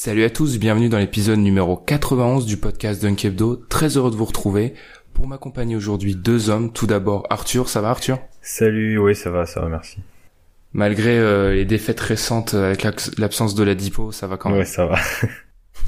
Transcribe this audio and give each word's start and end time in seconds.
Salut 0.00 0.22
à 0.22 0.30
tous, 0.30 0.60
bienvenue 0.60 0.88
dans 0.88 0.98
l'épisode 0.98 1.40
numéro 1.40 1.76
91 1.76 2.46
du 2.46 2.56
podcast 2.56 3.02
Dunk 3.02 3.24
Hebdo. 3.24 3.56
Très 3.56 3.96
heureux 3.96 4.12
de 4.12 4.14
vous 4.14 4.26
retrouver. 4.26 4.74
Pour 5.12 5.26
m'accompagner 5.26 5.74
aujourd'hui, 5.74 6.14
deux 6.14 6.50
hommes. 6.50 6.72
Tout 6.72 6.86
d'abord, 6.86 7.26
Arthur. 7.30 7.68
Ça 7.68 7.80
va, 7.80 7.90
Arthur? 7.90 8.20
Salut, 8.40 8.96
oui, 8.98 9.16
ça 9.16 9.30
va, 9.30 9.44
ça 9.44 9.60
va, 9.60 9.68
merci. 9.68 9.98
Malgré 10.72 11.18
euh, 11.18 11.52
les 11.52 11.64
défaites 11.64 11.98
récentes 11.98 12.54
euh, 12.54 12.66
avec 12.66 12.84
l'absence 13.18 13.56
de 13.56 13.64
la 13.64 13.74
Dipo, 13.74 14.12
ça 14.12 14.28
va 14.28 14.36
quand 14.36 14.50
même. 14.50 14.60
Ouais, 14.60 14.64
ça 14.64 14.86
va. 14.86 15.00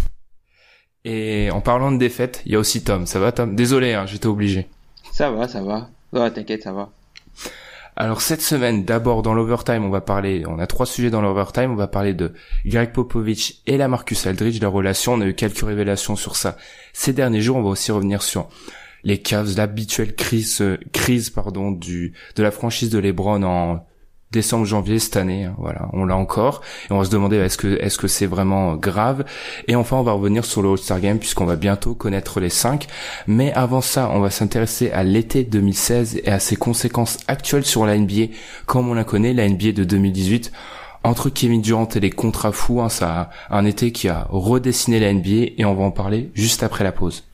Et 1.04 1.48
en 1.52 1.60
parlant 1.60 1.92
de 1.92 1.98
défaites, 1.98 2.42
il 2.46 2.50
y 2.50 2.56
a 2.56 2.58
aussi 2.58 2.82
Tom. 2.82 3.06
Ça 3.06 3.20
va, 3.20 3.30
Tom? 3.30 3.54
Désolé, 3.54 3.92
hein, 3.92 4.06
j'étais 4.06 4.26
obligé. 4.26 4.66
Ça 5.12 5.30
va, 5.30 5.46
ça 5.46 5.62
va. 5.62 5.88
Ouais, 6.12 6.32
t'inquiète, 6.32 6.64
ça 6.64 6.72
va. 6.72 6.90
Alors 7.96 8.22
cette 8.22 8.40
semaine, 8.40 8.84
d'abord 8.84 9.22
dans 9.22 9.34
l'overtime, 9.34 9.84
on 9.84 9.90
va 9.90 10.00
parler, 10.00 10.44
on 10.46 10.58
a 10.58 10.66
trois 10.66 10.86
sujets 10.86 11.10
dans 11.10 11.20
l'overtime, 11.20 11.72
on 11.72 11.76
va 11.76 11.88
parler 11.88 12.14
de 12.14 12.32
Greg 12.64 12.92
Popovich 12.92 13.62
et 13.66 13.76
la 13.76 13.88
Marcus 13.88 14.26
Aldridge, 14.26 14.60
la 14.60 14.68
relation, 14.68 15.14
on 15.14 15.20
a 15.20 15.26
eu 15.26 15.34
quelques 15.34 15.60
révélations 15.60 16.16
sur 16.16 16.36
ça 16.36 16.56
ces 16.92 17.12
derniers 17.12 17.40
jours, 17.40 17.56
on 17.56 17.62
va 17.62 17.70
aussi 17.70 17.92
revenir 17.92 18.22
sur 18.22 18.48
les 19.02 19.18
Cavs, 19.18 19.56
l'habituelle 19.56 20.14
crise, 20.14 20.60
euh, 20.60 20.78
crise 20.92 21.30
pardon, 21.30 21.72
du 21.72 22.14
de 22.36 22.42
la 22.42 22.50
franchise 22.50 22.90
de 22.90 22.98
LeBron 22.98 23.42
en 23.42 23.86
décembre 24.32 24.64
janvier 24.64 25.00
cette 25.00 25.16
année 25.16 25.44
hein, 25.44 25.54
voilà 25.58 25.88
on 25.92 26.04
l'a 26.04 26.16
encore 26.16 26.60
et 26.88 26.92
on 26.92 26.98
va 26.98 27.04
se 27.04 27.10
demander 27.10 27.36
est-ce 27.36 27.58
que 27.58 27.80
est-ce 27.80 27.98
que 27.98 28.06
c'est 28.06 28.26
vraiment 28.26 28.76
grave? 28.76 29.24
Et 29.66 29.74
enfin 29.74 29.96
on 29.96 30.02
va 30.02 30.12
revenir 30.12 30.44
sur 30.44 30.62
le 30.62 30.70
All-Star 30.70 31.00
Game 31.00 31.18
puisqu'on 31.18 31.46
va 31.46 31.56
bientôt 31.56 31.94
connaître 31.94 32.38
les 32.38 32.48
cinq. 32.48 32.86
Mais 33.26 33.52
avant 33.52 33.80
ça 33.80 34.08
on 34.12 34.20
va 34.20 34.30
s'intéresser 34.30 34.90
à 34.92 35.02
l'été 35.02 35.42
2016 35.42 36.20
et 36.24 36.28
à 36.28 36.38
ses 36.38 36.56
conséquences 36.56 37.18
actuelles 37.26 37.64
sur 37.64 37.86
la 37.86 37.98
NBA 37.98 38.32
comme 38.66 38.88
on 38.88 38.94
la 38.94 39.04
connaît 39.04 39.32
la 39.32 39.48
NBA 39.48 39.72
de 39.72 39.84
2018 39.84 40.52
entre 41.02 41.30
Kevin 41.30 41.62
Durant 41.62 41.88
et 41.88 42.00
les 42.00 42.10
contrats 42.10 42.52
fous 42.52 42.80
hein, 42.80 42.88
ça 42.88 43.30
a 43.50 43.58
un 43.58 43.64
été 43.64 43.90
qui 43.90 44.08
a 44.08 44.26
redessiné 44.30 45.00
la 45.00 45.12
NBA 45.12 45.54
et 45.58 45.64
on 45.64 45.74
va 45.74 45.82
en 45.82 45.90
parler 45.90 46.30
juste 46.34 46.62
après 46.62 46.84
la 46.84 46.92
pause 46.92 47.24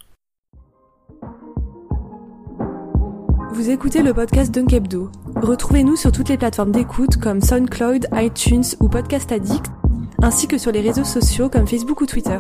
Vous 3.57 3.71
écoutez 3.71 4.03
le 4.03 4.13
podcast 4.13 4.53
Dunk 4.53 4.75
Hebdo. 4.75 5.11
Retrouvez-nous 5.35 5.97
sur 5.97 6.13
toutes 6.13 6.29
les 6.29 6.37
plateformes 6.37 6.73
d'écoute 6.73 7.17
comme 7.17 7.41
SoundCloud, 7.41 8.07
iTunes 8.13 8.63
ou 8.81 8.91
Podcast 8.91 9.33
Addict, 9.33 9.65
ainsi 10.21 10.47
que 10.47 10.59
sur 10.59 10.73
les 10.73 10.83
réseaux 10.83 11.05
sociaux 11.05 11.49
comme 11.49 11.67
Facebook 11.67 12.03
ou 12.03 12.07
Twitter. 12.07 12.39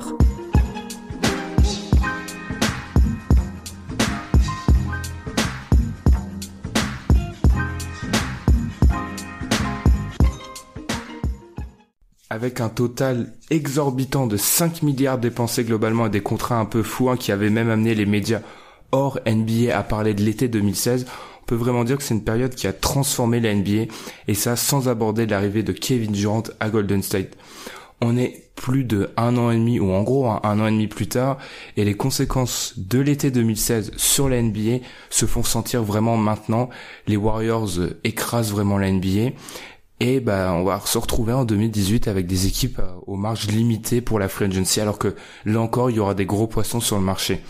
avec 12.28 12.60
un 12.60 12.68
total 12.68 13.32
exorbitant 13.48 14.26
de 14.26 14.36
5 14.36 14.82
milliards 14.82 15.16
dépensés 15.16 15.64
globalement 15.64 16.06
et 16.06 16.10
des 16.10 16.20
contrats 16.20 16.58
un 16.58 16.66
peu 16.66 16.82
fous 16.82 17.08
hein, 17.08 17.16
qui 17.16 17.32
avaient 17.32 17.48
même 17.48 17.70
amené 17.70 17.94
les 17.94 18.04
médias 18.04 18.42
hors 18.92 19.18
NBA 19.26 19.76
à 19.76 19.82
parler 19.82 20.14
de 20.14 20.22
l'été 20.22 20.48
2016, 20.48 21.06
on 21.42 21.46
peut 21.46 21.54
vraiment 21.54 21.84
dire 21.84 21.96
que 21.96 22.02
c'est 22.02 22.14
une 22.14 22.24
période 22.24 22.54
qui 22.54 22.66
a 22.66 22.72
transformé 22.72 23.40
la 23.40 23.54
NBA 23.54 23.92
et 24.28 24.34
ça 24.34 24.56
sans 24.56 24.88
aborder 24.88 25.26
l'arrivée 25.26 25.62
de 25.62 25.72
Kevin 25.72 26.12
Durant 26.12 26.42
à 26.60 26.70
Golden 26.70 27.02
State. 27.02 27.36
On 28.00 28.16
est 28.16 28.42
plus 28.56 28.84
de 28.84 29.10
un 29.16 29.36
an 29.36 29.50
et 29.50 29.56
demi 29.56 29.78
ou 29.78 29.92
en 29.92 30.02
gros 30.02 30.26
hein, 30.26 30.40
un 30.42 30.60
an 30.60 30.66
et 30.66 30.70
demi 30.70 30.86
plus 30.86 31.08
tard 31.08 31.38
et 31.76 31.84
les 31.84 31.94
conséquences 31.94 32.74
de 32.76 32.98
l'été 32.98 33.30
2016 33.30 33.92
sur 33.96 34.28
la 34.28 34.42
NBA 34.42 34.78
se 35.08 35.26
font 35.26 35.44
sentir 35.44 35.82
vraiment 35.82 36.16
maintenant. 36.16 36.68
Les 37.06 37.16
Warriors 37.16 37.78
euh, 37.78 37.98
écrasent 38.02 38.50
vraiment 38.50 38.78
la 38.78 38.90
NBA 38.90 39.32
et 40.00 40.20
bah, 40.20 40.52
on 40.54 40.64
va 40.64 40.80
se 40.84 40.98
retrouver 40.98 41.32
en 41.32 41.44
2018 41.44 42.08
avec 42.08 42.26
des 42.26 42.46
équipes 42.46 42.80
euh, 42.80 42.92
aux 43.06 43.16
marges 43.16 43.46
limitées 43.46 44.02
pour 44.02 44.18
la 44.18 44.28
free 44.28 44.44
agency, 44.44 44.80
alors 44.80 44.98
que 44.98 45.14
là 45.46 45.60
encore, 45.60 45.90
il 45.90 45.96
y 45.96 46.00
aura 46.00 46.14
des 46.14 46.26
gros 46.26 46.46
poissons 46.46 46.80
sur 46.80 46.96
le 46.96 47.02
marché. 47.02 47.40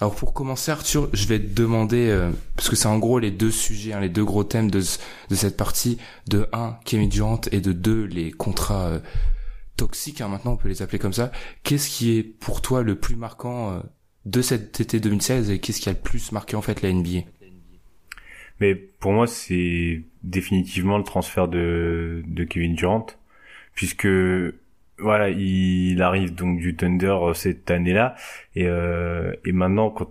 Alors 0.00 0.14
pour 0.14 0.34
commencer, 0.34 0.70
Arthur, 0.70 1.08
je 1.14 1.26
vais 1.26 1.38
te 1.38 1.54
demander, 1.54 2.08
euh, 2.10 2.30
parce 2.54 2.68
que 2.68 2.76
c'est 2.76 2.88
en 2.88 2.98
gros 2.98 3.18
les 3.18 3.30
deux 3.30 3.50
sujets, 3.50 3.94
hein, 3.94 4.00
les 4.00 4.10
deux 4.10 4.24
gros 4.24 4.44
thèmes 4.44 4.70
de, 4.70 4.80
de 4.80 5.34
cette 5.34 5.56
partie, 5.56 5.96
de 6.28 6.46
1, 6.52 6.78
Kevin 6.84 7.08
Durant, 7.08 7.40
et 7.50 7.60
de 7.60 7.72
2, 7.72 8.04
les 8.04 8.30
contrats 8.30 8.88
euh, 8.88 8.98
toxiques, 9.78 10.20
hein, 10.20 10.28
maintenant 10.28 10.52
on 10.52 10.56
peut 10.56 10.68
les 10.68 10.82
appeler 10.82 10.98
comme 10.98 11.14
ça. 11.14 11.32
Qu'est-ce 11.62 11.88
qui 11.88 12.18
est 12.18 12.22
pour 12.22 12.60
toi 12.60 12.82
le 12.82 12.96
plus 12.96 13.16
marquant 13.16 13.72
euh, 13.72 13.80
de 14.26 14.42
cet 14.42 14.80
été 14.80 15.00
2016 15.00 15.50
et 15.50 15.60
qu'est-ce 15.60 15.80
qui 15.80 15.88
a 15.88 15.92
le 15.92 15.98
plus 15.98 16.30
marqué 16.30 16.56
en 16.56 16.62
fait 16.62 16.82
la 16.82 16.92
NBA 16.92 17.20
Mais 18.60 18.74
pour 18.74 19.12
moi, 19.12 19.26
c'est 19.26 20.02
définitivement 20.22 20.98
le 20.98 21.04
transfert 21.04 21.48
de, 21.48 22.22
de 22.26 22.44
Kevin 22.44 22.74
Durant, 22.74 23.06
puisque 23.74 24.08
voilà, 24.98 25.28
il 25.30 26.00
arrive 26.02 26.34
donc 26.34 26.58
du 26.58 26.76
Thunder 26.76 27.16
euh, 27.20 27.34
cette 27.34 27.70
année-là, 27.70 28.14
et, 28.54 28.66
euh, 28.66 29.32
et 29.44 29.52
maintenant, 29.52 29.90
quand 29.90 30.10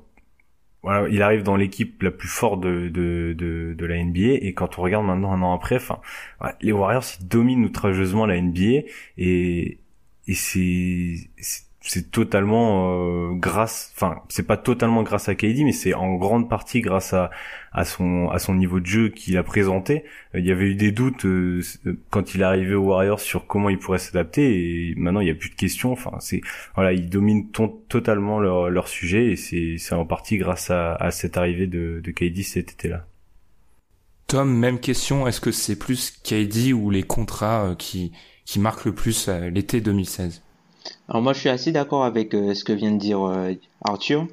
voilà, 0.83 1.09
il 1.09 1.23
arrive 1.23 1.41
dans 1.41 1.55
l'équipe 1.55 2.03
la 2.03 2.11
plus 2.11 2.27
forte 2.27 2.61
de, 2.61 2.89
de, 2.89 3.33
de, 3.33 3.85
la 3.85 4.03
NBA, 4.03 4.45
et 4.45 4.53
quand 4.53 4.77
on 4.77 4.83
regarde 4.83 5.05
maintenant 5.05 5.31
un 5.33 5.41
an 5.41 5.53
après, 5.55 5.77
enfin, 5.77 5.99
les 6.61 6.71
Warriors 6.71 7.05
dominent 7.21 7.65
outrageusement 7.65 8.27
la 8.27 8.39
NBA, 8.39 8.85
et, 9.17 9.79
et 10.27 10.33
c'est 10.35 11.15
c'est- 11.87 12.11
totalement 12.11 13.29
euh, 13.31 13.33
grâce 13.35 13.91
enfin 13.95 14.21
c'est 14.29 14.45
pas 14.47 14.57
totalement 14.57 15.03
grâce 15.03 15.29
à 15.29 15.35
KD 15.35 15.63
mais 15.63 15.71
c'est 15.71 15.93
en 15.93 16.15
grande 16.15 16.49
partie 16.49 16.81
grâce 16.81 17.13
à 17.13 17.29
à 17.73 17.85
son 17.85 18.29
à 18.29 18.39
son 18.39 18.55
niveau 18.55 18.79
de 18.79 18.85
jeu 18.85 19.09
qu'il 19.09 19.37
a 19.37 19.43
présenté. 19.43 20.03
Euh, 20.33 20.39
il 20.39 20.45
y 20.45 20.51
avait 20.51 20.65
eu 20.65 20.75
des 20.75 20.91
doutes 20.91 21.25
euh, 21.25 21.61
quand 22.09 22.33
il 22.35 22.41
est 22.41 22.43
arrivé 22.45 22.73
aux 22.75 22.83
Warriors 22.85 23.19
sur 23.19 23.47
comment 23.47 23.69
il 23.69 23.79
pourrait 23.79 23.99
s'adapter 23.99 24.91
et 24.91 24.95
maintenant 24.95 25.19
il 25.21 25.27
y 25.27 25.31
a 25.31 25.35
plus 25.35 25.49
de 25.49 25.55
questions. 25.55 25.91
Enfin 25.91 26.11
c'est 26.19 26.41
voilà 26.75 26.93
ils 26.93 27.09
dominent 27.09 27.49
ton- 27.51 27.69
totalement 27.89 28.39
leur 28.39 28.69
leur 28.69 28.87
sujet 28.87 29.31
et 29.31 29.35
c'est 29.35 29.75
c'est 29.77 29.95
en 29.95 30.05
partie 30.05 30.37
grâce 30.37 30.69
à, 30.71 30.97
cette 31.11 31.37
arrivée 31.37 31.67
de 31.67 32.01
de 32.03 32.41
cet 32.43 32.71
été-là. 32.73 33.05
Tom, 34.27 34.51
même 34.57 34.79
question, 34.79 35.27
est-ce 35.27 35.41
que 35.41 35.51
c'est 35.51 35.77
plus 35.77 36.11
KD 36.23 36.73
ou 36.73 36.89
les 36.89 37.03
contrats 37.03 37.69
euh, 37.71 37.75
qui, 37.75 38.11
qui 38.45 38.59
marquent 38.59 38.85
le 38.85 38.95
plus 38.95 39.27
euh, 39.29 39.49
l'été 39.49 39.81
2016 39.81 40.41
Alors 41.07 41.21
moi, 41.21 41.33
je 41.33 41.39
suis 41.39 41.49
assez 41.49 41.71
d'accord 41.71 42.03
avec 42.03 42.33
euh, 42.33 42.53
ce 42.53 42.63
que 42.63 42.73
vient 42.73 42.91
de 42.91 42.97
dire 42.97 43.23
euh, 43.23 43.53
Arthur. 43.81 44.27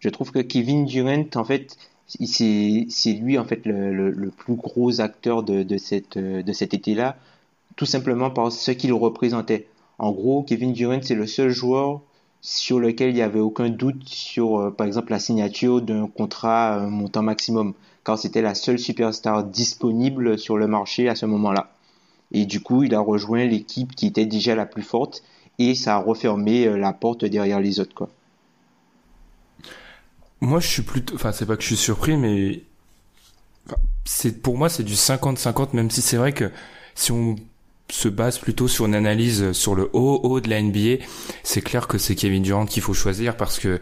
Je 0.00 0.08
trouve 0.08 0.30
que 0.32 0.38
Kevin 0.38 0.84
Durant, 0.84 1.24
en 1.34 1.44
fait, 1.44 1.76
c'est 2.08 3.12
lui 3.12 3.38
en 3.38 3.44
fait 3.44 3.64
le, 3.66 4.10
le, 4.10 4.30
plus 4.30 4.54
gros 4.54 5.00
acteur 5.00 5.42
de, 5.42 5.62
de 5.62 5.78
cette 5.78 6.16
euh, 6.16 6.42
de 6.42 6.52
cet 6.52 6.74
été-là, 6.74 7.16
tout 7.76 7.86
simplement 7.86 8.30
par 8.30 8.52
ce 8.52 8.70
qu'il 8.70 8.92
représentait. 8.92 9.66
En 9.98 10.12
gros, 10.12 10.42
Kevin 10.42 10.72
Durant, 10.72 11.00
c'est 11.02 11.14
le 11.14 11.26
seul 11.26 11.50
joueur 11.50 12.00
sur 12.40 12.80
lequel 12.80 13.10
il 13.10 13.14
n'y 13.14 13.22
avait 13.22 13.40
aucun 13.40 13.70
doute 13.70 14.06
sur, 14.06 14.74
par 14.76 14.86
exemple, 14.86 15.12
la 15.12 15.18
signature 15.18 15.80
d'un 15.80 16.08
contrat 16.08 16.80
montant 16.80 17.22
maximum, 17.22 17.74
car 18.04 18.18
c'était 18.18 18.42
la 18.42 18.54
seule 18.54 18.78
superstar 18.78 19.44
disponible 19.44 20.38
sur 20.38 20.58
le 20.58 20.66
marché 20.66 21.08
à 21.08 21.14
ce 21.14 21.24
moment-là. 21.26 21.70
Et 22.32 22.44
du 22.44 22.60
coup, 22.60 22.82
il 22.82 22.94
a 22.94 23.00
rejoint 23.00 23.44
l'équipe 23.44 23.94
qui 23.94 24.06
était 24.06 24.26
déjà 24.26 24.54
la 24.54 24.66
plus 24.66 24.82
forte 24.82 25.22
et 25.58 25.74
ça 25.74 25.96
a 25.96 25.98
refermé 25.98 26.66
euh, 26.66 26.76
la 26.76 26.92
porte 26.92 27.24
derrière 27.24 27.60
les 27.60 27.80
autres, 27.80 27.94
quoi. 27.94 28.08
Moi, 30.40 30.60
je 30.60 30.68
suis 30.68 30.82
plutôt, 30.82 31.14
enfin, 31.14 31.32
c'est 31.32 31.46
pas 31.46 31.56
que 31.56 31.62
je 31.62 31.68
suis 31.68 31.76
surpris, 31.76 32.16
mais 32.16 32.62
c'est 34.04 34.42
pour 34.42 34.58
moi, 34.58 34.68
c'est 34.68 34.82
du 34.82 34.94
50-50, 34.94 35.74
même 35.74 35.90
si 35.90 36.02
c'est 36.02 36.18
vrai 36.18 36.32
que 36.32 36.50
si 36.94 37.12
on 37.12 37.36
se 37.90 38.08
base 38.08 38.38
plutôt 38.38 38.68
sur 38.68 38.86
une 38.86 38.94
analyse 38.94 39.52
sur 39.52 39.74
le 39.74 39.90
haut 39.92 40.20
haut 40.22 40.40
de 40.40 40.50
la 40.50 40.60
NBA, 40.60 41.04
c'est 41.42 41.62
clair 41.62 41.86
que 41.86 41.98
c'est 41.98 42.14
Kevin 42.14 42.42
Durant 42.42 42.66
qu'il 42.66 42.82
faut 42.82 42.94
choisir 42.94 43.36
parce 43.36 43.58
que 43.58 43.80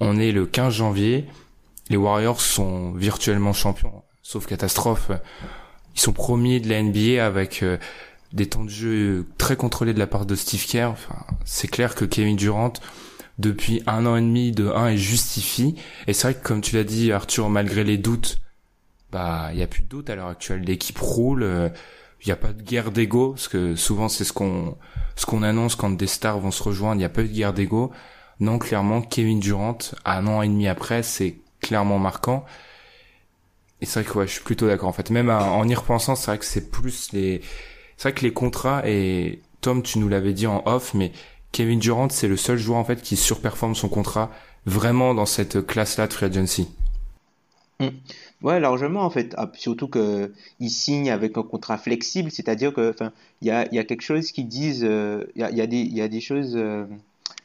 on 0.00 0.18
est 0.18 0.32
le 0.32 0.46
15 0.46 0.72
janvier, 0.72 1.26
les 1.90 1.96
Warriors 1.96 2.40
sont 2.40 2.92
virtuellement 2.92 3.52
champions, 3.52 4.02
sauf 4.22 4.46
catastrophe. 4.46 5.10
Ils 5.94 6.00
sont 6.00 6.12
premiers 6.12 6.60
de 6.60 6.68
la 6.68 6.82
NBA 6.82 7.24
avec 7.24 7.62
euh, 7.62 7.76
des 8.32 8.48
temps 8.48 8.64
de 8.64 8.70
jeu 8.70 9.26
très 9.38 9.56
contrôlés 9.56 9.94
de 9.94 9.98
la 9.98 10.06
part 10.06 10.26
de 10.26 10.34
Steve 10.34 10.64
Kerr. 10.66 10.90
Enfin, 10.90 11.24
c'est 11.44 11.68
clair 11.68 11.94
que 11.94 12.04
Kevin 12.04 12.36
Durant, 12.36 12.72
depuis 13.38 13.82
un 13.86 14.06
an 14.06 14.16
et 14.16 14.20
demi 14.20 14.52
de 14.52 14.68
1 14.68 14.88
est 14.88 14.96
justifie. 14.96 15.76
Et 16.06 16.12
c'est 16.12 16.28
vrai 16.28 16.40
que 16.40 16.46
comme 16.46 16.60
tu 16.60 16.76
l'as 16.76 16.84
dit 16.84 17.12
Arthur, 17.12 17.48
malgré 17.48 17.84
les 17.84 17.98
doutes, 17.98 18.38
bah 19.10 19.50
il 19.52 19.58
y 19.58 19.62
a 19.62 19.66
plus 19.66 19.82
de 19.82 19.88
doutes 19.88 20.10
à 20.10 20.14
l'heure 20.14 20.28
actuelle. 20.28 20.62
L'équipe 20.62 20.98
roule. 20.98 21.42
Euh, 21.42 21.68
il 22.22 22.28
n'y 22.28 22.32
a 22.32 22.36
pas 22.36 22.52
de 22.52 22.60
guerre 22.60 22.90
d'ego 22.90 23.30
parce 23.30 23.48
que 23.48 23.74
souvent 23.76 24.10
c'est 24.10 24.24
ce 24.24 24.34
qu'on 24.34 24.76
ce 25.16 25.24
qu'on 25.24 25.42
annonce 25.42 25.74
quand 25.74 25.88
des 25.88 26.06
stars 26.06 26.38
vont 26.38 26.50
se 26.50 26.62
rejoindre. 26.62 26.96
Il 26.96 26.98
n'y 26.98 27.04
a 27.04 27.10
pas 27.10 27.22
de 27.22 27.28
guerre 27.28 27.54
d'ego. 27.54 27.90
Non, 28.40 28.58
clairement, 28.58 29.02
Kevin 29.02 29.40
Durant, 29.40 29.78
un 30.04 30.26
an 30.26 30.42
et 30.42 30.48
demi 30.48 30.66
après, 30.68 31.02
c'est 31.02 31.36
clairement 31.60 31.98
marquant. 31.98 32.44
Et 33.82 33.86
c'est 33.86 34.02
vrai 34.02 34.10
que 34.10 34.18
ouais, 34.18 34.26
je 34.26 34.32
suis 34.32 34.42
plutôt 34.42 34.66
d'accord. 34.66 34.88
En 34.88 34.92
fait, 34.92 35.10
même 35.10 35.30
en 35.30 35.66
y 35.66 35.74
repensant, 35.74 36.14
c'est 36.14 36.30
vrai 36.30 36.38
que 36.38 36.44
c'est 36.44 36.70
plus 36.70 37.12
les, 37.12 37.42
c'est 38.00 38.08
vrai 38.08 38.14
que 38.14 38.24
les 38.24 38.32
contrats 38.32 38.80
et 38.88 39.42
Tom, 39.60 39.82
tu 39.82 39.98
nous 39.98 40.08
l'avais 40.08 40.32
dit 40.32 40.46
en 40.46 40.62
off, 40.64 40.94
mais 40.94 41.12
Kevin 41.52 41.78
Durant, 41.78 42.08
c'est 42.08 42.28
le 42.28 42.38
seul 42.38 42.56
joueur 42.56 42.78
en 42.78 42.84
fait 42.84 43.02
qui 43.02 43.14
surperforme 43.14 43.74
son 43.74 43.90
contrat 43.90 44.30
vraiment 44.64 45.12
dans 45.12 45.26
cette 45.26 45.66
classe-là 45.66 46.06
de 46.06 46.12
free 46.14 46.24
agency. 46.24 46.70
Mm. 47.78 47.88
Ouais, 48.40 48.58
largement 48.58 49.02
en 49.02 49.10
fait. 49.10 49.34
Ah, 49.36 49.52
surtout 49.52 49.86
que 49.86 50.32
il 50.60 50.70
signe 50.70 51.10
avec 51.10 51.36
un 51.36 51.42
contrat 51.42 51.76
flexible, 51.76 52.30
c'est-à-dire 52.30 52.72
que, 52.72 52.88
enfin, 52.88 53.12
il 53.42 53.48
y 53.48 53.50
a, 53.50 53.66
quelque 53.84 54.00
chose 54.00 54.32
qui 54.32 54.44
disent, 54.44 54.82
euh, 54.82 55.26
il 55.36 55.42
y, 55.42 56.00
a, 56.00 56.08
des, 56.08 56.20
choses, 56.22 56.56
euh, 56.56 56.86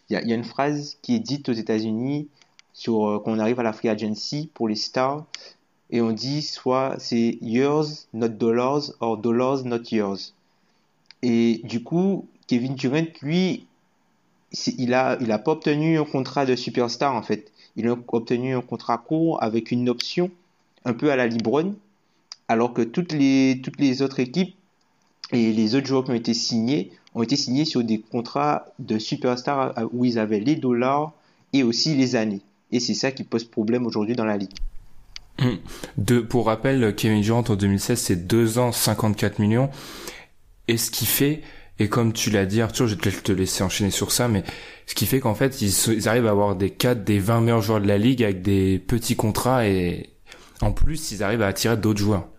il 0.09 0.13
y, 0.13 0.31
a, 0.31 0.35
une 0.35 0.45
phrase 0.45 0.97
qui 1.01 1.15
est 1.15 1.19
dite 1.19 1.49
aux 1.49 1.53
États-Unis 1.53 2.29
sur 2.71 3.09
euh, 3.09 3.19
quand 3.19 3.31
on 3.31 3.39
arrive 3.39 3.59
à 3.59 3.63
la 3.63 3.73
free 3.73 3.89
agency 3.89 4.49
pour 4.53 4.69
les 4.69 4.75
stars 4.75 5.25
et 5.89 5.99
on 5.99 6.13
dit 6.13 6.41
soit 6.41 6.95
c'est 6.97 7.37
yours 7.41 8.07
not 8.13 8.29
dollars 8.29 8.93
or 9.01 9.17
dollars 9.17 9.65
not 9.65 9.83
yours. 9.91 10.34
Et 11.21 11.61
du 11.63 11.83
coup, 11.83 12.27
Kevin 12.47 12.75
Durant, 12.75 13.05
lui, 13.21 13.65
il 14.77 14.93
a, 14.93 15.17
il 15.21 15.31
a 15.31 15.39
pas 15.39 15.51
obtenu 15.51 15.97
un 15.97 16.05
contrat 16.05 16.45
de 16.45 16.55
superstar 16.55 17.15
en 17.15 17.21
fait. 17.21 17.51
Il 17.75 17.87
a 17.87 17.95
obtenu 18.07 18.55
un 18.55 18.61
contrat 18.61 18.97
court 18.97 19.41
avec 19.43 19.71
une 19.71 19.89
option 19.89 20.31
un 20.85 20.93
peu 20.93 21.11
à 21.11 21.15
la 21.15 21.27
Libron, 21.27 21.75
alors 22.47 22.73
que 22.73 22.81
toutes 22.81 23.11
les, 23.11 23.59
toutes 23.63 23.79
les 23.79 24.01
autres 24.01 24.19
équipes 24.19 24.55
et 25.31 25.51
les 25.51 25.75
autres 25.75 25.87
joueurs 25.87 26.03
qui 26.03 26.11
ont 26.11 26.15
été 26.15 26.33
signés 26.33 26.91
ont 27.15 27.23
été 27.23 27.35
signés 27.35 27.65
sur 27.65 27.83
des 27.83 27.99
contrats 27.99 28.65
de 28.77 28.99
superstars 28.99 29.73
où 29.93 30.05
ils 30.05 30.19
avaient 30.19 30.39
les 30.39 30.55
dollars 30.55 31.13
et 31.53 31.63
aussi 31.63 31.95
les 31.95 32.15
années. 32.15 32.41
Et 32.71 32.79
c'est 32.79 32.93
ça 32.93 33.11
qui 33.11 33.23
pose 33.23 33.45
problème 33.45 33.85
aujourd'hui 33.85 34.15
dans 34.15 34.25
la 34.25 34.37
ligue. 34.37 34.51
Hum. 35.39 35.57
De, 35.97 36.19
pour 36.19 36.45
rappel, 36.45 36.95
Kevin 36.95 37.21
Durant 37.21 37.43
en 37.47 37.55
2016, 37.55 37.99
c'est 37.99 38.27
2 38.27 38.59
ans, 38.59 38.71
54 38.71 39.39
millions. 39.39 39.69
Et 40.67 40.77
ce 40.77 40.91
qui 40.91 41.05
fait, 41.05 41.41
et 41.79 41.89
comme 41.89 42.13
tu 42.13 42.29
l'as 42.29 42.45
dit 42.45 42.61
Arthur, 42.61 42.87
je 42.87 42.95
vais 42.95 43.11
te 43.11 43.31
laisser 43.31 43.63
enchaîner 43.63 43.91
sur 43.91 44.11
ça, 44.11 44.27
mais 44.27 44.43
ce 44.85 44.95
qui 44.95 45.05
fait 45.05 45.19
qu'en 45.19 45.35
fait, 45.35 45.61
ils, 45.61 46.07
arrivent 46.07 46.27
à 46.27 46.31
avoir 46.31 46.55
des 46.55 46.69
4, 46.69 47.03
des 47.03 47.19
20 47.19 47.41
meilleurs 47.41 47.61
joueurs 47.61 47.81
de 47.81 47.87
la 47.87 47.97
ligue 47.97 48.23
avec 48.23 48.41
des 48.41 48.79
petits 48.79 49.15
contrats 49.15 49.67
et 49.67 50.09
en 50.61 50.71
plus, 50.71 51.11
ils 51.11 51.23
arrivent 51.23 51.41
à 51.41 51.47
attirer 51.47 51.77
d'autres 51.77 51.99
joueurs. 51.99 52.29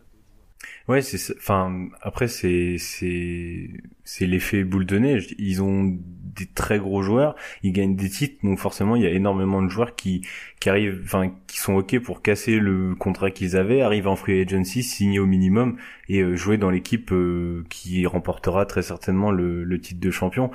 Ouais, 0.89 1.03
c'est 1.03 1.37
enfin 1.37 1.89
après 2.01 2.29
c'est 2.29 2.77
c'est 2.79 3.71
c'est 4.05 4.27
l'effet 4.27 4.63
boule 4.63 4.87
de 4.87 4.99
neige. 4.99 5.35
Ils 5.37 5.61
ont 5.61 5.99
des 6.37 6.47
très 6.47 6.79
gros 6.79 7.03
joueurs, 7.03 7.35
ils 7.63 7.73
gagnent 7.73 7.97
des 7.97 8.11
titres, 8.11 8.37
donc 8.43 8.59
forcément 8.59 8.97
il 8.97 9.03
y 9.03 9.07
a 9.07 9.11
énormément 9.11 9.63
de 9.63 9.69
joueurs 9.69 9.95
qui 9.97 10.23
qui 10.61 10.69
arrivent, 10.69 11.01
enfin 11.05 11.33
qui 11.47 11.59
sont 11.59 11.75
ok 11.75 11.99
pour 12.01 12.23
casser 12.23 12.59
le 12.59 12.95
contrat 12.95 13.31
qu'ils 13.31 13.57
avaient, 13.57 13.83
arrivent 13.83 14.09
en 14.09 14.17
free 14.17 14.41
agency, 14.41 14.83
signer 14.83 15.19
au 15.19 15.27
minimum 15.27 15.77
et 16.09 16.21
euh, 16.21 16.37
jouer 16.37 16.57
dans 16.59 16.71
l'équipe 16.71 17.13
euh, 17.13 17.65
qui 17.69 18.07
remportera 18.07 18.67
très 18.67 18.83
certainement 18.83 19.31
le, 19.31 19.65
le 19.65 19.81
titre 19.81 20.01
de 20.01 20.11
champion. 20.11 20.51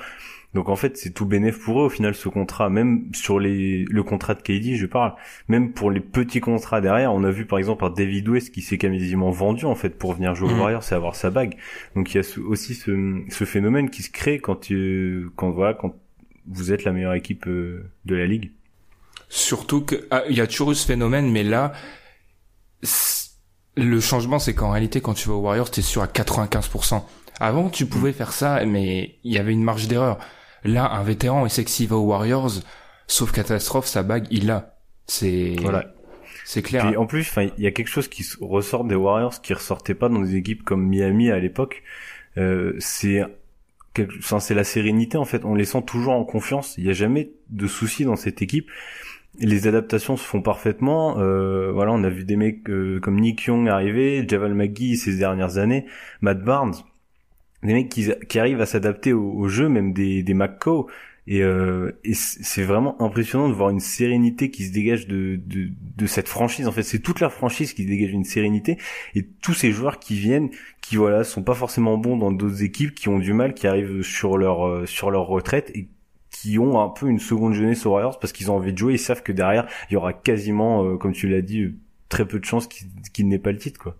Donc 0.54 0.68
en 0.68 0.76
fait, 0.76 0.98
c'est 0.98 1.10
tout 1.10 1.24
bénéf 1.24 1.58
pour 1.58 1.80
eux 1.80 1.84
au 1.84 1.88
final 1.88 2.14
ce 2.14 2.28
contrat, 2.28 2.68
même 2.68 3.08
sur 3.14 3.40
les 3.40 3.84
le 3.84 4.02
contrat 4.02 4.34
de 4.34 4.42
KD, 4.42 4.76
je 4.76 4.84
parle, 4.84 5.14
même 5.48 5.72
pour 5.72 5.90
les 5.90 6.00
petits 6.00 6.40
contrats 6.40 6.82
derrière, 6.82 7.12
on 7.14 7.24
a 7.24 7.30
vu 7.30 7.46
par 7.46 7.58
exemple 7.58 7.80
par 7.80 7.90
David 7.90 8.28
West 8.28 8.52
qui 8.52 8.60
s'est 8.60 8.76
quasiment 8.76 9.30
vendu 9.30 9.64
en 9.64 9.74
fait 9.74 9.96
pour 9.98 10.12
venir 10.12 10.34
jouer 10.34 10.50
au 10.50 10.54
mhm. 10.54 10.60
Warriors, 10.60 10.82
c'est 10.82 10.94
avoir 10.94 11.14
sa 11.14 11.30
bague. 11.30 11.56
Donc 11.96 12.12
il 12.14 12.18
y 12.18 12.20
a 12.20 12.38
aussi 12.46 12.74
ce, 12.74 13.22
ce 13.30 13.44
phénomène 13.44 13.88
qui 13.88 14.02
se 14.02 14.10
crée 14.10 14.40
quand 14.40 14.56
tu, 14.56 15.30
quand 15.36 15.50
voilà 15.50 15.72
quand 15.72 15.94
vous 16.46 16.72
êtes 16.72 16.84
la 16.84 16.92
meilleure 16.92 17.14
équipe 17.14 17.46
euh, 17.46 17.90
de 18.04 18.14
la 18.14 18.26
ligue. 18.26 18.52
Surtout 19.30 19.80
que 19.80 20.06
ah, 20.10 20.22
il 20.28 20.36
y 20.36 20.42
a 20.42 20.46
toujours 20.46 20.72
eu 20.72 20.74
ce 20.74 20.86
phénomène, 20.86 21.30
mais 21.30 21.44
là 21.44 21.72
le 23.74 24.00
changement 24.00 24.38
c'est 24.38 24.54
qu'en 24.54 24.70
réalité 24.70 25.00
quand 25.00 25.14
tu 25.14 25.30
vas 25.30 25.34
aux 25.34 25.40
Warriors, 25.40 25.70
t'es 25.70 25.80
sûr 25.80 26.02
à 26.02 26.06
95%. 26.06 27.02
Avant, 27.40 27.70
tu 27.70 27.86
pouvais 27.86 28.10
mm. 28.10 28.14
faire 28.14 28.32
ça, 28.32 28.64
mais 28.66 29.16
il 29.24 29.32
y 29.32 29.38
avait 29.38 29.52
une 29.52 29.64
marge 29.64 29.88
d'erreur. 29.88 30.18
Là, 30.64 30.92
un 30.92 31.02
vétéran, 31.02 31.44
il 31.46 31.50
sait 31.50 31.64
que 31.64 31.70
s'il 31.70 31.88
va 31.88 31.96
aux 31.96 32.06
Warriors, 32.06 32.52
sauf 33.06 33.32
catastrophe, 33.32 33.86
sa 33.86 34.02
bague, 34.02 34.26
il 34.30 34.46
l'a. 34.46 34.76
C'est 35.06 35.56
voilà. 35.60 35.92
C'est 36.44 36.62
clair. 36.62 36.86
Et 36.92 36.96
en 36.96 37.06
plus, 37.06 37.22
enfin, 37.22 37.48
il 37.56 37.64
y 37.64 37.66
a 37.66 37.70
quelque 37.70 37.88
chose 37.88 38.08
qui 38.08 38.24
ressort 38.40 38.84
des 38.84 38.94
Warriors 38.94 39.40
qui 39.40 39.54
ressortait 39.54 39.94
pas 39.94 40.08
dans 40.08 40.20
des 40.20 40.36
équipes 40.36 40.64
comme 40.64 40.86
Miami 40.86 41.30
à 41.30 41.38
l'époque. 41.38 41.82
Euh, 42.38 42.74
c'est 42.78 43.22
enfin, 44.20 44.40
c'est 44.40 44.54
la 44.54 44.64
sérénité 44.64 45.18
en 45.18 45.24
fait. 45.24 45.44
On 45.44 45.54
les 45.54 45.64
sent 45.64 45.82
toujours 45.86 46.14
en 46.14 46.24
confiance. 46.24 46.74
Il 46.78 46.84
n'y 46.84 46.90
a 46.90 46.94
jamais 46.94 47.30
de 47.50 47.66
soucis 47.66 48.04
dans 48.04 48.16
cette 48.16 48.42
équipe. 48.42 48.70
Les 49.38 49.66
adaptations 49.66 50.16
se 50.16 50.24
font 50.24 50.42
parfaitement. 50.42 51.18
Euh, 51.18 51.72
voilà, 51.72 51.92
on 51.92 52.04
a 52.04 52.10
vu 52.10 52.24
des 52.24 52.36
mecs 52.36 52.68
euh, 52.68 53.00
comme 53.00 53.18
Nick 53.18 53.44
Young 53.44 53.68
arriver, 53.68 54.26
Javal 54.28 54.54
McGee 54.54 54.96
ces 54.96 55.16
dernières 55.16 55.58
années, 55.58 55.86
Matt 56.20 56.42
Barnes 56.42 56.74
des 57.62 57.74
mecs 57.74 57.88
qui, 57.88 58.10
qui 58.28 58.38
arrivent 58.38 58.60
à 58.60 58.66
s'adapter 58.66 59.12
au, 59.12 59.48
jeu, 59.48 59.68
même 59.68 59.92
des, 59.92 60.22
des 60.22 60.34
McCo. 60.34 60.88
Et, 61.28 61.42
euh, 61.42 61.92
et 62.02 62.14
c'est 62.14 62.64
vraiment 62.64 63.00
impressionnant 63.00 63.48
de 63.48 63.54
voir 63.54 63.70
une 63.70 63.78
sérénité 63.78 64.50
qui 64.50 64.64
se 64.64 64.72
dégage 64.72 65.06
de, 65.06 65.38
de, 65.46 65.68
de 65.96 66.06
cette 66.06 66.28
franchise. 66.28 66.66
En 66.66 66.72
fait, 66.72 66.82
c'est 66.82 66.98
toute 66.98 67.20
la 67.20 67.30
franchise 67.30 67.74
qui 67.74 67.86
dégage 67.86 68.10
une 68.10 68.24
sérénité. 68.24 68.76
Et 69.14 69.24
tous 69.40 69.54
ces 69.54 69.70
joueurs 69.70 70.00
qui 70.00 70.16
viennent, 70.16 70.50
qui 70.80 70.96
voilà, 70.96 71.22
sont 71.22 71.44
pas 71.44 71.54
forcément 71.54 71.96
bons 71.96 72.16
dans 72.16 72.32
d'autres 72.32 72.64
équipes, 72.64 72.94
qui 72.94 73.08
ont 73.08 73.20
du 73.20 73.32
mal, 73.32 73.54
qui 73.54 73.68
arrivent 73.68 74.02
sur 74.02 74.36
leur 74.36 74.66
euh, 74.66 74.86
sur 74.86 75.12
leur 75.12 75.26
retraite 75.28 75.70
et 75.74 75.88
qui 76.30 76.58
ont 76.58 76.80
un 76.80 76.88
peu 76.88 77.08
une 77.08 77.20
seconde 77.20 77.52
jeunesse 77.52 77.86
aux 77.86 77.90
Warriors 77.90 78.18
parce 78.18 78.32
qu'ils 78.32 78.50
ont 78.50 78.56
envie 78.56 78.72
de 78.72 78.78
jouer. 78.78 78.94
Ils 78.94 78.98
savent 78.98 79.22
que 79.22 79.32
derrière, 79.32 79.68
il 79.90 79.94
y 79.94 79.96
aura 79.96 80.12
quasiment, 80.12 80.84
euh, 80.84 80.96
comme 80.96 81.12
tu 81.12 81.28
l'as 81.28 81.42
dit, 81.42 81.72
très 82.08 82.26
peu 82.26 82.40
de 82.40 82.44
chances 82.44 82.66
qu'il 82.66 82.88
qu 83.12 83.22
n'ait 83.24 83.38
pas 83.38 83.52
le 83.52 83.58
titre, 83.58 83.80
quoi. 83.80 83.96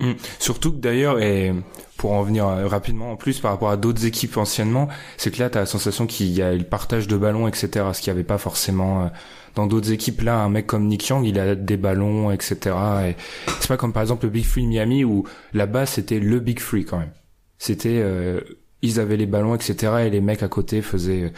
Mm. 0.00 0.12
Surtout 0.38 0.72
que 0.72 0.78
d'ailleurs, 0.78 1.20
et 1.20 1.52
pour 1.96 2.12
en 2.12 2.22
venir 2.22 2.46
euh, 2.46 2.66
rapidement 2.66 3.12
en 3.12 3.16
plus 3.16 3.38
par 3.40 3.52
rapport 3.52 3.70
à 3.70 3.76
d'autres 3.76 4.06
équipes 4.06 4.36
anciennement, 4.36 4.88
c'est 5.16 5.30
que 5.30 5.38
là, 5.38 5.50
tu 5.50 5.58
as 5.58 5.62
la 5.62 5.66
sensation 5.66 6.06
qu'il 6.06 6.30
y 6.30 6.42
a 6.42 6.52
le 6.52 6.64
partage 6.64 7.06
de 7.06 7.16
ballons, 7.16 7.46
etc., 7.48 7.68
ce 7.92 8.00
qu'il 8.00 8.12
n'y 8.12 8.18
avait 8.18 8.26
pas 8.26 8.38
forcément 8.38 9.04
euh, 9.04 9.08
dans 9.54 9.66
d'autres 9.66 9.92
équipes. 9.92 10.22
Là, 10.22 10.38
un 10.40 10.48
mec 10.48 10.66
comme 10.66 10.86
Nick 10.86 11.08
Young, 11.08 11.24
il 11.24 11.38
a 11.38 11.54
des 11.54 11.76
ballons, 11.76 12.30
etc. 12.30 12.76
Et 13.08 13.16
c'est 13.60 13.68
pas 13.68 13.76
comme 13.76 13.92
par 13.92 14.02
exemple 14.02 14.26
le 14.26 14.30
Big 14.30 14.44
Free 14.44 14.66
Miami 14.66 15.04
où 15.04 15.24
là-bas, 15.52 15.86
c'était 15.86 16.18
le 16.18 16.40
Big 16.40 16.60
Free 16.60 16.84
quand 16.84 16.98
même. 16.98 17.12
C'était, 17.58 18.00
euh, 18.02 18.40
ils 18.82 18.98
avaient 19.00 19.16
les 19.16 19.26
ballons, 19.26 19.54
etc. 19.54 19.92
Et 20.06 20.10
les 20.10 20.20
mecs 20.20 20.42
à 20.42 20.48
côté 20.48 20.82
faisaient 20.82 21.32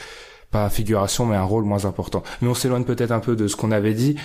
pas 0.51 0.69
figuration, 0.71 1.27
mais 1.27 1.37
un 1.37 1.43
rôle 1.43 1.65
moins 1.65 1.85
important. 1.85 2.23
Mais 2.41 2.49
on 2.49 2.55
s'éloigne 2.55 2.85
peut-être 2.85 3.13
un 3.13 3.21
peu 3.21 3.37
de 3.37 3.47
ce 3.49 3.57
qu'on 3.57 3.71
avait 3.71 3.95
dit. 3.95 4.17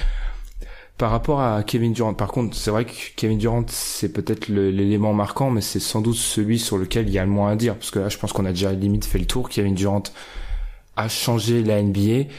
Par 0.98 1.10
rapport 1.10 1.41
à 1.41 1.63
Kevin 1.63 1.93
Durant, 1.93 2.13
par 2.13 2.31
contre, 2.31 2.55
c'est 2.55 2.69
vrai 2.69 2.86
que 2.86 2.91
Kevin 3.15 3.38
Durant, 3.38 3.65
c'est 3.67 4.10
peut-être 4.13 4.50
l'élément 4.50 5.13
marquant, 5.13 5.50
mais 5.50 5.62
c'est 5.62 5.79
sans 5.79 6.01
doute 6.01 6.15
celui 6.15 6.60
sur 6.60 6.77
lequel 6.77 7.07
il 7.07 7.13
y 7.13 7.19
a 7.19 7.25
le 7.25 7.31
moins 7.31 7.51
à 7.51 7.55
dire, 7.55 7.75
parce 7.75 7.89
que 7.89 8.00
là, 8.00 8.10
je 8.10 8.17
pense 8.17 8.33
qu'on 8.33 8.45
a 8.45 8.51
déjà 8.51 8.71
limite 8.71 9.05
fait 9.05 9.17
le 9.17 9.25
tour. 9.25 9.50
Kevin 9.50 9.74
Durant 9.74 10.03
a 10.95 11.07
changé 11.07 11.63
la 11.63 11.81
NBA. 11.81 12.29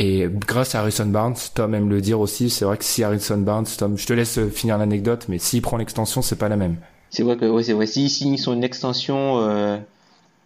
Et 0.00 0.28
grâce 0.28 0.74
à 0.74 0.80
Harrison 0.80 1.06
Barnes, 1.06 1.34
Tom 1.54 1.74
aime 1.74 1.88
le 1.88 2.00
dire 2.00 2.20
aussi, 2.20 2.50
c'est 2.50 2.64
vrai 2.64 2.76
que 2.76 2.84
si 2.84 3.02
Harrison 3.02 3.38
Barnes, 3.38 3.66
Tom, 3.78 3.98
je 3.98 4.06
te 4.06 4.12
laisse 4.12 4.38
finir 4.50 4.78
l'anecdote, 4.78 5.24
mais 5.28 5.38
s'il 5.38 5.62
prend 5.62 5.76
l'extension, 5.76 6.22
c'est 6.22 6.36
pas 6.36 6.48
la 6.48 6.56
même. 6.56 6.76
C'est 7.10 7.22
vrai 7.22 7.36
que, 7.36 7.46
ouais, 7.46 7.62
c'est 7.62 7.72
vrai. 7.72 7.86
S'il 7.86 8.10
signe 8.10 8.36
son 8.36 8.62
extension, 8.62 9.38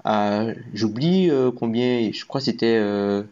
euh, 0.07 0.55
j'oublie 0.75 1.31
euh, 1.31 1.51
combien, 1.51 2.11
je 2.13 2.25
crois 2.25 2.41
c'était, 2.41 2.77
euh, 2.79 3.23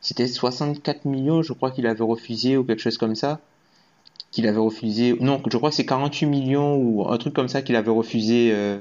c'était 0.00 0.26
64 0.26 1.04
millions, 1.04 1.42
je 1.42 1.52
crois 1.52 1.70
qu'il 1.70 1.86
avait 1.86 2.04
refusé 2.04 2.56
ou 2.56 2.64
quelque 2.64 2.82
chose 2.82 2.98
comme 2.98 3.16
ça. 3.16 3.40
Qu'il 4.30 4.46
avait 4.46 4.58
refusé. 4.58 5.16
Non, 5.20 5.40
je 5.50 5.56
crois 5.56 5.70
que 5.70 5.76
c'est 5.76 5.86
48 5.86 6.26
millions 6.26 6.76
ou 6.76 7.08
un 7.08 7.16
truc 7.16 7.32
comme 7.34 7.48
ça 7.48 7.62
qu'il 7.62 7.76
avait 7.76 7.90
refusé 7.90 8.52
euh, 8.52 8.78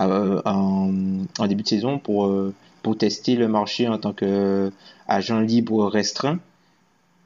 en, 0.00 1.46
début 1.46 1.62
de 1.62 1.68
saison 1.68 1.98
pour, 1.98 2.26
euh, 2.26 2.54
pour 2.82 2.96
tester 2.96 3.36
le 3.36 3.48
marché 3.48 3.88
en 3.88 3.98
tant 3.98 4.12
qu'agent 4.12 5.40
libre 5.40 5.86
restreint. 5.86 6.38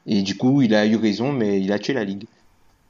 Et 0.05 0.21
du 0.23 0.35
coup, 0.35 0.61
il 0.61 0.73
a 0.73 0.85
eu 0.85 0.95
raison, 0.95 1.31
mais 1.31 1.61
il 1.61 1.71
a 1.71 1.79
tué 1.79 1.93
la 1.93 2.03
ligue. 2.03 2.25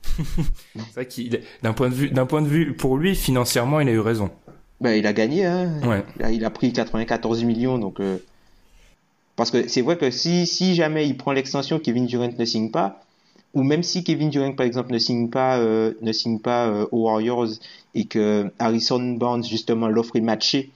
c'est 0.17 0.93
vrai 0.95 1.07
qu'il, 1.07 1.41
d'un 1.61 1.73
point 1.73 1.89
de 1.89 1.93
vue, 1.93 2.09
d'un 2.09 2.25
point 2.25 2.41
de 2.41 2.47
vue, 2.47 2.73
pour 2.73 2.97
lui, 2.97 3.15
financièrement, 3.15 3.79
il 3.81 3.89
a 3.89 3.91
eu 3.91 3.99
raison. 3.99 4.31
Ben, 4.81 4.91
il 4.91 5.05
a 5.05 5.13
gagné, 5.13 5.45
hein. 5.45 5.81
Ouais. 5.83 6.03
Il, 6.17 6.25
a, 6.25 6.31
il 6.31 6.45
a 6.45 6.49
pris 6.49 6.71
94 6.71 7.43
millions, 7.43 7.77
donc. 7.77 7.99
euh, 7.99 8.17
Parce 9.39 9.51
que 9.51 9.69
c'est 9.69 9.79
vrai 9.79 9.97
que 9.97 10.11
si, 10.11 10.75
jamais 10.75 11.07
il 11.07 11.15
prend 11.15 11.31
l'extension, 11.31 11.79
Kevin 11.79 12.05
Durant 12.05 12.29
ne 12.37 12.43
signe 12.43 12.71
pas, 12.71 12.99
ou 13.53 13.63
même 13.63 13.83
si 13.83 14.03
Kevin 14.03 14.29
Durant, 14.29 14.51
par 14.51 14.65
exemple, 14.65 14.91
ne 14.91 14.97
signe 14.97 15.29
pas, 15.29 15.59
euh, 15.59 15.93
ne 16.01 16.11
euh, 16.11 16.85
aux 16.91 17.03
Warriors 17.03 17.47
et 17.95 18.03
que 18.03 18.51
Harrison 18.59 19.13
Barnes, 19.13 19.45
justement, 19.45 19.87
l'offre 19.87 20.17
est 20.17 20.21
matchée, 20.21 20.71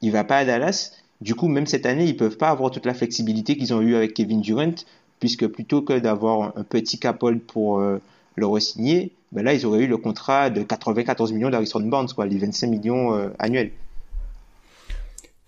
il 0.00 0.10
va 0.10 0.24
pas 0.24 0.38
à 0.38 0.44
Dallas. 0.44 0.90
Du 1.20 1.36
coup, 1.36 1.46
même 1.46 1.68
cette 1.68 1.86
année, 1.86 2.04
ils 2.04 2.16
peuvent 2.16 2.36
pas 2.36 2.48
avoir 2.50 2.72
toute 2.72 2.86
la 2.86 2.94
flexibilité 2.94 3.56
qu'ils 3.56 3.72
ont 3.72 3.80
eu 3.80 3.94
avec 3.94 4.14
Kevin 4.14 4.40
Durant, 4.40 4.74
puisque 5.20 5.46
plutôt 5.46 5.82
que 5.82 5.96
d'avoir 6.00 6.58
un 6.58 6.64
petit 6.64 6.98
cap-hold 6.98 7.40
pour 7.42 7.78
euh, 7.78 8.00
le 8.34 8.46
re-signer, 8.48 9.12
ben 9.30 9.44
là, 9.44 9.54
ils 9.54 9.64
auraient 9.64 9.84
eu 9.84 9.86
le 9.86 9.96
contrat 9.96 10.50
de 10.50 10.64
94 10.64 11.32
millions 11.32 11.50
d'Harrison 11.50 11.78
Barnes, 11.78 12.08
quoi, 12.12 12.26
les 12.26 12.38
25 12.38 12.66
millions 12.66 13.30
annuels. 13.38 13.70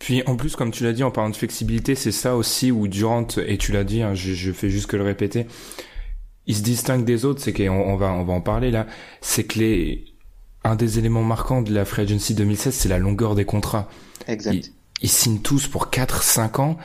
Puis 0.05 0.23
en 0.27 0.37
plus, 0.37 0.55
comme 0.55 0.71
tu 0.71 0.85
l'as 0.85 0.93
dit, 0.93 1.03
en 1.03 1.11
parlant 1.11 1.31
de 1.31 1.35
flexibilité, 1.35 1.95
c'est 1.95 2.13
ça 2.13 2.37
aussi 2.37 2.71
où 2.71 2.89
Durant, 2.89 3.27
et 3.39 3.57
tu 3.57 3.73
l'as 3.73 3.85
dit, 3.85 4.03
hein, 4.03 4.13
je, 4.13 4.35
je 4.35 4.53
fais 4.53 4.69
juste 4.69 4.87
que 4.87 4.99
le 4.99 5.03
répéter, 5.03 5.47
il 6.45 6.55
se 6.55 6.61
distingue 6.61 7.07
des 7.07 7.25
autres, 7.25 7.41
c'est 7.41 7.55
qu'on 7.55 7.71
on 7.71 7.97
va, 7.97 8.13
on 8.13 8.23
va 8.23 8.35
en 8.35 8.43
parler 8.43 8.71
là, 8.71 8.87
c'est 9.23 9.45
que 9.45 9.59
les, 9.59 10.05
un 10.63 10.77
des 10.77 10.99
éléments 10.99 11.23
marquants 11.23 11.63
de 11.63 11.73
la 11.73 11.87
Free 11.87 12.03
Agency 12.03 12.35
2016, 12.35 12.75
c'est 12.75 12.91
la 12.91 12.99
longueur 12.99 13.35
des 13.35 13.47
contrats. 13.47 13.89
Exact. 14.29 14.53
Ils, 14.53 14.73
ils 15.01 15.09
signent 15.09 15.41
tous 15.41 15.69
pour 15.69 15.87
4-5 15.87 16.61
ans. 16.61 16.77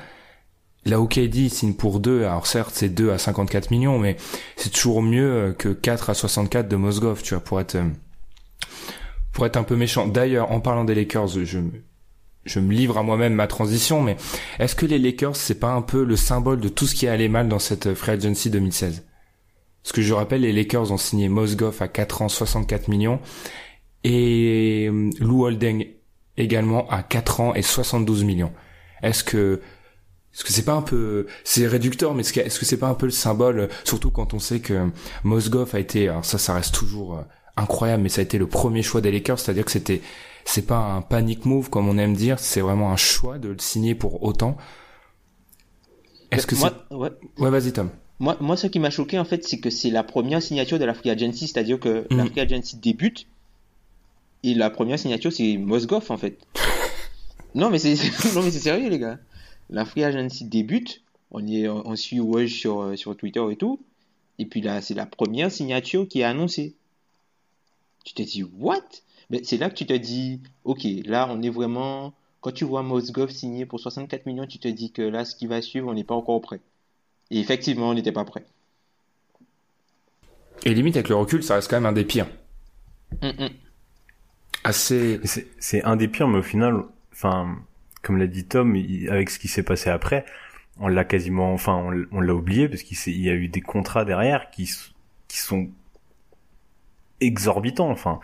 La 0.85 1.01
OKD, 1.01 1.35
ils 1.35 1.49
signent 1.49 1.73
pour 1.73 1.99
2, 1.99 2.23
alors 2.23 2.47
certes, 2.47 2.71
c'est 2.73 2.88
2 2.88 3.11
à 3.11 3.17
54 3.17 3.69
millions, 3.71 3.99
mais 3.99 4.15
c'est 4.55 4.71
toujours 4.71 5.01
mieux 5.01 5.53
que 5.59 5.67
4 5.67 6.11
à 6.11 6.13
64 6.13 6.69
de 6.69 6.75
Mosgov, 6.77 7.21
tu 7.21 7.33
vois, 7.33 7.43
pour 7.43 7.59
être, 7.59 7.75
euh, 7.75 7.89
pour 9.33 9.45
être 9.45 9.57
un 9.57 9.63
peu 9.63 9.75
méchant. 9.75 10.07
D'ailleurs, 10.07 10.53
en 10.53 10.61
parlant 10.61 10.85
des 10.85 10.95
Lakers, 10.95 11.27
je, 11.27 11.59
je 12.46 12.60
me 12.60 12.74
livre 12.74 12.98
à 12.98 13.03
moi-même 13.03 13.34
ma 13.34 13.48
transition, 13.48 14.01
mais 14.01 14.17
est-ce 14.60 14.75
que 14.75 14.86
les 14.86 15.00
Lakers, 15.00 15.36
c'est 15.36 15.60
pas 15.60 15.72
un 15.72 15.81
peu 15.81 16.03
le 16.03 16.15
symbole 16.15 16.60
de 16.60 16.69
tout 16.69 16.88
ce 16.88 16.96
qui 16.96 17.05
est 17.05 17.10
allé 17.10 17.29
mal 17.29 17.48
dans 17.48 17.60
cette 17.60 17.93
Free 17.93 18.12
Agency 18.13 18.50
2016 18.50 19.05
Parce 19.84 19.93
que 19.93 20.01
je 20.01 20.13
rappelle, 20.13 20.41
les 20.41 20.53
Lakers 20.53 20.91
ont 20.91 20.98
signé 20.98 21.29
Mosgov 21.29 21.81
à 21.81 21.88
4 21.88 22.22
ans, 22.24 22.29
64 22.29 22.88
millions, 22.88 23.19
et 24.03 24.88
euh, 24.89 25.10
Lou 25.19 25.46
Holding 25.46 25.88
également 26.38 26.89
à 26.89 27.03
4 27.03 27.41
ans 27.41 27.55
et 27.55 27.62
72 27.62 28.24
millions. 28.24 28.53
Est-ce 29.03 29.24
que 29.24 29.62
est-ce 30.34 30.43
que 30.43 30.53
c'est 30.53 30.63
pas 30.63 30.74
un 30.74 30.84
peu 30.84 31.25
c'est 31.43 31.65
réducteur 31.65 32.13
mais 32.13 32.22
est-ce 32.22 32.60
que 32.60 32.65
c'est 32.65 32.77
pas 32.77 32.88
un 32.88 32.93
peu 32.93 33.08
le 33.08 33.12
symbole 33.12 33.67
surtout 33.84 34.12
quand 34.12 34.36
on 34.36 34.39
sait 34.39 34.60
que 34.60 34.89
Mosgov 35.24 35.74
a 35.74 35.79
été 35.79 36.08
alors 36.08 36.24
ça 36.24 36.38
ça 36.38 36.53
reste 36.53 36.74
toujours 36.74 37.17
euh, 37.17 37.22
incroyable 37.58 38.03
mais 38.03 38.10
ça 38.10 38.22
a 38.22 38.24
été 38.24 38.38
le 38.38 38.48
premier 38.48 38.84
choix 38.84 39.01
des 39.01 39.12
Lakers, 39.12 39.39
c'est-à-dire 39.39 39.65
que 39.65 39.72
c'était 39.72 40.01
c'est 40.49 40.65
pas 40.65 40.79
un 40.79 41.01
panic 41.03 41.45
move 41.45 41.69
comme 41.69 41.87
on 41.87 41.97
aime 41.99 42.15
dire, 42.15 42.39
c'est 42.39 42.61
vraiment 42.61 42.91
un 42.91 42.97
choix 42.97 43.37
de 43.37 43.49
le 43.49 43.59
signer 43.59 43.93
pour 43.93 44.23
autant. 44.23 44.57
Est-ce 46.31 46.47
que 46.47 46.55
c'est 46.55 46.71
ouais. 46.89 47.11
Ouais, 47.37 47.49
vas-y 47.51 47.71
Tom. 47.71 47.91
Moi, 48.19 48.35
moi, 48.41 48.57
ce 48.57 48.65
qui 48.65 48.79
m'a 48.79 48.89
choqué, 48.89 49.19
en 49.19 49.25
fait, 49.25 49.47
c'est 49.47 49.59
que 49.59 49.69
c'est 49.69 49.91
la 49.91 50.03
première 50.03 50.41
signature 50.41 50.79
de 50.79 50.85
la 50.85 50.95
Free 50.95 51.11
Agency, 51.11 51.47
c'est-à-dire 51.47 51.79
que 51.79 52.07
la 52.09 52.23
Mm. 52.23 52.29
Free 52.29 52.41
Agency 52.41 52.77
débute, 52.77 53.27
et 54.43 54.55
la 54.55 54.71
première 54.71 54.97
signature, 54.97 55.31
c'est 55.31 55.55
Mosgov, 55.57 56.09
en 56.09 56.17
fait. 56.17 56.39
non, 57.55 57.69
mais 57.69 57.77
c'est, 57.77 57.93
non, 58.35 58.41
mais 58.41 58.51
c'est 58.51 58.59
sérieux, 58.59 58.89
les 58.89 58.99
gars. 58.99 59.19
La 59.69 59.85
Free 59.85 60.03
Agency 60.03 60.45
débute, 60.45 61.03
on 61.29 61.45
y 61.45 61.61
est, 61.61 61.69
on 61.69 61.95
suit 61.95 62.19
Woj 62.19 62.51
sur, 62.51 62.81
euh, 62.81 62.95
sur 62.95 63.15
Twitter 63.15 63.43
et 63.51 63.55
tout, 63.55 63.79
et 64.39 64.45
puis 64.45 64.61
là, 64.61 64.81
c'est 64.81 64.95
la 64.95 65.05
première 65.05 65.51
signature 65.51 66.07
qui 66.07 66.21
est 66.21 66.23
annoncée. 66.23 66.73
Tu 68.03 68.13
te 68.15 68.23
dis, 68.23 68.43
what? 68.43 68.81
Mais 69.29 69.43
c'est 69.43 69.57
là 69.57 69.69
que 69.69 69.75
tu 69.75 69.86
te 69.86 69.93
dis, 69.93 70.41
ok, 70.65 70.83
là, 71.05 71.27
on 71.31 71.41
est 71.41 71.50
vraiment, 71.50 72.13
quand 72.41 72.51
tu 72.51 72.65
vois 72.65 72.83
Mosgov 72.83 73.29
signer 73.31 73.65
pour 73.65 73.79
64 73.79 74.25
millions, 74.27 74.48
tu 74.48 74.59
te 74.59 74.67
dis 74.67 74.91
que 74.91 75.01
là, 75.01 75.25
ce 75.25 75.36
qui 75.36 75.48
va 75.48 75.62
suivre, 75.62 75.89
on 75.89 75.93
n'est 75.93 76.03
pas 76.03 76.15
encore 76.15 76.41
prêt. 76.41 76.62
Et 77.31 77.39
effectivement, 77.39 77.89
on 77.89 77.95
n'était 77.95 78.12
pas 78.13 78.25
prêt. 78.25 78.45
Et 80.65 80.74
limite 80.74 80.95
avec 80.95 81.09
le 81.09 81.15
recul, 81.15 81.43
ça 81.43 81.55
reste 81.55 81.69
quand 81.69 81.75
même 81.75 81.86
un 81.86 81.91
des 81.91 82.05
pires. 82.05 82.27
Mm, 83.21 83.27
mm. 83.39 83.69
Assez 84.63 85.19
C'est 85.24 85.48
c'est 85.59 85.83
un 85.83 85.95
des 85.95 86.07
pires, 86.07 86.27
mais 86.27 86.39
au 86.39 86.43
final, 86.43 86.83
enfin, 87.13 87.57
comme 88.01 88.17
l'a 88.17 88.27
dit 88.27 88.45
Tom, 88.45 88.75
il- 88.75 89.09
avec 89.09 89.29
ce 89.29 89.39
qui 89.39 89.48
s'est 89.48 89.63
passé 89.63 89.89
après, 89.89 90.25
on 90.79 90.88
l'a 90.88 91.05
quasiment, 91.05 91.53
enfin, 91.53 91.75
on, 91.75 92.17
on 92.17 92.21
l'a 92.21 92.33
oublié 92.36 92.69
parce 92.69 92.83
qu'il 92.83 93.21
y 93.21 93.29
a 93.29 93.33
eu 93.33 93.48
des 93.50 93.62
contrats 93.62 94.05
derrière 94.05 94.50
qui, 94.51 94.69
qui 95.27 95.38
sont 95.39 95.69
exorbitants. 97.21 97.89
Enfin, 97.89 98.19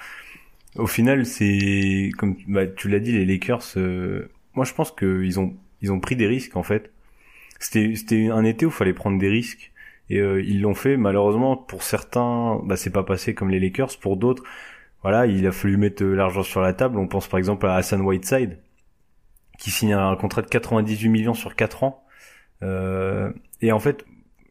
au 0.78 0.88
final, 0.88 1.26
c'est 1.26 2.12
comme 2.18 2.36
bah, 2.48 2.68
tu 2.68 2.90
l'as 2.90 3.00
dit, 3.00 3.12
les 3.12 3.26
Lakers. 3.26 3.64
euh, 3.78 4.30
moi, 4.54 4.66
je 4.66 4.74
pense 4.74 4.92
qu'ils 4.92 5.40
ont 5.40 5.56
ils 5.82 5.92
ont 5.92 6.00
pris 6.00 6.16
des 6.16 6.28
risques 6.28 6.56
en 6.56 6.64
fait. 6.64 6.92
C'était 7.60 7.96
c'était 7.96 8.30
un 8.30 8.44
été 8.46 8.66
où 8.66 8.72
fallait 8.72 8.94
prendre 8.94 9.20
des 9.20 9.30
risques 9.30 9.72
et 10.10 10.20
euh, 10.20 10.42
ils 10.42 10.62
l'ont 10.62 10.76
fait. 10.76 10.98
Malheureusement, 10.98 11.58
pour 11.58 11.84
certains, 11.84 12.62
bah, 12.66 12.78
c'est 12.78 12.92
pas 12.92 13.04
passé 13.04 13.34
comme 13.34 13.50
les 13.50 13.60
Lakers. 13.60 13.98
Pour 14.00 14.18
d'autres, 14.18 14.44
voilà, 15.02 15.28
il 15.28 15.46
a 15.48 15.52
fallu 15.52 15.78
mettre 15.78 16.04
euh, 16.04 16.16
l'argent 16.16 16.44
sur 16.44 16.62
la 16.62 16.74
table. 16.74 16.98
On 17.00 17.08
pense 17.08 17.28
par 17.28 17.40
exemple 17.40 17.68
à 17.68 17.76
Hassan 17.76 18.02
Whiteside, 18.02 18.60
qui 19.60 19.72
signe 19.72 19.94
un 19.94 20.16
contrat 20.16 20.42
de 20.42 20.48
98 20.48 21.10
millions 21.10 21.34
sur 21.34 21.56
4 21.56 21.84
ans. 21.84 22.04
Euh, 22.64 23.32
et 23.62 23.72
en 23.72 23.80
fait, 23.80 24.06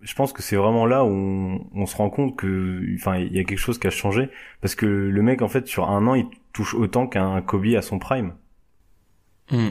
je 0.05 0.15
pense 0.15 0.33
que 0.33 0.43
c'est 0.43 0.57
vraiment 0.57 0.85
là 0.87 1.05
où 1.05 1.09
on, 1.09 1.67
on 1.75 1.87
se 1.87 1.97
rend 1.97 2.11
compte 2.11 2.37
que, 2.37 2.83
enfin, 2.95 3.17
il 3.17 3.33
y 3.33 3.39
a 3.39 3.45
quelque 3.45 3.59
chose 3.59 3.79
qui 3.79 3.87
a 3.87 3.91
changé 3.91 4.29
parce 4.61 4.75
que 4.75 4.87
le 4.87 5.23
mec, 5.23 5.41
en 5.41 5.49
fait, 5.49 5.67
sur 5.67 5.89
un 5.89 6.07
an, 6.07 6.15
il 6.15 6.27
touche 6.53 6.75
autant 6.75 7.07
qu'un 7.07 7.41
Kobe 7.41 7.67
à 7.77 7.83
son 7.83 7.99
prime. 7.99 8.35
Hmm. 9.51 9.71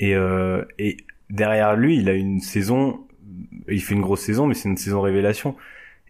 Et, 0.00 0.16
euh, 0.16 0.64
et 0.78 0.96
derrière 1.30 1.76
lui, 1.76 1.98
il 1.98 2.08
a 2.08 2.14
une 2.14 2.40
saison, 2.40 3.06
il 3.68 3.80
fait 3.80 3.94
une 3.94 4.00
grosse 4.00 4.22
saison, 4.22 4.46
mais 4.46 4.54
c'est 4.54 4.68
une 4.68 4.76
saison 4.76 5.00
révélation. 5.00 5.56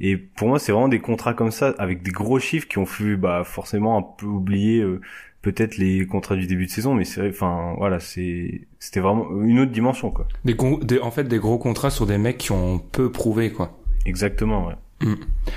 Et 0.01 0.17
pour 0.17 0.49
moi, 0.49 0.59
c'est 0.59 0.73
vraiment 0.73 0.89
des 0.89 1.01
contrats 1.01 1.35
comme 1.35 1.51
ça, 1.51 1.75
avec 1.79 2.03
des 2.03 2.11
gros 2.11 2.39
chiffres 2.39 2.67
qui 2.67 2.79
ont 2.79 2.87
fait, 2.87 3.17
bah, 3.17 3.45
forcément 3.45 3.99
un 3.99 4.03
peu 4.03 4.27
oublier 4.27 4.81
euh, 4.81 5.01
peut-être 5.43 5.77
les 5.77 6.07
contrats 6.07 6.37
du 6.37 6.47
début 6.47 6.67
de 6.67 6.71
saison, 6.71 6.95
mais 6.95 7.05
c'est, 7.05 7.21
vrai, 7.21 7.31
enfin, 7.31 7.75
voilà, 7.79 8.01
c'est, 8.01 8.63
c'était 8.79 9.01
vraiment 9.01 9.27
une 9.43 9.59
autre 9.61 9.73
dimension, 9.73 10.11
quoi. 10.11 10.27
des, 10.45 10.55
gros- 10.55 10.79
des 10.83 10.99
en 11.01 11.11
fait 11.11 11.25
des 11.25 11.39
gros 11.39 11.59
contrats 11.59 11.91
sur 11.91 12.07
des 12.07 12.19
mecs 12.19 12.39
qui 12.39 12.53
ont 12.53 12.79
peu 12.79 13.11
prouvé 13.13 13.53
quoi. 13.53 13.79
Exactement, 14.07 14.67
ouais. 14.69 14.75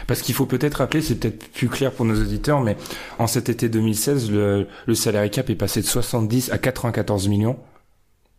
Parce 0.08 0.24
qu'il 0.24 0.34
faut 0.34 0.48
peut-être 0.48 0.75
rappeler, 0.75 1.01
c'est 1.04 1.15
peut-être 1.20 1.51
plus 1.51 1.70
clair 1.70 1.92
pour 1.92 2.04
nos 2.06 2.20
auditeurs, 2.20 2.62
mais 2.62 2.77
en 3.20 3.27
cet 3.27 3.48
été 3.50 3.70
2016, 3.70 4.32
le, 4.32 4.68
le 4.88 4.96
salary 4.96 5.30
cap 5.30 5.50
est 5.51 5.56
passé 5.56 5.82
de 5.82 5.86
70 5.86 6.51
à 6.51 6.58
94 6.58 7.27
millions. 7.27 7.60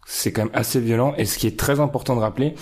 C'est 0.05 0.33
quand 0.33 0.45
même 0.47 0.55
assez 0.55 0.81
violent. 0.81 1.15
Et 1.17 1.25
ce 1.25 1.39
qui 1.39 1.47
est 1.47 1.57
très 1.57 1.79
important 1.79 2.17
de 2.17 2.21
rappeler, 2.21 2.55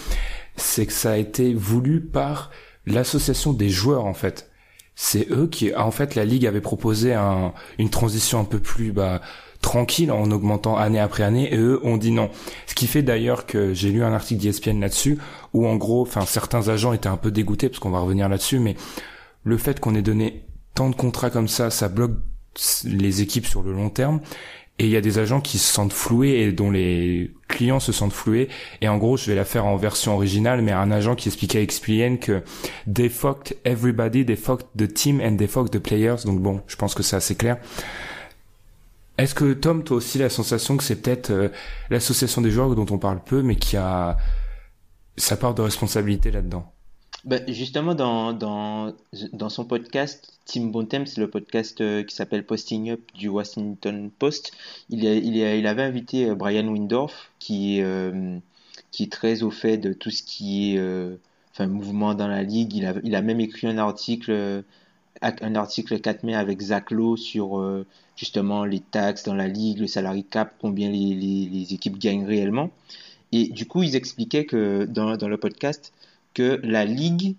c'est 0.56 0.84
que 0.84 0.92
ça 0.92 1.12
a 1.12 1.16
été 1.16 1.54
voulu 1.54 2.02
par 2.02 2.50
l'association 2.84 3.54
des 3.54 3.70
joueurs, 3.70 4.04
en 4.04 4.14
fait. 4.14 4.50
C'est 4.96 5.28
eux 5.30 5.48
qui, 5.48 5.74
en 5.74 5.90
fait, 5.90 6.14
la 6.14 6.24
ligue 6.24 6.46
avait 6.46 6.60
proposé 6.60 7.14
un, 7.14 7.52
une 7.78 7.90
transition 7.90 8.38
un 8.38 8.44
peu 8.44 8.60
plus, 8.60 8.92
bah, 8.92 9.20
tranquille 9.64 10.12
en 10.12 10.30
augmentant 10.30 10.76
année 10.76 11.00
après 11.00 11.22
année 11.22 11.52
et 11.52 11.56
eux 11.56 11.80
ont 11.84 11.96
dit 11.96 12.10
non. 12.10 12.30
Ce 12.66 12.74
qui 12.74 12.86
fait 12.86 13.02
d'ailleurs 13.02 13.46
que 13.46 13.72
j'ai 13.72 13.90
lu 13.90 14.04
un 14.04 14.12
article 14.12 14.42
d'ESPN 14.42 14.78
là-dessus 14.78 15.18
où 15.54 15.66
en 15.66 15.76
gros, 15.76 16.02
enfin 16.02 16.26
certains 16.26 16.68
agents 16.68 16.92
étaient 16.92 17.08
un 17.08 17.16
peu 17.16 17.30
dégoûtés 17.30 17.70
parce 17.70 17.78
qu'on 17.78 17.90
va 17.90 18.00
revenir 18.00 18.28
là-dessus, 18.28 18.58
mais 18.58 18.76
le 19.42 19.56
fait 19.56 19.80
qu'on 19.80 19.94
ait 19.94 20.02
donné 20.02 20.44
tant 20.74 20.90
de 20.90 20.94
contrats 20.94 21.30
comme 21.30 21.48
ça, 21.48 21.70
ça 21.70 21.88
bloque 21.88 22.12
les 22.84 23.22
équipes 23.22 23.46
sur 23.46 23.62
le 23.62 23.72
long 23.72 23.88
terme. 23.88 24.20
Et 24.80 24.86
il 24.86 24.90
y 24.90 24.96
a 24.96 25.00
des 25.00 25.18
agents 25.18 25.40
qui 25.40 25.58
se 25.58 25.72
sentent 25.72 25.92
floués 25.92 26.40
et 26.40 26.50
dont 26.50 26.70
les 26.70 27.32
clients 27.46 27.78
se 27.78 27.92
sentent 27.92 28.12
floués. 28.12 28.48
Et 28.80 28.88
en 28.88 28.98
gros, 28.98 29.16
je 29.16 29.26
vais 29.26 29.36
la 29.36 29.44
faire 29.44 29.66
en 29.66 29.76
version 29.76 30.14
originale, 30.14 30.62
mais 30.62 30.72
un 30.72 30.90
agent 30.90 31.14
qui 31.14 31.28
expliquait 31.28 31.58
à 31.58 31.62
ESPN 31.62 32.18
que 32.18 32.42
they 32.92 33.08
fucked 33.08 33.56
everybody, 33.64 34.26
they 34.26 34.34
fucked 34.34 34.66
the 34.76 34.92
team 34.92 35.20
and 35.20 35.36
they 35.36 35.46
fucked 35.46 35.70
the 35.70 35.78
players. 35.78 36.24
Donc 36.24 36.40
bon, 36.40 36.60
je 36.66 36.74
pense 36.74 36.94
que 36.94 37.04
c'est 37.04 37.14
assez 37.14 37.36
clair. 37.36 37.58
Est-ce 39.16 39.34
que 39.36 39.52
Tom, 39.52 39.84
toi 39.84 39.98
aussi 39.98 40.18
la 40.18 40.28
sensation 40.28 40.76
que 40.76 40.82
c'est 40.82 41.00
peut-être 41.00 41.30
euh, 41.30 41.48
l'association 41.88 42.42
des 42.42 42.50
joueurs 42.50 42.74
dont 42.74 42.86
on 42.90 42.98
parle 42.98 43.22
peu, 43.22 43.42
mais 43.42 43.54
qui 43.54 43.76
a 43.76 44.16
sa 45.16 45.36
part 45.36 45.54
de 45.54 45.62
responsabilité 45.62 46.32
là-dedans? 46.32 46.73
Ben, 47.24 47.42
justement, 47.50 47.94
dans, 47.94 48.34
dans, 48.34 48.92
dans 49.32 49.48
son 49.48 49.64
podcast, 49.64 50.38
Tim 50.44 50.66
Bontemps, 50.66 51.04
le 51.16 51.28
podcast 51.28 51.80
euh, 51.80 52.02
qui 52.02 52.14
s'appelle 52.14 52.44
Posting 52.44 52.90
Up 52.90 53.00
du 53.14 53.28
Washington 53.28 54.10
Post, 54.18 54.52
il, 54.90 55.06
a- 55.06 55.14
il, 55.14 55.36
il 55.36 55.66
avait 55.66 55.82
invité 55.82 56.28
euh, 56.28 56.34
Brian 56.34 56.66
Windorf, 56.68 57.30
qui, 57.38 57.80
euh, 57.80 58.38
qui 58.90 59.04
est 59.04 59.12
très 59.12 59.42
au 59.42 59.50
fait 59.50 59.78
de 59.78 59.94
tout 59.94 60.10
ce 60.10 60.22
qui 60.22 60.76
est 60.76 60.80
enfin, 61.52 61.66
mouvement 61.66 62.14
dans 62.14 62.28
la 62.28 62.42
ligue. 62.42 62.74
Il 62.74 62.84
a, 62.84 62.94
il 63.02 63.14
a 63.14 63.22
même 63.22 63.40
écrit 63.40 63.68
un 63.68 63.78
article, 63.78 64.62
un 65.22 65.54
article 65.54 66.00
4 66.00 66.24
mai 66.24 66.34
avec 66.34 66.60
Zach 66.60 66.90
Lowe 66.90 67.16
sur 67.16 67.84
justement 68.16 68.64
les 68.66 68.80
taxes 68.80 69.24
dans 69.24 69.34
la 69.34 69.48
ligue, 69.48 69.78
le 69.78 69.86
salary 69.86 70.24
cap, 70.24 70.54
combien 70.60 70.90
les, 70.90 71.14
les, 71.14 71.46
les 71.48 71.72
équipes 71.74 71.98
gagnent 71.98 72.24
réellement. 72.26 72.70
Et 73.32 73.48
du 73.48 73.66
coup, 73.66 73.82
ils 73.82 73.96
expliquaient 73.96 74.46
que 74.46 74.84
dans, 74.84 75.16
dans 75.16 75.28
le 75.28 75.38
podcast, 75.38 75.92
que 76.34 76.60
la 76.62 76.84
ligue 76.84 77.36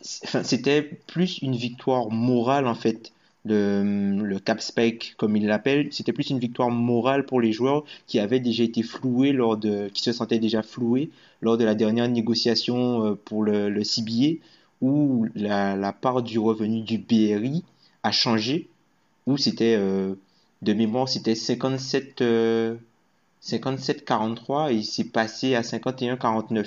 c'était 0.00 0.82
plus 0.82 1.38
une 1.38 1.56
victoire 1.56 2.10
morale 2.10 2.66
en 2.66 2.74
fait. 2.74 3.12
Le, 3.44 4.20
le 4.24 4.38
cap 4.40 4.60
spike, 4.60 5.14
comme 5.16 5.34
il 5.36 5.46
l'appelle, 5.46 5.88
c'était 5.90 6.12
plus 6.12 6.28
une 6.28 6.38
victoire 6.38 6.70
morale 6.70 7.24
pour 7.24 7.40
les 7.40 7.52
joueurs 7.52 7.84
qui 8.06 8.18
avaient 8.18 8.40
déjà 8.40 8.62
été 8.64 8.82
floués 8.82 9.32
lors 9.32 9.56
de, 9.56 9.88
qui 9.94 10.02
se 10.02 10.12
sentaient 10.12 10.40
déjà 10.40 10.62
floués 10.62 11.08
lors 11.40 11.56
de 11.56 11.64
la 11.64 11.74
dernière 11.74 12.08
négociation 12.08 13.04
euh, 13.04 13.14
pour 13.14 13.44
le, 13.44 13.70
le 13.70 13.84
CBA, 13.84 14.40
où 14.82 15.26
la, 15.34 15.92
part 15.92 16.22
du 16.22 16.38
revenu 16.38 16.82
du 16.82 16.98
BRI 16.98 17.64
a 18.02 18.10
changé, 18.10 18.68
où 19.26 19.38
c'était 19.38 19.76
euh, 19.78 20.14
de 20.60 20.72
mémoire, 20.74 21.08
c'était 21.08 21.36
57, 21.36 22.22
57-43 23.42 24.72
et 24.72 24.74
il 24.74 24.84
s'est 24.84 25.04
passé 25.04 25.54
à 25.54 25.62
51-49 25.62 26.66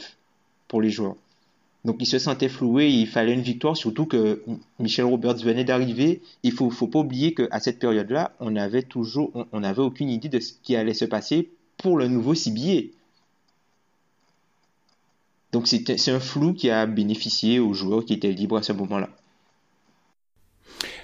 les 0.79 0.89
joueurs. 0.89 1.15
Donc 1.83 1.97
il 1.99 2.05
se 2.05 2.19
sentait 2.19 2.47
floué, 2.47 2.87
il 2.89 3.07
fallait 3.07 3.33
une 3.33 3.41
victoire, 3.41 3.75
surtout 3.75 4.05
que 4.05 4.43
Michel 4.79 5.05
Roberts 5.05 5.37
venait 5.37 5.63
d'arriver. 5.63 6.21
Il 6.43 6.51
faut, 6.51 6.69
faut 6.69 6.87
pas 6.87 6.99
oublier 6.99 7.33
qu'à 7.33 7.59
cette 7.59 7.79
période-là, 7.79 8.33
on 8.39 8.55
avait 8.55 8.83
toujours, 8.83 9.31
on 9.51 9.59
n'avait 9.61 9.81
aucune 9.81 10.09
idée 10.09 10.29
de 10.29 10.39
ce 10.39 10.53
qui 10.61 10.75
allait 10.75 10.93
se 10.93 11.05
passer 11.05 11.49
pour 11.77 11.97
le 11.97 12.07
nouveau 12.07 12.35
CBA. 12.35 12.91
Donc 15.51 15.67
c'est 15.67 16.09
un 16.09 16.19
flou 16.19 16.53
qui 16.53 16.69
a 16.69 16.85
bénéficié 16.85 17.59
aux 17.59 17.73
joueurs 17.73 18.05
qui 18.05 18.13
étaient 18.13 18.31
libres 18.31 18.57
à 18.57 18.63
ce 18.63 18.73
moment-là. 18.73 19.09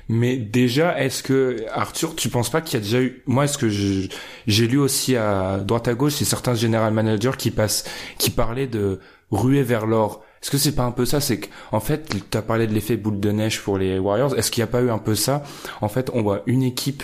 Mais 0.10 0.38
déjà, 0.38 0.98
est-ce 1.04 1.22
que 1.22 1.66
Arthur, 1.70 2.16
tu 2.16 2.30
penses 2.30 2.50
pas 2.50 2.62
qu'il 2.62 2.80
y 2.80 2.82
a 2.82 2.86
déjà 2.86 3.02
eu 3.02 3.24
Moi, 3.26 3.44
est-ce 3.44 3.58
que 3.58 3.68
j'ai 3.68 4.68
lu 4.68 4.78
aussi 4.78 5.18
à 5.18 5.58
droite 5.58 5.90
à 5.90 5.96
gauche, 5.96 6.14
c'est 6.14 6.26
certains 6.26 6.56
general 6.56 6.94
managers 6.94 7.34
qui 7.38 7.52
passent, 7.52 7.84
qui 8.18 8.30
parlaient 8.30 8.68
de 8.68 9.02
ruer 9.31 9.63
vers 9.63 9.86
l'or. 9.86 10.24
Est-ce 10.41 10.51
que 10.51 10.57
c'est 10.57 10.75
pas 10.75 10.84
un 10.84 10.91
peu 10.91 11.05
ça? 11.05 11.19
C'est 11.19 11.39
qu'en 11.39 11.79
fait, 11.79 12.15
tu 12.29 12.38
as 12.38 12.41
parlé 12.41 12.67
de 12.67 12.74
l'effet 12.74 12.98
boule 12.98 13.19
de 13.19 13.31
neige 13.31 13.62
pour 13.62 13.77
les 13.77 14.00
Warriors. 14.00 14.38
Est-ce 14.38 14.51
qu'il 14.51 14.62
n'y 14.62 14.69
a 14.69 14.72
pas 14.72 14.81
eu 14.81 14.89
un 14.89 15.00
peu 15.00 15.15
ça? 15.15 15.43
En 15.81 15.89
fait, 15.89 16.12
on 16.13 16.22
voit 16.22 16.43
une 16.46 16.63
équipe, 16.63 17.03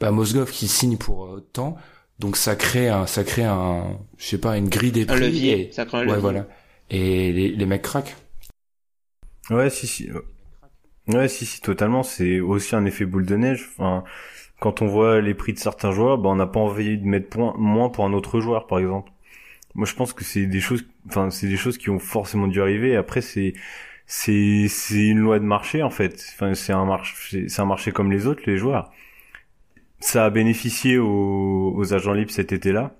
bah, 0.00 0.10
Mosgov 0.10 0.50
qui 0.50 0.68
signe 0.68 0.96
pour 0.96 1.26
euh, 1.26 1.46
tant, 1.52 1.76
donc 2.18 2.36
ça 2.36 2.56
crée 2.56 2.88
un, 2.88 3.06
ça 3.06 3.24
crée 3.24 3.44
un, 3.44 3.98
je 4.16 4.26
sais 4.26 4.38
pas, 4.38 4.56
une 4.56 4.68
grille 4.68 4.92
des 4.92 5.06
prix. 5.06 5.16
Un 5.16 5.20
levier. 5.20 5.70
ça 5.72 5.84
crée 5.84 5.98
un 5.98 6.08
ouais, 6.08 6.18
voilà. 6.18 6.46
Et 6.90 7.32
les, 7.32 7.48
les 7.50 7.66
mecs 7.66 7.82
craquent. 7.82 8.16
Ouais, 9.50 9.70
si, 9.70 9.86
si. 9.86 10.10
Ouais, 11.08 11.28
si, 11.28 11.46
si, 11.46 11.60
totalement. 11.60 12.02
C'est 12.02 12.40
aussi 12.40 12.76
un 12.76 12.84
effet 12.84 13.04
boule 13.04 13.26
de 13.26 13.36
neige. 13.36 13.70
Enfin, 13.72 14.04
quand 14.60 14.82
on 14.82 14.86
voit 14.86 15.20
les 15.20 15.34
prix 15.34 15.52
de 15.52 15.58
certains 15.58 15.92
joueurs, 15.92 16.18
bah, 16.18 16.28
on 16.30 16.36
n'a 16.36 16.46
pas 16.46 16.60
envie 16.60 16.98
de 16.98 17.04
mettre 17.04 17.28
point, 17.28 17.54
moins 17.56 17.88
pour 17.88 18.04
un 18.04 18.12
autre 18.12 18.40
joueur, 18.40 18.66
par 18.66 18.78
exemple. 18.78 19.10
Moi, 19.78 19.86
je 19.86 19.94
pense 19.94 20.12
que 20.12 20.24
c'est 20.24 20.46
des 20.46 20.60
choses, 20.60 20.84
enfin, 21.08 21.30
c'est 21.30 21.46
des 21.46 21.56
choses 21.56 21.78
qui 21.78 21.88
ont 21.88 22.00
forcément 22.00 22.48
dû 22.48 22.60
arriver. 22.60 22.96
Après, 22.96 23.20
c'est, 23.20 23.54
c'est, 24.06 24.66
c'est 24.68 25.06
une 25.06 25.20
loi 25.20 25.38
de 25.38 25.44
marché, 25.44 25.84
en 25.84 25.90
fait. 25.90 26.14
Enfin, 26.34 26.54
c'est 26.54 26.72
un 26.72 26.84
marché, 26.84 27.48
c'est 27.48 27.62
un 27.62 27.66
marché 27.66 27.92
comme 27.92 28.10
les 28.10 28.26
autres, 28.26 28.42
les 28.46 28.58
joueurs. 28.58 28.90
Ça 30.00 30.24
a 30.24 30.30
bénéficié 30.30 30.98
aux, 30.98 31.72
aux 31.76 31.94
agents 31.94 32.12
libres 32.12 32.32
cet 32.32 32.52
été-là. 32.52 32.96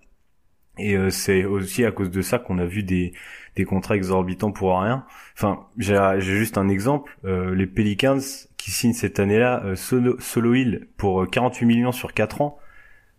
Et 0.79 0.97
euh, 0.97 1.11
c'est 1.11 1.45
aussi 1.45 1.85
à 1.85 1.91
cause 1.91 2.11
de 2.11 2.23
ça 2.23 2.39
qu'on 2.39 2.59
a 2.59 2.65
vu 2.65 2.85
des, 2.85 3.13
des 3.57 3.65
contrats 3.65 3.97
exorbitants 3.97 4.53
pour 4.53 4.81
rien. 4.81 5.05
Enfin, 5.35 5.67
j'ai 5.79 6.21
juste 6.21 6.59
un 6.59 6.69
exemple. 6.69 7.19
Euh, 7.25 7.55
les 7.55 7.67
Pelicans 7.67 8.21
qui 8.57 8.71
signent 8.71 8.93
cette 8.93 9.19
année-là 9.19 9.63
euh, 9.65 9.75
Solo, 9.77 10.17
Solo 10.21 10.55
Hill 10.55 10.89
pour 10.97 11.29
48 11.29 11.67
millions 11.67 11.93
sur 11.93 12.15
4 12.15 12.41
ans, 12.41 12.59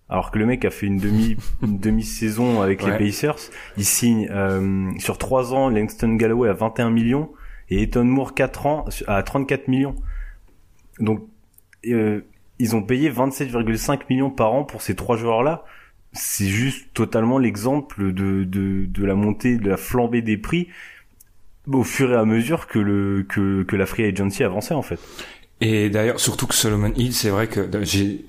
alors 0.10 0.32
que 0.32 0.40
le 0.40 0.46
mec 0.46 0.66
a 0.66 0.70
fait 0.70 0.86
une 0.88 0.98
demi 0.98 1.38
une 1.62 1.80
demi 1.80 2.04
saison 2.04 2.62
avec 2.62 2.84
les 2.84 2.98
Pacers. 2.98 3.38
Il 3.78 3.86
signe 3.86 4.30
sur 5.00 5.18
3 5.18 5.54
ans 5.54 5.70
Langston 5.70 6.16
Galloway 6.16 6.50
à 6.50 6.54
21 6.54 6.90
millions 6.90 7.30
et 7.70 7.84
Eton 7.84 8.06
Moore 8.06 8.34
4 8.34 8.66
ans 8.66 8.86
à 9.08 9.22
34 9.22 9.68
millions. 9.68 9.96
Donc 11.00 11.28
ils 11.84 12.76
ont 12.76 12.82
payé 12.84 13.10
27,5 13.12 14.02
millions 14.10 14.32
par 14.32 14.54
an 14.54 14.64
pour 14.64 14.82
ces 14.82 14.96
trois 14.96 15.16
joueurs-là 15.16 15.64
c'est 16.14 16.48
juste 16.48 16.88
totalement 16.94 17.38
l'exemple 17.38 18.14
de, 18.14 18.44
de, 18.44 18.86
de 18.86 19.06
la 19.06 19.16
montée, 19.16 19.58
de 19.58 19.70
la 19.70 19.78
flambée 19.78 20.22
des 20.22 20.38
prix 20.38 20.68
au 21.72 21.84
fur 21.84 22.12
et 22.12 22.16
à 22.16 22.26
mesure 22.26 22.68
que 22.68 22.80
le 22.80 23.26
que, 23.30 23.64
que 23.64 23.76
la 23.76 23.86
free 23.86 24.06
agency 24.06 24.44
avançait 24.44 24.74
en 24.74 24.82
fait. 24.82 25.00
Et 25.62 25.90
d'ailleurs, 25.90 26.20
surtout 26.20 26.48
que 26.48 26.56
Solomon 26.56 26.94
Hill, 26.96 27.14
c'est 27.14 27.30
vrai 27.30 27.48
que 27.48 27.70
j'ai 27.84 28.26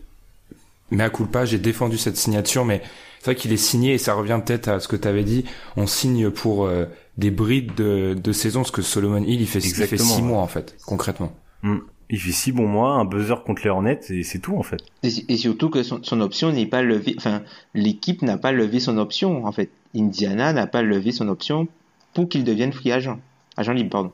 mais 0.90 1.04
à 1.04 1.10
culpa, 1.10 1.44
j'ai 1.44 1.58
défendu 1.58 1.98
cette 1.98 2.16
signature, 2.16 2.64
mais 2.64 2.82
c'est 3.18 3.32
vrai 3.32 3.34
qu'il 3.34 3.52
est 3.52 3.56
signé 3.56 3.94
et 3.94 3.98
ça 3.98 4.14
revient 4.14 4.40
peut-être 4.44 4.68
à 4.68 4.80
ce 4.80 4.88
que 4.88 4.96
tu 4.96 5.06
avais 5.06 5.24
dit. 5.24 5.44
On 5.76 5.86
signe 5.86 6.30
pour 6.30 6.66
euh, 6.66 6.86
des 7.18 7.30
brides 7.30 7.74
de, 7.74 8.14
de 8.14 8.32
saison, 8.32 8.60
parce 8.60 8.70
que 8.70 8.82
Solomon 8.82 9.22
Hill, 9.22 9.40
il 9.40 9.46
fait, 9.46 9.60
il 9.60 9.74
fait 9.74 9.96
six 9.96 10.22
mois 10.22 10.40
en 10.40 10.48
fait, 10.48 10.76
concrètement. 10.86 11.32
Mm 11.62 11.78
il 12.10 12.18
fait 12.18 12.32
six 12.32 12.52
bons 12.52 12.66
mois, 12.66 12.94
un 12.94 13.04
buzzer 13.04 13.42
contre 13.44 13.62
les 13.62 13.70
Hornets 13.70 14.00
et 14.10 14.24
c'est 14.24 14.40
tout 14.40 14.56
en 14.56 14.62
fait. 14.62 14.80
Et, 15.02 15.36
surtout 15.36 15.70
que 15.70 15.82
son, 15.82 16.20
option 16.20 16.52
n'est 16.52 16.66
pas 16.66 16.82
levée, 16.82 17.14
enfin 17.16 17.42
l'équipe 17.74 18.22
n'a 18.22 18.36
pas 18.36 18.52
levé 18.52 18.80
son 18.80 18.98
option 18.98 19.46
en 19.46 19.52
fait. 19.52 19.70
Indiana 19.94 20.52
n'a 20.52 20.66
pas 20.66 20.82
levé 20.82 21.12
son 21.12 21.28
option 21.28 21.68
pour 22.12 22.28
qu'il 22.28 22.44
devienne 22.44 22.72
free 22.72 22.90
agent, 22.90 23.20
agent 23.56 23.72
libre 23.72 23.90
pardon. 23.90 24.10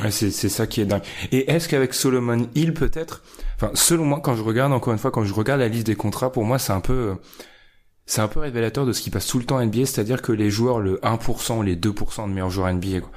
Ouais, 0.00 0.10
c'est 0.10 0.30
ça 0.30 0.66
qui 0.66 0.80
est 0.80 0.86
dingue. 0.86 1.02
Et 1.32 1.50
est-ce 1.50 1.68
qu'avec 1.68 1.92
Solomon 1.92 2.48
Hill 2.54 2.72
peut-être, 2.72 3.22
enfin 3.56 3.70
selon 3.74 4.04
moi 4.04 4.20
quand 4.22 4.34
je 4.34 4.42
regarde 4.42 4.72
encore 4.72 4.92
une 4.92 4.98
fois 4.98 5.10
quand 5.10 5.24
je 5.24 5.34
regarde 5.34 5.60
la 5.60 5.68
liste 5.68 5.86
des 5.86 5.96
contrats 5.96 6.32
pour 6.32 6.44
moi 6.44 6.58
c'est 6.58 6.72
un 6.72 6.80
peu 6.80 7.16
c'est 8.06 8.22
un 8.22 8.28
peu 8.28 8.40
révélateur 8.40 8.86
de 8.86 8.92
ce 8.92 9.02
qui 9.02 9.10
passe 9.10 9.26
tout 9.26 9.38
le 9.38 9.44
temps 9.44 9.62
NBA, 9.62 9.84
c'est-à-dire 9.84 10.22
que 10.22 10.32
les 10.32 10.50
joueurs 10.50 10.80
le 10.80 10.96
1% 11.02 11.62
les 11.62 11.76
2% 11.76 12.28
de 12.28 12.32
meilleurs 12.32 12.50
joueurs 12.50 12.72
NBA 12.72 13.00
quoi. 13.00 13.10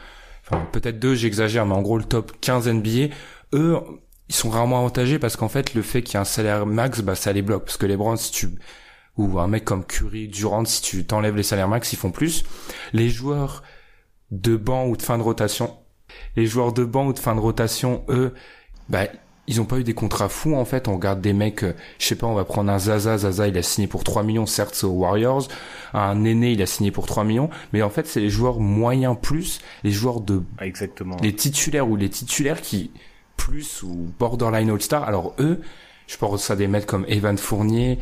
Enfin 0.43 0.67
peut-être 0.73 0.99
deux 0.99 1.15
j'exagère 1.15 1.65
mais 1.65 1.75
en 1.75 1.81
gros 1.81 1.97
le 1.97 2.03
top 2.03 2.33
15 2.41 2.67
NBA 2.67 3.13
eux, 3.53 3.79
ils 4.29 4.35
sont 4.35 4.49
rarement 4.49 4.79
avantagés 4.79 5.19
parce 5.19 5.35
qu'en 5.35 5.49
fait, 5.49 5.73
le 5.73 5.81
fait 5.81 6.01
qu'il 6.01 6.15
y 6.15 6.17
ait 6.17 6.21
un 6.21 6.25
salaire 6.25 6.65
max, 6.65 7.01
bah, 7.01 7.15
ça 7.15 7.33
les 7.33 7.41
bloque. 7.41 7.65
Parce 7.65 7.77
que 7.77 7.85
les 7.85 7.97
Browns, 7.97 8.17
si 8.17 8.31
tu, 8.31 8.49
ou 9.17 9.39
un 9.39 9.47
mec 9.47 9.65
comme 9.65 9.85
Curry, 9.85 10.27
Durant, 10.27 10.65
si 10.65 10.81
tu 10.81 11.05
t'enlèves 11.05 11.35
les 11.35 11.43
salaires 11.43 11.67
max, 11.67 11.93
ils 11.93 11.97
font 11.97 12.11
plus. 12.11 12.43
Les 12.93 13.09
joueurs 13.09 13.63
de 14.31 14.55
banc 14.55 14.87
ou 14.87 14.97
de 14.97 15.01
fin 15.01 15.17
de 15.17 15.23
rotation, 15.23 15.77
les 16.35 16.45
joueurs 16.45 16.73
de 16.73 16.83
banc 16.83 17.07
ou 17.07 17.13
de 17.13 17.19
fin 17.19 17.35
de 17.35 17.39
rotation, 17.39 18.03
eux, 18.09 18.33
bah, 18.89 19.07
ils 19.47 19.61
ont 19.61 19.65
pas 19.65 19.77
eu 19.77 19.83
des 19.83 19.93
contrats 19.93 20.29
fous 20.29 20.55
en 20.55 20.65
fait. 20.65 20.87
On 20.87 20.95
regarde 20.95 21.21
des 21.21 21.33
mecs, 21.33 21.63
euh, 21.63 21.75
je 21.99 22.07
sais 22.07 22.15
pas, 22.15 22.27
on 22.27 22.33
va 22.33 22.45
prendre 22.45 22.71
un 22.71 22.79
Zaza. 22.79 23.17
Zaza, 23.17 23.47
il 23.47 23.57
a 23.57 23.61
signé 23.61 23.87
pour 23.87 24.03
3 24.03 24.23
millions, 24.23 24.45
certes, 24.45 24.83
aux 24.83 24.89
Warriors. 24.89 25.47
Un 25.93 26.15
Néné, 26.15 26.53
il 26.53 26.61
a 26.61 26.65
signé 26.65 26.91
pour 26.91 27.05
3 27.05 27.23
millions. 27.23 27.49
Mais 27.73 27.81
en 27.81 27.89
fait, 27.89 28.07
c'est 28.07 28.19
les 28.19 28.29
joueurs 28.29 28.59
moyens 28.59 29.15
plus, 29.21 29.61
les 29.83 29.91
joueurs 29.91 30.21
de, 30.21 30.41
exactement, 30.59 31.17
les 31.21 31.33
titulaires 31.33 31.87
ou 31.87 31.95
les 31.95 32.09
titulaires 32.09 32.61
qui 32.61 32.91
plus 33.37 33.83
ou 33.83 34.11
borderline 34.19 34.69
All-Star. 34.69 35.03
Alors 35.03 35.35
eux, 35.39 35.61
je 36.07 36.17
pense 36.17 36.49
à 36.49 36.55
des 36.55 36.67
mecs 36.67 36.85
comme 36.85 37.05
Evan 37.07 37.37
Fournier, 37.37 37.99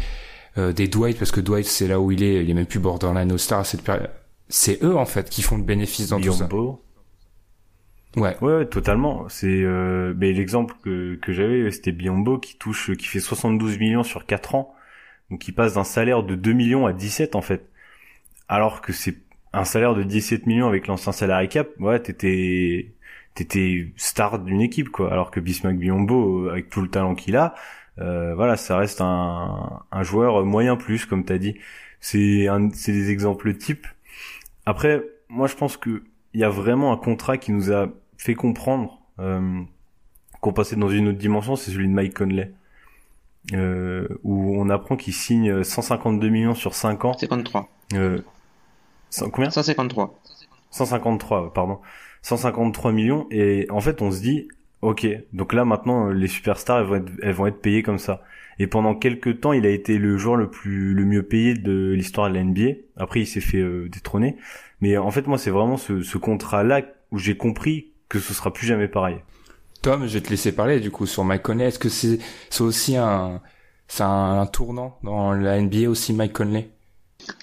euh, 0.57 0.71
des 0.73 0.87
Dwight, 0.87 1.17
parce 1.17 1.31
que 1.31 1.41
Dwight 1.41 1.65
c'est 1.65 1.87
là 1.87 1.99
où 1.99 2.11
il 2.11 2.23
est, 2.23 2.43
il 2.43 2.49
est 2.49 2.53
même 2.53 2.65
plus 2.65 2.79
borderline 2.79 3.31
All-Star 3.31 3.59
à 3.59 3.63
cette 3.63 3.81
période. 3.81 4.11
C'est 4.49 4.83
eux 4.83 4.95
en 4.95 5.05
fait 5.05 5.29
qui 5.29 5.41
font 5.41 5.57
le 5.57 5.63
bénéfice 5.63 6.09
dans 6.09 6.19
tout 6.19 6.33
ça. 6.33 6.47
Ouais. 8.15 8.37
ouais. 8.41 8.65
totalement. 8.67 9.27
C'est 9.29 9.47
euh, 9.63 10.13
mais 10.17 10.31
l'exemple 10.33 10.75
que, 10.83 11.15
que 11.15 11.31
j'avais, 11.33 11.71
c'était 11.71 11.91
Biombo 11.91 12.37
qui 12.39 12.57
touche, 12.57 12.91
qui 12.95 13.05
fait 13.07 13.19
72 13.19 13.79
millions 13.79 14.03
sur 14.03 14.25
4 14.25 14.55
ans, 14.55 14.75
donc 15.29 15.39
qui 15.41 15.51
passe 15.51 15.75
d'un 15.75 15.83
salaire 15.83 16.23
de 16.23 16.35
2 16.35 16.53
millions 16.53 16.85
à 16.85 16.93
17 16.93 17.35
en 17.35 17.41
fait. 17.41 17.69
Alors 18.47 18.81
que 18.81 18.93
c'est 18.93 19.17
un 19.53 19.65
salaire 19.65 19.95
de 19.95 20.03
17 20.03 20.45
millions 20.47 20.67
avec 20.67 20.87
l'ancien 20.87 21.11
salaire 21.11 21.47
cap, 21.49 21.69
ouais, 21.79 21.99
t'étais 22.01 22.93
t'étais 23.35 23.93
star 23.97 24.39
d'une 24.39 24.61
équipe 24.61 24.89
quoi 24.89 25.11
alors 25.11 25.31
que 25.31 25.39
Bismack 25.39 25.77
Biombo 25.77 26.49
avec 26.49 26.69
tout 26.69 26.81
le 26.81 26.89
talent 26.89 27.15
qu'il 27.15 27.35
a 27.35 27.55
euh, 27.99 28.35
voilà 28.35 28.57
ça 28.57 28.77
reste 28.77 29.01
un, 29.01 29.81
un 29.91 30.03
joueur 30.03 30.45
moyen 30.45 30.75
plus 30.75 31.05
comme 31.05 31.25
t'as 31.25 31.39
dit 31.39 31.55
c'est 31.99 32.47
c'est 32.73 32.91
des 32.91 33.09
exemples 33.09 33.55
types 33.55 33.87
après 34.65 35.03
moi 35.29 35.47
je 35.47 35.55
pense 35.55 35.77
que 35.77 36.03
il 36.33 36.41
y 36.41 36.43
a 36.43 36.49
vraiment 36.49 36.91
un 36.93 36.97
contrat 36.97 37.37
qui 37.37 37.51
nous 37.51 37.71
a 37.71 37.87
fait 38.17 38.35
comprendre 38.35 39.01
euh, 39.19 39.61
qu'on 40.41 40.53
passait 40.53 40.75
dans 40.75 40.89
une 40.89 41.07
autre 41.09 41.17
dimension 41.17 41.55
c'est 41.55 41.71
celui 41.71 41.87
de 41.87 41.93
Mike 41.93 42.15
Conley. 42.15 42.51
Euh, 43.51 44.07
où 44.23 44.55
on 44.57 44.69
apprend 44.69 44.95
qu'il 44.95 45.13
signe 45.13 45.63
152 45.63 46.29
millions 46.29 46.55
sur 46.55 46.73
5 46.73 47.03
ans. 47.03 47.13
53 47.13 47.69
euh, 47.93 48.19
combien? 49.33 49.49
153 49.49 50.17
153 50.71 51.53
pardon. 51.53 51.79
153 52.21 52.93
millions 52.93 53.27
et 53.31 53.67
en 53.69 53.81
fait 53.81 54.01
on 54.01 54.11
se 54.11 54.21
dit 54.21 54.47
ok 54.81 55.05
donc 55.33 55.51
là 55.51 55.65
maintenant 55.65 56.07
les 56.07 56.27
superstars 56.27 56.79
elles 56.79 56.85
vont 56.85 56.95
être, 56.95 57.11
elles 57.21 57.33
vont 57.33 57.47
être 57.47 57.61
payées 57.61 57.83
comme 57.83 57.99
ça. 57.99 58.23
Et 58.59 58.67
pendant 58.67 58.95
quelques 58.95 59.41
temps 59.41 59.51
il 59.51 59.65
a 59.65 59.69
été 59.69 59.97
le 59.97 60.17
joueur 60.17 60.37
le 60.37 60.49
plus 60.49 60.93
le 60.93 61.03
mieux 61.03 61.23
payé 61.23 61.53
de 61.53 61.91
l'histoire 61.91 62.29
de 62.29 62.35
la 62.35 62.43
NBA 62.45 62.77
après 62.95 63.19
il 63.21 63.27
s'est 63.27 63.41
fait 63.41 63.59
euh, 63.59 63.89
détrôner. 63.89 64.37
Mais 64.79 64.97
en 64.97 65.11
fait 65.11 65.27
moi 65.27 65.37
c'est 65.37 65.51
vraiment 65.51 65.77
ce, 65.77 66.01
ce 66.01 66.17
contrat 66.17 66.63
là 66.63 66.81
où 67.11 67.17
j'ai 67.17 67.35
compris 67.35 67.92
que 68.13 68.19
ce 68.19 68.33
sera 68.33 68.53
plus 68.53 68.67
jamais 68.67 68.87
pareil 68.87 69.17
Tom 69.81 70.07
je 70.07 70.13
vais 70.13 70.21
te 70.21 70.29
laisser 70.29 70.51
parler 70.51 70.79
du 70.79 70.91
coup 70.91 71.05
sur 71.05 71.23
Mike 71.23 71.41
Conley 71.41 71.65
est-ce 71.65 71.79
que 71.79 71.89
c'est 71.89 72.19
c'est 72.49 72.63
aussi 72.63 72.95
un 72.95 73.41
c'est 73.87 74.03
un, 74.03 74.45
tournant 74.47 74.97
dans 75.03 75.33
la 75.33 75.61
NBA 75.61 75.87
aussi 75.87 76.13
Mike 76.13 76.33
Conley? 76.33 76.69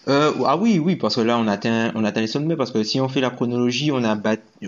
Euh, 0.09 0.33
ah 0.45 0.57
oui, 0.57 0.79
oui, 0.79 0.97
parce 0.97 1.17
que 1.17 1.21
là 1.21 1.39
on 1.39 1.47
atteint, 1.47 1.93
on 1.95 2.05
atteint 2.05 2.21
les 2.21 2.27
sommets 2.27 2.57
parce 2.57 2.71
que 2.71 2.83
si 2.83 3.01
on 3.01 3.09
fait 3.09 3.21
la 3.21 3.31
chronologie, 3.31 3.93
on 3.93 4.03
a 4.05 4.17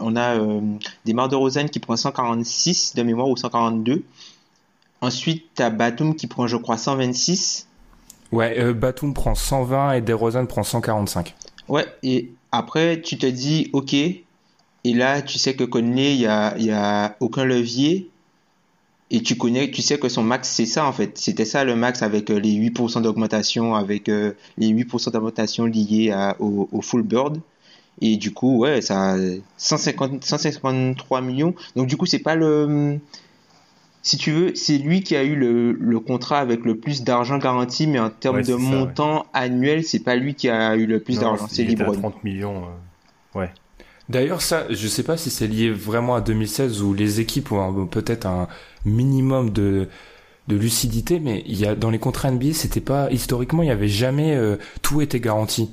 on 0.00 0.16
a 0.16 0.38
euh, 0.38 0.60
Desmar 1.04 1.28
de 1.28 1.34
Rosanne 1.34 1.68
qui 1.68 1.80
prend 1.80 1.96
146 1.96 2.94
de 2.94 3.02
mémoire 3.02 3.28
ou 3.28 3.36
142. 3.36 4.04
Ensuite, 5.00 5.46
t'as 5.56 5.70
Batum 5.70 6.14
qui 6.14 6.28
prend, 6.28 6.46
je 6.46 6.56
crois, 6.56 6.76
126. 6.76 7.66
Ouais, 8.30 8.58
euh, 8.60 8.72
Batum 8.72 9.12
prend 9.12 9.34
120 9.34 9.94
et 9.94 10.00
DeRozan 10.00 10.46
prend 10.46 10.62
145. 10.62 11.34
Ouais, 11.68 11.84
et 12.04 12.32
après, 12.52 13.02
tu 13.02 13.18
te 13.18 13.26
dis, 13.26 13.68
ok, 13.72 13.96
et 14.84 14.94
là, 14.94 15.22
tu 15.22 15.38
sais 15.38 15.54
que 15.54 15.64
Conley, 15.64 16.14
il 16.14 16.20
y 16.20 16.26
a, 16.26 16.56
y 16.58 16.70
a 16.70 17.16
aucun 17.20 17.44
levier, 17.44 18.08
et 19.10 19.22
tu 19.22 19.36
connais, 19.36 19.70
tu 19.70 19.82
sais 19.82 19.98
que 19.98 20.08
son 20.08 20.22
max, 20.22 20.48
c'est 20.48 20.64
ça, 20.66 20.86
en 20.86 20.92
fait. 20.92 21.18
C'était 21.18 21.44
ça, 21.44 21.64
le 21.64 21.76
max, 21.76 22.02
avec 22.02 22.30
euh, 22.30 22.38
les 22.40 22.52
8% 22.54 23.02
d'augmentation, 23.02 23.74
avec 23.74 24.08
euh, 24.08 24.32
les 24.56 24.68
8% 24.72 25.10
d'augmentation 25.12 25.66
liés 25.66 26.10
à, 26.10 26.34
au, 26.40 26.68
au 26.72 26.80
full 26.80 27.02
bird. 27.02 27.38
Et 28.00 28.16
du 28.16 28.32
coup, 28.32 28.56
ouais, 28.58 28.80
ça, 28.80 29.16
150, 29.58 30.24
153 30.24 31.20
millions. 31.20 31.54
Donc, 31.76 31.88
du 31.88 31.96
coup, 31.98 32.06
c'est 32.06 32.18
pas 32.20 32.34
le, 32.34 32.98
si 34.02 34.16
tu 34.16 34.32
veux, 34.32 34.54
c'est 34.56 34.78
lui 34.78 35.02
qui 35.02 35.14
a 35.14 35.22
eu 35.22 35.36
le, 35.36 35.72
le 35.72 36.00
contrat 36.00 36.38
avec 36.40 36.64
le 36.64 36.76
plus 36.78 37.02
d'argent 37.04 37.36
garanti, 37.38 37.86
mais 37.86 38.00
en 38.00 38.08
termes 38.10 38.36
Ouais, 38.36 38.42
de 38.42 38.46
ça, 38.52 38.56
montant 38.58 39.26
annuel, 39.34 39.84
c'est 39.84 40.00
pas 40.00 40.16
lui 40.16 40.34
qui 40.34 40.48
a 40.48 40.74
eu 40.74 40.86
le 40.86 41.00
plus 41.00 41.18
d'argent, 41.20 41.46
c'est 41.48 41.64
LeBron. 41.64 41.92
30 41.92 42.24
millions. 42.24 42.64
euh, 42.64 43.38
Ouais. 43.38 43.50
D'ailleurs, 44.08 44.42
ça, 44.42 44.66
je 44.70 44.88
sais 44.88 45.02
pas 45.04 45.16
si 45.16 45.30
c'est 45.30 45.46
lié 45.46 45.70
vraiment 45.70 46.14
à 46.14 46.20
2016 46.20 46.82
où 46.82 46.92
les 46.94 47.20
équipes 47.20 47.52
ont 47.52 47.86
peut-être 47.86 48.26
un 48.26 48.48
minimum 48.84 49.50
de 49.50 49.88
de 50.48 50.56
lucidité, 50.56 51.20
mais 51.20 51.44
il 51.46 51.58
y 51.58 51.66
a 51.66 51.74
dans 51.74 51.90
les 51.90 51.98
contrats 52.00 52.30
NBA, 52.30 52.54
c'était 52.54 52.80
pas 52.80 53.10
historiquement, 53.12 53.62
il 53.62 53.68
y 53.68 53.72
avait 53.72 53.88
jamais 53.88 54.36
euh, 54.36 54.56
tout 54.82 55.00
était 55.02 55.20
garanti. 55.20 55.70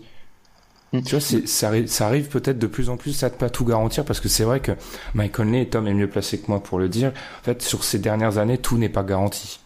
Mm. 0.93 1.03
Tu 1.05 1.15
vois, 1.15 1.21
c'est, 1.21 1.47
ça, 1.47 1.71
arri- 1.71 1.87
ça 1.87 2.07
arrive 2.07 2.29
peut-être 2.29 2.59
de 2.59 2.67
plus 2.67 2.89
en 2.89 2.97
plus 2.97 3.23
à 3.23 3.29
ne 3.29 3.35
pas 3.35 3.49
tout 3.49 3.65
garantir 3.65 4.05
parce 4.05 4.19
que 4.19 4.29
c'est 4.29 4.43
vrai 4.43 4.59
que 4.61 4.71
Mike 5.13 5.33
Conley 5.33 5.63
et 5.63 5.69
Tom 5.69 5.87
est 5.87 5.93
mieux 5.93 6.09
placé 6.09 6.39
que 6.39 6.47
moi 6.47 6.61
pour 6.63 6.79
le 6.79 6.89
dire. 6.89 7.11
En 7.41 7.43
fait, 7.43 7.61
sur 7.61 7.83
ces 7.83 7.99
dernières 7.99 8.37
années, 8.37 8.57
tout 8.57 8.77
n'est 8.77 8.89
pas 8.89 9.03
garanti. 9.03 9.59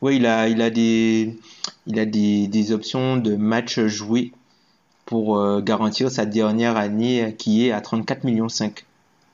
Oui, 0.00 0.16
il 0.16 0.26
a, 0.26 0.48
il 0.48 0.62
a 0.62 0.70
des, 0.70 1.38
il 1.86 1.98
a 1.98 2.06
des, 2.06 2.48
des 2.48 2.72
options 2.72 3.16
de 3.16 3.36
matchs 3.36 3.80
joués 3.86 4.32
pour 5.08 5.38
euh, 5.38 5.62
garantir 5.62 6.10
sa 6.10 6.26
dernière 6.26 6.76
année 6.76 7.34
qui 7.38 7.66
est 7.66 7.72
à 7.72 7.80
34 7.80 8.24
millions 8.24 8.50
5 8.50 8.84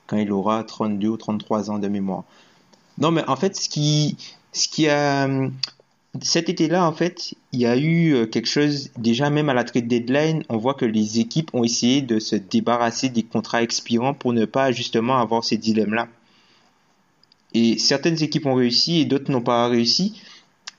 quand 0.07 0.15
il 0.15 0.31
aura 0.31 0.63
32 0.63 1.09
ou 1.09 1.17
33 1.17 1.69
ans 1.69 1.79
de 1.79 1.89
mémoire. 1.89 2.23
Non, 2.97 3.11
mais 3.11 3.27
en 3.27 3.35
fait, 3.35 3.57
ce 3.57 3.67
qui, 3.67 4.15
ce 4.53 4.69
qui 4.69 4.87
a, 4.87 5.27
cet 6.21 6.47
été-là, 6.47 6.87
en 6.87 6.93
fait, 6.93 7.33
il 7.51 7.59
y 7.59 7.65
a 7.65 7.75
eu 7.75 8.13
euh, 8.13 8.25
quelque 8.25 8.47
chose, 8.47 8.89
déjà 8.97 9.29
même 9.29 9.49
à 9.49 9.53
la 9.53 9.65
trade 9.65 9.89
deadline, 9.89 10.45
on 10.47 10.55
voit 10.55 10.75
que 10.75 10.85
les 10.85 11.19
équipes 11.19 11.53
ont 11.53 11.65
essayé 11.65 12.01
de 12.01 12.19
se 12.19 12.37
débarrasser 12.37 13.09
des 13.09 13.23
contrats 13.23 13.61
expirants 13.61 14.13
pour 14.13 14.31
ne 14.31 14.45
pas 14.45 14.71
justement 14.71 15.17
avoir 15.17 15.43
ces 15.43 15.57
dilemmes-là. 15.57 16.07
Et 17.53 17.77
certaines 17.79 18.23
équipes 18.23 18.45
ont 18.45 18.55
réussi 18.55 19.01
et 19.01 19.05
d'autres 19.05 19.29
n'ont 19.29 19.41
pas 19.41 19.67
réussi. 19.67 20.21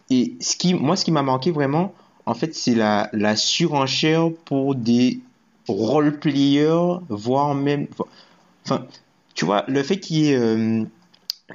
Et 0.09 0.37
ce 0.41 0.57
qui, 0.57 0.73
moi, 0.73 0.97
ce 0.97 1.05
qui 1.05 1.13
m'a 1.13 1.23
manqué 1.23 1.51
vraiment, 1.51 1.93
en 2.27 2.35
fait, 2.35 2.55
c'est 2.55 2.75
la, 2.75 3.37
surenchère 3.37 4.31
pour 4.45 4.75
des 4.75 5.21
role 5.69 6.19
players, 6.19 6.99
voire 7.09 7.55
même, 7.55 7.87
enfin, 8.65 8.87
tu 9.35 9.45
vois, 9.45 9.65
le 9.69 9.83
fait 9.83 10.01
euh, 10.13 10.85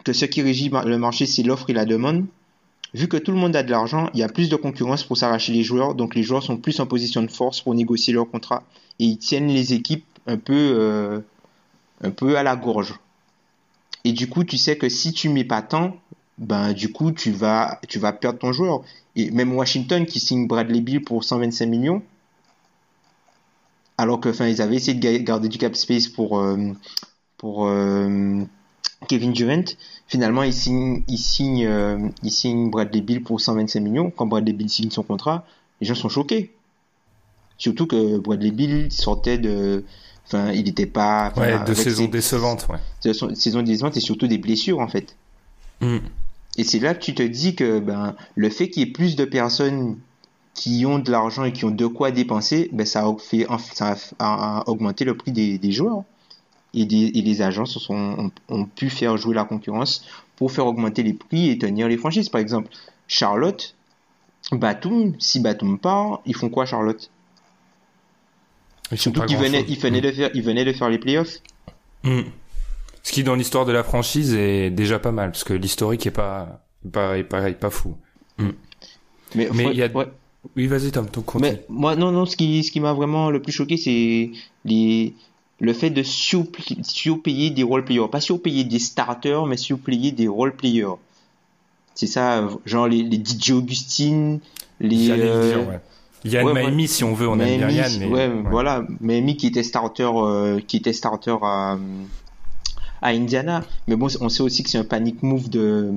que 0.03 0.13
ce 0.13 0.25
qui 0.25 0.41
régit 0.41 0.69
le 0.69 0.97
marché, 0.97 1.25
c'est 1.25 1.43
l'offre 1.43 1.69
et 1.69 1.73
la 1.73 1.85
demande. 1.85 2.25
Vu 2.93 3.07
que 3.07 3.17
tout 3.17 3.31
le 3.31 3.37
monde 3.37 3.55
a 3.55 3.63
de 3.63 3.71
l'argent, 3.71 4.09
il 4.13 4.19
y 4.19 4.23
a 4.23 4.27
plus 4.27 4.49
de 4.49 4.55
concurrence 4.55 5.03
pour 5.03 5.17
s'arracher 5.17 5.53
les 5.53 5.63
joueurs, 5.63 5.95
donc 5.95 6.15
les 6.15 6.23
joueurs 6.23 6.43
sont 6.43 6.57
plus 6.57 6.79
en 6.79 6.85
position 6.85 7.21
de 7.21 7.31
force 7.31 7.61
pour 7.61 7.73
négocier 7.73 8.13
leur 8.13 8.29
contrat 8.29 8.63
et 8.99 9.05
ils 9.05 9.17
tiennent 9.17 9.47
les 9.47 9.73
équipes 9.73 10.05
un 10.27 10.37
peu, 10.37 10.53
euh, 10.53 11.19
un 12.01 12.11
peu 12.11 12.37
à 12.37 12.43
la 12.43 12.55
gorge. 12.57 12.95
Et 14.03 14.11
du 14.11 14.27
coup, 14.27 14.43
tu 14.43 14.57
sais 14.57 14.77
que 14.77 14.89
si 14.89 15.13
tu 15.13 15.29
mets 15.29 15.45
pas 15.45 15.61
tant, 15.61 15.95
ben 16.41 16.73
du 16.73 16.91
coup, 16.91 17.11
tu 17.13 17.31
vas, 17.31 17.79
tu 17.87 17.97
vas 17.99 18.11
perdre 18.11 18.39
ton 18.39 18.51
joueur. 18.51 18.81
Et 19.15 19.31
même 19.31 19.53
Washington 19.55 20.05
qui 20.05 20.19
signe 20.19 20.47
Bradley 20.47 20.81
Bill 20.81 21.01
pour 21.03 21.23
125 21.23 21.65
millions, 21.67 22.01
alors 23.97 24.19
que, 24.19 24.29
enfin, 24.29 24.47
ils 24.47 24.61
avaient 24.61 24.75
essayé 24.77 24.95
de 24.95 24.99
ga- 25.01 25.19
garder 25.19 25.47
du 25.47 25.57
cap 25.57 25.75
space 25.75 26.07
pour, 26.07 26.39
euh, 26.39 26.57
pour 27.37 27.67
euh, 27.67 28.43
Kevin 29.07 29.31
Durant. 29.33 29.63
Finalement, 30.07 30.43
il 30.43 30.53
signe, 30.53 31.03
il 31.07 31.17
signe, 31.17 31.65
euh, 31.65 31.97
il 32.23 32.31
signe 32.31 32.69
Bradley 32.69 33.01
Bill 33.01 33.23
pour 33.23 33.39
125 33.39 33.79
millions. 33.79 34.09
Quand 34.11 34.25
Bradley 34.25 34.53
Bill 34.53 34.69
signe 34.69 34.89
son 34.89 35.03
contrat, 35.03 35.45
les 35.79 35.87
gens 35.87 35.95
sont 35.95 36.09
choqués. 36.09 36.51
Surtout 37.57 37.85
que 37.85 38.17
Bradley 38.17 38.51
Bill 38.51 38.91
sortait 38.91 39.37
de, 39.37 39.83
enfin, 40.25 40.51
il 40.51 40.63
n'était 40.63 40.87
pas, 40.87 41.31
Ouais, 41.37 41.63
de 41.63 41.73
ses- 41.75 42.07
décevantes, 42.07 42.67
ouais. 42.69 42.77
saison 43.01 43.35
saison 43.35 43.61
décevante 43.61 43.97
et 43.97 43.99
surtout 44.01 44.25
des 44.27 44.39
blessures 44.39 44.79
en 44.79 44.87
fait. 44.87 45.15
Mm. 45.81 45.97
Et 46.57 46.63
c'est 46.63 46.79
là 46.79 46.93
que 46.93 47.01
tu 47.01 47.15
te 47.15 47.23
dis 47.23 47.55
que 47.55 47.79
ben, 47.79 48.15
le 48.35 48.49
fait 48.49 48.69
qu'il 48.69 48.83
y 48.85 48.89
ait 48.89 48.91
plus 48.91 49.15
de 49.15 49.25
personnes 49.25 49.97
qui 50.53 50.85
ont 50.85 50.99
de 50.99 51.11
l'argent 51.11 51.45
et 51.45 51.53
qui 51.53 51.65
ont 51.65 51.71
de 51.71 51.87
quoi 51.87 52.11
dépenser, 52.11 52.69
ben, 52.73 52.85
ça, 52.85 53.05
a 53.05 53.15
fait, 53.17 53.47
ça 53.73 53.95
a, 54.19 54.59
a 54.59 54.69
augmenté 54.69 55.05
le 55.05 55.15
prix 55.15 55.31
des, 55.31 55.57
des 55.57 55.71
joueurs. 55.71 56.03
Et, 56.73 56.85
des, 56.85 57.11
et 57.15 57.21
les 57.21 57.35
sont, 57.65 57.93
ont, 57.93 58.31
ont 58.47 58.65
pu 58.65 58.89
faire 58.89 59.17
jouer 59.17 59.35
la 59.35 59.43
concurrence 59.43 60.05
pour 60.37 60.53
faire 60.53 60.65
augmenter 60.65 61.03
les 61.03 61.13
prix 61.13 61.49
et 61.49 61.57
tenir 61.57 61.89
les 61.89 61.97
franchises. 61.97 62.29
Par 62.29 62.39
exemple, 62.39 62.69
Charlotte, 63.07 63.75
Batum, 64.51 65.13
si 65.19 65.41
Batum 65.41 65.79
part, 65.79 66.21
ils 66.25 66.35
font 66.35 66.49
quoi 66.49 66.65
Charlotte? 66.65 67.11
Ils 68.91 68.97
Surtout 68.97 69.21
qu'ils 69.23 69.37
venaient, 69.37 69.65
ils, 69.67 69.77
venaient 69.77 70.01
de 70.01 70.11
faire, 70.11 70.29
ils 70.33 70.41
venaient 70.41 70.65
de 70.65 70.73
faire 70.73 70.89
les 70.89 70.97
playoffs? 70.97 71.39
Mm. 72.03 72.21
Ce 73.03 73.11
qui, 73.11 73.23
dans 73.23 73.35
l'histoire 73.35 73.65
de 73.65 73.71
la 73.71 73.83
franchise, 73.83 74.33
est 74.33 74.69
déjà 74.69 74.99
pas 74.99 75.11
mal, 75.11 75.31
parce 75.31 75.43
que 75.43 75.53
l'historique 75.53 76.05
est 76.07 76.11
pas, 76.11 76.63
pas, 76.91 77.17
est 77.17 77.23
pas, 77.23 77.49
est 77.49 77.53
pas 77.59 77.69
fou. 77.69 77.95
Mais, 78.37 78.53
Mais 79.35 79.63
faut- 79.63 79.71
il 79.71 79.77
y 79.77 79.83
a- 79.83 79.87
ouais. 79.87 80.07
Oui, 80.55 80.67
vas-y, 80.67 80.91
Tom, 80.91 81.07
ton 81.07 81.21
continue. 81.21 81.51
Mais 81.51 81.65
moi, 81.69 81.95
non, 81.95 82.11
non, 82.11 82.25
ce 82.25 82.35
qui, 82.35 82.63
ce 82.63 82.71
qui 82.71 82.79
m'a 82.79 82.93
vraiment 82.93 83.29
le 83.29 83.41
plus 83.41 83.51
choqué, 83.51 83.77
c'est 83.77 84.31
les, 84.65 85.13
le 85.59 85.73
fait 85.73 85.89
de 85.91 86.01
surpayer 86.03 87.51
des 87.51 87.63
role 87.63 87.85
players. 87.85 88.07
Pas 88.11 88.21
surpayer 88.21 88.63
des 88.63 88.79
starters, 88.79 89.45
mais 89.45 89.57
surpayer 89.57 90.11
des 90.11 90.27
role 90.27 90.55
players. 90.55 90.95
C'est 91.93 92.07
ça, 92.07 92.47
genre 92.65 92.87
les, 92.87 93.03
les 93.03 93.17
DJ 93.23 93.51
Augustine, 93.51 94.39
les. 94.79 95.05
J'allais 95.07 95.25
le 95.25 95.29
euh, 95.31 95.49
dire, 95.59 95.67
ouais. 95.69 95.79
Yann 96.23 96.45
ouais, 96.47 96.53
Maimi, 96.53 96.83
ouais. 96.83 96.87
si 96.87 97.03
on 97.03 97.13
veut, 97.13 97.27
on 97.27 97.39
aime 97.39 97.57
bien 97.57 97.69
Yann, 97.69 97.91
mais... 97.99 98.05
ouais, 98.07 98.27
ouais. 98.27 98.43
voilà, 98.49 98.85
Miami 98.99 99.37
qui 99.37 99.47
était 99.47 99.63
starter, 99.63 100.09
euh, 100.13 100.59
qui 100.65 100.77
était 100.77 100.93
starter 100.93 101.35
à, 101.41 101.77
à 103.01 103.09
Indiana. 103.09 103.63
Mais 103.87 103.95
bon, 103.95 104.07
on 104.21 104.29
sait 104.29 104.43
aussi 104.43 104.63
que 104.63 104.69
c'est 104.69 104.77
un 104.77 104.83
panic 104.83 105.23
move 105.23 105.49
de, 105.49 105.91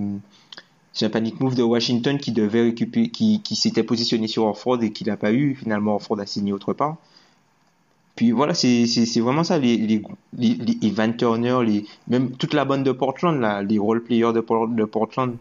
c'est 0.93 1.07
un 1.07 1.11
panic 1.11 1.41
move 1.41 1.57
de 1.57 1.63
Washington 1.63 2.19
qui 2.19 2.33
devait 2.33 2.63
récupérer, 2.63 3.09
qui, 3.09 3.41
qui 3.43 3.57
s'était 3.57 3.83
positionné 3.83 4.29
sur 4.29 4.45
Orford 4.45 4.83
et 4.83 4.93
qui 4.93 5.05
l'a 5.05 5.17
pas 5.17 5.33
eu. 5.33 5.57
Finalement, 5.57 5.95
Orford 5.97 6.21
a 6.21 6.27
signé 6.27 6.53
autre 6.53 6.73
part. 6.73 6.97
Puis 8.15 8.31
voilà, 8.31 8.55
c'est, 8.55 8.87
vraiment 9.17 9.43
ça, 9.43 9.59
les, 9.59 9.77
les, 9.77 10.01
les, 10.39 10.55
les 10.55 10.79
Evan 10.87 11.17
Turner, 11.17 11.59
les, 11.67 11.85
même 12.07 12.31
toute 12.31 12.55
la 12.55 12.65
bande 12.65 12.85
de 12.85 12.93
Portland, 12.93 13.41
là, 13.41 13.61
les 13.63 13.77
role 13.77 14.05
players 14.05 14.33
de, 14.33 14.41
de 14.75 14.85
Portland, 14.85 15.37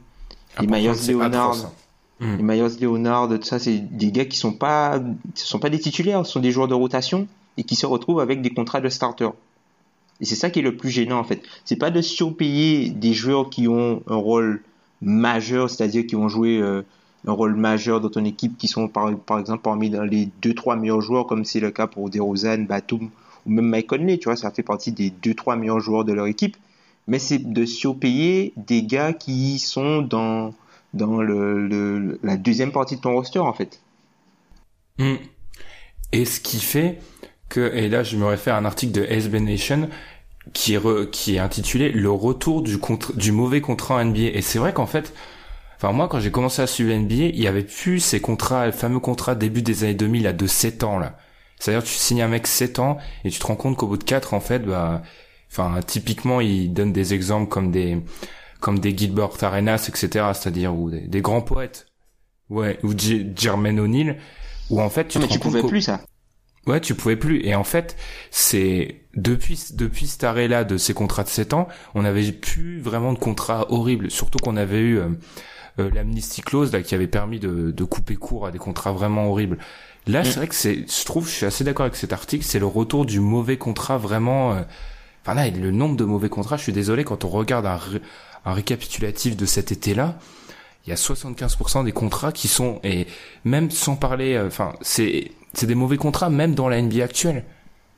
les 0.59 0.65
Myers 0.65 0.93
Leonard, 1.07 1.71
les 2.19 2.41
Myers 2.41 2.79
Leonard, 2.81 3.29
tout 3.29 3.43
ça, 3.43 3.59
c'est 3.59 3.77
des 3.77 4.11
gars 4.11 4.25
qui 4.25 4.37
sont 4.37 4.53
pas, 4.53 4.99
ce 5.35 5.45
sont 5.45 5.59
pas 5.59 5.69
des 5.69 5.77
titulaires, 5.77 6.25
ce 6.25 6.31
sont 6.31 6.39
des 6.39 6.51
joueurs 6.51 6.67
de 6.67 6.73
rotation 6.73 7.27
et 7.57 7.63
qui 7.63 7.75
se 7.75 7.85
retrouvent 7.85 8.21
avec 8.21 8.41
des 8.41 8.49
contrats 8.49 8.81
de 8.81 8.89
starter. 8.89 9.29
Et 10.23 10.25
c'est 10.25 10.35
ça 10.35 10.49
qui 10.49 10.59
est 10.59 10.63
le 10.63 10.77
plus 10.77 10.89
gênant 10.89 11.19
en 11.19 11.25
fait. 11.25 11.41
C'est 11.65 11.75
pas 11.75 11.91
de 11.91 12.01
surpayer 12.01 12.89
des 12.89 13.13
joueurs 13.13 13.49
qui 13.49 13.67
ont 13.67 14.01
un 14.07 14.15
rôle 14.15 14.61
majeur, 15.01 15.69
c'est-à-dire 15.69 16.07
qui 16.07 16.15
ont 16.15 16.29
joué 16.29 16.59
euh, 16.59 16.81
un 17.27 17.33
rôle 17.33 17.55
majeur 17.55 17.99
dans 17.99 18.07
ton 18.07 18.23
équipe, 18.23 18.57
qui 18.57 18.69
sont 18.69 18.87
par, 18.87 19.09
exemple 19.37 19.61
parmi 19.61 19.89
les 19.89 20.29
deux 20.41 20.53
trois 20.53 20.77
meilleurs 20.77 21.01
joueurs, 21.01 21.27
comme 21.27 21.43
c'est 21.43 21.59
le 21.59 21.71
cas 21.71 21.87
pour 21.87 22.09
DeRozan, 22.09 22.59
Batum 22.59 23.09
ou 23.45 23.49
même 23.49 23.67
Mike 23.67 23.87
Conley, 23.87 24.17
tu 24.17 24.29
vois, 24.29 24.37
ça 24.37 24.49
fait 24.49 24.63
partie 24.63 24.93
des 24.93 25.09
deux 25.09 25.33
trois 25.33 25.57
meilleurs 25.57 25.81
joueurs 25.81 26.05
de 26.05 26.13
leur 26.13 26.27
équipe. 26.27 26.55
Mais 27.07 27.19
c'est 27.19 27.39
de 27.39 27.65
surpayer 27.65 28.53
des 28.55 28.83
gars 28.83 29.11
qui 29.11 29.59
sont 29.59 30.01
dans 30.03 30.53
la 30.93 32.37
deuxième 32.37 32.71
partie 32.71 32.95
de 32.95 33.01
ton 33.01 33.11
roster 33.11 33.39
en 33.39 33.51
fait. 33.51 33.81
Mm. 34.99 35.15
Et 36.13 36.23
ce 36.23 36.39
qui 36.39 36.61
fait 36.61 37.01
que, 37.49 37.73
et 37.73 37.89
là 37.89 38.03
je 38.03 38.15
me 38.15 38.25
réfère 38.25 38.55
à 38.55 38.59
un 38.59 38.65
article 38.65 38.93
de 38.93 39.03
SB 39.03 39.41
Nation 39.41 39.89
qui 40.53 40.73
est, 40.73 40.79
re- 40.79 41.09
qui 41.09 41.35
est 41.35 41.39
intitulé 41.39 41.89
Le 41.91 42.11
retour 42.11 42.61
du, 42.61 42.77
contre- 42.77 43.15
du 43.15 43.31
mauvais 43.31 43.61
contrat 43.61 44.03
NBA. 44.03 44.19
Et 44.37 44.41
c'est 44.41 44.59
vrai 44.59 44.73
qu'en 44.73 44.85
fait, 44.85 45.13
enfin 45.77 45.91
moi 45.93 46.07
quand 46.07 46.19
j'ai 46.19 46.31
commencé 46.31 46.61
à 46.61 46.67
suivre 46.67 46.93
NBA, 46.93 47.15
il 47.15 47.39
y 47.41 47.47
avait 47.47 47.63
plus 47.63 47.99
ces 47.99 48.21
contrats, 48.21 48.65
le 48.65 48.71
fameux 48.71 48.99
contrat 48.99 49.35
début 49.35 49.61
des 49.61 49.83
années 49.83 49.93
2000 49.95 50.27
à 50.27 50.33
de 50.33 50.47
7 50.47 50.83
ans 50.83 50.99
là. 50.99 51.17
C'est-à-dire 51.59 51.83
tu 51.83 51.93
signes 51.93 52.21
un 52.21 52.27
mec 52.27 52.47
7 52.47 52.79
ans 52.79 52.97
et 53.23 53.29
tu 53.29 53.39
te 53.39 53.47
rends 53.47 53.55
compte 53.55 53.77
qu'au 53.77 53.87
bout 53.87 53.97
de 53.97 54.03
4 54.03 54.33
en 54.33 54.39
fait, 54.41 54.59
bah, 54.59 55.01
enfin 55.51 55.79
typiquement 55.85 56.41
ils 56.41 56.73
donnent 56.73 56.93
des 56.93 57.13
exemples 57.13 57.49
comme 57.49 57.71
des 57.71 57.99
comme 58.59 58.79
des 58.79 58.97
Gilbert 58.97 59.31
Arenas, 59.43 59.87
etc. 59.89 60.27
C'est-à-dire 60.33 60.75
ou 60.75 60.89
des, 60.91 61.01
des 61.01 61.21
grands 61.21 61.41
poètes. 61.41 61.87
Ouais, 62.49 62.79
ou 62.83 62.97
J- 62.97 63.31
Jermaine 63.35 63.79
O'Neal 63.79 64.17
où 64.69 64.81
en 64.81 64.89
fait 64.89 65.07
tu 65.07 65.17
Ah, 65.17 65.21
te 65.21 65.25
mais 65.25 65.27
tu 65.27 65.39
compte 65.39 65.51
pouvais 65.51 65.63
plus 65.63 65.81
ça. 65.81 66.01
Ouais, 66.65 66.79
tu 66.81 66.95
pouvais 66.95 67.15
plus. 67.17 67.41
Et 67.45 67.55
en 67.55 67.63
fait, 67.63 67.97
c'est 68.31 69.02
depuis 69.15 69.59
depuis 69.73 70.07
cet 70.07 70.23
arrêt-là 70.23 70.63
de 70.63 70.77
ces 70.77 70.93
contrats 70.93 71.23
de 71.23 71.29
7 71.29 71.53
ans, 71.53 71.67
on 71.95 72.03
avait 72.05 72.31
plus 72.31 72.79
vraiment 72.79 73.13
de 73.13 73.19
contrats 73.19 73.71
horribles. 73.71 74.09
Surtout 74.11 74.39
qu'on 74.39 74.57
avait 74.57 74.79
eu 74.79 74.97
euh, 74.99 75.09
euh, 75.79 75.89
l'amnesty 75.93 76.41
clause 76.41 76.71
là 76.71 76.81
qui 76.81 76.95
avait 76.95 77.07
permis 77.07 77.39
de, 77.39 77.71
de 77.71 77.83
couper 77.83 78.15
court 78.15 78.47
à 78.47 78.51
des 78.51 78.59
contrats 78.59 78.91
vraiment 78.91 79.27
horribles. 79.29 79.57
Là, 80.07 80.21
Mm. 80.21 80.25
c'est 80.25 80.35
vrai 80.35 80.47
que 80.47 80.55
c'est, 80.55 80.85
je 80.89 81.05
trouve, 81.05 81.27
je 81.27 81.33
suis 81.33 81.45
assez 81.45 81.63
d'accord 81.63 81.85
avec 81.85 81.95
cet 81.95 82.11
article, 82.13 82.43
c'est 82.43 82.59
le 82.59 82.65
retour 82.65 83.05
du 83.05 83.19
mauvais 83.19 83.57
contrat 83.57 83.97
vraiment. 83.97 84.53
euh, 84.53 84.61
Enfin 85.25 85.35
là, 85.35 85.49
le 85.49 85.71
nombre 85.71 85.95
de 85.95 86.03
mauvais 86.03 86.27
contrats, 86.27 86.57
je 86.57 86.63
suis 86.63 86.73
désolé 86.73 87.05
quand 87.05 87.23
on 87.23 87.29
regarde 87.29 87.65
un, 87.65 87.77
ré- 87.77 88.01
un 88.43 88.51
récapitulatif 88.51 89.37
de 89.37 89.45
cet 89.45 89.71
été-là. 89.71 90.17
Il 90.85 90.89
y 90.89 90.91
a 90.93 90.97
75% 90.97 91.85
des 91.85 91.93
contrats 91.93 92.33
qui 92.33 92.49
sont 92.49 92.81
et 92.83 93.07
même 93.45 93.71
sans 93.71 93.95
parler, 93.95 94.33
euh, 94.33 94.47
enfin 94.47 94.73
c'est 94.81 95.31
c'est 95.53 95.65
des 95.67 95.75
mauvais 95.75 95.95
contrats 95.95 96.29
même 96.29 96.55
dans 96.55 96.67
la 96.67 96.81
NBA 96.81 97.03
actuelle. 97.05 97.45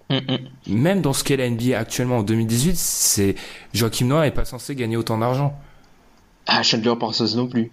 Mm, 0.09 0.15
mm. 0.15 0.37
Même 0.67 1.01
dans 1.01 1.13
ce 1.13 1.23
qu'est 1.23 1.37
la 1.37 1.49
NBA 1.49 1.77
actuellement 1.77 2.19
en 2.19 2.23
2018, 2.23 2.75
c'est 2.75 3.35
Joachim 3.73 4.05
Noah 4.05 4.27
est 4.27 4.31
pas 4.31 4.45
censé 4.45 4.75
gagner 4.75 4.97
autant 4.97 5.17
d'argent. 5.17 5.59
Ah, 6.47 6.61
Chandler 6.63 6.93
Parsons 6.99 7.35
non 7.35 7.47
plus. 7.47 7.71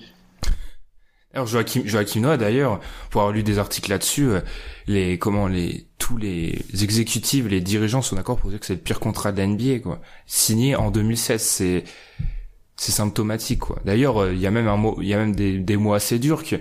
Alors 1.34 1.46
Joachim, 1.46 1.82
Joachim 1.86 2.20
Noah 2.20 2.36
d'ailleurs, 2.36 2.80
pour 3.10 3.22
avoir 3.22 3.32
lu 3.34 3.42
des 3.42 3.58
articles 3.58 3.90
là-dessus, 3.90 4.28
euh, 4.28 4.40
les 4.86 5.18
comment 5.18 5.46
les 5.46 5.86
tous 5.98 6.18
les 6.18 6.62
exécutifs, 6.82 7.46
les 7.48 7.60
dirigeants 7.60 8.02
sont 8.02 8.16
d'accord 8.16 8.38
pour 8.38 8.50
dire 8.50 8.60
que 8.60 8.66
c'est 8.66 8.74
le 8.74 8.80
pire 8.80 9.00
contrat 9.00 9.32
de 9.32 9.38
la 9.38 9.46
NBA 9.46 9.78
quoi. 9.78 10.00
Signé 10.26 10.76
en 10.76 10.90
2016, 10.90 11.42
c'est 11.42 11.84
c'est 12.76 12.92
symptomatique 12.92 13.60
quoi. 13.60 13.78
D'ailleurs, 13.84 14.22
euh, 14.22 14.34
il 14.34 14.40
y 14.40 14.46
a 14.46 14.50
même 14.50 14.68
un 14.68 14.76
mot, 14.76 14.98
il 15.00 15.08
y 15.08 15.14
a 15.14 15.18
même 15.18 15.34
des, 15.34 15.58
des 15.58 15.76
mots 15.76 15.94
assez 15.94 16.18
durs 16.18 16.44
que 16.44 16.56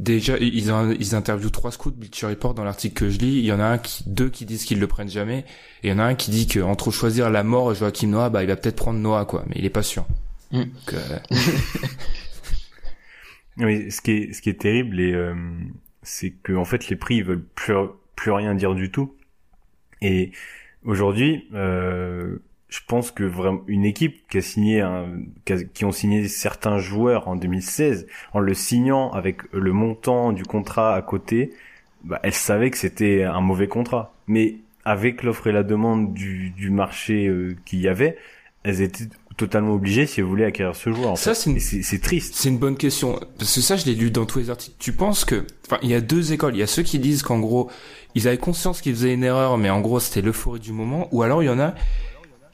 déjà 0.00 0.36
ils 0.38 0.72
en- 0.72 0.90
ils 0.90 1.14
interviewent 1.14 1.50
trois 1.50 1.70
scouts 1.70 1.92
Bleacher 1.92 2.26
Report 2.26 2.54
dans 2.54 2.64
l'article 2.64 2.94
que 2.94 3.10
je 3.10 3.18
lis, 3.18 3.38
il 3.38 3.44
y 3.44 3.52
en 3.52 3.60
a 3.60 3.64
un 3.64 3.78
qui 3.78 4.02
deux 4.06 4.28
qui 4.30 4.44
disent 4.46 4.64
qu'ils 4.64 4.80
le 4.80 4.86
prennent 4.86 5.10
jamais 5.10 5.44
et 5.82 5.88
il 5.88 5.90
y 5.90 5.92
en 5.92 5.98
a 5.98 6.04
un 6.04 6.14
qui 6.14 6.30
dit 6.30 6.46
que 6.46 6.60
entre 6.60 6.90
choisir 6.90 7.30
la 7.30 7.42
mort 7.44 7.70
et 7.70 7.74
Joachim 7.74 8.08
Noah, 8.08 8.30
bah 8.30 8.42
il 8.42 8.48
va 8.48 8.56
peut-être 8.56 8.76
prendre 8.76 8.98
Noah 8.98 9.24
quoi, 9.26 9.44
mais 9.48 9.56
il 9.58 9.64
est 9.64 9.70
pas 9.70 9.82
sûr. 9.82 10.06
Mm. 10.52 10.60
Donc, 10.62 10.94
euh, 10.94 11.18
Mais 13.56 13.90
ce 13.90 14.00
qui 14.00 14.12
est, 14.12 14.32
ce 14.32 14.40
qui 14.42 14.48
est 14.50 14.60
terrible, 14.60 15.00
et, 15.00 15.12
euh, 15.12 15.34
c'est 16.02 16.30
que 16.30 16.52
en 16.54 16.64
fait 16.64 16.88
les 16.88 16.96
prix 16.96 17.16
ils 17.16 17.24
veulent 17.24 17.44
plus, 17.54 17.74
plus 18.16 18.30
rien 18.30 18.54
dire 18.54 18.74
du 18.74 18.90
tout. 18.90 19.14
Et 20.00 20.32
aujourd'hui, 20.84 21.46
euh, 21.52 22.38
je 22.70 22.78
pense 22.86 23.10
que 23.10 23.24
vraiment 23.24 23.60
une 23.66 23.84
équipe 23.84 24.22
qui 24.30 24.38
a 24.38 24.42
signé 24.42 24.80
un, 24.80 25.06
qui, 25.44 25.52
a- 25.52 25.62
qui 25.64 25.84
ont 25.84 25.92
signé 25.92 26.26
certains 26.28 26.78
joueurs 26.78 27.28
en 27.28 27.36
2016, 27.36 28.06
en 28.32 28.38
le 28.38 28.54
signant 28.54 29.10
avec 29.10 29.38
le 29.52 29.72
montant 29.72 30.32
du 30.32 30.44
contrat 30.44 30.94
à 30.94 31.02
côté, 31.02 31.52
bah, 32.04 32.20
elle 32.22 32.32
savait 32.32 32.70
que 32.70 32.78
c'était 32.78 33.24
un 33.24 33.40
mauvais 33.40 33.68
contrat. 33.68 34.14
Mais 34.28 34.56
avec 34.84 35.22
l'offre 35.22 35.48
et 35.48 35.52
la 35.52 35.62
demande 35.64 36.14
du, 36.14 36.50
du 36.50 36.70
marché 36.70 37.26
euh, 37.26 37.56
qu'il 37.66 37.80
y 37.80 37.88
avait, 37.88 38.16
elles 38.62 38.80
étaient 38.82 39.04
totalement 39.36 39.72
obligées 39.74 40.06
si 40.06 40.20
elles 40.20 40.26
voulaient 40.26 40.44
acquérir 40.44 40.76
ce 40.76 40.92
joueur. 40.92 41.10
en 41.12 41.16
Ça, 41.16 41.34
c'est 41.34 41.50
une- 41.50 42.00
triste. 42.00 42.34
C'est 42.34 42.48
une 42.50 42.58
bonne 42.58 42.76
question 42.76 43.18
parce 43.38 43.54
que 43.54 43.60
ça 43.62 43.76
je 43.76 43.86
l'ai 43.86 43.94
lu 43.94 44.10
dans 44.10 44.26
tous 44.26 44.38
les 44.38 44.50
articles. 44.50 44.76
Tu 44.78 44.92
penses 44.92 45.24
que 45.24 45.46
enfin 45.66 45.78
il 45.82 45.88
y 45.88 45.94
a 45.94 46.00
deux 46.02 46.32
écoles, 46.32 46.54
il 46.54 46.58
y 46.58 46.62
a 46.62 46.66
ceux 46.66 46.82
qui 46.82 46.98
disent 46.98 47.22
qu'en 47.22 47.40
gros 47.40 47.70
ils 48.14 48.28
avaient 48.28 48.36
conscience 48.38 48.80
qu'ils 48.82 48.94
faisaient 48.94 49.14
une 49.14 49.24
erreur 49.24 49.56
mais 49.56 49.70
en 49.70 49.80
gros 49.80 49.98
c'était 49.98 50.20
l'euphorie 50.20 50.60
du 50.60 50.72
moment 50.72 51.08
ou 51.12 51.22
alors 51.22 51.42
il 51.42 51.46
y 51.46 51.50
en 51.50 51.58
a 51.60 51.74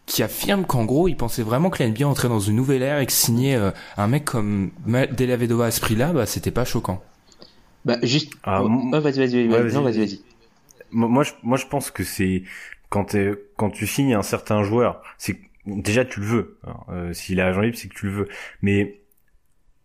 qui 0.06 0.22
affirment 0.22 0.64
qu'en 0.66 0.84
gros 0.84 1.08
ils 1.08 1.16
pensaient 1.16 1.42
vraiment 1.42 1.70
que 1.70 1.82
la 1.82 1.88
NBA 1.88 2.06
entrait 2.08 2.28
dans 2.28 2.40
une 2.40 2.56
nouvelle 2.56 2.82
ère 2.82 2.98
et 3.00 3.06
que 3.06 3.12
signer 3.12 3.56
euh, 3.56 3.70
un 3.96 4.06
mec 4.08 4.24
comme 4.24 4.70
Della 4.86 5.36
Vedova 5.36 5.66
à 5.66 5.70
ce 5.70 5.80
prix-là 5.80 6.12
bah 6.12 6.26
c'était 6.26 6.50
pas 6.52 6.64
choquant. 6.64 7.02
Bah, 7.84 7.98
juste. 8.02 8.32
Ah, 8.42 8.62
Oh, 8.62 8.68
oh, 8.92 9.00
vas-y, 9.00 9.18
vas-y, 9.18 9.48
vas-y. 9.48 9.48
Ouais, 9.48 9.62
vas-y. 9.62 9.72
Non, 9.72 9.82
vas-y. 9.82 9.82
vas-y, 9.82 9.98
vas-y. 9.98 10.24
Moi, 10.90 11.08
moi, 11.08 11.22
je, 11.24 11.32
moi, 11.42 11.58
je 11.58 11.66
pense 11.66 11.90
que 11.90 12.04
c'est 12.04 12.42
quand 12.90 13.06
t'es- 13.06 13.34
quand 13.56 13.70
tu 13.70 13.86
signes 13.86 14.14
un 14.14 14.22
certain 14.22 14.62
joueur, 14.62 15.02
c'est 15.18 15.38
déjà 15.66 16.04
tu 16.04 16.20
le 16.20 16.26
veux. 16.26 16.58
hein. 16.66 16.76
Euh, 16.90 17.12
S'il 17.12 17.38
est 17.38 17.42
agent 17.42 17.60
libre, 17.60 17.76
c'est 17.76 17.88
que 17.88 17.94
tu 17.94 18.06
le 18.06 18.12
veux. 18.12 18.28
Mais 18.62 19.00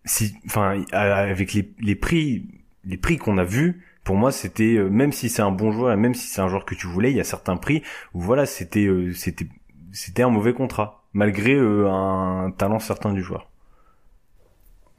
si, 0.05 0.35
enfin, 0.45 0.83
avec 0.93 1.53
les, 1.53 1.73
les 1.79 1.95
prix, 1.95 2.47
les 2.85 2.97
prix 2.97 3.17
qu'on 3.17 3.37
a 3.37 3.43
vus, 3.45 3.83
pour 4.03 4.15
moi, 4.17 4.31
c'était 4.31 4.75
euh, 4.77 4.89
même 4.89 5.11
si 5.13 5.29
c'est 5.29 5.41
un 5.43 5.51
bon 5.51 5.71
joueur 5.71 5.93
et 5.93 5.97
même 5.97 6.15
si 6.15 6.27
c'est 6.27 6.41
un 6.41 6.47
joueur 6.49 6.65
que 6.65 6.75
tu 6.75 6.87
voulais, 6.87 7.11
il 7.11 7.17
y 7.17 7.21
a 7.21 7.23
certains 7.25 7.57
prix 7.57 7.83
où 8.13 8.21
voilà, 8.21 8.45
c'était, 8.47 8.85
euh, 8.87 9.13
c'était, 9.13 9.47
c'était 9.93 10.23
un 10.23 10.29
mauvais 10.29 10.53
contrat 10.53 11.03
malgré 11.13 11.53
euh, 11.53 11.89
un 11.89 12.51
talent 12.51 12.79
certain 12.79 13.13
du 13.13 13.21
joueur. 13.21 13.47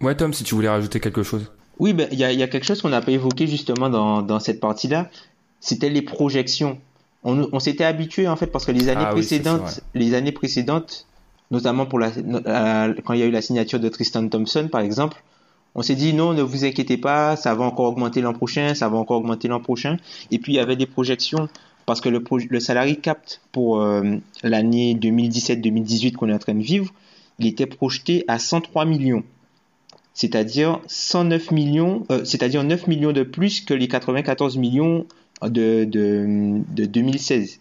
Ouais 0.00 0.16
Tom 0.16 0.32
si 0.32 0.44
tu 0.44 0.54
voulais 0.54 0.68
rajouter 0.68 1.00
quelque 1.00 1.22
chose. 1.22 1.52
Oui, 1.78 1.92
ben, 1.92 2.08
il 2.12 2.18
y 2.18 2.24
a, 2.24 2.32
y 2.32 2.42
a 2.42 2.48
quelque 2.48 2.64
chose 2.64 2.82
qu'on 2.82 2.90
n'a 2.90 3.00
pas 3.00 3.12
évoqué 3.12 3.46
justement 3.46 3.88
dans, 3.88 4.22
dans 4.22 4.40
cette 4.40 4.60
partie-là. 4.60 5.08
C'était 5.60 5.88
les 5.90 6.02
projections. 6.02 6.78
On, 7.24 7.48
on 7.52 7.60
s'était 7.60 7.84
habitué 7.84 8.26
en 8.28 8.36
fait 8.36 8.48
parce 8.48 8.64
que 8.64 8.72
les 8.72 8.88
années 8.88 9.04
Ah 9.06 9.14
oui, 9.14 9.22
ça, 9.22 9.28
c'est 9.30 9.40
précédentes, 9.42 9.80
les 9.94 10.14
années 10.14 10.32
précédentes, 10.32 11.06
notamment 11.50 11.86
pour 11.86 11.98
la, 11.98 12.10
la- 12.44 12.92
quand 13.04 13.14
il 13.14 13.20
y 13.20 13.22
a 13.22 13.26
eu 13.26 13.30
la 13.30 13.42
signature 13.42 13.78
de 13.80 13.88
Tristan 13.88 14.28
Thompson 14.28 14.68
par 14.70 14.80
exemple, 14.80 15.22
on 15.74 15.82
s'est 15.82 15.94
dit 15.94 16.12
non, 16.12 16.34
ne 16.34 16.42
vous 16.42 16.64
inquiétez 16.64 16.98
pas, 16.98 17.36
ça 17.36 17.54
va 17.54 17.64
encore 17.64 17.86
augmenter 17.86 18.20
l'an 18.20 18.32
prochain, 18.34 18.74
ça 18.74 18.88
va 18.88 18.96
encore 18.98 19.18
augmenter 19.18 19.48
l'an 19.48 19.60
prochain. 19.60 19.96
Et 20.32 20.38
puis 20.38 20.52
il 20.52 20.56
y 20.56 20.60
avait 20.60 20.76
des 20.76 20.86
projections 20.86 21.48
parce 21.86 22.00
que 22.00 22.08
le, 22.08 22.22
le 22.48 22.60
salarié 22.60 22.96
cap 22.96 23.20
pour 23.52 23.80
euh, 23.80 24.16
l'année 24.42 24.94
2017-2018 24.94 26.12
qu'on 26.12 26.28
est 26.28 26.34
en 26.34 26.38
train 26.38 26.54
de 26.54 26.62
vivre, 26.62 26.92
il 27.38 27.46
était 27.46 27.66
projeté 27.66 28.24
à 28.28 28.38
103 28.38 28.84
millions 28.84 29.24
c'est-à-dire 30.14 30.80
109 30.86 31.50
millions, 31.50 32.06
euh, 32.10 32.24
c'est-à-dire 32.24 32.64
9 32.64 32.86
millions 32.86 33.12
de 33.12 33.22
plus 33.22 33.62
que 33.62 33.74
les 33.74 33.88
94 33.88 34.56
millions 34.58 35.06
de, 35.42 35.84
de, 35.84 36.60
de 36.68 36.84
2016. 36.84 37.60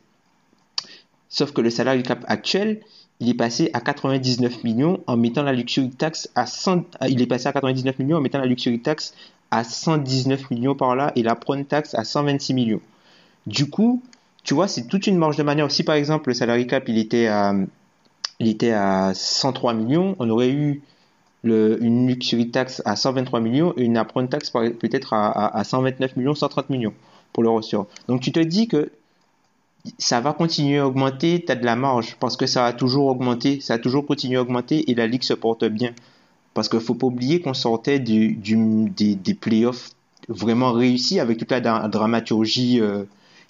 Sauf 1.29 1.53
que 1.53 1.61
le 1.61 1.69
salary 1.69 2.03
cap 2.03 2.23
actuel, 2.27 2.81
il 3.19 3.29
est 3.29 3.35
passé 3.35 3.69
à 3.73 3.79
99 3.79 4.63
millions 4.63 5.01
en 5.07 5.15
mettant 5.15 5.43
la 5.43 5.53
luxury 5.53 5.91
tax 5.91 6.29
à 6.35 6.45
100, 6.45 6.83
ah, 6.99 7.07
il 7.07 7.21
est 7.21 7.27
passé 7.27 7.47
à 7.47 7.53
99 7.53 7.99
millions 7.99 8.17
en 8.17 8.21
mettant 8.21 8.39
la 8.39 8.47
luxury 8.47 8.79
tax 8.79 9.13
à 9.49 9.63
119 9.63 10.51
millions 10.51 10.75
par 10.75 10.95
là 10.95 11.11
et 11.15 11.23
la 11.23 11.35
prone 11.35 11.65
tax 11.65 11.95
à 11.95 12.03
126 12.03 12.53
millions. 12.53 12.81
Du 13.47 13.69
coup, 13.69 14.03
tu 14.43 14.53
vois, 14.53 14.67
c'est 14.67 14.87
toute 14.87 15.07
une 15.07 15.17
marge 15.17 15.37
de 15.37 15.43
manœuvre. 15.43 15.71
Si 15.71 15.83
par 15.83 15.95
exemple 15.95 16.29
le 16.29 16.33
salary 16.33 16.67
cap 16.67 16.87
il 16.87 16.97
était 16.97 17.27
à, 17.27 17.53
il 18.39 18.47
était 18.47 18.71
à 18.71 19.13
103 19.13 19.73
millions, 19.73 20.15
on 20.19 20.29
aurait 20.29 20.49
eu 20.49 20.81
une 21.43 22.07
luxury 22.07 22.51
tax 22.51 22.81
à 22.85 22.95
123 22.95 23.39
millions 23.39 23.73
et 23.77 23.83
une 23.83 23.97
apron 23.97 24.27
tax 24.27 24.51
peut-être 24.51 25.13
à, 25.13 25.27
à, 25.29 25.59
à 25.59 25.63
129 25.63 26.15
millions, 26.17 26.35
130 26.35 26.69
millions 26.69 26.93
pour 27.33 27.43
le 27.43 27.49
roster. 27.49 27.79
Donc 28.07 28.21
tu 28.21 28.31
te 28.31 28.39
dis 28.39 28.67
que 28.67 28.91
ça 29.97 30.21
va 30.21 30.33
continuer 30.33 30.77
à 30.77 30.87
augmenter, 30.87 31.43
tu 31.45 31.51
as 31.51 31.55
de 31.55 31.65
la 31.65 31.75
marge 31.75 32.15
parce 32.19 32.37
que 32.37 32.45
ça 32.45 32.65
a 32.65 32.73
toujours 32.73 33.07
augmenté, 33.07 33.59
ça 33.61 33.75
a 33.75 33.79
toujours 33.79 34.05
continué 34.05 34.37
à 34.37 34.41
augmenter 34.41 34.89
et 34.91 34.95
la 34.95 35.07
ligue 35.07 35.23
se 35.23 35.33
porte 35.33 35.65
bien. 35.65 35.93
Parce 36.53 36.67
qu'il 36.67 36.81
faut 36.81 36.95
pas 36.95 37.07
oublier 37.07 37.41
qu'on 37.41 37.53
sortait 37.53 37.99
des, 37.99 38.37
playoffs 39.39 39.91
vraiment 40.27 40.73
réussis 40.73 41.19
avec 41.19 41.37
toute 41.37 41.51
la 41.51 41.61
dra- 41.61 41.87
dramaturgie 41.87 42.81
euh, 42.81 43.05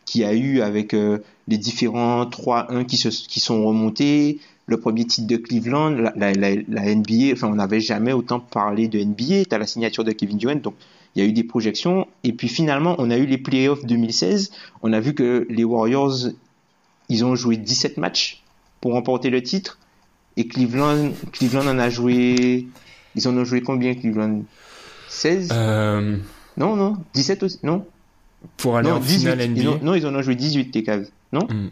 qu'il 0.06 0.22
y 0.22 0.24
a 0.26 0.34
eu 0.34 0.62
avec 0.62 0.94
euh, 0.94 1.20
les 1.48 1.58
différents 1.58 2.26
3-1 2.26 2.86
qui, 2.86 2.98
se, 2.98 3.10
qui 3.10 3.40
sont 3.40 3.66
remontés, 3.66 4.40
le 4.68 4.80
premier 4.80 5.06
titre 5.06 5.28
de 5.28 5.38
Cleveland, 5.38 5.90
la, 5.90 6.14
la, 6.16 6.34
la, 6.34 6.56
la 6.68 6.96
NBA, 6.96 7.34
enfin 7.34 7.48
on 7.48 7.56
n'avait 7.56 7.80
jamais 7.82 8.14
autant 8.14 8.40
parlé 8.40 8.88
de 8.88 9.00
NBA, 9.00 9.46
tu 9.50 9.56
as 9.56 9.58
la 9.58 9.68
signature 9.68 10.04
de 10.04 10.12
Kevin 10.12 10.38
Durant, 10.38 10.56
donc 10.56 10.76
il 11.16 11.22
y 11.22 11.26
a 11.26 11.28
eu 11.28 11.34
des 11.34 11.44
projections, 11.44 12.08
et 12.24 12.32
puis 12.32 12.48
finalement 12.48 12.96
on 13.00 13.10
a 13.12 13.18
eu 13.18 13.26
les 13.26 13.38
playoffs 13.38 13.86
2016, 13.86 14.52
on 14.82 14.94
a 14.94 15.00
vu 15.00 15.14
que 15.14 15.46
les 15.50 15.64
Warriors, 15.66 16.30
ils 17.10 17.26
ont 17.26 17.36
joué 17.36 17.58
17 17.58 17.98
matchs 17.98 18.44
pour 18.80 18.94
remporter 18.94 19.30
le 19.30 19.44
titre, 19.44 19.78
et 20.38 20.48
Cleveland, 20.48 21.12
Cleveland 21.34 21.68
en 21.68 21.78
a 21.80 21.90
joué, 21.90 22.68
ils 23.16 23.28
en 23.28 23.36
ont 23.38 23.44
joué 23.44 23.62
combien 23.62 23.94
Cleveland? 23.94 24.44
16 25.10 25.50
Euh, 25.52 26.18
Non, 26.56 26.78
non, 26.78 26.98
17 27.14 27.44
aussi, 27.44 27.60
non? 27.64 27.86
Pour 28.58 28.77
aller 28.77 28.89
non, 28.89 28.95
en 28.97 29.01
finale 29.01 29.38
18. 29.38 29.49
NBA. 29.49 29.63
Non, 29.63 29.80
non, 29.84 29.95
ils 29.95 30.06
en 30.08 30.15
ont 30.15 30.21
joué 30.21 30.36
18, 30.36 30.71
tes 30.71 30.84
caves. 30.84 31.08
Non 31.32 31.47
Hmm. 31.49 31.69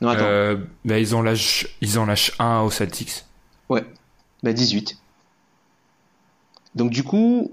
Non, 0.00 0.08
attends. 0.08 0.24
Euh, 0.24 0.56
bah, 0.84 0.98
ils 0.98 1.14
en 1.14 1.22
lâchent 1.22 1.68
ils 1.80 1.98
en 1.98 2.06
lâchent 2.06 2.32
un 2.40 2.60
aux 2.62 2.70
Celtics. 2.70 3.24
Ouais, 3.68 3.84
bah 4.42 4.52
18. 4.52 4.98
Donc 6.74 6.90
du 6.90 7.02
coup, 7.04 7.52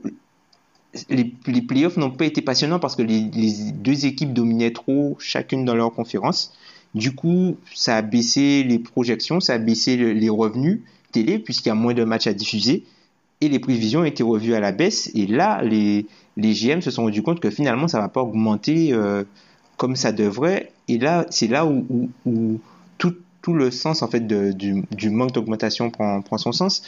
les, 1.09 1.33
les 1.45 1.61
playoffs 1.61 1.97
n'ont 1.97 2.09
pas 2.11 2.25
été 2.25 2.41
passionnants 2.41 2.79
parce 2.79 2.95
que 2.95 3.01
les, 3.01 3.21
les 3.33 3.71
deux 3.73 4.05
équipes 4.05 4.33
dominaient 4.33 4.71
trop 4.71 5.15
chacune 5.19 5.65
dans 5.65 5.75
leur 5.75 5.91
conférence. 5.93 6.53
Du 6.95 7.13
coup, 7.13 7.57
ça 7.75 7.97
a 7.97 8.01
baissé 8.01 8.63
les 8.63 8.79
projections, 8.79 9.39
ça 9.39 9.53
a 9.53 9.57
baissé 9.59 9.95
le- 9.97 10.13
les 10.13 10.29
revenus 10.29 10.81
télé 11.11 11.37
puisqu'il 11.37 11.69
y 11.69 11.71
a 11.71 11.75
moins 11.75 11.93
de 11.93 12.03
matchs 12.03 12.27
à 12.27 12.33
diffuser 12.33 12.83
et 13.41 13.49
les 13.49 13.59
prévisions 13.59 14.03
été 14.03 14.23
revues 14.23 14.53
à 14.53 14.59
la 14.59 14.71
baisse. 14.71 15.09
Et 15.15 15.27
là, 15.27 15.61
les, 15.61 16.05
GM 16.37 16.81
se 16.81 16.91
sont 16.91 17.03
rendus 17.03 17.23
compte 17.23 17.39
que 17.39 17.49
finalement, 17.49 17.87
ça 17.87 17.99
va 17.99 18.09
pas 18.09 18.21
augmenter 18.21 18.93
euh, 18.93 19.23
comme 19.77 19.95
ça 19.95 20.11
devrait. 20.11 20.71
Et 20.87 20.97
là, 20.97 21.25
c'est 21.29 21.47
là 21.47 21.65
où, 21.65 22.09
tout, 22.97 23.15
le 23.53 23.71
sens 23.71 24.03
en 24.03 24.07
fait 24.07 24.27
du, 24.27 25.09
manque 25.09 25.31
d'augmentation 25.31 25.89
prend, 25.89 26.21
prend 26.21 26.37
son 26.37 26.51
sens. 26.51 26.83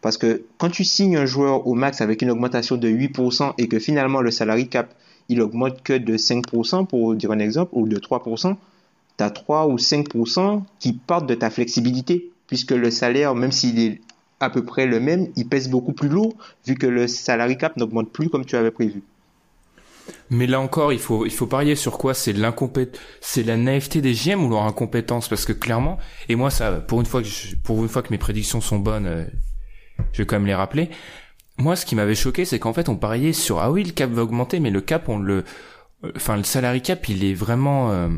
Parce 0.00 0.16
que 0.16 0.44
quand 0.56 0.70
tu 0.70 0.82
signes 0.82 1.16
un 1.16 1.26
joueur 1.26 1.66
au 1.66 1.74
max 1.74 2.00
avec 2.00 2.22
une 2.22 2.30
augmentation 2.30 2.76
de 2.76 2.88
8% 2.88 3.52
et 3.58 3.68
que 3.68 3.78
finalement 3.78 4.22
le 4.22 4.30
salary 4.30 4.68
cap, 4.68 4.94
il 5.28 5.42
augmente 5.42 5.82
que 5.82 5.92
de 5.92 6.16
5% 6.16 6.86
pour 6.86 7.14
dire 7.16 7.32
un 7.32 7.38
exemple, 7.38 7.72
ou 7.74 7.88
de 7.88 7.98
3%, 7.98 8.56
tu 9.18 9.24
as 9.24 9.30
3 9.30 9.66
ou 9.66 9.76
5% 9.76 10.62
qui 10.78 10.92
partent 10.92 11.26
de 11.26 11.34
ta 11.34 11.50
flexibilité, 11.50 12.30
puisque 12.46 12.70
le 12.70 12.90
salaire, 12.90 13.34
même 13.34 13.52
s'il 13.52 13.78
est 13.78 14.00
à 14.40 14.50
peu 14.50 14.64
près 14.64 14.86
le 14.86 15.00
même, 15.00 15.28
il 15.36 15.48
pèse 15.48 15.68
beaucoup 15.68 15.92
plus 15.92 16.08
lourd, 16.08 16.36
vu 16.66 16.74
que 16.74 16.86
le 16.86 17.06
salary 17.06 17.56
cap 17.56 17.76
n'augmente 17.76 18.12
plus 18.12 18.28
comme 18.28 18.44
tu 18.44 18.56
avais 18.56 18.70
prévu. 18.70 19.02
Mais 20.30 20.46
là 20.46 20.60
encore, 20.60 20.92
il 20.92 20.98
faut, 20.98 21.24
il 21.26 21.32
faut 21.32 21.46
parier 21.46 21.74
sur 21.74 21.98
quoi? 21.98 22.14
C'est 22.14 22.34
c'est 23.20 23.42
la 23.42 23.56
naïveté 23.56 24.00
des 24.00 24.12
GM 24.12 24.44
ou 24.44 24.50
leur 24.50 24.62
incompétence? 24.62 25.28
Parce 25.28 25.44
que 25.44 25.52
clairement, 25.52 25.98
et 26.28 26.36
moi 26.36 26.50
ça, 26.50 26.72
pour 26.72 27.00
une 27.00 27.06
fois 27.06 27.22
que 27.22 27.28
je, 27.28 27.56
pour 27.56 27.82
une 27.82 27.88
fois 27.88 28.02
que 28.02 28.10
mes 28.10 28.18
prédictions 28.18 28.60
sont 28.60 28.78
bonnes, 28.78 29.06
euh, 29.06 29.24
je 30.12 30.22
vais 30.22 30.26
quand 30.26 30.36
même 30.36 30.46
les 30.46 30.54
rappeler. 30.54 30.90
Moi, 31.58 31.74
ce 31.74 31.86
qui 31.86 31.94
m'avait 31.94 32.14
choqué, 32.14 32.44
c'est 32.44 32.58
qu'en 32.58 32.74
fait, 32.74 32.88
on 32.88 32.96
pariait 32.96 33.32
sur 33.32 33.60
ah 33.60 33.70
oui, 33.70 33.82
le 33.82 33.92
cap 33.92 34.10
va 34.10 34.22
augmenter, 34.22 34.60
mais 34.60 34.70
le 34.70 34.80
cap, 34.80 35.08
on 35.08 35.18
le, 35.18 35.44
euh, 36.04 36.12
enfin 36.16 36.36
le 36.36 36.44
salary 36.44 36.82
cap, 36.82 37.08
il 37.08 37.24
est 37.24 37.34
vraiment, 37.34 37.90
euh, 37.90 38.08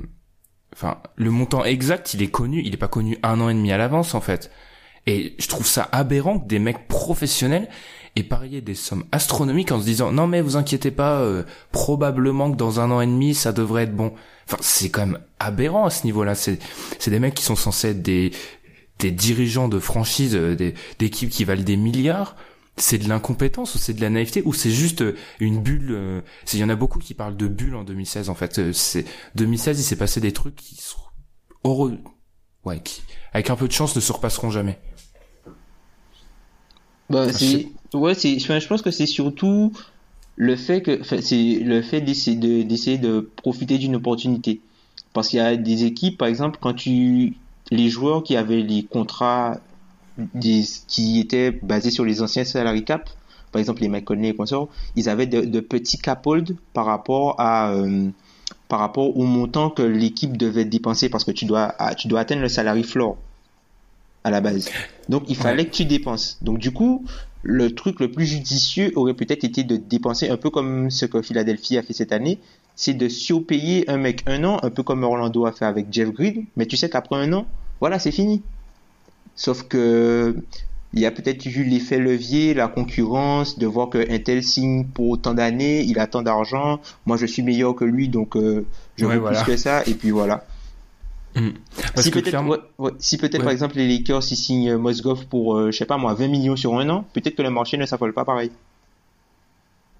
enfin 0.72 0.98
le 1.16 1.30
montant 1.30 1.64
exact, 1.64 2.14
il 2.14 2.22
est 2.22 2.30
connu, 2.30 2.62
il 2.64 2.74
est 2.74 2.78
pas 2.78 2.88
connu 2.88 3.16
un 3.22 3.40
an 3.40 3.48
et 3.48 3.54
demi 3.54 3.72
à 3.72 3.78
l'avance 3.78 4.14
en 4.14 4.20
fait. 4.20 4.50
Et 5.08 5.34
je 5.38 5.48
trouve 5.48 5.66
ça 5.66 5.88
aberrant 5.90 6.38
que 6.38 6.46
des 6.46 6.58
mecs 6.58 6.86
professionnels 6.86 7.66
aient 8.14 8.22
parié 8.22 8.60
des 8.60 8.74
sommes 8.74 9.04
astronomiques 9.10 9.72
en 9.72 9.80
se 9.80 9.86
disant 9.86 10.12
non 10.12 10.26
mais 10.26 10.42
vous 10.42 10.56
inquiétez 10.56 10.90
pas, 10.90 11.20
euh, 11.20 11.44
probablement 11.72 12.52
que 12.52 12.58
dans 12.58 12.78
un 12.80 12.90
an 12.90 13.00
et 13.00 13.06
demi 13.06 13.34
ça 13.34 13.52
devrait 13.52 13.84
être 13.84 13.96
bon. 13.96 14.12
Enfin 14.44 14.58
c'est 14.60 14.90
quand 14.90 15.06
même 15.06 15.18
aberrant 15.38 15.86
à 15.86 15.90
ce 15.90 16.04
niveau-là. 16.04 16.34
C'est 16.34 16.58
des 17.06 17.18
mecs 17.20 17.32
qui 17.32 17.42
sont 17.42 17.56
censés 17.56 17.88
être 17.88 18.02
des 18.02 18.32
des 18.98 19.10
dirigeants 19.10 19.68
de 19.68 19.78
franchise, 19.78 20.36
euh, 20.36 20.54
des 20.54 20.74
d'équipes 20.98 21.30
qui 21.30 21.44
valent 21.44 21.62
des 21.62 21.78
milliards. 21.78 22.36
C'est 22.76 22.98
de 22.98 23.08
l'incompétence 23.08 23.76
ou 23.76 23.78
c'est 23.78 23.94
de 23.94 24.02
la 24.02 24.10
naïveté 24.10 24.42
ou 24.44 24.52
c'est 24.52 24.70
juste 24.70 25.00
euh, 25.00 25.16
une 25.40 25.62
bulle. 25.62 26.22
Il 26.52 26.58
y 26.58 26.64
en 26.64 26.68
a 26.68 26.76
beaucoup 26.76 26.98
qui 26.98 27.14
parlent 27.14 27.36
de 27.36 27.48
bulle 27.48 27.76
en 27.76 27.84
2016 27.84 28.28
en 28.28 28.34
fait. 28.34 28.72
C'est 28.72 29.06
2016 29.36 29.80
il 29.80 29.84
s'est 29.84 29.96
passé 29.96 30.20
des 30.20 30.32
trucs 30.32 30.56
qui 30.56 30.76
sont 30.76 30.98
heureux, 31.64 31.98
ouais, 32.68 32.80
qui 32.80 33.02
avec 33.32 33.50
un 33.50 33.56
peu 33.56 33.68
de 33.68 33.72
chance 33.72 33.94
ne 33.94 34.00
se 34.00 34.12
repasseront 34.12 34.50
jamais. 34.50 34.78
Bah, 37.10 37.32
c'est, 37.32 37.68
ouais, 37.94 38.14
c'est, 38.14 38.38
je 38.38 38.66
pense 38.66 38.82
que 38.82 38.90
c'est 38.90 39.06
surtout 39.06 39.72
le 40.36 40.56
fait 40.56 40.82
que, 40.82 41.02
c'est 41.20 41.54
le 41.60 41.82
fait 41.82 42.00
d'essayer 42.00 42.36
de, 42.36 42.62
d'essayer 42.62 42.98
de 42.98 43.20
profiter 43.36 43.78
d'une 43.78 43.96
opportunité. 43.96 44.60
Parce 45.12 45.28
qu'il 45.28 45.38
y 45.38 45.42
a 45.42 45.56
des 45.56 45.84
équipes, 45.84 46.18
par 46.18 46.28
exemple, 46.28 46.58
quand 46.60 46.74
tu, 46.74 47.34
les 47.70 47.88
joueurs 47.88 48.22
qui 48.22 48.36
avaient 48.36 48.62
les 48.62 48.84
contrats 48.84 49.58
des, 50.18 50.64
qui 50.86 51.20
étaient 51.20 51.50
basés 51.50 51.90
sur 51.90 52.04
les 52.04 52.22
anciens 52.22 52.44
salary 52.44 52.84
cap, 52.84 53.08
par 53.52 53.60
exemple 53.60 53.80
les 53.80 53.88
McConnell 53.88 54.32
et 54.32 54.34
consorts, 54.34 54.68
ils 54.96 55.08
avaient 55.08 55.26
de, 55.26 55.40
de 55.40 55.60
petits 55.60 55.98
cap 55.98 56.26
hold 56.26 56.56
par 56.74 56.84
rapport 56.84 57.36
à, 57.38 57.72
euh, 57.72 58.10
par 58.68 58.80
rapport 58.80 59.16
au 59.16 59.24
montant 59.24 59.70
que 59.70 59.82
l'équipe 59.82 60.36
devait 60.36 60.64
dépenser 60.64 61.08
parce 61.08 61.24
que 61.24 61.30
tu 61.30 61.46
dois, 61.46 61.74
tu 61.96 62.06
dois 62.06 62.20
atteindre 62.20 62.42
le 62.42 62.48
salary 62.48 62.84
floor 62.84 63.16
à 64.24 64.30
la 64.30 64.40
base. 64.40 64.70
Donc 65.08 65.24
il 65.28 65.36
fallait 65.36 65.66
que 65.66 65.72
tu 65.72 65.84
dépenses. 65.84 66.38
Donc 66.42 66.58
du 66.58 66.70
coup, 66.72 67.04
le 67.42 67.74
truc 67.74 68.00
le 68.00 68.10
plus 68.10 68.26
judicieux 68.26 68.92
aurait 68.96 69.14
peut-être 69.14 69.44
été 69.44 69.64
de 69.64 69.76
dépenser 69.76 70.28
un 70.28 70.36
peu 70.36 70.50
comme 70.50 70.90
ce 70.90 71.06
que 71.06 71.22
Philadelphie 71.22 71.78
a 71.78 71.82
fait 71.82 71.94
cette 71.94 72.12
année, 72.12 72.38
c'est 72.76 72.94
de 72.94 73.08
surpayer 73.08 73.88
un 73.90 73.96
mec 73.96 74.22
un 74.26 74.44
an, 74.44 74.58
un 74.62 74.70
peu 74.70 74.82
comme 74.82 75.02
Orlando 75.02 75.46
a 75.46 75.52
fait 75.52 75.64
avec 75.64 75.86
Jeff 75.90 76.10
Green, 76.10 76.44
mais 76.56 76.66
tu 76.66 76.76
sais 76.76 76.90
qu'après 76.90 77.16
un 77.16 77.32
an, 77.32 77.46
voilà, 77.80 77.98
c'est 77.98 78.12
fini. 78.12 78.42
Sauf 79.34 79.62
que 79.62 80.36
il 80.94 81.00
y 81.00 81.06
a 81.06 81.10
peut-être 81.10 81.44
eu 81.44 81.64
l'effet 81.64 81.98
levier, 81.98 82.54
la 82.54 82.68
concurrence, 82.68 83.58
de 83.58 83.66
voir 83.66 83.90
que 83.90 84.10
Intel 84.10 84.42
signe 84.42 84.86
pour 84.86 85.08
autant 85.08 85.34
d'années, 85.34 85.82
il 85.82 85.98
a 85.98 86.06
tant 86.06 86.22
d'argent, 86.22 86.80
moi 87.04 87.16
je 87.16 87.26
suis 87.26 87.42
meilleur 87.42 87.74
que 87.74 87.84
lui, 87.84 88.08
donc 88.08 88.36
euh, 88.36 88.64
je 88.96 89.06
veux 89.06 89.22
plus 89.22 89.42
que 89.42 89.56
ça, 89.56 89.82
et 89.86 89.94
puis 89.94 90.10
voilà. 90.10 90.44
Mm. 91.34 91.50
si 91.96 92.10
peut-être, 93.18 93.42
par 93.42 93.52
exemple 93.52 93.76
les 93.76 93.86
Lakers 93.86 94.22
ils 94.30 94.36
signent 94.36 94.76
Mosgov 94.76 95.26
pour, 95.26 95.56
euh, 95.56 95.70
je 95.70 95.76
sais 95.76 95.84
pas 95.84 95.98
moi, 95.98 96.14
20 96.14 96.28
millions 96.28 96.56
sur 96.56 96.74
un 96.78 96.88
an, 96.88 97.04
peut-être 97.12 97.36
que 97.36 97.42
le 97.42 97.50
marché 97.50 97.76
ne 97.76 97.84
s'affole 97.84 98.14
pas 98.14 98.24
pareil. 98.24 98.50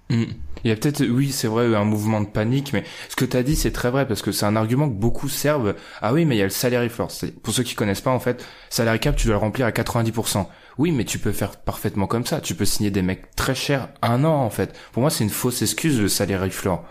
Mm. 0.09 0.23
Il 0.63 0.69
y 0.69 0.71
a 0.71 0.75
peut-être, 0.75 1.05
oui, 1.05 1.31
c'est 1.31 1.47
vrai, 1.47 1.73
un 1.73 1.85
mouvement 1.85 2.19
de 2.19 2.27
panique, 2.27 2.73
mais 2.73 2.83
ce 3.07 3.15
que 3.15 3.25
tu 3.25 3.37
as 3.37 3.43
dit, 3.43 3.55
c'est 3.55 3.71
très 3.71 3.91
vrai, 3.91 4.07
parce 4.07 4.21
que 4.21 4.31
c'est 4.31 4.45
un 4.45 4.55
argument 4.55 4.89
que 4.89 4.95
beaucoup 4.95 5.29
servent. 5.29 5.75
Ah 6.01 6.13
oui, 6.13 6.25
mais 6.25 6.35
il 6.35 6.39
y 6.39 6.41
a 6.41 6.45
le 6.45 6.49
salary 6.49 6.89
floor. 6.89 7.09
Pour 7.43 7.53
ceux 7.53 7.63
qui 7.63 7.75
connaissent 7.75 8.01
pas, 8.01 8.11
en 8.11 8.19
fait, 8.19 8.45
salary 8.69 8.99
cap, 8.99 9.15
tu 9.15 9.27
dois 9.27 9.35
le 9.35 9.39
remplir 9.39 9.65
à 9.65 9.71
90%. 9.71 10.47
Oui, 10.79 10.93
mais 10.93 11.03
tu 11.03 11.19
peux 11.19 11.33
faire 11.33 11.57
parfaitement 11.57 12.07
comme 12.07 12.25
ça. 12.25 12.39
Tu 12.39 12.55
peux 12.55 12.63
signer 12.63 12.89
des 12.89 13.01
mecs 13.01 13.35
très 13.35 13.53
chers 13.53 13.89
un 14.01 14.23
an, 14.23 14.33
en 14.33 14.49
fait. 14.49 14.73
Pour 14.93 15.01
moi, 15.01 15.09
c'est 15.09 15.25
une 15.25 15.29
fausse 15.29 15.61
excuse, 15.61 15.99
le 15.99 16.07
salary 16.07 16.51
floor. 16.51 16.85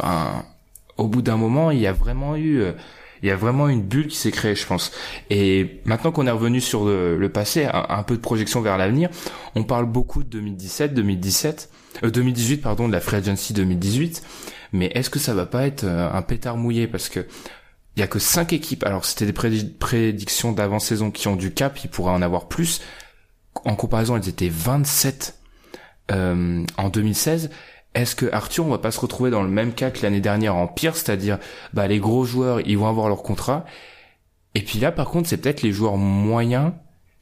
Enfin, 0.00 0.46
au 0.96 1.06
bout 1.06 1.20
d'un 1.20 1.36
moment, 1.36 1.70
il 1.70 1.80
y 1.80 1.86
a 1.86 1.92
vraiment 1.92 2.34
eu, 2.34 2.62
euh, 2.62 2.72
il 3.22 3.28
y 3.28 3.30
a 3.30 3.36
vraiment 3.36 3.68
une 3.68 3.82
bulle 3.82 4.06
qui 4.06 4.16
s'est 4.16 4.30
créée, 4.30 4.54
je 4.54 4.66
pense. 4.66 4.90
Et 5.28 5.82
maintenant 5.84 6.12
qu'on 6.12 6.26
est 6.26 6.30
revenu 6.30 6.62
sur 6.62 6.86
le, 6.86 7.28
passé, 7.28 7.68
un, 7.70 8.02
peu 8.04 8.16
de 8.16 8.22
projection 8.22 8.62
vers 8.62 8.78
l'avenir, 8.78 9.10
on 9.54 9.64
parle 9.64 9.84
beaucoup 9.84 10.22
de 10.22 10.30
2017, 10.30 10.94
2017, 10.94 11.70
2018, 12.04 12.56
pardon, 12.62 12.88
de 12.88 12.94
la 12.94 13.00
Free 13.00 13.16
Agency 13.16 13.52
2018. 13.52 14.22
Mais 14.72 14.86
est-ce 14.94 15.10
que 15.10 15.18
ça 15.18 15.34
va 15.34 15.44
pas 15.44 15.66
être 15.66 15.84
euh, 15.84 16.10
un 16.10 16.22
pétard 16.22 16.56
mouillé? 16.56 16.86
Parce 16.86 17.10
que 17.10 17.26
il 17.98 18.00
y 18.00 18.04
a 18.04 18.06
que 18.06 18.20
cinq 18.20 18.52
équipes. 18.52 18.84
Alors 18.86 19.04
c'était 19.04 19.26
des 19.26 19.32
prédictions 19.32 20.52
d'avant-saison 20.52 21.10
qui 21.10 21.26
ont 21.26 21.34
du 21.34 21.52
cap, 21.52 21.80
il 21.82 21.90
pourrait 21.90 22.12
en 22.12 22.22
avoir 22.22 22.46
plus. 22.46 22.80
En 23.64 23.74
comparaison, 23.74 24.16
elles 24.16 24.28
étaient 24.28 24.48
27 24.48 25.36
euh, 26.12 26.64
en 26.76 26.88
2016. 26.90 27.50
Est-ce 27.94 28.14
que 28.14 28.26
Arthur, 28.32 28.66
on 28.66 28.70
va 28.70 28.78
pas 28.78 28.92
se 28.92 29.00
retrouver 29.00 29.30
dans 29.30 29.42
le 29.42 29.48
même 29.48 29.72
cas 29.72 29.90
que 29.90 30.00
l'année 30.02 30.20
dernière 30.20 30.54
en 30.54 30.68
pire, 30.68 30.94
c'est-à-dire 30.94 31.38
bah 31.74 31.88
les 31.88 31.98
gros 31.98 32.24
joueurs, 32.24 32.60
ils 32.60 32.78
vont 32.78 32.86
avoir 32.86 33.08
leur 33.08 33.24
contrat, 33.24 33.64
et 34.54 34.62
puis 34.62 34.78
là 34.78 34.92
par 34.92 35.08
contre 35.08 35.28
c'est 35.28 35.38
peut-être 35.38 35.62
les 35.62 35.72
joueurs 35.72 35.96
moyens, 35.96 36.72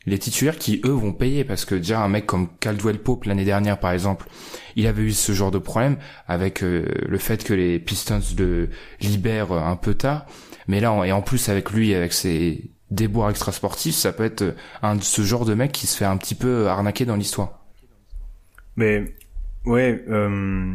les 0.05 0.19
titulaires 0.19 0.59
qui 0.59 0.83
eux 0.85 0.91
vont 0.91 1.15
payer 1.15 1.45
parce 1.45 1.65
que 1.65 1.75
déjà 1.75 2.03
un 2.03 2.09
mec 2.09 2.27
comme 2.27 2.49
Caldwell 2.61 2.99
Pope 2.99 3.25
l'année 3.25 3.47
dernière 3.47 3.81
par 3.81 3.93
exemple, 3.93 4.29
il 4.75 4.87
avait 4.87 5.05
eu 5.05 5.13
ce 5.13 5.33
genre 5.33 5.51
de 5.51 5.59
problème 5.59 5.97
avec 6.29 6.63
euh, 6.63 6.85
le 7.09 7.19
fait 7.19 7.45
que 7.45 7.55
les 7.55 7.79
Pistons 7.79 8.21
le 8.37 8.69
libèrent 9.01 9.53
un 9.53 9.77
peu 9.77 9.95
tard, 9.95 10.27
mais 10.69 10.81
là 10.81 11.05
et 11.05 11.13
en 11.13 11.23
plus 11.23 11.49
avec 11.49 11.71
lui 11.71 11.95
avec 11.95 12.13
ses 12.13 12.71
déboires 12.91 13.31
extrasportifs, 13.31 13.95
ça 13.95 14.13
peut 14.13 14.25
être 14.25 14.55
un 14.83 14.97
de 14.97 15.03
ce 15.03 15.23
genre 15.23 15.45
de 15.45 15.55
mec 15.55 15.73
qui 15.73 15.87
se 15.87 15.97
fait 15.97 16.05
un 16.05 16.17
petit 16.17 16.35
peu 16.35 16.69
arnaquer 16.69 17.05
dans 17.05 17.17
l'histoire. 17.17 17.65
Mais 18.77 19.05
Ouais, 19.67 20.05
euh, 20.09 20.75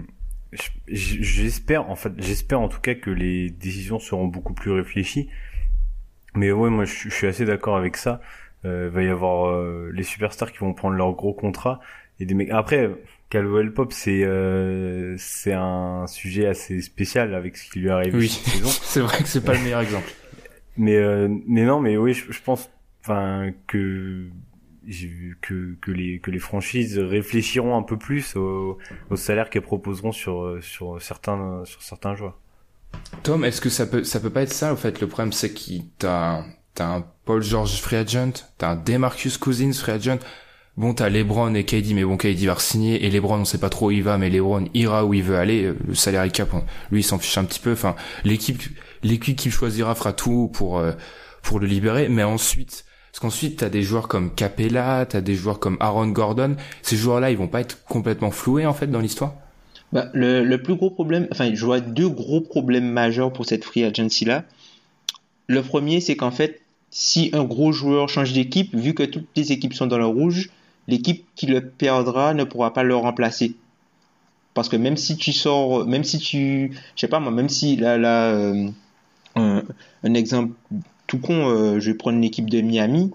j'espère 0.90 1.90
en 1.90 1.96
fait, 1.96 2.12
j'espère 2.18 2.60
en 2.60 2.68
tout 2.68 2.82
cas 2.82 2.94
que 2.94 3.10
les 3.10 3.50
décisions 3.50 4.00
seront 4.00 4.28
beaucoup 4.28 4.54
plus 4.54 4.72
réfléchies. 4.72 5.30
Mais 6.36 6.52
ouais, 6.52 6.70
moi 6.70 6.84
je, 6.86 7.10
suis 7.10 7.28
assez 7.28 7.46
d'accord 7.46 7.78
avec 7.78 7.96
ça. 7.98 8.22
Euh, 8.66 8.90
va 8.92 9.04
y 9.04 9.08
avoir 9.10 9.48
euh, 9.48 9.90
les 9.94 10.04
superstars 10.04 10.52
qui 10.52 10.60
vont 10.60 10.74
prendre 10.74 10.96
leur 10.96 11.14
gros 11.14 11.34
contrat 11.34 11.80
et 12.20 12.26
des 12.26 12.34
mecs. 12.34 12.50
Après, 12.52 12.90
Calwell 13.32 13.74
Pop, 13.74 13.94
c'est 13.94 14.24
euh, 14.24 15.15
c'est 15.17 15.54
un 15.54 16.06
sujet 16.06 16.48
assez 16.48 16.82
spécial 16.82 17.34
avec 17.34 17.56
ce 17.56 17.72
qui 17.72 17.80
lui 17.80 17.89
arrive 17.89 18.13
oui. 18.13 18.28
cette 18.28 18.54
saison. 18.54 18.70
c'est 18.84 19.00
vrai 19.00 19.17
que 19.24 19.28
c'est 19.28 19.44
pas 19.44 19.54
le 19.54 19.62
meilleur 19.62 19.80
exemple. 19.80 20.12
Mais 20.78 20.98
euh, 20.98 21.30
mais 21.48 21.63
non, 21.63 21.80
mais 21.80 21.96
oui, 21.96 22.13
je, 22.13 22.30
je 22.32 22.41
pense, 22.41 22.70
enfin 23.02 23.52
que, 23.67 24.28
que, 25.41 25.91
les, 25.91 26.20
que 26.20 26.30
les 26.30 26.39
franchises 26.39 27.00
réfléchiront 27.00 27.78
un 27.78 27.84
peu 27.84 27.98
plus 27.98 28.36
au, 28.36 28.78
au 29.10 29.15
salaire 29.15 29.50
qu'elles 29.50 29.62
proposeront 29.62 30.12
sur, 30.12 30.58
sur, 30.62 31.02
certains, 31.02 31.63
sur 31.65 31.82
certains 31.82 32.15
joueurs. 32.15 32.38
Tom, 33.24 33.46
est-ce 33.46 33.62
que 33.62 33.70
ça 33.70 33.86
peut, 33.86 34.04
ça 34.04 34.20
peut 34.20 34.30
pas 34.30 34.41
être 34.41 34.54
ça, 34.54 34.74
en 34.74 34.76
fait, 34.76 35.00
le 35.00 35.08
problème, 35.08 35.32
c'est 35.32 35.54
que 35.54 35.82
t'as, 36.00 36.44
t'as 36.74 36.98
un 36.98 37.06
Paul 37.24 37.41
George 37.41 37.80
free 37.80 37.96
agent, 37.98 38.34
t'as 38.58 38.72
un 38.72 38.76
Demarcus 38.76 39.38
Cousins 39.38 39.74
free 39.74 39.94
agent, 39.94 40.20
bon, 40.78 40.94
t'as 40.94 41.10
LeBron 41.10 41.54
et 41.54 41.64
KD, 41.64 41.94
mais 41.94 42.04
bon, 42.04 42.18
KD 42.18 42.46
va 42.46 42.58
signer, 42.58 43.06
et 43.06 43.10
LeBron, 43.10 43.40
on 43.40 43.46
sait 43.46 43.58
pas 43.58 43.70
trop 43.70 43.88
où 43.88 43.92
il 43.92 44.04
va, 44.04 44.18
mais 44.18 44.30
LeBron 44.30 44.66
ira 44.74 45.06
où 45.06 45.14
il 45.14 45.24
veut 45.24 45.38
aller, 45.38 45.74
le 45.88 45.95
salaire 45.95 46.30
cap, 46.32 46.50
lui, 46.91 47.02
il 47.02 47.04
s'en 47.04 47.20
fiche 47.20 47.38
un 47.38 47.45
petit 47.45 47.60
peu, 47.60 47.74
enfin, 47.74 47.95
l'équipe, 48.24 48.62
l'équipe 49.04 49.38
qu'il 49.38 49.52
choisira 49.52 49.95
fera 49.95 50.14
tout 50.14 50.50
pour, 50.54 50.80
euh, 50.80 50.91
pour 51.43 51.60
le 51.60 51.68
libérer, 51.68 52.10
mais 52.10 52.24
ensuite, 52.24 52.86
parce 53.12 53.20
qu'ensuite, 53.20 53.58
t'as 53.58 53.70
des 53.70 53.84
joueurs 53.84 54.08
comme 54.08 54.34
Capella, 54.34 55.06
t'as 55.06 55.20
des 55.20 55.36
joueurs 55.36 55.60
comme 55.60 55.76
Aaron 55.82 56.08
Gordon. 56.08 56.56
Ces 56.82 56.95
joueurs-là, 56.95 57.30
ils 57.30 57.38
vont 57.38 57.50
pas 57.50 57.60
être 57.60 57.84
complètement 57.84 58.32
floués, 58.32 58.66
en 58.66 58.74
fait, 58.74 58.88
dans 58.88 59.02
l'histoire? 59.02 59.34
Bah, 59.91 60.08
le, 60.14 60.45
le, 60.45 60.62
plus 60.62 60.76
gros 60.76 60.89
problème, 60.89 61.28
enfin, 61.30 61.54
je 61.54 61.66
vois 61.66 61.82
deux 61.82 62.08
gros 62.08 62.39
problèmes 62.39 62.89
majeurs 62.89 63.34
pour 63.34 63.45
cette 63.45 63.66
free 63.66 63.84
agency-là. 63.84 64.45
Le 65.48 65.62
premier, 65.62 66.00
c'est 66.00 66.16
qu'en 66.16 66.32
fait, 66.32 66.62
si 66.89 67.30
un 67.34 67.43
gros 67.43 67.74
joueur 67.74 68.08
change 68.08 68.32
d'équipe, 68.32 68.74
vu 68.74 68.93
que 68.93 69.04
toutes 69.04 69.28
les 69.36 69.52
équipes 69.52 69.74
sont 69.74 69.88
dans 69.88 69.98
le 69.98 70.06
rouge, 70.06 70.50
l'équipe 70.88 71.26
qui 71.36 71.48
le 71.48 71.62
perdra 71.62 72.34
ne 72.34 72.44
pourra 72.44 72.74
pas 72.74 72.84
le 72.84 72.96
remplacer. 72.96 73.56
Parce 74.54 74.68
que 74.70 74.76
même 74.76 74.98
si 74.98 75.16
tu 75.16 75.32
sors, 75.32 75.86
même 75.86 76.04
si 76.04 76.20
tu, 76.20 76.72
je 76.96 77.02
sais 77.02 77.08
pas 77.08 77.20
moi, 77.20 77.32
même 77.32 77.50
si 77.50 77.78
là, 77.78 77.98
là, 77.98 78.32
euh, 78.32 78.70
un, 79.36 80.14
exemple 80.14 80.54
tout 81.08 81.20
con, 81.20 81.50
euh, 81.50 81.80
je 81.80 81.92
vais 81.92 81.98
prendre 81.98 82.20
l'équipe 82.20 82.50
de 82.50 82.62
Miami. 82.62 83.12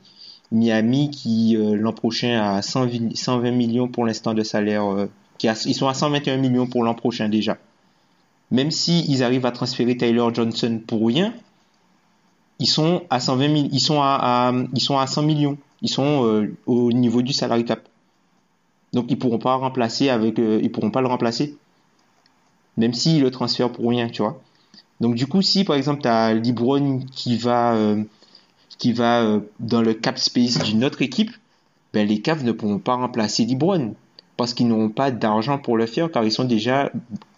Miami 0.52 1.10
qui 1.10 1.56
euh, 1.56 1.76
l'an 1.76 1.92
prochain 1.92 2.40
a 2.40 2.62
120, 2.62 3.14
120 3.14 3.50
millions 3.50 3.88
pour 3.88 4.06
l'instant 4.06 4.32
de 4.32 4.42
salaire. 4.42 4.84
euh, 4.84 5.10
ils 5.42 5.74
sont 5.74 5.88
à 5.88 5.94
121 5.94 6.38
millions 6.38 6.66
pour 6.66 6.82
l'an 6.84 6.94
prochain 6.94 7.28
déjà. 7.28 7.58
Même 8.50 8.70
si 8.70 9.04
ils 9.08 9.22
arrivent 9.22 9.44
à 9.46 9.50
transférer 9.50 9.96
Tyler 9.96 10.24
Johnson 10.32 10.80
pour 10.86 11.06
rien, 11.06 11.34
ils 12.58 12.66
sont 12.66 13.02
à 13.10 13.20
120 13.20 13.54
000, 13.54 13.68
ils 13.72 13.92
à- 13.98 14.52
ils 14.74 14.80
sont 14.80 14.98
à 14.98 15.06
100 15.06 15.22
millions. 15.22 15.58
Ils 15.82 15.90
sont 15.90 16.24
euh, 16.26 16.54
au 16.66 16.92
niveau 16.92 17.22
du 17.22 17.32
salary 17.32 17.64
cap. 17.64 17.80
Donc 18.92 19.06
ils 19.10 19.18
pourront 19.18 19.38
pas 19.38 19.54
remplacer 19.56 20.08
avec, 20.08 20.38
euh, 20.38 20.60
ils 20.62 20.70
pourront 20.70 20.90
pas 20.90 21.00
le 21.00 21.08
remplacer. 21.08 21.56
Même 22.76 22.94
s'ils 22.94 23.22
le 23.22 23.30
transfèrent 23.30 23.72
pour 23.72 23.88
rien, 23.90 24.08
tu 24.08 24.22
vois. 24.22 24.40
Donc 25.00 25.14
du 25.14 25.26
coup, 25.26 25.42
si 25.42 25.64
par 25.64 25.76
exemple 25.76 26.02
tu 26.02 26.08
as 26.08 26.34
LeBron 26.34 27.00
qui 27.12 27.36
va, 27.36 27.74
euh, 27.74 28.02
qui 28.78 28.92
va 28.92 29.40
dans 29.60 29.82
le 29.82 29.94
cap 29.94 30.18
space 30.18 30.58
d'une 30.62 30.84
autre 30.84 31.02
équipe, 31.02 31.30
ben 31.92 32.06
les 32.06 32.20
Cavs 32.20 32.44
ne 32.44 32.52
pourront 32.52 32.78
pas 32.78 32.94
remplacer 32.94 33.44
LeBron 33.44 33.94
parce 34.36 34.54
qu'ils 34.54 34.68
n'auront 34.68 34.90
pas 34.90 35.10
d'argent 35.10 35.58
pour 35.58 35.76
le 35.76 35.86
faire 35.86 36.10
car 36.10 36.24
ils 36.24 36.32
sont 36.32 36.44
déjà 36.44 36.90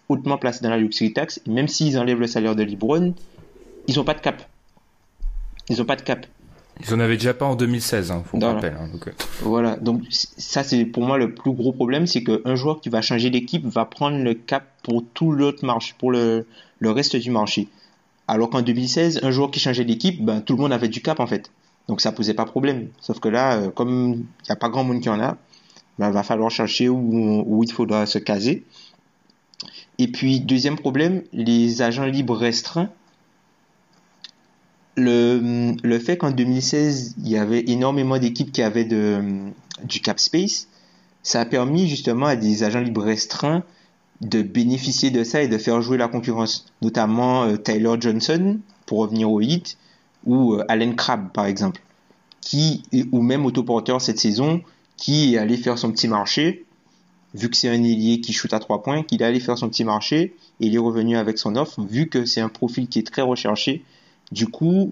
hautement 0.09 0.37
placés 0.37 0.63
dans 0.63 0.69
la 0.69 0.77
luxury 0.77 1.13
tax. 1.13 1.41
Et 1.45 1.51
même 1.51 1.67
s'ils 1.67 1.97
enlèvent 1.97 2.19
le 2.19 2.27
salaire 2.27 2.55
de 2.55 2.63
LeBron, 2.63 3.13
ils 3.87 3.95
n'ont 3.95 4.03
pas 4.03 4.13
de 4.13 4.21
cap. 4.21 4.47
Ils 5.69 5.77
n'ont 5.77 5.85
pas 5.85 5.95
de 5.95 6.01
cap. 6.01 6.25
Ils 6.81 6.93
en 6.93 6.99
avaient 6.99 7.17
déjà 7.17 7.33
pas 7.33 7.45
en 7.45 7.55
2016, 7.55 8.11
hein, 8.11 8.23
faut 8.25 8.37
Voilà. 8.37 8.53
rappelle. 8.55 8.77
hein, 8.79 8.87
donc, 8.91 9.07
euh, 9.07 9.11
Voilà, 9.41 9.75
donc 9.77 10.03
ça 10.09 10.63
c'est 10.63 10.85
pour 10.85 11.03
moi 11.03 11.17
le 11.17 11.33
plus 11.33 11.51
gros 11.51 11.73
problème, 11.73 12.07
c'est 12.07 12.23
qu'un 12.23 12.55
joueur 12.55 12.79
qui 12.79 12.89
va 12.89 13.01
changer 13.01 13.29
d'équipe 13.29 13.65
va 13.65 13.85
prendre 13.85 14.17
le 14.17 14.33
cap 14.33 14.65
pour 14.83 15.03
tout 15.13 15.31
l'autre 15.31 15.65
marché, 15.65 15.93
pour 15.97 16.11
le, 16.11 16.45
le 16.79 16.91
reste 16.91 17.15
du 17.17 17.31
marché. 17.31 17.67
Alors 18.27 18.49
qu'en 18.49 18.61
2016, 18.61 19.19
un 19.23 19.31
joueur 19.31 19.51
qui 19.51 19.59
changeait 19.59 19.83
d'équipe, 19.85 20.23
ben, 20.23 20.39
tout 20.41 20.55
le 20.55 20.61
monde 20.61 20.71
avait 20.71 20.87
du 20.87 21.01
cap 21.01 21.19
en 21.19 21.27
fait. 21.27 21.51
Donc 21.87 21.99
ça 21.99 22.11
posait 22.11 22.33
pas 22.35 22.45
problème. 22.45 22.87
Sauf 23.01 23.19
que 23.19 23.27
là, 23.27 23.57
euh, 23.57 23.69
comme 23.71 24.13
il 24.13 24.17
n'y 24.47 24.51
a 24.51 24.55
pas 24.55 24.69
grand 24.69 24.83
monde 24.83 25.01
qui 25.01 25.09
en 25.09 25.19
a, 25.19 25.35
ben, 25.97 26.11
va 26.11 26.23
falloir 26.23 26.49
chercher 26.51 26.87
où, 26.87 27.43
où 27.45 27.63
il 27.63 27.71
faudra 27.71 28.05
se 28.05 28.19
caser. 28.19 28.63
Et 29.97 30.07
puis, 30.07 30.39
deuxième 30.39 30.77
problème, 30.77 31.23
les 31.33 31.81
agents 31.81 32.05
libres 32.05 32.37
restreints. 32.37 32.89
Le, 34.99 35.99
fait 35.99 36.17
qu'en 36.17 36.31
2016, 36.31 37.15
il 37.19 37.29
y 37.29 37.37
avait 37.37 37.63
énormément 37.67 38.17
d'équipes 38.17 38.51
qui 38.51 38.61
avaient 38.61 38.85
du 38.85 40.01
cap 40.01 40.19
space, 40.19 40.67
ça 41.23 41.41
a 41.41 41.45
permis 41.45 41.87
justement 41.87 42.27
à 42.27 42.35
des 42.35 42.63
agents 42.63 42.79
libres 42.79 43.03
restreints 43.03 43.63
de 44.21 44.41
bénéficier 44.41 45.11
de 45.11 45.23
ça 45.23 45.41
et 45.41 45.47
de 45.47 45.57
faire 45.57 45.81
jouer 45.81 45.97
la 45.97 46.07
concurrence. 46.07 46.65
Notamment 46.81 47.43
euh, 47.43 47.57
Tyler 47.57 47.95
Johnson, 47.99 48.59
pour 48.85 48.99
revenir 48.99 49.31
au 49.31 49.39
hit, 49.39 49.77
ou 50.25 50.53
euh, 50.53 50.65
Allen 50.67 50.95
Crabbe, 50.95 51.29
par 51.31 51.45
exemple, 51.45 51.81
qui, 52.41 52.83
ou 53.11 53.21
même 53.21 53.45
autoporteur 53.45 54.01
cette 54.01 54.19
saison, 54.19 54.61
qui 54.97 55.33
est 55.33 55.37
allé 55.37 55.55
faire 55.55 55.77
son 55.77 55.91
petit 55.91 56.07
marché, 56.07 56.65
vu 57.33 57.49
que 57.49 57.55
c'est 57.55 57.69
un 57.69 57.83
ailier 57.83 58.21
qui 58.21 58.33
shoot 58.33 58.53
à 58.53 58.59
trois 58.59 58.81
points, 58.81 59.03
qu'il 59.03 59.21
est 59.21 59.25
allé 59.25 59.39
faire 59.39 59.57
son 59.57 59.69
petit 59.69 59.83
marché, 59.83 60.35
et 60.59 60.67
il 60.67 60.75
est 60.75 60.79
revenu 60.79 61.15
avec 61.15 61.37
son 61.37 61.55
offre, 61.55 61.81
vu 61.81 62.09
que 62.09 62.25
c'est 62.25 62.41
un 62.41 62.49
profil 62.49 62.87
qui 62.87 62.99
est 62.99 63.07
très 63.07 63.21
recherché. 63.21 63.83
Du 64.31 64.47
coup, 64.47 64.91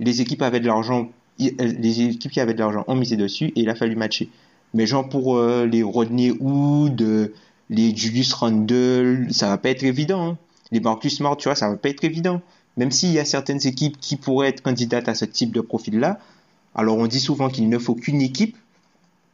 les 0.00 0.20
équipes 0.20 0.42
avaient 0.42 0.60
de 0.60 0.66
l'argent, 0.66 1.10
euh, 1.40 1.50
les 1.58 2.00
équipes 2.02 2.30
qui 2.32 2.40
avaient 2.40 2.54
de 2.54 2.58
l'argent 2.58 2.84
ont 2.88 2.94
misé 2.96 3.16
dessus, 3.16 3.46
et 3.46 3.60
il 3.60 3.68
a 3.70 3.74
fallu 3.74 3.96
matcher. 3.96 4.28
Mais 4.74 4.86
genre 4.86 5.08
pour 5.08 5.36
euh, 5.36 5.66
les 5.66 5.82
Rodney 5.82 6.32
Hood, 6.38 7.00
euh, 7.00 7.28
les 7.70 7.96
Julius 7.96 8.32
Randle, 8.34 9.28
ça 9.30 9.48
va 9.48 9.58
pas 9.58 9.70
être 9.70 9.84
évident. 9.84 10.26
hein. 10.30 10.38
Les 10.72 10.80
Marcus 10.80 11.16
Smart, 11.16 11.36
tu 11.36 11.48
vois, 11.48 11.54
ça 11.54 11.68
va 11.68 11.76
pas 11.76 11.88
être 11.88 12.04
évident. 12.04 12.42
Même 12.76 12.90
s'il 12.90 13.10
y 13.12 13.18
a 13.18 13.24
certaines 13.24 13.64
équipes 13.66 13.96
qui 14.00 14.16
pourraient 14.16 14.48
être 14.48 14.60
candidates 14.62 15.08
à 15.08 15.14
ce 15.14 15.24
type 15.24 15.52
de 15.52 15.60
profil-là, 15.60 16.18
alors 16.74 16.98
on 16.98 17.06
dit 17.06 17.20
souvent 17.20 17.48
qu'il 17.48 17.68
ne 17.70 17.78
faut 17.78 17.94
qu'une 17.94 18.20
équipe, 18.20 18.56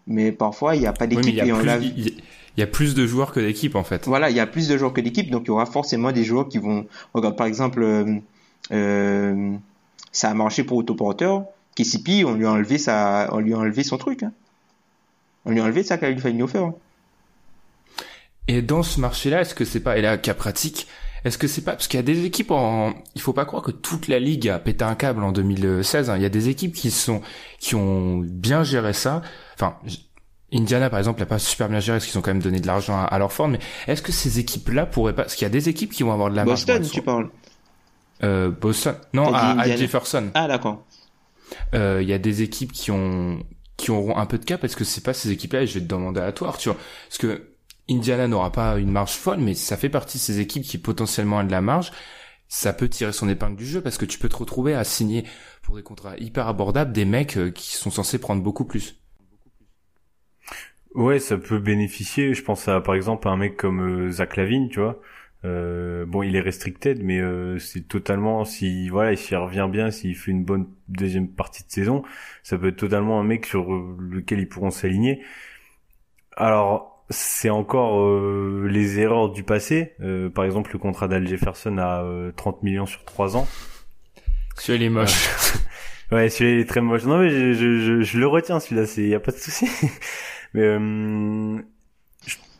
mais 0.07 0.31
parfois 0.31 0.77
il 0.77 0.81
n'y 0.81 0.87
a 0.87 0.93
pas 0.93 1.07
d'équipe 1.09 1.27
il 1.29 1.35
y, 1.37 1.51
a 1.51 1.55
on 1.55 1.59
plus- 1.59 1.67
l'a 1.67 1.79
il 1.79 2.07
y- 2.09 2.15
il 2.57 2.61
y 2.61 2.63
a 2.63 2.67
plus 2.67 2.95
de 2.95 3.07
joueurs 3.07 3.33
que 3.33 3.41
d'équipes 3.41 3.75
en 3.77 3.83
fait. 3.83 4.07
voilà, 4.07 4.29
il 4.31 4.37
y 4.37 4.41
a 4.41 4.47
plus 4.47 4.69
de 4.69 4.77
joueurs 4.77 4.93
que 4.93 5.01
d'équipes, 5.01 5.31
donc 5.31 5.45
il 5.45 5.49
y 5.49 5.51
aura 5.51 5.65
forcément 5.67 6.13
des 6.13 6.23
joueurs 6.23 6.49
qui 6.49 6.59
vont. 6.59 6.87
Regarde, 7.15 7.35
par 7.37 7.47
exemple, 7.47 7.83
euh, 8.71 9.53
ça 10.13 10.31
a 10.31 10.35
marché 10.35 10.65
pour 10.65 10.77
Autoporteur. 10.79 11.45
KCP, 11.75 12.25
on 12.27 12.35
lui 12.35 12.45
a 12.47 12.51
enlevé 12.53 12.79
sa, 12.79 13.29
on 13.33 13.39
lui 13.39 13.55
a 13.55 13.59
enlevé 13.59 13.83
son 13.83 13.97
truc. 13.97 14.23
hein. 14.23 14.33
On 15.45 15.51
lui 15.51 15.61
a 15.61 15.65
enlevé 15.65 15.83
sa 15.83 15.99
qualifying 15.99 16.43
offer. 16.43 16.59
hein. 16.59 16.75
Et 18.49 18.61
dans 18.61 18.83
ce 18.83 19.01
marché-là, 19.01 19.41
est-ce 19.41 19.55
que 19.55 19.65
c'est 19.65 19.81
pas, 19.81 19.97
et 19.99 20.03
là, 20.03 20.19
cas 20.19 20.35
pratique, 20.35 20.87
est-ce 21.25 21.39
que 21.39 21.47
c'est 21.47 21.63
pas, 21.63 21.73
parce 21.73 21.87
qu'il 21.89 21.99
y 21.99 22.03
a 22.03 22.05
des 22.05 22.25
équipes 22.25 22.51
en, 22.51 22.93
il 23.15 23.21
faut 23.21 23.33
pas 23.33 23.45
croire 23.45 23.63
que 23.63 23.71
toute 23.71 24.09
la 24.09 24.19
ligue 24.19 24.49
a 24.49 24.59
pété 24.59 24.85
un 24.85 24.97
câble 24.97 25.23
en 25.23 25.31
2016, 25.33 26.11
hein. 26.11 26.17
il 26.17 26.23
y 26.23 26.27
a 26.27 26.29
des 26.29 26.49
équipes 26.49 26.75
qui 26.75 26.91
sont, 26.91 27.23
qui 27.61 27.75
ont 27.77 28.19
bien 28.19 28.65
géré 28.65 28.93
ça, 28.93 29.23
enfin, 29.55 29.77
Indiana, 30.53 30.91
par 30.91 30.99
exemple, 30.99 31.21
n'a 31.21 31.27
pas 31.27 31.39
super 31.39 31.69
bien 31.69 31.81
géré 31.81 31.99
parce 31.99 32.07
qu'ils 32.11 32.19
ont 32.19 32.23
quand 32.23 32.33
même 32.35 32.43
donné 32.43 32.61
de 32.61 32.67
l'argent 32.67 32.97
à, 32.99 33.05
à 33.05 33.19
leur 33.19 33.33
forme, 33.33 33.53
mais 33.53 33.61
est-ce 33.87 34.03
que 34.03 34.13
ces 34.13 34.41
équipes-là 34.41 34.85
pourraient 34.87 35.15
pas, 35.15 35.23
parce 35.23 35.37
qu'il 35.37 35.45
y 35.45 35.47
a 35.47 35.51
des 35.51 35.69
équipes 35.69 35.93
qui 35.93 36.03
vont 36.03 36.13
avoir 36.13 36.29
de 36.29 36.37
la 36.37 36.45
marge. 36.45 36.67
Boston, 36.67 36.83
tu 36.93 37.01
parles. 37.01 37.31
Euh, 38.25 38.51
Boston. 38.51 38.95
Non, 39.13 39.33
à. 39.35 39.67
Jefferson. 39.77 40.31
Ah, 40.35 40.49
d'accord. 40.49 40.85
Euh, 41.75 42.01
il 42.03 42.09
y 42.09 42.13
a 42.13 42.19
des 42.19 42.43
équipes 42.43 42.73
qui 42.73 42.91
ont 42.91 43.45
qui 43.77 43.91
auront 43.91 44.17
un 44.17 44.27
peu 44.27 44.39
de 44.39 44.45
cap. 44.45 44.63
Est-ce 44.65 44.77
que 44.77 44.85
c'est 44.85 45.03
pas 45.03 45.13
ces 45.13 45.31
équipes-là 45.31 45.63
et 45.63 45.67
Je 45.67 45.75
vais 45.75 45.81
te 45.81 45.87
demander 45.87 46.21
à 46.21 46.33
toi, 46.33 46.49
Arthur. 46.49 46.77
Parce 47.09 47.19
que 47.19 47.53
Indiana 47.91 48.29
n'aura 48.29 48.53
pas 48.53 48.79
une 48.79 48.91
marge 48.91 49.15
folle, 49.15 49.39
mais 49.39 49.55
ça 49.55 49.77
fait 49.77 49.89
partie 49.89 50.19
de 50.19 50.23
ces 50.23 50.41
équipes 50.41 50.63
qui 50.63 50.79
potentiellement 50.79 51.39
ont 51.39 51.45
de 51.45 51.51
la 51.51 51.61
marge. 51.61 51.91
Ça 52.49 52.73
peut 52.73 52.89
tirer 52.89 53.13
son 53.13 53.29
épingle 53.29 53.57
du 53.57 53.67
jeu 53.67 53.81
parce 53.81 53.99
que 53.99 54.05
tu 54.05 54.19
peux 54.19 54.29
te 54.29 54.37
retrouver 54.37 54.75
à 54.75 54.85
signer 54.85 55.25
pour 55.63 55.77
des 55.77 55.83
contrats 55.83 56.17
hyper 56.19 56.49
abordables 56.49 56.93
des 56.93 57.07
mecs 57.07 57.37
euh, 57.39 57.51
qui 57.51 57.75
sont 57.75 57.91
censés 57.91 58.19
prendre 58.19 58.43
beaucoup 58.43 58.65
plus. 58.65 59.01
Ouais, 60.95 61.19
ça 61.19 61.39
peut 61.39 61.59
bénéficier. 61.59 62.35
Je 62.35 62.43
pense 62.45 62.69
à 62.69 62.81
par 62.81 62.95
exemple 62.95 63.27
à 63.27 63.31
un 63.31 63.37
mec 63.37 63.57
comme 63.57 64.07
euh, 64.07 64.11
Zach 64.11 64.37
Lavine, 64.37 64.69
tu 64.69 64.81
vois. 64.81 65.01
Euh, 65.45 66.05
bon, 66.07 66.23
il 66.23 66.37
est 66.37 66.41
restricted, 66.41 67.03
mais 67.03 67.21
euh, 67.21 67.59
c'est 67.59 67.89
totalement 67.89 68.45
si 68.45 68.89
voilà, 68.89 69.17
s'il 69.17 69.37
revient 69.37 69.69
bien, 69.71 69.91
s'il 69.91 70.15
fait 70.17 70.31
une 70.31 70.45
bonne 70.45 70.69
deuxième 70.89 71.29
partie 71.29 71.65
de 71.65 71.71
saison, 71.71 72.03
ça 72.43 72.59
peut 72.59 72.69
être 72.69 72.77
totalement 72.77 73.19
un 73.21 73.25
mec 73.25 73.47
sur 73.47 73.73
euh, 73.73 73.97
lequel 74.01 74.39
ils 74.41 74.49
pourront 74.49 74.71
s'aligner. 74.71 75.23
Alors, 76.37 77.05
c'est 77.11 77.51
encore 77.51 78.01
euh, 78.01 78.67
les 78.71 78.99
erreurs 79.01 79.31
du 79.31 79.43
passé. 79.43 79.93
Euh, 80.01 80.31
par 80.31 80.45
exemple, 80.45 80.71
le 80.73 80.79
contrat 80.79 81.09
d'Al 81.09 81.27
Jefferson 81.27 81.77
à 81.79 82.03
euh, 82.03 82.33
30 82.33 82.63
millions 82.63 82.87
sur 82.87 83.05
3 83.05 83.37
ans. 83.37 83.47
Celui-là, 84.57 84.85
il 84.85 84.87
est 84.87 84.91
moche. 84.91 85.29
Ouais, 86.13 86.29
celui-là 86.29 86.57
il 86.57 86.61
est 86.61 86.67
très 86.67 86.83
moche. 86.83 87.05
Non 87.05 87.17
mais 87.19 87.31
je, 87.31 87.55
je, 87.55 87.79
je, 87.79 88.03
je 88.03 88.19
le 88.19 88.27
retiens 88.27 88.61
celui-là, 88.61 88.85
c'est 88.87 89.03
y 89.09 89.15
a 89.15 89.21
pas 89.21 89.33
de 89.33 89.39
souci. 89.39 89.67
mais 90.55 90.61
euh, 90.63 91.59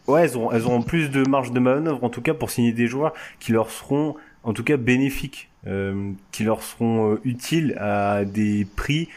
ouais, 0.07 0.23
elles 0.25 0.37
auront, 0.37 0.53
elles 0.53 0.65
auront 0.65 0.83
plus 0.83 1.09
de 1.11 1.23
marge 1.29 1.53
de 1.53 1.61
manœuvre 1.61 2.03
en 2.05 2.09
tout 2.11 2.23
cas 2.23 2.35
pour 2.35 2.51
signer 2.51 2.73
des 2.73 2.87
joueurs 2.87 3.13
qui 3.41 3.53
leur 3.53 3.71
seront 3.71 4.17
en 4.45 4.53
tout 4.53 4.65
cas 4.65 4.77
bénéfiques, 4.77 5.51
euh, 5.67 6.11
qui 6.33 6.43
leur 6.45 6.63
seront 6.63 7.13
euh, 7.15 7.21
utiles 7.25 7.77
à 7.79 8.25
des 8.25 8.67
prix 8.77 9.09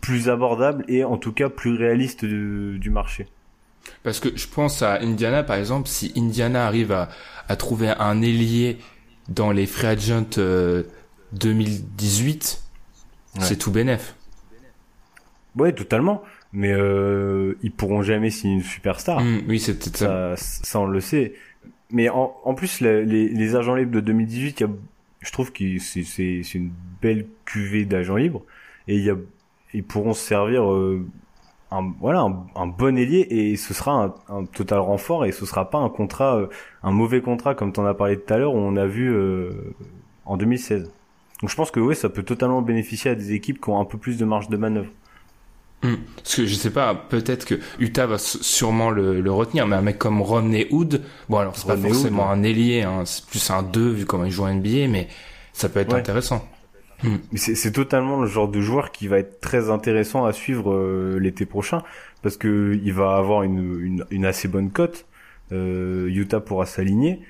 plus 0.00 0.28
abordables 0.28 0.84
et 0.88 1.04
en 1.04 1.16
tout 1.16 1.32
cas 1.32 1.48
plus 1.48 1.74
réalistes 1.76 2.24
de- 2.24 2.76
du 2.78 2.90
marché. 2.90 3.26
Parce 4.02 4.18
que 4.20 4.36
je 4.36 4.46
pense 4.48 4.82
à 4.82 5.00
Indiana, 5.00 5.42
par 5.44 5.56
exemple, 5.56 5.88
si 5.88 6.12
Indiana 6.16 6.66
arrive 6.66 6.92
à, 6.92 7.08
à 7.48 7.56
trouver 7.56 7.88
un 7.88 8.20
ailier 8.22 8.78
dans 9.28 9.52
les 9.52 9.66
free 9.66 9.86
agents 9.86 10.26
euh, 10.38 10.82
2018, 11.32 12.60
Ouais. 13.34 13.40
c'est 13.44 13.56
tout 13.56 13.70
bénef. 13.70 14.14
Ouais, 15.56 15.72
totalement. 15.72 16.22
Mais 16.52 16.72
euh, 16.72 17.54
ils 17.62 17.72
pourront 17.72 18.02
jamais 18.02 18.30
signer 18.30 18.54
une 18.56 18.62
superstar. 18.62 19.18
Hum, 19.18 19.40
oui, 19.48 19.58
c'est 19.58 19.78
peut-être 19.78 19.96
ça. 19.96 20.36
ça, 20.36 20.60
ça 20.64 20.80
on 20.80 20.86
le 20.86 21.00
sait. 21.00 21.32
Mais 21.90 22.08
en, 22.08 22.34
en 22.44 22.54
plus, 22.54 22.80
la- 22.80 23.02
les, 23.02 23.28
les 23.28 23.56
agents 23.56 23.74
libres 23.74 23.92
de 23.92 24.00
2018, 24.00 24.60
il 24.60 24.62
y 24.62 24.66
a, 24.66 24.70
je 25.20 25.32
trouve 25.32 25.52
que 25.52 25.78
c'est, 25.78 26.02
c'est, 26.04 26.42
c'est 26.42 26.58
une 26.58 26.70
belle 27.00 27.26
cuvée 27.44 27.84
d'agents 27.84 28.16
libres 28.16 28.42
et 28.88 28.96
il 28.96 29.04
y 29.04 29.10
a, 29.10 29.16
ils 29.74 29.84
pourront 29.84 30.12
se 30.14 30.22
servir 30.26 30.70
euh, 30.70 31.06
un, 31.70 31.92
voilà, 32.00 32.20
un, 32.20 32.44
un 32.56 32.66
bon 32.66 32.98
ailier 32.98 33.26
et 33.30 33.56
ce 33.56 33.72
sera 33.72 33.92
un, 34.28 34.34
un 34.34 34.44
total 34.44 34.80
renfort 34.80 35.24
et 35.24 35.32
ce 35.32 35.46
sera 35.46 35.70
pas 35.70 35.78
un 35.78 35.88
contrat, 35.88 36.36
euh, 36.36 36.46
un 36.82 36.92
mauvais 36.92 37.20
contrat 37.22 37.54
comme 37.54 37.72
t'en 37.72 37.86
as 37.86 37.94
parlé 37.94 38.18
tout 38.18 38.32
à 38.34 38.38
l'heure 38.38 38.54
où 38.54 38.58
on 38.58 38.76
a 38.76 38.86
vu 38.86 39.10
euh, 39.10 39.52
en 40.26 40.36
2016. 40.36 40.90
Donc 41.40 41.50
je 41.50 41.56
pense 41.56 41.70
que 41.70 41.80
oui, 41.80 41.94
ça 41.96 42.08
peut 42.08 42.22
totalement 42.22 42.60
bénéficier 42.62 43.10
à 43.10 43.14
des 43.14 43.32
équipes 43.32 43.60
qui 43.60 43.70
ont 43.70 43.80
un 43.80 43.84
peu 43.86 43.96
plus 43.98 44.18
de 44.18 44.24
marge 44.24 44.48
de 44.48 44.56
manœuvre. 44.56 44.90
Hum. 45.82 45.98
Parce 46.16 46.36
que 46.36 46.46
je 46.46 46.54
sais 46.54 46.70
pas, 46.70 46.94
peut-être 46.94 47.44
que 47.44 47.56
Utah 47.80 48.06
va 48.06 48.18
sûrement 48.18 48.90
le, 48.90 49.20
le 49.20 49.32
retenir, 49.32 49.66
mais 49.66 49.74
un 49.76 49.82
mec 49.82 49.98
comme 49.98 50.22
Rodney 50.22 50.68
Hood, 50.70 51.02
bon 51.28 51.38
alors 51.38 51.56
c'est 51.56 51.66
pas 51.66 51.76
forcément 51.76 52.30
Hood, 52.30 52.30
un 52.30 52.42
ailier, 52.44 52.82
hein, 52.82 53.02
c'est 53.04 53.26
plus 53.26 53.50
un 53.50 53.62
2 53.64 53.90
vu 53.90 54.06
comment 54.06 54.24
il 54.24 54.30
joue 54.30 54.44
en 54.44 54.54
NBA, 54.54 54.86
mais 54.88 55.08
ça 55.52 55.68
peut 55.68 55.80
être 55.80 55.92
Ouais. 55.92 55.98
intéressant. 55.98 56.48
C'est 57.34 57.56
c'est 57.56 57.72
totalement 57.72 58.20
le 58.20 58.26
genre 58.28 58.48
de 58.48 58.60
joueur 58.60 58.92
qui 58.92 59.08
va 59.08 59.18
être 59.18 59.40
très 59.40 59.70
intéressant 59.70 60.24
à 60.24 60.32
suivre 60.32 60.72
euh, 60.72 61.18
l'été 61.18 61.46
prochain 61.46 61.82
parce 62.22 62.36
que 62.36 62.78
il 62.82 62.92
va 62.92 63.16
avoir 63.16 63.42
une, 63.42 63.80
une, 63.80 64.04
une 64.10 64.24
assez 64.24 64.46
bonne 64.48 64.70
cote. 64.70 65.06
Euh, 65.50 66.06
Utah 66.08 66.40
pourra 66.40 66.64
s'aligner, 66.66 67.20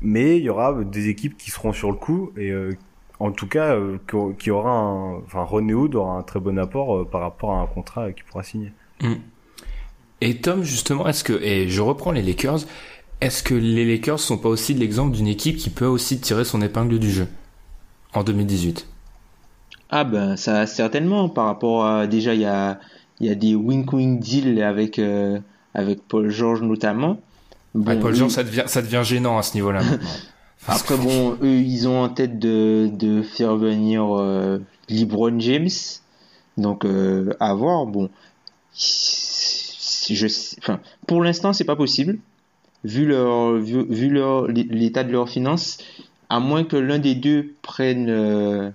mais 0.00 0.38
il 0.38 0.44
y 0.44 0.50
aura 0.50 0.84
des 0.84 1.08
équipes 1.08 1.36
qui 1.38 1.50
seront 1.50 1.72
sur 1.72 1.90
le 1.90 1.96
coup 1.98 2.32
et 2.36 2.50
euh, 2.50 2.72
en 3.20 3.32
tout 3.32 3.46
cas, 3.46 3.74
euh, 3.74 3.98
qui 4.38 4.50
aura 4.50 4.72
un, 4.72 5.16
enfin 5.18 5.44
René 5.44 5.74
Hood 5.74 5.94
aura 5.94 6.14
un 6.14 6.22
très 6.22 6.40
bon 6.40 6.58
apport 6.58 6.96
euh, 6.96 7.04
par 7.04 7.20
rapport 7.20 7.52
à 7.52 7.60
un 7.60 7.66
contrat 7.66 8.10
qu'il 8.12 8.24
pourra 8.24 8.42
signer. 8.42 8.72
Mm. 9.02 9.14
Et 10.22 10.40
Tom, 10.40 10.62
justement, 10.62 11.06
est-ce 11.06 11.22
que, 11.22 11.34
et 11.34 11.68
je 11.68 11.80
reprends 11.82 12.12
les 12.12 12.22
Lakers, 12.22 12.60
est-ce 13.20 13.42
que 13.42 13.54
les 13.54 13.84
Lakers 13.84 14.18
sont 14.18 14.38
pas 14.38 14.48
aussi 14.48 14.72
l'exemple 14.72 15.14
d'une 15.14 15.26
équipe 15.26 15.56
qui 15.56 15.68
peut 15.68 15.86
aussi 15.86 16.20
tirer 16.20 16.44
son 16.44 16.62
épingle 16.62 16.98
du 16.98 17.10
jeu 17.10 17.28
en 18.14 18.24
2018 18.24 18.88
Ah 19.90 20.04
ben 20.04 20.36
ça 20.36 20.66
certainement 20.66 21.28
par 21.28 21.44
rapport 21.44 21.84
à 21.84 22.06
déjà 22.06 22.34
il 22.34 22.40
y 22.40 22.46
a 22.46 22.80
il 23.20 23.26
y 23.26 23.30
a 23.30 23.34
des 23.34 23.54
wink 23.54 23.92
wink 23.92 24.20
deals 24.20 24.62
avec 24.62 24.98
euh, 24.98 25.38
avec 25.74 26.00
Paul 26.08 26.30
George 26.30 26.62
notamment. 26.62 27.20
Paul 27.74 28.14
George 28.14 28.32
ça 28.32 28.42
devient 28.42 28.64
ça 28.66 28.80
devient 28.80 29.02
gênant 29.04 29.36
à 29.36 29.42
ce 29.42 29.54
niveau-là. 29.54 29.82
Après 30.66 30.96
bon 30.96 31.36
eux 31.42 31.60
ils 31.60 31.88
ont 31.88 32.02
en 32.02 32.08
tête 32.08 32.38
de 32.38 32.90
de 32.92 33.22
faire 33.22 33.56
venir 33.56 34.04
euh, 34.18 34.58
LeBron 34.88 35.38
James. 35.40 35.68
Donc 36.56 36.84
euh, 36.84 37.32
à 37.40 37.54
voir 37.54 37.86
bon. 37.86 38.10
Je 38.74 40.26
enfin 40.58 40.80
pour 41.06 41.22
l'instant 41.22 41.52
c'est 41.52 41.64
pas 41.64 41.76
possible. 41.76 42.18
Vu 42.84 43.06
leur 43.06 43.54
vu, 43.58 44.08
leur 44.08 44.46
l'état 44.46 45.04
de 45.04 45.12
leurs 45.12 45.28
finances, 45.28 45.78
à 46.30 46.40
moins 46.40 46.64
que 46.64 46.76
l'un 46.76 46.98
des 46.98 47.14
deux 47.14 47.54
prenne 47.62 48.08
euh, 48.08 48.70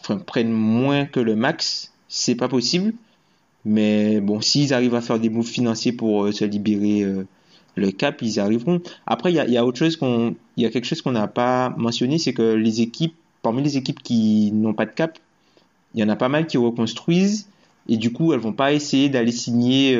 enfin, 0.00 0.18
prenne 0.18 0.50
moins 0.50 1.04
que 1.04 1.20
le 1.20 1.36
max, 1.36 1.92
c'est 2.08 2.34
pas 2.34 2.48
possible. 2.48 2.94
Mais 3.64 4.20
bon, 4.20 4.40
s'ils 4.40 4.74
arrivent 4.74 4.94
à 4.94 5.00
faire 5.00 5.18
des 5.18 5.28
moves 5.28 5.46
financiers 5.46 5.92
pour 5.92 6.24
euh, 6.24 6.32
se 6.32 6.44
libérer 6.44 7.06
le 7.74 7.90
cap, 7.90 8.20
ils 8.22 8.36
y 8.36 8.40
arriveront. 8.40 8.80
Après, 9.06 9.32
il 9.32 9.36
y 9.36 9.56
a, 9.56 9.64
autre 9.64 9.78
chose 9.78 9.96
qu'on, 9.96 10.34
il 10.56 10.62
y 10.62 10.66
a 10.66 10.70
quelque 10.70 10.84
chose 10.84 11.02
qu'on 11.02 11.12
n'a 11.12 11.28
pas 11.28 11.70
mentionné, 11.76 12.18
c'est 12.18 12.32
que 12.32 12.54
les 12.54 12.80
équipes, 12.80 13.14
parmi 13.42 13.62
les 13.62 13.76
équipes 13.76 14.02
qui 14.02 14.50
n'ont 14.52 14.74
pas 14.74 14.86
de 14.86 14.92
cap, 14.92 15.18
il 15.94 16.00
y 16.00 16.04
en 16.04 16.08
a 16.08 16.16
pas 16.16 16.28
mal 16.28 16.46
qui 16.46 16.56
reconstruisent 16.58 17.48
et 17.88 17.96
du 17.96 18.12
coup, 18.12 18.32
elles 18.32 18.40
vont 18.40 18.52
pas 18.52 18.72
essayer 18.72 19.08
d'aller 19.08 19.32
signer 19.32 19.96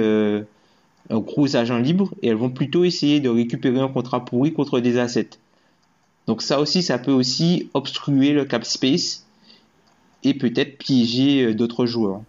un 1.11 1.18
gros 1.18 1.57
agent 1.57 1.79
libre 1.79 2.12
et 2.23 2.29
elles 2.29 2.37
vont 2.37 2.51
plutôt 2.51 2.85
essayer 2.85 3.20
de 3.20 3.29
récupérer 3.29 3.81
un 3.81 3.89
contrat 3.89 4.25
pourri 4.25 4.53
contre 4.53 4.81
des 4.81 4.99
assets. 4.99 5.31
Donc 6.27 6.43
ça 6.43 6.61
aussi, 6.61 6.83
ça 6.83 6.99
peut 6.99 7.12
aussi 7.12 7.68
obstruer 7.75 8.33
le 8.33 8.45
cap 8.45 8.64
space 8.64 9.27
et 10.23 10.35
peut-être 10.35 10.79
piéger 10.79 11.45
euh, 11.45 11.55
d'autres 11.55 11.87
joueurs. 11.87 12.23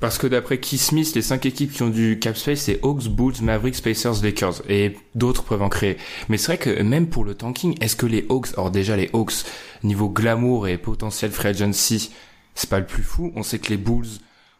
Parce 0.00 0.18
que 0.18 0.28
d'après 0.28 0.58
Keith 0.58 0.80
Smith, 0.80 1.12
les 1.14 1.22
cinq 1.22 1.44
équipes 1.46 1.72
qui 1.72 1.82
ont 1.82 1.90
du 1.90 2.18
cap 2.20 2.36
space, 2.36 2.60
c'est 2.60 2.78
Hawks, 2.84 3.08
Bulls, 3.08 3.34
Mavericks, 3.42 3.82
Pacers, 3.82 4.22
Lakers. 4.22 4.62
Et 4.68 4.96
d'autres 5.14 5.42
peuvent 5.42 5.62
en 5.62 5.68
créer. 5.68 5.96
Mais 6.28 6.38
c'est 6.38 6.56
vrai 6.56 6.58
que 6.58 6.82
même 6.82 7.08
pour 7.08 7.24
le 7.24 7.34
tanking, 7.34 7.76
est-ce 7.80 7.96
que 7.96 8.06
les 8.06 8.24
Hawks, 8.28 8.52
alors 8.52 8.70
déjà 8.70 8.96
les 8.96 9.10
Hawks, 9.12 9.44
niveau 9.82 10.08
glamour 10.08 10.68
et 10.68 10.78
potentiel 10.78 11.32
free 11.32 11.48
agency, 11.48 12.12
c'est 12.54 12.70
pas 12.70 12.78
le 12.78 12.86
plus 12.86 13.02
fou? 13.02 13.32
On 13.34 13.42
sait 13.42 13.58
que 13.58 13.70
les 13.70 13.76
Bulls, 13.76 14.06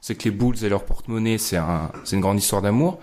c'est 0.00 0.16
que 0.16 0.24
les 0.24 0.32
Bulls 0.32 0.64
et 0.64 0.68
leur 0.68 0.84
porte-monnaie, 0.84 1.38
c'est 1.38 1.56
un, 1.56 1.92
c'est 2.02 2.16
une 2.16 2.22
grande 2.22 2.38
histoire 2.38 2.62
d'amour. 2.62 2.98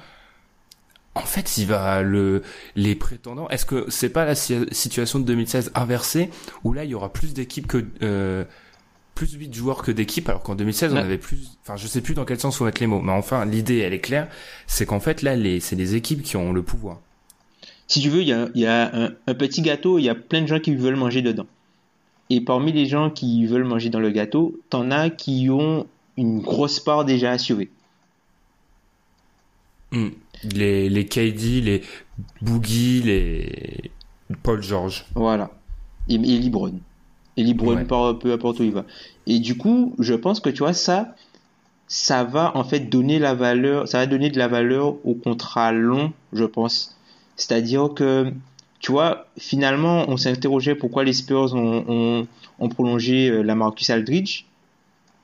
En 1.14 1.22
fait, 1.22 1.58
il 1.58 1.68
va 1.68 2.02
le, 2.02 2.44
les 2.76 2.96
prétendants. 2.96 3.48
Est-ce 3.48 3.66
que 3.66 3.86
c'est 3.90 4.10
pas 4.10 4.26
la 4.26 4.36
situation 4.36 5.20
de 5.20 5.24
2016 5.24 5.72
inversée 5.74 6.30
où 6.66 6.74
là 6.74 6.84
il 6.84 6.90
y 6.90 6.96
aura 6.96 7.14
plus 7.14 7.34
d'équipes 7.34 7.68
que 7.68 7.86
euh, 8.02 8.44
plus 9.16 9.34
8 9.34 9.54
joueurs 9.54 9.82
que 9.82 9.92
d'équipes 9.92 10.28
alors 10.30 10.44
qu'en 10.44 10.56
2016 10.56 10.94
on 10.94 10.98
avait 10.98 11.18
plus. 11.18 11.58
Enfin, 11.64 11.78
je 11.78 11.88
sais 11.88 12.02
plus 12.02 12.14
dans 12.14 12.26
quel 12.26 12.40
sens 12.40 12.58
faut 12.58 12.66
mettre 12.66 12.82
les 12.82 12.88
mots, 12.88 13.02
mais 13.02 13.14
enfin 13.14 13.46
l'idée 13.46 13.80
elle 13.80 13.94
est 13.94 14.00
claire, 14.00 14.28
c'est 14.68 14.86
qu'en 14.86 15.00
fait 15.00 15.22
là 15.22 15.36
les 15.36 15.62
c'est 15.62 15.78
les 15.78 15.96
équipes 15.96 16.22
qui 16.22 16.36
ont 16.38 16.52
le 16.52 16.62
pouvoir. 16.62 17.00
Si 17.88 18.02
tu 18.02 18.10
veux, 18.10 18.22
il 18.22 18.28
y 18.28 18.34
a, 18.34 18.50
y 18.56 18.66
a 18.66 18.96
un, 18.96 19.12
un, 19.28 19.34
petit 19.36 19.62
gâteau, 19.62 20.00
il 20.00 20.04
y 20.04 20.10
a 20.10 20.16
plein 20.16 20.42
de 20.42 20.48
gens 20.48 20.60
qui 20.60 20.76
veulent 20.76 20.96
manger 20.96 21.22
dedans. 21.22 21.46
Et 22.32 22.42
parmi 22.42 22.72
les 22.72 22.88
gens 22.88 23.12
qui 23.12 23.46
veulent 23.46 23.64
manger 23.64 23.90
dans 23.90 24.00
le 24.00 24.10
gâteau, 24.10 24.60
t'en 24.72 24.90
as 24.90 25.12
qui 25.12 25.50
ont 25.52 25.86
une 26.18 26.42
grosse 26.42 26.80
part 26.80 27.06
déjà 27.06 27.32
assurée. 27.32 27.70
Hmm. 29.92 30.10
Les, 30.44 30.90
les 30.90 31.06
KD, 31.06 31.62
les 31.62 31.82
Boogie, 32.42 33.04
les 33.04 33.92
Paul 34.42 34.64
George. 34.64 35.06
Voilà. 35.14 35.52
Et, 36.10 36.16
et 36.16 36.18
Libron. 36.18 36.80
Et 37.38 37.44
Libron, 37.44 37.84
peu 37.86 38.32
importe 38.32 38.60
où 38.60 38.64
il 38.64 38.72
va. 38.72 38.86
Et 39.28 39.40
du 39.40 39.58
coup, 39.58 39.94
je 40.00 40.14
pense 40.14 40.40
que 40.40 40.50
tu 40.50 40.60
vois, 40.60 40.74
ça, 40.74 41.16
ça 41.88 42.24
va 42.24 42.56
en 42.56 42.64
fait 42.64 42.80
donner 42.82 43.20
la 43.20 43.34
valeur, 43.34 43.88
ça 43.88 44.00
va 44.00 44.06
donner 44.06 44.30
de 44.30 44.38
la 44.38 44.48
valeur 44.48 44.96
au 45.06 45.16
contrat 45.16 45.72
long, 45.72 46.14
je 46.34 46.46
pense. 46.46 46.96
C'est-à-dire 47.36 47.90
que, 47.94 48.32
tu 48.80 48.92
vois, 48.92 49.28
finalement, 49.38 50.06
on 50.08 50.16
interrogé 50.26 50.76
pourquoi 50.76 51.04
les 51.04 51.14
Spurs 51.14 51.54
ont, 51.54 51.84
ont, 51.88 52.28
ont 52.60 52.70
prolongé 52.70 53.30
euh, 53.30 53.42
la 53.42 53.56
Marcus 53.56 53.90
Aldridge 53.90 54.46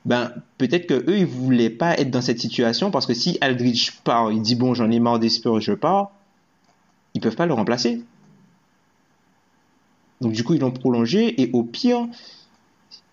ben 0.04 0.32
peut-être 0.58 0.86
que 0.86 0.94
eux 0.94 1.18
ils 1.18 1.26
voulaient 1.26 1.70
pas 1.70 1.96
être 1.98 2.10
dans 2.10 2.20
cette 2.20 2.40
situation 2.40 2.90
parce 2.90 3.06
que 3.06 3.14
si 3.14 3.38
Aldridge 3.40 3.92
part, 4.04 4.32
il 4.32 4.42
dit 4.42 4.56
bon 4.56 4.74
j'en 4.74 4.90
ai 4.90 4.98
marre 4.98 5.18
des 5.18 5.28
Spurs, 5.28 5.60
je 5.60 5.72
pars, 5.72 6.10
ils 7.14 7.20
peuvent 7.20 7.36
pas 7.36 7.46
le 7.46 7.54
remplacer. 7.54 8.02
Donc 10.22 10.32
du 10.32 10.44
coup 10.44 10.54
ils 10.54 10.60
l'ont 10.60 10.70
prolongé 10.70 11.42
et 11.42 11.50
au 11.52 11.62
pire 11.64 12.06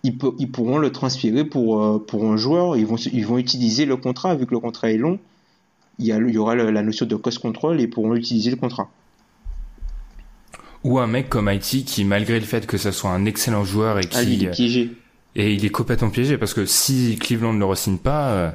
ils, 0.02 0.16
ils 0.38 0.50
pourront 0.50 0.78
le 0.78 0.90
transférer 0.90 1.44
pour, 1.44 1.82
euh, 1.82 1.98
pour 1.98 2.24
un 2.24 2.36
joueur, 2.36 2.76
ils 2.76 2.86
vont, 2.86 2.96
ils 2.96 3.26
vont 3.26 3.38
utiliser 3.38 3.84
le 3.84 3.96
contrat 3.96 4.34
vu 4.34 4.46
que 4.46 4.52
le 4.52 4.60
contrat 4.60 4.90
est 4.90 4.96
long. 4.96 5.18
Il 5.98 6.06
y, 6.06 6.12
a, 6.12 6.16
il 6.16 6.30
y 6.30 6.38
aura 6.38 6.54
la 6.54 6.82
notion 6.82 7.04
de 7.04 7.14
cost 7.14 7.40
control 7.40 7.78
et 7.78 7.82
ils 7.82 7.90
pourront 7.90 8.14
utiliser 8.14 8.50
le 8.50 8.56
contrat. 8.56 8.88
Ou 10.82 10.98
un 10.98 11.06
mec 11.06 11.28
comme 11.28 11.48
Haïti 11.48 11.84
qui, 11.84 12.04
malgré 12.04 12.40
le 12.40 12.46
fait 12.46 12.66
que 12.66 12.78
ce 12.78 12.90
soit 12.90 13.10
un 13.10 13.26
excellent 13.26 13.64
joueur 13.64 13.98
et 13.98 14.08
ah, 14.14 14.24
qui, 14.24 14.46
est 14.46 14.50
piégé. 14.50 14.92
Et 15.36 15.52
il 15.52 15.62
est 15.62 15.70
complètement 15.70 16.08
piégé 16.08 16.38
parce 16.38 16.54
que 16.54 16.64
si 16.64 17.18
Cleveland 17.20 17.52
ne 17.52 17.58
le 17.58 17.66
re-signe 17.66 17.98
pas, 17.98 18.30
euh, 18.30 18.50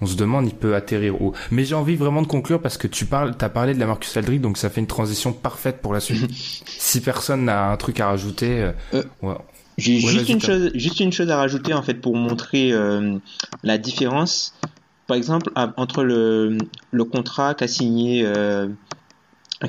on 0.00 0.06
se 0.06 0.16
demande 0.16 0.46
il 0.46 0.54
peut 0.54 0.74
atterrir 0.74 1.20
où. 1.20 1.32
Mais 1.50 1.64
j'ai 1.64 1.74
envie 1.74 1.96
vraiment 1.96 2.22
de 2.22 2.26
conclure 2.26 2.60
parce 2.60 2.76
que 2.76 2.86
tu 2.86 3.06
parles, 3.06 3.36
t'as 3.36 3.48
parlé 3.48 3.74
de 3.74 3.80
la 3.80 3.86
Marcus 3.86 4.16
Aldridge, 4.16 4.40
donc 4.40 4.58
ça 4.58 4.70
fait 4.70 4.80
une 4.80 4.86
transition 4.86 5.32
parfaite 5.32 5.80
pour 5.80 5.92
la 5.92 6.00
suite. 6.00 6.30
si 6.66 7.00
personne 7.00 7.44
n'a 7.44 7.70
un 7.70 7.76
truc 7.76 8.00
à 8.00 8.08
rajouter, 8.08 8.62
euh, 8.62 8.72
euh 8.94 9.02
ouais. 9.22 9.34
j'ai 9.78 10.00
juste 10.00 10.28
une 10.28 10.40
chose, 10.40 10.70
juste 10.74 11.00
une 11.00 11.12
chose 11.12 11.30
à 11.30 11.36
rajouter 11.36 11.74
en 11.74 11.82
fait 11.82 11.94
pour 11.94 12.16
montrer 12.16 12.72
euh, 12.72 13.18
la 13.62 13.78
différence. 13.78 14.54
Par 15.06 15.16
exemple, 15.16 15.50
entre 15.54 16.02
le, 16.02 16.56
le 16.90 17.04
contrat 17.04 17.54
qu'a 17.54 17.68
signé 17.68 18.24
euh, 18.24 18.68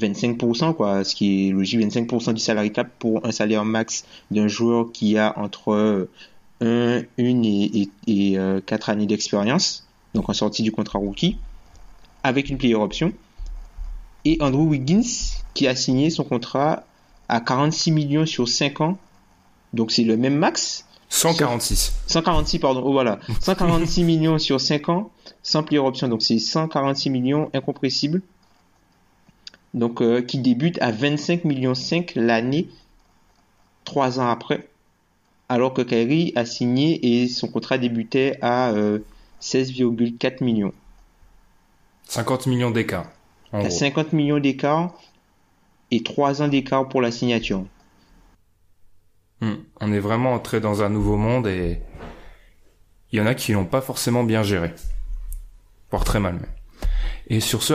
25%, 0.02 0.74
quoi, 0.74 1.04
ce 1.04 1.16
qui 1.16 1.48
est 1.48 1.52
logique, 1.52 1.80
25% 1.82 2.34
du 2.34 2.40
salarié 2.40 2.72
cap 2.72 2.90
pour 3.00 3.26
un 3.26 3.32
salaire 3.32 3.66
max 3.66 4.06
d'un 4.32 4.48
joueur 4.48 4.92
qui 4.92 5.18
a 5.18 5.38
entre 5.38 6.08
1, 6.62 6.66
1 6.68 7.04
et, 7.18 7.90
et, 8.08 8.34
et 8.34 8.38
4 8.66 8.90
années 8.90 9.06
d'expérience 9.06 9.86
donc 10.16 10.30
en 10.30 10.34
sortie 10.34 10.64
du 10.64 10.72
contrat 10.72 10.98
rookie, 10.98 11.38
avec 12.24 12.50
une 12.50 12.58
player 12.58 12.76
option. 12.76 13.14
Et 14.24 14.38
Andrew 14.40 14.64
Wiggins, 14.70 15.04
qui 15.54 15.68
a 15.68 15.76
signé 15.76 16.10
son 16.10 16.24
contrat 16.24 16.84
à 17.30 17.40
46 17.42 17.92
millions 17.92 18.26
sur 18.26 18.48
5 18.48 18.82
ans. 18.82 18.98
Donc 19.74 19.92
c'est 19.92 20.04
le 20.04 20.18
même 20.18 20.36
max. 20.36 20.86
146. 21.10 21.94
146, 22.08 22.60
pardon. 22.60 22.82
Oh 22.86 22.92
voilà. 22.92 23.20
146 23.42 24.04
millions 24.06 24.38
sur 24.38 24.60
5 24.60 24.90
ans, 24.90 25.12
sans 25.44 25.64
player 25.64 25.80
option. 25.80 26.08
Donc 26.08 26.22
c'est 26.22 26.40
146 26.40 27.10
millions 27.10 27.50
incompressibles. 27.54 28.22
Donc 29.74 30.02
euh, 30.02 30.22
qui 30.22 30.40
débute 30.40 30.82
à 30.82 30.92
25 30.92 31.44
millions 31.44 31.76
5 31.76 32.14
l'année, 32.16 32.68
3 33.84 34.20
ans 34.20 34.30
après. 34.30 34.68
Alors 35.48 35.74
que 35.74 35.82
Kyrie 35.82 36.34
a 36.36 36.46
signé 36.46 37.22
et 37.22 37.28
son 37.28 37.48
contrat 37.48 37.78
débutait 37.78 38.38
à 38.42 38.70
euh, 38.70 39.00
16,4 39.42 40.44
millions. 40.44 40.74
50 42.08 42.48
millions 42.48 42.72
d'écart. 42.72 43.08
50 43.54 44.14
millions 44.14 44.40
d'écart 44.40 44.94
et 45.92 46.04
3 46.04 46.42
ans 46.42 46.48
d'écart 46.48 46.88
pour 46.88 47.02
la 47.02 47.12
signature. 47.12 47.66
Hmm. 49.42 49.56
On 49.82 49.92
est 49.92 50.00
vraiment 50.00 50.34
entré 50.34 50.60
dans 50.60 50.84
un 50.84 50.90
nouveau 50.90 51.18
monde 51.18 51.48
et 51.48 51.82
il 53.12 53.20
y 53.20 53.22
en 53.22 53.26
a 53.26 53.36
qui 53.36 53.54
l'ont 53.54 53.66
pas 53.66 53.82
forcément 53.82 54.24
bien 54.24 54.44
géré. 54.44 54.74
Voire 55.92 56.04
très 56.04 56.20
mal 56.20 56.36
même. 56.36 56.46
Et 57.28 57.40
sur 57.40 57.64
ce, 57.64 57.74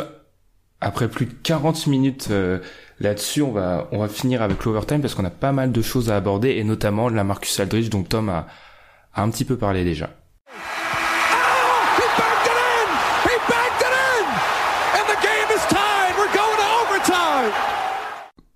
après 0.81 1.09
plus 1.09 1.27
de 1.27 1.33
40 1.33 1.87
minutes 1.87 2.29
euh, 2.31 2.61
là-dessus, 2.99 3.43
on 3.43 3.53
va, 3.53 3.89
on 3.93 3.99
va 3.99 4.09
finir 4.09 4.43
avec 4.43 4.65
l'overtime 4.65 5.01
parce 5.01 5.15
qu'on 5.15 5.25
a 5.25 5.31
pas 5.31 5.53
mal 5.53 5.73
de 5.73 5.83
choses 5.83 6.11
à 6.11 6.17
aborder 6.17 6.51
et 6.51 6.65
notamment 6.65 7.09
la 7.09 7.25
Marcus 7.25 7.59
Aldridge 7.61 7.91
dont 7.91 8.03
Tom 8.03 8.29
a 8.29 8.47
un 9.15 9.31
petit 9.31 9.45
peu 9.45 9.57
parlé 9.57 9.85
déjà. 9.85 10.11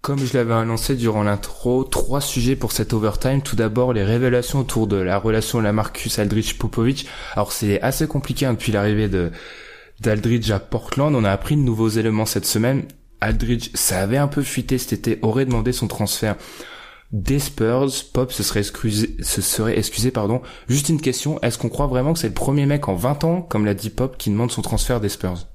Comme 0.05 0.19
je 0.19 0.37
l'avais 0.37 0.53
annoncé 0.53 0.97
durant 0.97 1.23
l'intro, 1.23 1.83
trois 1.83 2.21
sujets 2.21 2.57
pour 2.57 2.73
cet 2.73 2.93
overtime. 2.93 3.41
Tout 3.41 3.57
d'abord, 3.57 3.95
les 3.95 4.05
révélations 4.05 4.59
autour 4.59 4.87
de 4.87 4.97
la 4.97 5.17
relation 5.17 5.61
de 5.61 5.65
la 5.65 5.73
Marcus 5.73 6.19
Aldridge 6.19 6.59
Popovic. 6.59 7.09
Alors 7.33 7.53
c'est 7.53 7.81
assez 7.81 8.07
compliqué 8.07 8.45
hein, 8.45 8.53
depuis 8.53 8.71
l'arrivée 8.71 9.09
de 9.09 9.33
d'Aldridge 10.01 10.51
à 10.51 10.59
Portland. 10.59 11.15
On 11.15 11.25
a 11.25 11.31
appris 11.31 11.57
de 11.57 11.63
nouveaux 11.63 11.89
éléments 11.89 12.27
cette 12.27 12.45
semaine. 12.45 12.83
Aldridge, 13.23 13.71
ça 13.73 14.03
avait 14.03 14.19
un 14.19 14.29
peu 14.29 14.43
fuité 14.43 14.77
cet 14.77 14.93
été, 14.93 15.19
aurait 15.23 15.47
demandé 15.47 15.73
son 15.73 15.89
transfert 15.89 16.37
des 17.11 17.39
Spurs. 17.39 17.89
Pop 18.13 18.31
se 18.31 18.43
serait 18.43 18.61
excusé, 18.61 19.17
se 19.23 19.41
serait 19.41 19.79
excusé, 19.79 20.11
pardon. 20.11 20.43
Juste 20.69 20.91
une 20.91 21.01
question, 21.01 21.41
est-ce 21.41 21.57
qu'on 21.57 21.71
croit 21.71 21.87
vraiment 21.87 22.13
que 22.13 22.19
c'est 22.19 22.29
le 22.29 22.35
premier 22.35 22.67
mec 22.67 22.89
en 22.89 22.95
20 22.95 23.25
ans, 23.25 23.41
comme 23.41 23.65
l'a 23.65 23.73
dit 23.73 23.89
Pop, 23.89 24.19
qui 24.19 24.29
demande 24.29 24.51
son 24.51 24.61
transfert 24.61 25.01
des 25.01 25.09
Spurs? 25.09 25.47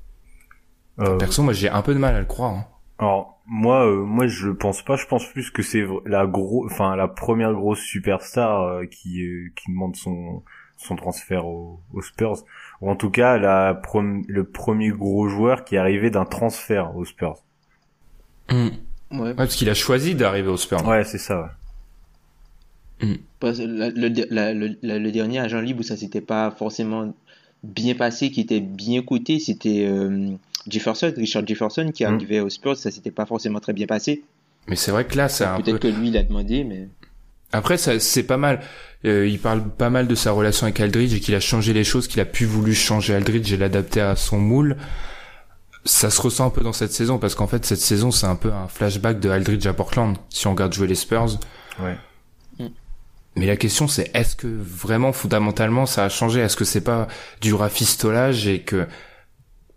Euh... 1.02 1.18
Perso, 1.18 1.43
moi 1.43 1.54
j'ai 1.54 1.70
un 1.70 1.84
peu 1.84 1.93
de 1.93 2.00
mal 2.00 2.16
à 2.16 2.20
le 2.20 2.26
croire. 2.26 2.54
Hein. 2.54 2.66
Alors 3.00 3.39
moi, 3.47 3.88
euh, 3.88 4.04
moi 4.04 4.28
je 4.28 4.50
pense 4.50 4.84
pas. 4.84 4.97
Je 4.97 5.06
pense 5.06 5.26
plus 5.26 5.50
que 5.50 5.64
c'est 5.64 5.86
la 6.06 6.28
gros, 6.28 6.66
enfin 6.66 6.95
la 6.95 7.08
première 7.08 7.54
grosse 7.54 7.80
superstar 7.80 8.62
euh, 8.62 8.86
qui 8.86 9.26
euh, 9.26 9.50
qui 9.56 9.72
demande 9.72 9.95
son 9.95 10.43
son 10.78 10.95
transfert 10.95 11.45
aux, 11.45 11.82
Spurs, 12.02 12.45
ou 12.80 12.89
en 12.89 12.95
tout 12.95 13.10
cas 13.10 13.38
la 13.38 13.82
le 14.28 14.43
premier 14.43 14.89
gros 14.89 15.28
joueur 15.28 15.66
qui 15.66 15.76
est 15.76 15.78
arrivé 15.78 16.10
d'un 16.10 16.26
transfert 16.26 16.95
aux 16.95 17.06
Spurs. 17.06 17.43
Hmm. 18.50 18.70
Ouais. 19.12 19.34
parce 19.34 19.56
qu'il 19.56 19.70
a 19.70 19.74
choisi 19.74 20.14
d'arriver 20.14 20.50
aux 20.50 20.58
Spurs. 20.58 20.86
Ouais, 20.86 21.04
c'est 21.04 21.18
ça. 21.18 21.56
Ouais. 23.02 23.08
Hmm. 23.08 23.16
Le, 23.41 24.97
le, 25.00 25.12
dernier 25.12 25.39
agent 25.39 25.62
libre 25.62 25.80
où 25.80 25.84
ça 25.84 25.97
s'était 25.97 26.22
pas 26.22 26.52
forcément 26.52 27.14
bien 27.64 27.95
passé, 27.95 28.30
qui 28.30 28.41
était 28.41 28.60
bien 28.60 29.02
coté, 29.02 29.39
c'était 29.39 29.88
Jefferson, 30.70 31.13
Richard 31.15 31.45
Jefferson, 31.45 31.91
qui 31.93 32.05
hmm. 32.05 32.13
arrivait 32.13 32.39
aux 32.39 32.49
Spurs, 32.49 32.78
ça 32.78 32.91
s'était 32.91 33.11
pas 33.11 33.26
forcément 33.26 33.59
très 33.59 33.74
bien 33.74 33.88
passé. 33.88 34.24
Mais 34.67 34.76
c'est 34.76 34.91
vrai 34.91 35.05
que 35.05 35.17
là, 35.17 35.30
c'est 35.30 35.45
un 35.45 35.59
Peut-être 35.61 35.80
que 35.80 35.88
lui, 35.88 36.09
il 36.09 36.17
a 36.17 36.24
demandé, 36.24 36.63
mais... 36.63 36.88
Après, 37.51 37.78
c'est 37.78 38.24
pas 38.24 38.38
mal. 38.38 38.61
Euh, 39.05 39.28
il 39.28 39.39
parle 39.39 39.67
pas 39.67 39.89
mal 39.89 40.07
de 40.07 40.13
sa 40.13 40.32
relation 40.32 40.65
avec 40.65 40.80
Aldridge 40.80 41.13
et 41.15 41.20
qu'il 41.20 41.34
a 41.34 41.39
changé 41.39 41.74
les 41.74 41.84
choses, 41.84 42.07
qu'il 42.07 42.20
a 42.20 42.26
pu 42.26 42.45
voulu 42.45 42.76
changer 42.76 43.15
Aldridge 43.15 43.51
et 43.51 43.57
l'adapter 43.57 44.01
à 44.01 44.15
son 44.15 44.38
moule. 44.38 44.78
Ça 45.84 46.11
se 46.11 46.22
ressent 46.22 46.45
un 46.45 46.49
peu 46.51 46.61
dans 46.61 46.74
cette 46.74 46.91
saison 46.91 47.17
parce 47.17 47.34
qu'en 47.34 47.47
fait, 47.47 47.65
cette 47.65 47.80
saison, 47.80 48.11
c'est 48.11 48.28
un 48.28 48.36
peu 48.36 48.51
un 48.51 48.67
flashback 48.67 49.20
de 49.20 49.30
Aldridge 49.30 49.65
à 49.65 49.74
Portland, 49.74 50.15
si 50.30 50.45
on 50.45 50.51
regarde 50.51 50.74
jouer 50.74 50.86
les 50.86 50.95
Spurs. 50.95 51.39
Ouais. 51.80 51.95
Mais 53.36 53.45
la 53.45 53.55
question, 53.55 53.88
c'est 53.88 54.11
est-ce 54.13 54.36
que 54.36 54.47
vraiment, 54.47 55.13
fondamentalement, 55.13 55.86
ça 55.86 56.03
a 56.03 56.09
changé? 56.09 56.41
Est-ce 56.41 56.57
que 56.57 56.65
c'est 56.65 56.82
pas 56.82 57.07
du 57.39 57.53
rafistolage 57.53 58.47
et 58.47 58.59
que 58.59 58.86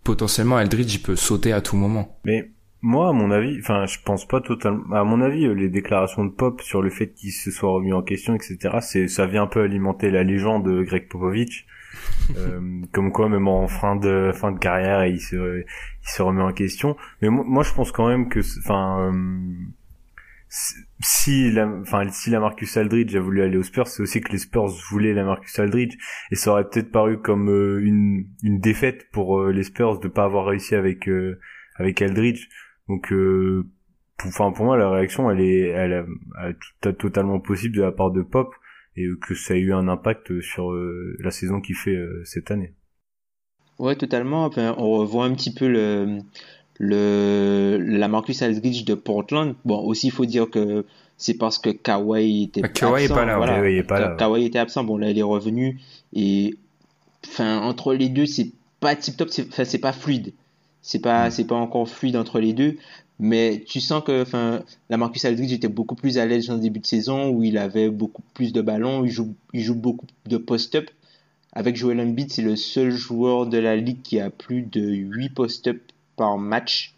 potentiellement 0.03 0.59
Eldridge 0.59 0.95
il 0.95 1.01
peut 1.01 1.15
sauter 1.15 1.53
à 1.53 1.61
tout 1.61 1.75
moment. 1.75 2.17
Mais 2.25 2.49
moi, 2.81 3.09
à 3.09 3.11
mon 3.13 3.31
avis, 3.31 3.59
enfin, 3.59 3.85
je 3.85 3.97
pense 4.03 4.27
pas 4.27 4.41
totalement. 4.41 4.83
À 4.93 5.03
mon 5.03 5.21
avis, 5.21 5.47
les 5.55 5.69
déclarations 5.69 6.25
de 6.25 6.31
Pop 6.31 6.61
sur 6.61 6.81
le 6.81 6.89
fait 6.89 7.13
qu'il 7.13 7.31
se 7.31 7.49
soit 7.49 7.71
remis 7.71 7.93
en 7.93 8.01
question, 8.01 8.35
etc., 8.35 8.57
c'est, 8.81 9.07
ça 9.07 9.25
vient 9.25 9.43
un 9.43 9.47
peu 9.47 9.61
alimenter 9.61 10.11
la 10.11 10.23
légende 10.23 10.65
de 10.65 10.83
Greg 10.83 11.07
Popovich. 11.07 11.65
euh, 12.37 12.81
comme 12.91 13.11
quoi, 13.11 13.29
même 13.29 13.47
en 13.47 13.67
fin 13.67 13.95
de 13.95 14.31
fin 14.33 14.51
de 14.51 14.59
carrière, 14.59 15.05
il 15.05 15.21
se, 15.21 15.61
il 15.61 16.09
se 16.09 16.21
remet 16.21 16.41
en 16.41 16.51
question. 16.51 16.97
Mais 17.21 17.29
moi, 17.29 17.63
je 17.63 17.73
pense 17.73 17.91
quand 17.91 18.07
même 18.07 18.29
que, 18.29 18.39
enfin, 18.59 18.99
euh, 18.99 19.11
si 20.99 21.51
la, 21.51 21.67
enfin, 21.67 22.07
si 22.09 22.29
la 22.29 22.39
Marcus 22.39 22.77
Aldridge 22.77 23.15
a 23.15 23.19
voulu 23.19 23.41
aller 23.41 23.57
aux 23.57 23.63
Spurs, 23.63 23.87
c'est 23.87 24.03
aussi 24.03 24.21
que 24.21 24.31
les 24.31 24.37
Spurs 24.37 24.67
voulaient 24.89 25.13
la 25.13 25.23
Marcus 25.23 25.57
Aldridge 25.57 25.97
et 26.31 26.35
ça 26.35 26.51
aurait 26.51 26.69
peut-être 26.69 26.91
paru 26.91 27.19
comme 27.19 27.49
euh, 27.49 27.83
une, 27.83 28.27
une 28.43 28.59
défaite 28.59 29.09
pour 29.11 29.39
euh, 29.39 29.51
les 29.51 29.63
Spurs 29.63 29.99
de 29.99 30.07
pas 30.07 30.25
avoir 30.25 30.45
réussi 30.45 30.75
avec 30.75 31.09
euh, 31.09 31.39
avec 31.77 32.03
Aldridge. 32.03 32.49
Donc, 32.87 33.11
enfin, 34.23 34.51
pour, 34.51 34.65
moi, 34.65 34.77
la 34.77 34.91
réaction, 34.91 35.31
elle 35.31 35.39
est, 35.39 35.69
elle, 35.69 36.05
est 36.83 36.93
totalement 36.93 37.39
possible 37.39 37.75
de 37.75 37.81
la 37.81 37.91
part 37.91 38.11
de 38.11 38.21
Pop 38.21 38.53
et 38.95 39.07
que 39.21 39.33
ça 39.33 39.55
a 39.55 39.57
eu 39.57 39.73
un 39.73 39.87
impact 39.87 40.39
sur 40.41 40.71
la 40.71 41.31
saison 41.31 41.61
qu'il 41.61 41.75
fait 41.75 41.97
cette 42.25 42.51
année. 42.51 42.75
Ouais, 43.79 43.95
totalement. 43.95 44.51
on 44.55 44.91
revoit 44.99 45.25
un 45.25 45.33
petit 45.33 45.53
peu 45.53 45.67
le 45.67 46.19
le 46.79 47.77
la 47.81 48.07
Marcus 48.07 48.41
Aldridge 48.41 48.83
de 48.85 48.95
Portland. 48.95 49.55
Bon, 49.65 49.79
aussi 49.79 50.07
il 50.07 50.11
faut 50.11 50.25
dire 50.25 50.49
que 50.49 50.85
c'est 51.17 51.35
parce 51.35 51.57
que 51.57 51.69
Kawhi 51.69 52.43
était 52.43 52.61
Kawhi 52.61 53.03
absent. 53.03 53.13
Est 53.13 53.17
pas 53.17 53.25
là, 53.25 53.37
voilà. 53.37 53.69
est 53.69 53.83
pas 53.83 53.99
là. 53.99 54.15
Kawhi 54.17 54.45
était 54.45 54.59
absent. 54.59 54.83
Bon, 54.83 54.97
là 54.97 55.09
il 55.09 55.17
est 55.17 55.23
revenu 55.23 55.79
et 56.13 56.55
enfin 57.27 57.59
entre 57.61 57.93
les 57.93 58.09
deux, 58.09 58.25
c'est 58.25 58.51
pas 58.79 58.95
tip 58.95 59.17
top, 59.17 59.29
c'est 59.29 59.65
c'est 59.65 59.77
pas 59.77 59.93
fluide. 59.93 60.33
C'est 60.81 60.99
pas 60.99 61.27
mm. 61.27 61.31
c'est 61.31 61.45
pas 61.45 61.55
encore 61.55 61.87
fluide 61.87 62.17
entre 62.17 62.39
les 62.39 62.53
deux, 62.53 62.77
mais 63.19 63.63
tu 63.65 63.79
sens 63.79 64.03
que 64.03 64.23
enfin 64.23 64.63
la 64.89 64.97
Marcus 64.97 65.23
Aldridge 65.25 65.53
était 65.53 65.67
beaucoup 65.67 65.95
plus 65.95 66.17
à 66.17 66.25
l'aise 66.25 66.49
en 66.49 66.57
début 66.57 66.79
de 66.79 66.85
saison 66.85 67.29
où 67.29 67.43
il 67.43 67.57
avait 67.57 67.89
beaucoup 67.89 68.23
plus 68.33 68.51
de 68.51 68.61
ballons, 68.61 69.05
il 69.05 69.11
joue 69.11 69.35
il 69.53 69.61
joue 69.61 69.75
beaucoup 69.75 70.07
de 70.25 70.37
post-up. 70.37 70.89
Avec 71.55 71.75
Joel 71.75 71.99
Embiid, 71.99 72.31
c'est 72.31 72.41
le 72.41 72.55
seul 72.55 72.89
joueur 72.89 73.45
de 73.45 73.59
la 73.59 73.75
ligue 73.75 74.01
qui 74.01 74.19
a 74.19 74.31
plus 74.31 74.63
de 74.63 74.81
8 74.81 75.29
post-up 75.29 75.79
par 76.15 76.37
match, 76.37 76.93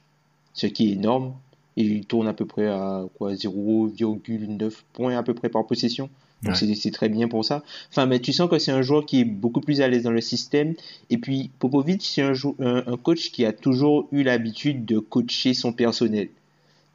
ce 0.53 0.67
qui 0.67 0.89
est 0.89 0.93
énorme. 0.93 1.33
Et 1.77 1.83
il 1.83 2.05
tourne 2.05 2.27
à 2.27 2.33
peu 2.33 2.45
près 2.45 2.67
à 2.67 3.03
quoi 3.17 3.33
0,9 3.33 4.71
points 4.93 5.17
à 5.17 5.23
peu 5.23 5.33
près 5.33 5.49
par 5.49 5.67
possession. 5.67 6.09
Donc 6.43 6.55
c'est 6.55 6.91
très 6.91 7.09
bien 7.09 7.27
pour 7.27 7.43
ça. 7.43 7.63
Enfin, 7.89 8.05
mais 8.05 8.19
tu 8.19 8.31
sens 8.31 8.49
que 8.49 8.59
c'est 8.59 8.71
un 8.71 8.81
joueur 8.81 9.05
qui 9.05 9.21
est 9.21 9.25
beaucoup 9.25 9.61
plus 9.61 9.81
à 9.81 9.87
l'aise 9.87 10.03
dans 10.03 10.11
le 10.11 10.21
système. 10.21 10.75
Et 11.09 11.17
puis 11.17 11.49
Popovic, 11.59 12.03
c'est 12.03 12.21
un, 12.21 12.33
un, 12.59 12.97
coach 12.97 13.31
qui 13.31 13.45
a 13.45 13.51
toujours 13.51 14.07
eu 14.11 14.23
l'habitude 14.23 14.85
de 14.85 14.99
coacher 14.99 15.53
son 15.53 15.73
personnel. 15.73 16.29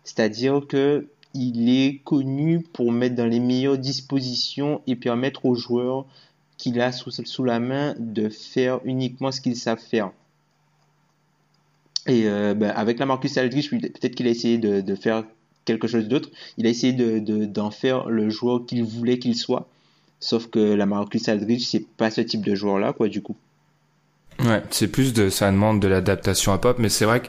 C'est-à-dire 0.05 0.67
que 0.69 1.09
il 1.35 1.69
est 1.69 2.01
connu 2.05 2.61
pour 2.61 2.93
mettre 2.93 3.15
dans 3.15 3.27
les 3.27 3.41
meilleures 3.41 3.79
dispositions 3.79 4.83
et 4.87 4.97
permettre 4.97 5.47
aux 5.47 5.55
joueurs 5.55 6.07
qu'il 6.57 6.81
a 6.81 6.93
sous, 6.93 7.11
sous 7.11 7.45
la 7.45 7.61
main 7.61 7.95
de 7.99 8.29
faire 8.29 8.81
uniquement 8.85 9.33
ce 9.33 9.41
qu'ils 9.41 9.57
savent 9.57 9.81
faire. 9.81 10.13
Et 12.11 12.25
euh, 12.27 12.55
ben, 12.55 12.71
avec 12.71 12.99
la 12.99 13.07
Marcus 13.07 13.37
Aldridge, 13.37 13.71
peut-être 13.71 14.17
qu'il 14.17 14.27
a 14.27 14.31
essayé 14.31 14.59
de, 14.59 14.81
de, 14.81 14.95
faire 14.97 15.23
quelque 15.65 15.87
chose 15.87 16.09
d'autre. 16.09 16.29
Il 16.59 16.67
a 16.67 16.71
essayé 16.71 16.93
d'en 16.93 17.25
de, 17.25 17.45
d'en 17.45 17.71
faire 17.71 18.09
le 18.09 18.29
joueur 18.31 18.67
qu'il 18.67 18.83
voulait 18.83 19.21
qu'il 19.21 19.37
soit. 19.37 19.69
Sauf 20.19 20.49
que 20.49 20.59
la 20.59 20.87
Marcus 20.87 21.29
Aldridge, 21.29 21.65
c'est 21.65 21.87
pas 21.87 22.11
ce 22.11 22.21
type 22.21 22.45
de 22.45 22.57
joueur-là, 22.57 22.93
quoi, 22.93 23.09
du 23.09 23.23
coup. 23.23 23.37
Ouais, 24.41 24.63
c'est 24.71 24.89
plus 24.89 25.13
de, 25.13 25.31
ça 25.31 25.53
demande 25.53 25.81
de 25.81 25.87
l'adaptation 25.87 26.53
à 26.53 26.59
pop, 26.59 26.79
mais 26.81 26.89
c'est 26.89 27.05
vrai 27.05 27.23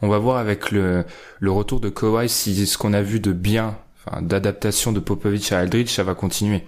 qu'on 0.00 0.08
va 0.08 0.18
voir 0.18 0.38
avec 0.38 0.72
le, 0.72 1.04
le 1.38 1.50
retour 1.52 1.78
de 1.78 1.88
Kawhi 1.88 2.28
si 2.28 2.66
ce 2.66 2.76
qu'on 2.76 2.92
a 2.92 3.02
vu 3.02 3.20
de 3.20 3.32
bien, 3.32 3.76
enfin, 4.04 4.20
d'adaptation 4.20 4.90
de 4.90 4.98
Popovich 4.98 5.52
à 5.52 5.60
Aldridge, 5.60 5.90
ça 5.90 6.02
va 6.02 6.14
continuer. 6.14 6.64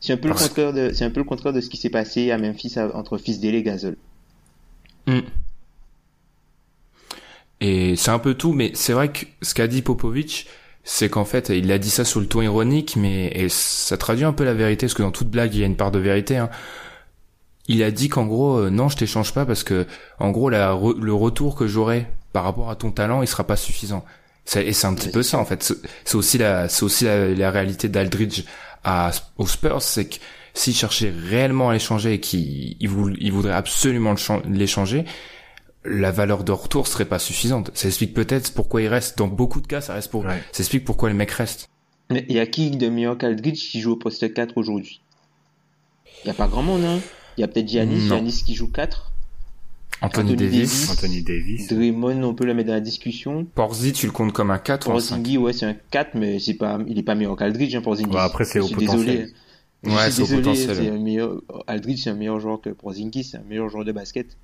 C'est 0.00 0.12
un 0.12 0.16
peu 0.16 0.28
le 0.28 0.34
contraire 0.34 0.72
de, 0.72 0.92
c'est 0.94 1.04
un 1.04 1.10
peu 1.10 1.20
le 1.20 1.24
contraire 1.24 1.52
de 1.52 1.60
ce 1.60 1.68
qui 1.68 1.76
s'est 1.76 1.90
passé 1.90 2.30
à 2.30 2.38
Memphis 2.38 2.74
entre 2.94 3.18
Fisdale 3.18 3.56
et 3.56 3.62
Gasol. 3.62 3.96
Mm. 5.06 5.20
Et 7.60 7.96
c'est 7.96 8.10
un 8.10 8.18
peu 8.18 8.34
tout, 8.34 8.52
mais 8.52 8.70
c'est 8.74 8.92
vrai 8.92 9.10
que 9.10 9.26
ce 9.42 9.54
qu'a 9.54 9.66
dit 9.66 9.82
Popovic, 9.82 10.46
c'est 10.84 11.08
qu'en 11.08 11.24
fait, 11.24 11.48
il 11.50 11.70
a 11.72 11.78
dit 11.78 11.90
ça 11.90 12.04
sur 12.04 12.20
le 12.20 12.26
ton 12.26 12.40
ironique, 12.40 12.96
mais 12.96 13.26
et 13.34 13.48
ça 13.48 13.96
traduit 13.96 14.24
un 14.24 14.32
peu 14.32 14.44
la 14.44 14.54
vérité, 14.54 14.86
parce 14.86 14.94
que 14.94 15.02
dans 15.02 15.10
toute 15.10 15.28
blague, 15.28 15.54
il 15.54 15.60
y 15.60 15.62
a 15.62 15.66
une 15.66 15.76
part 15.76 15.90
de 15.90 15.98
vérité. 15.98 16.36
Hein. 16.36 16.50
Il 17.66 17.82
a 17.82 17.90
dit 17.90 18.08
qu'en 18.08 18.26
gros, 18.26 18.58
euh, 18.58 18.70
non, 18.70 18.88
je 18.88 18.96
t'échange 18.96 19.34
pas, 19.34 19.44
parce 19.44 19.64
que 19.64 19.86
en 20.18 20.30
gros, 20.30 20.50
la, 20.50 20.78
le 20.98 21.12
retour 21.12 21.56
que 21.56 21.66
j'aurai 21.66 22.06
par 22.32 22.44
rapport 22.44 22.70
à 22.70 22.76
ton 22.76 22.90
talent, 22.90 23.22
il 23.22 23.28
sera 23.28 23.44
pas 23.44 23.56
suffisant. 23.56 24.04
Et 24.56 24.72
c'est 24.72 24.86
un 24.86 24.94
petit 24.94 25.10
peu 25.10 25.22
ça, 25.22 25.38
en 25.38 25.44
fait. 25.44 25.74
C'est 26.04 26.14
aussi 26.14 26.38
la, 26.38 26.68
c'est 26.68 26.84
aussi 26.84 27.04
la, 27.04 27.50
réalité 27.50 27.88
d'Aldridge 27.88 28.44
à 28.84 29.10
aux 29.36 29.46
Spurs, 29.46 29.82
c'est 29.82 30.06
que 30.06 30.16
s'il 30.54 30.74
cherchait 30.74 31.12
réellement 31.28 31.68
à 31.68 31.74
l'échanger 31.74 32.14
et 32.14 32.20
qu'il 32.20 32.76
il 32.80 33.32
voudrait 33.32 33.52
absolument 33.52 34.14
l'échanger, 34.48 35.04
la 35.84 36.10
valeur 36.10 36.44
de 36.44 36.52
retour 36.52 36.86
serait 36.86 37.04
pas 37.04 37.18
suffisante. 37.18 37.70
Ça 37.74 37.88
explique 37.88 38.14
peut-être 38.14 38.52
pourquoi 38.52 38.82
il 38.82 38.88
reste. 38.88 39.18
Dans 39.18 39.28
beaucoup 39.28 39.60
de 39.60 39.66
cas, 39.66 39.80
ça 39.80 39.94
reste 39.94 40.10
pour. 40.10 40.24
Ça 40.24 40.58
explique 40.58 40.84
pourquoi 40.84 41.08
le 41.08 41.14
mec 41.14 41.30
reste. 41.30 41.68
Mais 42.10 42.24
il 42.28 42.36
y 42.36 42.40
a 42.40 42.46
qui 42.46 42.70
de 42.70 42.88
meilleur 42.88 43.18
qu'Aldridge 43.18 43.70
qui 43.70 43.80
joue 43.80 43.92
au 43.92 43.96
poste 43.96 44.32
4 44.32 44.56
aujourd'hui 44.56 45.02
Il 46.24 46.28
y 46.28 46.30
a 46.30 46.34
pas 46.34 46.48
grand 46.48 46.62
monde, 46.62 46.84
hein 46.84 47.00
Il 47.36 47.42
y 47.42 47.44
a 47.44 47.48
peut-être 47.48 47.68
Giannis, 47.68 48.08
Giannis 48.08 48.42
qui 48.44 48.54
joue 48.54 48.68
4. 48.68 49.12
Anthony, 50.00 50.36
Davis. 50.36 50.90
Anthony 50.90 51.22
Davis. 51.22 51.66
Draymond, 51.68 52.22
on 52.22 52.32
peut 52.32 52.46
le 52.46 52.54
mettre 52.54 52.68
dans 52.68 52.74
la 52.74 52.80
discussion. 52.80 53.46
Porzingis, 53.54 53.92
tu 53.92 54.06
le 54.06 54.12
comptes 54.12 54.32
comme 54.32 54.50
un 54.50 54.58
4 54.58 54.86
Porzingis, 54.86 55.38
ouais, 55.38 55.52
c'est 55.52 55.66
un 55.66 55.74
4, 55.90 56.14
mais 56.14 56.38
c'est 56.38 56.54
pas, 56.54 56.78
il 56.86 56.98
est 56.98 57.02
pas 57.02 57.16
meilleur 57.16 57.36
qu'Aldridge, 57.36 57.74
hein. 57.74 57.82
Ouais, 57.84 58.18
après, 58.18 58.44
c'est 58.44 58.60
au 58.60 58.68
potentiel. 58.68 58.96
Désolé. 59.82 59.96
Ouais, 59.96 60.10
c'est 60.10 60.22
au 60.22 60.26
potentiel. 60.26 60.76
C'est 60.76 60.88
un 60.88 60.98
meilleur, 60.98 61.42
Aldridge, 61.66 62.04
c'est 62.04 62.10
un 62.10 62.14
meilleur 62.14 62.38
joueur 62.38 62.60
que 62.60 62.70
Porzingis, 62.70 63.24
c'est 63.24 63.38
un 63.38 63.42
meilleur 63.48 63.68
joueur 63.68 63.84
de 63.84 63.92
basket. 63.92 64.36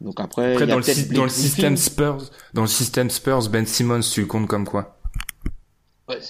Donc 0.00 0.18
après, 0.20 0.54
dans, 0.66 0.78
le, 0.78 1.14
dans 1.14 1.24
le 1.24 1.28
système 1.28 1.76
Spurs, 1.76 2.30
dans 2.54 2.62
le 2.62 2.68
système 2.68 3.10
Spurs, 3.10 3.48
Ben 3.50 3.66
Simmons, 3.66 4.00
tu 4.00 4.20
le 4.20 4.26
comptes 4.26 4.46
comme 4.48 4.66
quoi? 4.66 4.96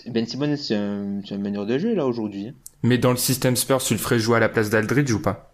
Ben 0.06 0.26
Simmons, 0.26 0.56
c'est 0.56 0.74
un, 0.76 1.20
un 1.30 1.38
meneur 1.38 1.66
de 1.66 1.78
jeu 1.78 1.94
là 1.94 2.04
aujourd'hui. 2.06 2.48
Hein. 2.48 2.54
Mais 2.82 2.98
dans 2.98 3.10
le 3.12 3.16
système 3.16 3.56
Spurs, 3.56 3.78
tu 3.82 3.94
le 3.94 3.98
ferais 4.00 4.18
jouer 4.18 4.36
à 4.36 4.40
la 4.40 4.48
place 4.48 4.70
d'Aldridge 4.70 5.10
ou 5.12 5.20
pas? 5.22 5.52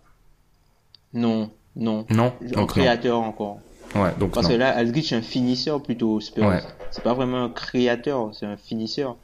Non, 1.12 1.50
non. 1.76 2.06
Non? 2.10 2.32
En 2.56 2.66
créateur 2.66 3.20
encore. 3.20 3.60
Ouais, 3.94 4.10
donc 4.18 4.32
Parce 4.32 4.46
non. 4.48 4.54
que 4.54 4.58
là, 4.58 4.70
Aldridge 4.76 5.12
est 5.12 5.16
un 5.16 5.22
finisseur 5.22 5.82
plutôt 5.82 6.20
Spurs. 6.20 6.46
Ouais. 6.46 6.60
C'est 6.90 7.02
pas 7.04 7.14
vraiment 7.14 7.44
un 7.44 7.48
créateur, 7.50 8.30
c'est 8.34 8.46
un 8.46 8.56
finisseur. 8.56 9.16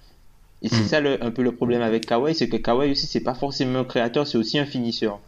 Et 0.62 0.68
c'est 0.68 0.82
Mm. 0.82 0.86
ça 0.86 1.00
le, 1.00 1.22
un 1.24 1.30
peu 1.32 1.42
le 1.42 1.52
problème 1.52 1.82
avec 1.82 2.06
Kawhi, 2.06 2.34
c'est 2.34 2.48
que 2.48 2.56
Kawhi 2.56 2.92
aussi, 2.92 3.06
c'est 3.06 3.20
pas 3.20 3.34
forcément 3.34 3.80
un 3.80 3.84
créateur, 3.84 4.26
c'est 4.26 4.38
aussi 4.38 4.58
un 4.58 4.64
finisseur. 4.66 5.18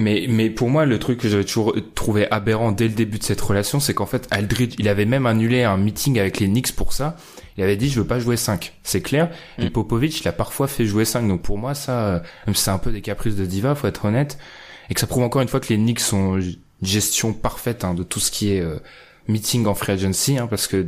Mais, 0.00 0.26
mais 0.28 0.50
pour 0.50 0.70
moi, 0.70 0.86
le 0.86 0.98
truc 0.98 1.18
que 1.18 1.28
j'avais 1.28 1.44
toujours 1.44 1.74
trouvé 1.94 2.30
aberrant 2.30 2.72
dès 2.72 2.88
le 2.88 2.94
début 2.94 3.18
de 3.18 3.24
cette 3.24 3.40
relation, 3.40 3.80
c'est 3.80 3.92
qu'en 3.92 4.06
fait, 4.06 4.26
Aldridge, 4.30 4.74
il 4.78 4.88
avait 4.88 5.04
même 5.04 5.26
annulé 5.26 5.62
un 5.62 5.76
meeting 5.76 6.18
avec 6.18 6.40
les 6.40 6.46
Knicks 6.46 6.72
pour 6.72 6.92
ça. 6.92 7.16
Il 7.56 7.64
avait 7.64 7.76
dit, 7.76 7.90
je 7.90 8.00
veux 8.00 8.06
pas 8.06 8.18
jouer 8.18 8.36
5. 8.36 8.72
C'est 8.82 9.02
clair. 9.02 9.30
Et 9.58 9.66
Mm. 9.66 9.70
Popovic, 9.70 10.20
il 10.20 10.28
a 10.28 10.32
parfois 10.32 10.68
fait 10.68 10.86
jouer 10.86 11.04
5. 11.04 11.28
Donc 11.28 11.42
pour 11.42 11.58
moi, 11.58 11.74
ça, 11.74 12.22
c'est 12.54 12.70
un 12.70 12.78
peu 12.78 12.92
des 12.92 13.02
caprices 13.02 13.36
de 13.36 13.44
diva, 13.44 13.74
faut 13.74 13.86
être 13.86 14.06
honnête. 14.06 14.38
Et 14.88 14.94
que 14.94 15.00
ça 15.00 15.06
prouve 15.06 15.22
encore 15.22 15.42
une 15.42 15.48
fois 15.48 15.60
que 15.60 15.68
les 15.68 15.76
Knicks 15.76 16.00
sont 16.00 16.38
une 16.38 16.56
gestion 16.82 17.32
parfaite 17.32 17.84
hein, 17.84 17.94
de 17.94 18.02
tout 18.02 18.20
ce 18.20 18.30
qui 18.30 18.54
est 18.54 18.60
euh, 18.60 18.78
meeting 19.28 19.66
en 19.66 19.74
free 19.74 19.92
agency, 19.92 20.38
hein, 20.38 20.46
parce 20.46 20.66
que 20.66 20.86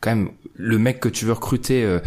quand 0.00 0.10
même, 0.10 0.30
le 0.54 0.78
mec 0.78 1.00
que 1.00 1.08
tu 1.08 1.26
veux 1.26 1.32
recruter, 1.32 1.84
euh, 1.84 2.00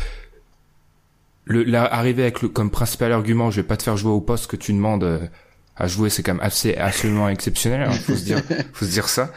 le, 1.46 1.64
là, 1.64 1.84
arriver 1.86 2.24
avec 2.24 2.42
le, 2.42 2.50
comme 2.50 2.72
principal 2.72 3.12
argument, 3.12 3.52
je 3.52 3.62
vais 3.62 3.68
pas 3.68 3.78
te 3.78 3.84
faire 3.84 3.98
jouer 3.98 4.12
au 4.12 4.22
poste 4.22 4.48
que 4.48 4.56
tu 4.56 4.74
demandes 4.74 5.04
euh, 5.04 5.20
à 5.80 5.88
jouer, 5.88 6.10
c'est 6.10 6.22
quand 6.24 6.34
même 6.34 6.44
assez 6.44 6.76
absolument 6.76 7.30
exceptionnel. 7.30 7.88
Il 7.92 7.98
faut 8.00 8.16
se 8.16 8.24
dire, 8.24 8.42
faut 8.74 8.86
se 8.86 8.92
dire 8.92 9.10
ça. 9.10 9.32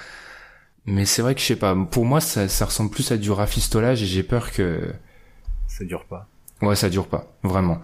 Mais 0.84 1.05
c'est 1.05 1.22
vrai 1.22 1.34
que 1.34 1.40
je 1.40 1.47
sais 1.47 1.57
pas. 1.57 1.76
Pour 1.90 2.05
moi, 2.05 2.20
ça, 2.20 2.49
ça 2.49 2.64
ressemble 2.64 2.90
plus 2.90 3.12
à 3.12 3.16
du 3.16 3.30
rafistolage 3.30 4.03
et 4.03 4.07
j'ai 4.07 4.22
peur 4.24 4.51
que 4.51 4.93
Ça 5.68 5.84
dure 5.84 6.05
pas. 6.05 6.26
ouais, 6.61 6.74
ça 6.76 6.88
dure 6.88 7.07
pas 7.07 7.32
vraiment. 7.45 7.78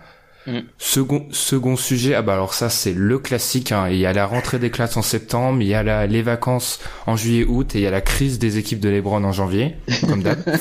Mm. 0.47 0.61
Second 0.79 1.27
second 1.31 1.77
sujet, 1.77 2.15
ah 2.15 2.23
bah 2.23 2.33
alors 2.33 2.55
ça 2.55 2.71
c'est 2.71 2.95
le 2.95 3.19
classique. 3.19 3.71
Hein. 3.71 3.89
Il 3.91 3.99
y 3.99 4.07
a 4.07 4.13
la 4.15 4.25
rentrée 4.25 4.59
des 4.59 4.71
classes 4.71 4.97
en 4.97 5.03
septembre, 5.03 5.61
il 5.61 5.69
y 5.69 5.75
a 5.75 5.83
la, 5.83 6.07
les 6.07 6.23
vacances 6.23 6.81
en 7.07 7.17
juillet-août 7.17 7.75
et 7.75 7.79
il 7.79 7.83
y 7.83 7.87
a 7.87 7.91
la 7.91 8.01
crise 8.01 8.39
des 8.39 8.57
équipes 8.57 8.81
de 8.81 8.89
LeBron 8.89 9.23
en 9.25 9.33
janvier, 9.33 9.77
comme 10.07 10.23
d'hab. 10.23 10.39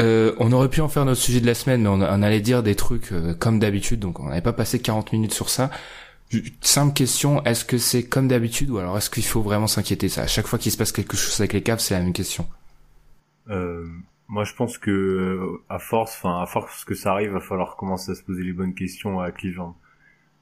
Euh, 0.00 0.34
on 0.38 0.52
aurait 0.52 0.70
pu 0.70 0.80
en 0.80 0.88
faire 0.88 1.04
notre 1.04 1.20
sujet 1.20 1.40
de 1.40 1.46
la 1.46 1.52
semaine, 1.54 1.82
mais 1.82 1.88
on, 1.88 2.00
on 2.00 2.22
allait 2.22 2.40
dire 2.40 2.62
des 2.62 2.74
trucs 2.74 3.12
euh, 3.12 3.34
comme 3.34 3.58
d'habitude, 3.58 4.00
donc 4.00 4.20
on 4.20 4.24
n'avait 4.24 4.40
pas 4.40 4.54
passé 4.54 4.80
40 4.80 5.12
minutes 5.12 5.34
sur 5.34 5.50
ça. 5.50 5.70
Simple 6.60 6.94
question, 6.94 7.42
est-ce 7.44 7.64
que 7.64 7.78
c'est 7.78 8.04
comme 8.04 8.28
d'habitude 8.28 8.70
ou 8.70 8.78
alors 8.78 8.96
est-ce 8.96 9.10
qu'il 9.10 9.24
faut 9.24 9.42
vraiment 9.42 9.66
s'inquiéter 9.66 10.08
ça? 10.08 10.22
À 10.22 10.26
chaque 10.26 10.46
fois 10.46 10.58
qu'il 10.58 10.72
se 10.72 10.76
passe 10.76 10.92
quelque 10.92 11.16
chose 11.16 11.40
avec 11.40 11.52
les 11.52 11.62
Cavs, 11.62 11.80
c'est 11.80 11.94
la 11.94 12.00
même 12.00 12.12
question. 12.12 12.46
Euh, 13.48 13.86
moi, 14.28 14.44
je 14.44 14.54
pense 14.54 14.78
que 14.78 15.60
à 15.68 15.78
force, 15.78 16.14
enfin 16.16 16.40
à 16.40 16.46
force 16.46 16.84
que 16.84 16.94
ça 16.94 17.12
arrive, 17.12 17.32
va 17.32 17.40
falloir 17.40 17.76
commencer 17.76 18.12
à 18.12 18.14
se 18.14 18.22
poser 18.22 18.42
les 18.44 18.52
bonnes 18.54 18.74
questions 18.74 19.20
à 19.20 19.30
Cleveland, 19.30 19.76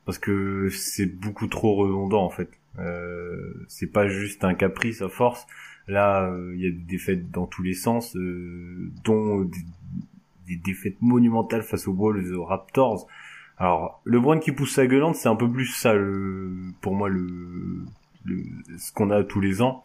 parce 0.04 0.18
que 0.18 0.68
c'est 0.70 1.06
beaucoup 1.06 1.48
trop 1.48 1.74
redondant 1.74 2.24
en 2.24 2.30
fait. 2.30 2.50
Euh, 2.78 3.52
c'est 3.68 3.90
pas 3.90 4.08
juste 4.08 4.44
un 4.44 4.54
caprice 4.54 5.02
à 5.02 5.08
force. 5.08 5.46
Là, 5.88 6.30
euh, 6.30 6.52
il 6.54 6.60
y 6.62 6.66
a 6.66 6.70
des 6.70 6.76
défaites 6.76 7.30
dans 7.30 7.46
tous 7.46 7.62
les 7.62 7.74
sens, 7.74 8.14
euh, 8.16 8.92
dont 9.04 9.40
des, 9.40 10.56
défaites 10.56 11.00
monumentales 11.00 11.62
face 11.62 11.88
aux 11.88 11.94
Wolves, 11.94 12.32
aux 12.36 12.44
Raptors. 12.44 13.06
Alors, 13.60 14.00
LeBron 14.06 14.40
qui 14.40 14.50
pousse 14.52 14.74
sa 14.74 14.86
gueulante, 14.86 15.14
c'est 15.16 15.28
un 15.28 15.36
peu 15.36 15.48
plus 15.48 15.66
ça, 15.66 15.92
le, 15.94 16.50
pour 16.80 16.94
moi, 16.96 17.08
le, 17.08 17.84
le 18.24 18.42
ce 18.78 18.92
qu'on 18.92 19.10
a 19.10 19.22
tous 19.22 19.40
les 19.40 19.62
ans. 19.62 19.84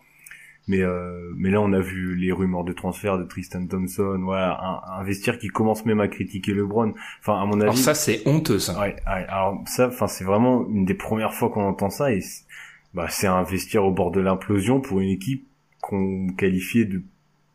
Mais 0.67 0.81
euh, 0.81 1.31
mais 1.37 1.51
là 1.51 1.61
on 1.61 1.73
a 1.73 1.79
vu 1.79 2.15
les 2.15 2.31
rumeurs 2.31 2.63
de 2.63 2.73
transfert 2.73 3.19
de 3.19 3.23
Tristan 3.23 3.67
Thompson, 3.67 4.17
voilà, 4.23 4.57
un, 4.59 4.99
un 4.99 5.03
vestiaire 5.03 5.37
qui 5.37 5.49
commence 5.49 5.85
même 5.85 5.99
à 5.99 6.07
critiquer 6.07 6.53
LeBron. 6.55 6.91
Enfin 7.19 7.39
à 7.39 7.45
mon 7.45 7.53
avis. 7.61 7.61
Alors 7.65 7.77
ça 7.77 7.93
c'est 7.93 8.27
honteux 8.27 8.57
ça. 8.57 8.73
Ouais, 8.79 8.95
ouais, 9.05 9.25
alors 9.29 9.61
ça, 9.67 9.89
enfin 9.89 10.07
c'est 10.07 10.23
vraiment 10.23 10.65
une 10.67 10.85
des 10.85 10.95
premières 10.95 11.35
fois 11.35 11.49
qu'on 11.49 11.65
entend 11.67 11.91
ça 11.91 12.11
et 12.11 12.21
c'est- 12.21 12.45
bah 12.95 13.05
c'est 13.09 13.27
un 13.27 13.43
vestiaire 13.43 13.85
au 13.85 13.91
bord 13.91 14.09
de 14.09 14.19
l'implosion 14.21 14.81
pour 14.81 15.01
une 15.01 15.09
équipe 15.09 15.45
qu'on 15.81 16.29
qualifiait 16.35 16.85
de 16.85 17.03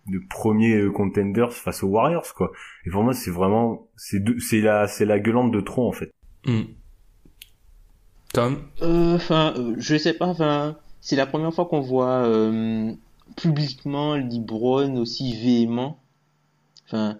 de 0.07 0.19
premier 0.31 0.75
euh, 0.77 0.91
contenders 0.91 1.53
face 1.53 1.83
aux 1.83 1.89
Warriors 1.89 2.35
quoi. 2.35 2.53
Et 2.87 2.91
pour 2.91 3.03
moi 3.03 3.13
c'est 3.15 3.31
vraiment 3.31 3.87
c'est 3.97 4.23
c'est 4.41 4.61
la 4.61 4.87
c'est 4.89 5.05
la 5.05 5.19
gueulante 5.19 5.53
de 5.53 5.61
trop 5.61 5.89
en 5.89 5.93
fait. 5.93 6.11
Hmm. 6.47 6.63
Tom 8.33 8.59
Euh, 8.83 9.17
Enfin, 9.17 9.55
euh, 9.57 9.75
je 9.79 9.97
sais 9.97 10.15
pas, 10.15 10.27
enfin, 10.27 10.77
c'est 11.01 11.17
la 11.17 11.27
première 11.27 11.53
fois 11.53 11.67
qu'on 11.67 11.81
voit 11.81 12.25
euh, 12.25 12.93
publiquement 13.37 14.15
LeBron 14.17 14.97
aussi 14.97 15.33
véhément, 15.35 15.99
enfin, 16.87 17.19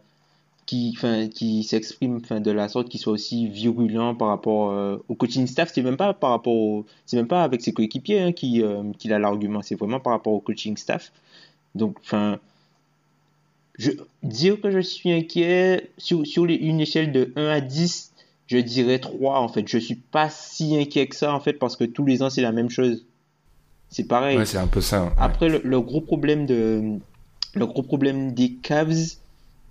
qui, 0.67 0.95
enfin, 0.97 1.29
qui 1.29 1.65
s'exprime, 1.65 2.21
enfin, 2.23 2.41
de 2.41 2.51
la 2.53 2.69
sorte, 2.69 2.89
qui 2.89 2.99
soit 2.99 3.13
aussi 3.13 3.49
virulent 3.49 4.15
par 4.15 4.29
rapport 4.29 4.71
euh, 4.71 4.99
au 5.09 5.17
coaching 5.17 5.47
staff. 5.49 5.73
C'est 5.75 5.83
même 5.83 5.97
pas 5.97 6.15
par 6.15 6.31
rapport, 6.31 6.55
au- 6.55 6.87
c'est 7.07 7.17
même 7.17 7.27
pas 7.29 7.43
avec 7.43 7.61
ses 7.61 7.73
coéquipiers 7.73 8.21
hein, 8.21 8.33
qui, 8.33 8.63
euh, 8.63 8.85
qu'il 8.99 9.13
a 9.13 9.19
l'argument. 9.19 9.63
C'est 9.63 9.75
vraiment 9.75 9.99
par 10.01 10.13
rapport 10.13 10.33
au 10.33 10.41
coaching 10.41 10.77
staff. 10.77 11.11
Donc, 11.75 11.97
enfin, 12.01 12.39
je 13.81 13.91
dire 14.23 14.61
que 14.61 14.71
je 14.71 14.81
suis 14.81 15.11
inquiet 15.11 15.91
sur, 15.99 16.27
sur 16.27 16.47
les- 16.47 16.55
une 16.57 16.81
échelle 16.81 17.13
de 17.13 17.33
1 17.37 17.47
à 17.49 17.61
10, 17.61 18.13
je 18.47 18.59
dirais 18.59 18.99
3 18.99 19.41
en 19.41 19.49
fait. 19.49 19.67
Je 19.67 19.79
suis 19.79 19.95
pas 19.97 20.29
si 20.31 20.77
inquiet 20.77 21.07
que 21.07 21.17
ça 21.17 21.35
en 21.35 21.41
fait 21.41 21.55
parce 21.55 21.77
que 21.77 21.85
tous 21.85 22.05
les 22.05 22.23
ans 22.23 22.31
c'est 22.31 22.43
la 22.43 22.53
même 22.53 22.69
chose. 22.71 23.05
C'est 23.89 24.05
pareil. 24.07 24.37
Ouais, 24.39 24.47
c'est 24.47 24.59
un 24.59 24.67
peu 24.67 24.81
ça. 24.81 25.13
Après 25.19 25.49
le, 25.49 25.61
le 25.65 25.81
gros 25.81 26.01
problème 26.01 26.47
de 26.47 26.99
le 27.55 27.67
gros 27.67 27.83
problème 27.83 28.33
des 28.33 28.53
Cavs 28.53 29.17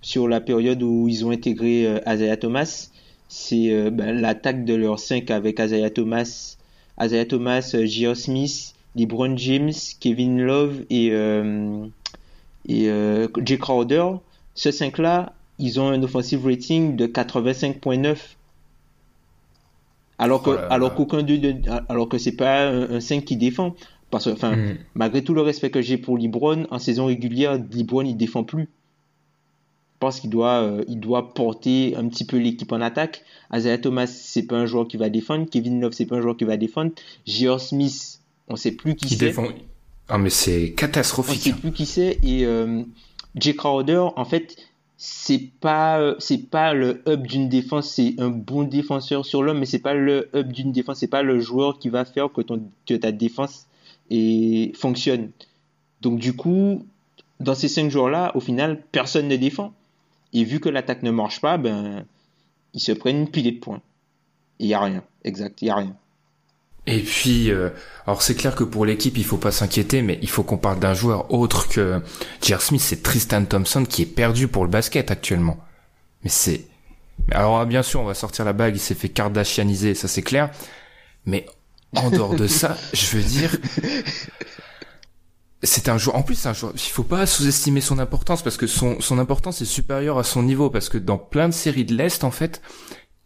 sur 0.02 0.28
la 0.28 0.40
période 0.40 0.82
où 0.82 1.08
ils 1.08 1.24
ont 1.24 1.30
intégré 1.30 1.86
euh, 1.86 1.98
Isaiah 2.06 2.36
Thomas, 2.36 2.88
c'est 3.28 3.70
euh, 3.72 3.90
ben, 3.90 4.20
l'attaque 4.20 4.64
de 4.64 4.74
leur 4.74 4.98
5 4.98 5.30
avec 5.30 5.58
Isaiah 5.58 5.88
Thomas, 5.90 6.56
Isaiah 7.00 7.24
Thomas, 7.26 7.70
euh, 7.74 7.86
J.R. 7.86 8.16
Smith, 8.16 8.74
LeBron 8.96 9.36
James, 9.36 9.72
Kevin 10.00 10.40
Love 10.42 10.84
et 10.90 11.10
euh, 11.12 11.86
et 12.68 12.88
euh, 12.88 13.28
Jay 13.44 13.58
Crowder. 13.58 14.04
Ce 14.54 14.70
5 14.70 14.98
là, 14.98 15.32
ils 15.58 15.80
ont 15.80 15.88
un 15.88 16.02
offensive 16.02 16.44
rating 16.44 16.96
de 16.96 17.06
85.9. 17.06 18.16
Alors 20.18 20.42
que 20.42 20.50
Oh 20.50 20.54
là 20.54 20.60
là. 20.62 20.66
alors 20.68 20.94
qu'aucun 20.94 21.22
d'eux 21.22 21.38
de- 21.38 21.54
alors 21.88 22.08
que 22.08 22.18
c'est 22.18 22.32
pas 22.36 22.68
un, 22.68 22.90
un 22.96 23.00
5 23.00 23.24
qui 23.24 23.36
défend 23.36 23.74
parce 24.10 24.24
que 24.26 24.30
enfin 24.30 24.56
Hmm. 24.56 24.76
malgré 24.94 25.22
tout 25.24 25.34
le 25.34 25.40
respect 25.40 25.70
que 25.70 25.80
j'ai 25.80 25.96
pour 25.96 26.18
LeBron, 26.18 26.66
en 26.70 26.78
saison 26.78 27.06
régulière, 27.06 27.54
LeBron 27.72 28.02
il 28.04 28.16
défend 28.16 28.42
plus. 28.44 28.64
Je 28.64 29.98
pense 30.06 30.20
qu'il 30.20 30.30
doit, 30.30 30.62
euh, 30.62 30.84
il 30.88 30.98
doit 30.98 31.32
porter 31.34 31.94
un 31.96 32.08
petit 32.08 32.24
peu 32.24 32.38
l'équipe 32.38 32.72
en 32.72 32.80
attaque. 32.80 33.22
Isaiah 33.54 33.76
Thomas, 33.78 34.06
c'est 34.06 34.44
pas 34.46 34.56
un 34.56 34.64
joueur 34.66 34.88
qui 34.88 34.96
va 34.96 35.10
défendre. 35.10 35.46
Kevin 35.50 35.78
Love, 35.80 35.92
c'est 35.92 36.06
pas 36.06 36.16
un 36.16 36.22
joueur 36.22 36.36
qui 36.38 36.44
va 36.44 36.56
défendre. 36.56 36.92
J.R. 37.26 37.60
Smith, 37.60 38.18
on 38.48 38.56
sait 38.56 38.72
plus 38.72 38.96
qui, 38.96 39.06
Qui 39.08 39.14
c'est. 39.16 39.26
défend. 39.26 39.44
Ah 40.10 40.18
mais 40.18 40.30
c'est 40.30 40.70
On 40.72 40.74
catastrophique. 40.74 41.40
sait 41.42 41.52
plus 41.52 41.72
qui 41.72 41.86
c'est. 41.86 42.18
Et 42.22 42.44
euh, 42.44 42.82
Crowder, 43.56 44.04
en 44.16 44.24
fait, 44.24 44.56
c'est 44.96 45.50
pas, 45.60 46.00
euh, 46.00 46.16
c'est 46.18 46.50
pas 46.50 46.74
le 46.74 47.02
hub 47.06 47.26
d'une 47.26 47.48
défense. 47.48 47.90
C'est 47.94 48.14
un 48.18 48.28
bon 48.28 48.64
défenseur 48.64 49.24
sur 49.24 49.42
l'homme, 49.42 49.60
mais 49.60 49.66
c'est 49.66 49.78
pas 49.78 49.94
le 49.94 50.28
hub 50.34 50.52
d'une 50.52 50.72
défense. 50.72 50.98
C'est 50.98 51.06
pas 51.06 51.22
le 51.22 51.38
joueur 51.38 51.78
qui 51.78 51.88
va 51.88 52.04
faire 52.04 52.30
que, 52.32 52.40
ton, 52.42 52.60
ta 52.86 53.12
défense 53.12 53.66
et 54.10 54.72
fonctionne. 54.76 55.30
Donc 56.00 56.18
du 56.18 56.34
coup, 56.34 56.84
dans 57.38 57.54
ces 57.54 57.68
cinq 57.68 57.90
joueurs-là, 57.90 58.32
au 58.34 58.40
final, 58.40 58.82
personne 58.92 59.28
ne 59.28 59.36
défend. 59.36 59.72
Et 60.32 60.44
vu 60.44 60.60
que 60.60 60.68
l'attaque 60.68 61.02
ne 61.02 61.10
marche 61.10 61.40
pas, 61.40 61.56
ben, 61.56 62.04
ils 62.74 62.80
se 62.80 62.92
prennent 62.92 63.20
une 63.20 63.30
pilée 63.30 63.52
de 63.52 63.58
points. 63.58 63.80
Il 64.58 64.66
y 64.66 64.74
a 64.74 64.80
rien. 64.80 65.02
Exact, 65.24 65.62
il 65.62 65.66
y 65.68 65.70
a 65.70 65.76
rien. 65.76 65.96
Et 66.86 67.00
puis, 67.00 67.50
euh, 67.50 67.70
alors 68.06 68.22
c'est 68.22 68.34
clair 68.34 68.54
que 68.54 68.64
pour 68.64 68.86
l'équipe, 68.86 69.16
il 69.18 69.24
faut 69.24 69.36
pas 69.36 69.52
s'inquiéter, 69.52 70.02
mais 70.02 70.18
il 70.22 70.28
faut 70.28 70.42
qu'on 70.42 70.58
parle 70.58 70.80
d'un 70.80 70.94
joueur 70.94 71.32
autre 71.32 71.68
que 71.68 72.00
J.R. 72.42 72.62
Smith, 72.62 72.80
c'est 72.80 73.02
Tristan 73.02 73.44
Thompson 73.44 73.84
qui 73.84 74.02
est 74.02 74.06
perdu 74.06 74.48
pour 74.48 74.64
le 74.64 74.70
basket 74.70 75.10
actuellement. 75.10 75.58
Mais 76.24 76.30
c'est... 76.30 76.66
Alors 77.32 77.60
ah, 77.60 77.66
bien 77.66 77.82
sûr, 77.82 78.00
on 78.00 78.04
va 78.04 78.14
sortir 78.14 78.44
la 78.44 78.52
bague, 78.52 78.76
il 78.76 78.80
s'est 78.80 78.94
fait 78.94 79.10
kardashianiser, 79.10 79.94
ça 79.94 80.08
c'est 80.08 80.22
clair. 80.22 80.50
Mais 81.26 81.46
en 81.94 82.10
dehors 82.10 82.34
de 82.34 82.46
ça, 82.46 82.76
je 82.92 83.16
veux 83.16 83.22
dire... 83.22 83.56
C'est 85.62 85.90
un 85.90 85.98
joueur, 85.98 86.16
en 86.16 86.22
plus 86.22 86.36
c'est 86.36 86.48
un 86.48 86.54
joueur, 86.54 86.72
il 86.74 86.80
faut 86.80 87.02
pas 87.02 87.26
sous-estimer 87.26 87.82
son 87.82 87.98
importance 87.98 88.42
parce 88.42 88.56
que 88.56 88.66
son, 88.66 88.98
son 89.02 89.18
importance 89.18 89.60
est 89.60 89.66
supérieure 89.66 90.18
à 90.18 90.24
son 90.24 90.42
niveau 90.42 90.70
parce 90.70 90.88
que 90.88 90.96
dans 90.96 91.18
plein 91.18 91.50
de 91.50 91.52
séries 91.52 91.84
de 91.84 91.94
l'Est 91.94 92.24
en 92.24 92.30
fait, 92.30 92.62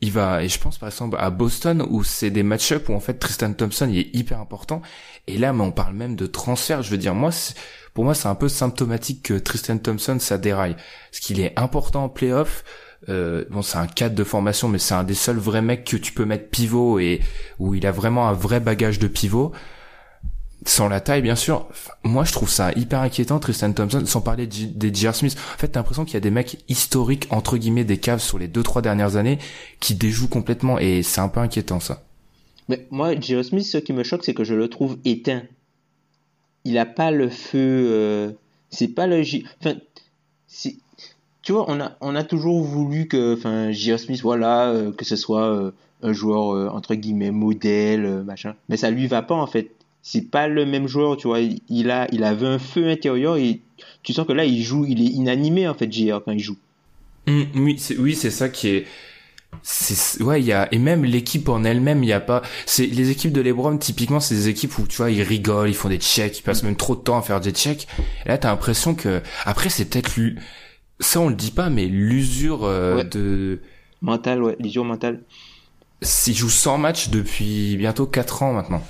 il 0.04 0.12
va, 0.12 0.44
et 0.44 0.48
je 0.48 0.58
pense 0.58 0.76
par 0.76 0.90
exemple 0.90 1.16
à 1.18 1.30
Boston 1.30 1.82
où 1.88 2.04
c'est 2.04 2.30
des 2.30 2.42
match-up 2.42 2.88
où 2.90 2.94
en 2.94 3.00
fait 3.00 3.14
Tristan 3.14 3.52
Thompson 3.54 3.88
il 3.90 3.98
est 3.98 4.14
hyper 4.14 4.38
important. 4.38 4.82
Et 5.26 5.38
là, 5.38 5.54
mais 5.54 5.62
on 5.62 5.72
parle 5.72 5.94
même 5.94 6.14
de 6.14 6.26
transfert. 6.26 6.82
Je 6.82 6.90
veux 6.90 6.98
dire, 6.98 7.14
moi, 7.14 7.30
pour 7.94 8.04
moi, 8.04 8.14
c'est 8.14 8.28
un 8.28 8.34
peu 8.34 8.48
symptomatique 8.48 9.22
que 9.22 9.34
Tristan 9.34 9.78
Thompson 9.78 10.18
ça 10.20 10.36
déraille, 10.36 10.76
parce 11.10 11.20
qu'il 11.20 11.40
est 11.40 11.58
important 11.58 12.04
en 12.04 12.08
playoff. 12.10 12.64
Euh, 13.08 13.44
bon, 13.50 13.62
c'est 13.62 13.78
un 13.78 13.86
cadre 13.86 14.14
de 14.14 14.24
formation, 14.24 14.68
mais 14.68 14.78
c'est 14.78 14.94
un 14.94 15.04
des 15.04 15.14
seuls 15.14 15.38
vrais 15.38 15.62
mecs 15.62 15.84
que 15.84 15.96
tu 15.96 16.12
peux 16.12 16.24
mettre 16.26 16.50
pivot 16.50 16.98
et 16.98 17.20
où 17.58 17.74
il 17.74 17.86
a 17.86 17.92
vraiment 17.92 18.28
un 18.28 18.32
vrai 18.34 18.60
bagage 18.60 18.98
de 18.98 19.08
pivot. 19.08 19.52
Sans 20.66 20.88
la 20.88 21.00
taille, 21.00 21.20
bien 21.20 21.36
sûr. 21.36 21.68
Moi, 22.04 22.24
je 22.24 22.32
trouve 22.32 22.48
ça 22.48 22.72
hyper 22.72 23.00
inquiétant, 23.00 23.38
Tristan 23.38 23.72
Thompson, 23.72 24.02
sans 24.06 24.22
parler 24.22 24.46
des 24.46 24.94
J.R. 24.94 25.14
Smith. 25.14 25.36
En 25.54 25.58
fait, 25.58 25.68
t'as 25.68 25.80
l'impression 25.80 26.04
qu'il 26.06 26.14
y 26.14 26.16
a 26.16 26.20
des 26.20 26.30
mecs 26.30 26.64
historiques, 26.68 27.26
entre 27.30 27.58
guillemets, 27.58 27.84
des 27.84 27.98
caves 27.98 28.20
sur 28.22 28.38
les 28.38 28.48
deux, 28.48 28.62
trois 28.62 28.80
dernières 28.80 29.16
années, 29.16 29.38
qui 29.80 29.94
déjouent 29.94 30.28
complètement, 30.28 30.78
et 30.78 31.02
c'est 31.02 31.20
un 31.20 31.28
peu 31.28 31.40
inquiétant, 31.40 31.80
ça. 31.80 32.02
Mais 32.70 32.86
moi, 32.90 33.14
J.R. 33.20 33.44
Smith, 33.44 33.66
ce 33.66 33.76
qui 33.78 33.92
me 33.92 34.02
choque, 34.04 34.24
c'est 34.24 34.32
que 34.32 34.44
je 34.44 34.54
le 34.54 34.68
trouve 34.68 34.96
éteint. 35.04 35.42
il 36.64 36.78
a 36.78 36.86
pas 36.86 37.10
le 37.10 37.28
feu. 37.28 37.58
euh, 37.90 38.32
c'est 38.70 38.88
pas 38.88 39.06
le. 39.06 39.22
J- 39.22 39.44
Enfin. 39.60 39.74
Tu 41.42 41.52
vois, 41.52 41.66
on 41.70 41.78
a, 41.78 41.92
on 42.00 42.14
a 42.14 42.24
toujours 42.24 42.62
voulu 42.64 43.06
que, 43.06 43.34
enfin, 43.36 43.70
J.R. 43.70 43.98
Smith, 43.98 44.22
voilà, 44.22 44.68
euh, 44.70 44.92
que 44.92 45.04
ce 45.04 45.14
soit 45.14 45.44
euh, 45.54 45.72
un 46.02 46.12
joueur 46.14 46.74
entre 46.74 46.94
guillemets 46.94 47.30
modèle, 47.32 48.22
machin. 48.24 48.54
Mais 48.70 48.78
ça 48.78 48.90
lui 48.90 49.06
va 49.06 49.20
pas 49.20 49.34
en 49.34 49.46
fait. 49.46 49.70
C'est 50.06 50.30
pas 50.30 50.48
le 50.48 50.66
même 50.66 50.86
joueur, 50.86 51.16
tu 51.16 51.28
vois. 51.28 51.40
Il, 51.40 51.90
a, 51.90 52.06
il 52.12 52.24
avait 52.24 52.46
un 52.46 52.58
feu 52.58 52.88
intérieur 52.90 53.38
et 53.38 53.62
tu 54.02 54.12
sens 54.12 54.26
que 54.26 54.34
là, 54.34 54.44
il 54.44 54.62
joue, 54.62 54.84
il 54.86 55.00
est 55.00 55.06
inanimé 55.06 55.66
en 55.66 55.72
fait, 55.72 55.90
J.R. 55.90 56.20
quand 56.22 56.32
il 56.32 56.40
joue. 56.40 56.58
Hum, 57.26 57.46
oui, 57.54 57.76
c'est 57.78 57.96
oui, 57.96 58.14
ça 58.14 58.50
qui 58.50 58.68
est. 58.68 58.86
C'est 59.62 60.22
ouais, 60.22 60.40
il 60.42 60.46
y 60.46 60.52
a 60.52 60.68
et 60.74 60.78
même 60.78 61.04
l'équipe 61.04 61.48
en 61.48 61.64
elle-même, 61.64 62.02
il 62.02 62.08
y 62.08 62.12
a 62.12 62.20
pas. 62.20 62.42
C'est 62.66 62.84
les 62.86 63.08
équipes 63.08 63.32
de 63.32 63.40
LeBron 63.40 63.78
typiquement, 63.78 64.20
c'est 64.20 64.34
des 64.34 64.48
équipes 64.48 64.76
où 64.78 64.86
tu 64.86 64.98
vois, 64.98 65.10
ils 65.10 65.22
rigolent, 65.22 65.70
ils 65.70 65.74
font 65.74 65.88
des 65.88 65.96
checks, 65.98 66.38
ils 66.38 66.42
passent 66.42 66.64
même 66.64 66.76
trop 66.76 66.96
de 66.96 67.00
temps 67.00 67.16
à 67.16 67.22
faire 67.22 67.40
des 67.40 67.52
checks. 67.52 67.86
Et 68.26 68.28
là, 68.28 68.36
t'as 68.36 68.50
l'impression 68.50 68.94
que 68.94 69.22
après, 69.46 69.70
c'est 69.70 69.86
peut-être 69.86 70.16
l'u- 70.16 70.38
ça, 71.00 71.20
on 71.20 71.28
le 71.30 71.34
dit 71.34 71.50
pas, 71.52 71.70
mais 71.70 71.86
l'usure 71.86 72.64
euh, 72.64 72.96
Ouais. 72.96 73.04
de. 73.04 73.62
Mental, 74.02 74.42
ouais, 74.42 74.56
l'usure 74.60 74.84
mentale. 74.84 75.22
S'ils 76.02 76.34
jouent 76.36 76.50
100 76.50 76.76
matchs 76.76 77.08
depuis 77.08 77.76
bientôt 77.78 78.06
4 78.06 78.42
ans 78.42 78.52
maintenant. 78.52 78.82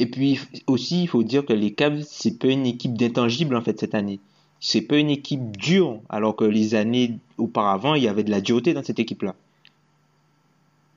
Et 0.00 0.06
puis 0.06 0.40
aussi, 0.66 1.02
il 1.02 1.08
faut 1.08 1.22
dire 1.22 1.44
que 1.44 1.52
les 1.52 1.74
Cavs, 1.74 2.00
c'est 2.08 2.38
pas 2.38 2.48
une 2.48 2.64
équipe 2.64 2.96
d'intangibles 2.96 3.54
en 3.54 3.60
fait 3.60 3.78
cette 3.78 3.94
année. 3.94 4.18
C'est 4.58 4.80
pas 4.80 4.96
une 4.96 5.10
équipe 5.10 5.58
dure, 5.58 6.00
alors 6.08 6.34
que 6.36 6.44
les 6.44 6.74
années 6.74 7.18
auparavant, 7.36 7.94
il 7.94 8.02
y 8.02 8.08
avait 8.08 8.24
de 8.24 8.30
la 8.30 8.40
dureté 8.40 8.72
dans 8.72 8.82
cette 8.82 8.98
équipe-là. 8.98 9.34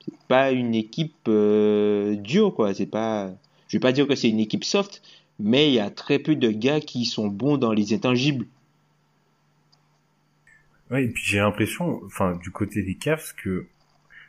C'est 0.06 0.18
pas 0.30 0.52
une 0.52 0.74
équipe 0.74 1.28
euh, 1.28 2.16
dure, 2.16 2.56
quoi. 2.56 2.74
C'est 2.74 2.86
pas. 2.86 3.30
Je 3.68 3.76
vais 3.76 3.82
pas 3.82 3.92
dire 3.92 4.08
que 4.08 4.16
c'est 4.16 4.30
une 4.30 4.40
équipe 4.40 4.64
soft, 4.64 5.02
mais 5.38 5.68
il 5.68 5.74
y 5.74 5.80
a 5.80 5.90
très 5.90 6.18
peu 6.18 6.38
de 6.38 6.50
gars 6.50 6.80
qui 6.80 7.04
sont 7.04 7.28
bons 7.28 7.58
dans 7.58 7.74
les 7.74 7.94
intangibles. 7.94 8.48
Ouais, 10.92 11.04
et 11.04 11.08
puis 11.10 11.24
j'ai 11.26 11.40
l'impression, 11.40 12.00
enfin, 12.06 12.40
du 12.42 12.52
côté 12.52 12.84
des 12.84 12.96
Cavs, 12.96 13.34
que 13.36 13.68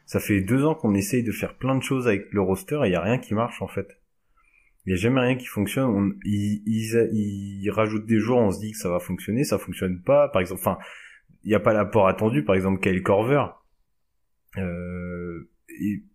ça 0.05 0.19
fait 0.19 0.41
deux 0.41 0.65
ans 0.65 0.75
qu'on 0.75 0.95
essaye 0.95 1.23
de 1.23 1.31
faire 1.31 1.55
plein 1.55 1.77
de 1.77 1.83
choses 1.83 2.09
avec 2.09 2.33
le 2.33 2.41
roster 2.41 2.81
et 2.83 2.89
il 2.89 2.93
y 2.93 2.97
a 2.97 3.03
rien 3.03 3.19
qui 3.19 3.35
marche 3.35 3.63
en 3.63 3.69
fait. 3.69 3.97
Il 4.87 4.91
y 4.91 4.93
a 4.93 4.97
jamais 4.97 5.21
rien 5.21 5.37
qui 5.37 5.47
fonctionne. 5.47 5.85
On, 5.85 6.13
ils, 6.25 7.71
rajoutent 7.71 8.07
des 8.07 8.19
joueurs, 8.19 8.39
on 8.39 8.51
se 8.51 8.61
dit 8.61 8.73
que 8.73 8.79
ça 8.79 8.91
va 8.91 8.99
fonctionner, 8.99 9.45
ça 9.45 9.59
fonctionne 9.59 10.03
pas. 10.03 10.29
Par 10.29 10.41
exemple, 10.41 10.61
enfin, 10.61 10.79
il 11.43 11.49
n'y 11.49 11.55
a 11.55 11.61
pas 11.61 11.73
l'apport 11.73 12.09
attendu. 12.09 12.45
Par 12.45 12.55
exemple, 12.55 12.81
Kyle 12.81 13.03
Korver. 13.03 13.45
Euh, 14.59 15.49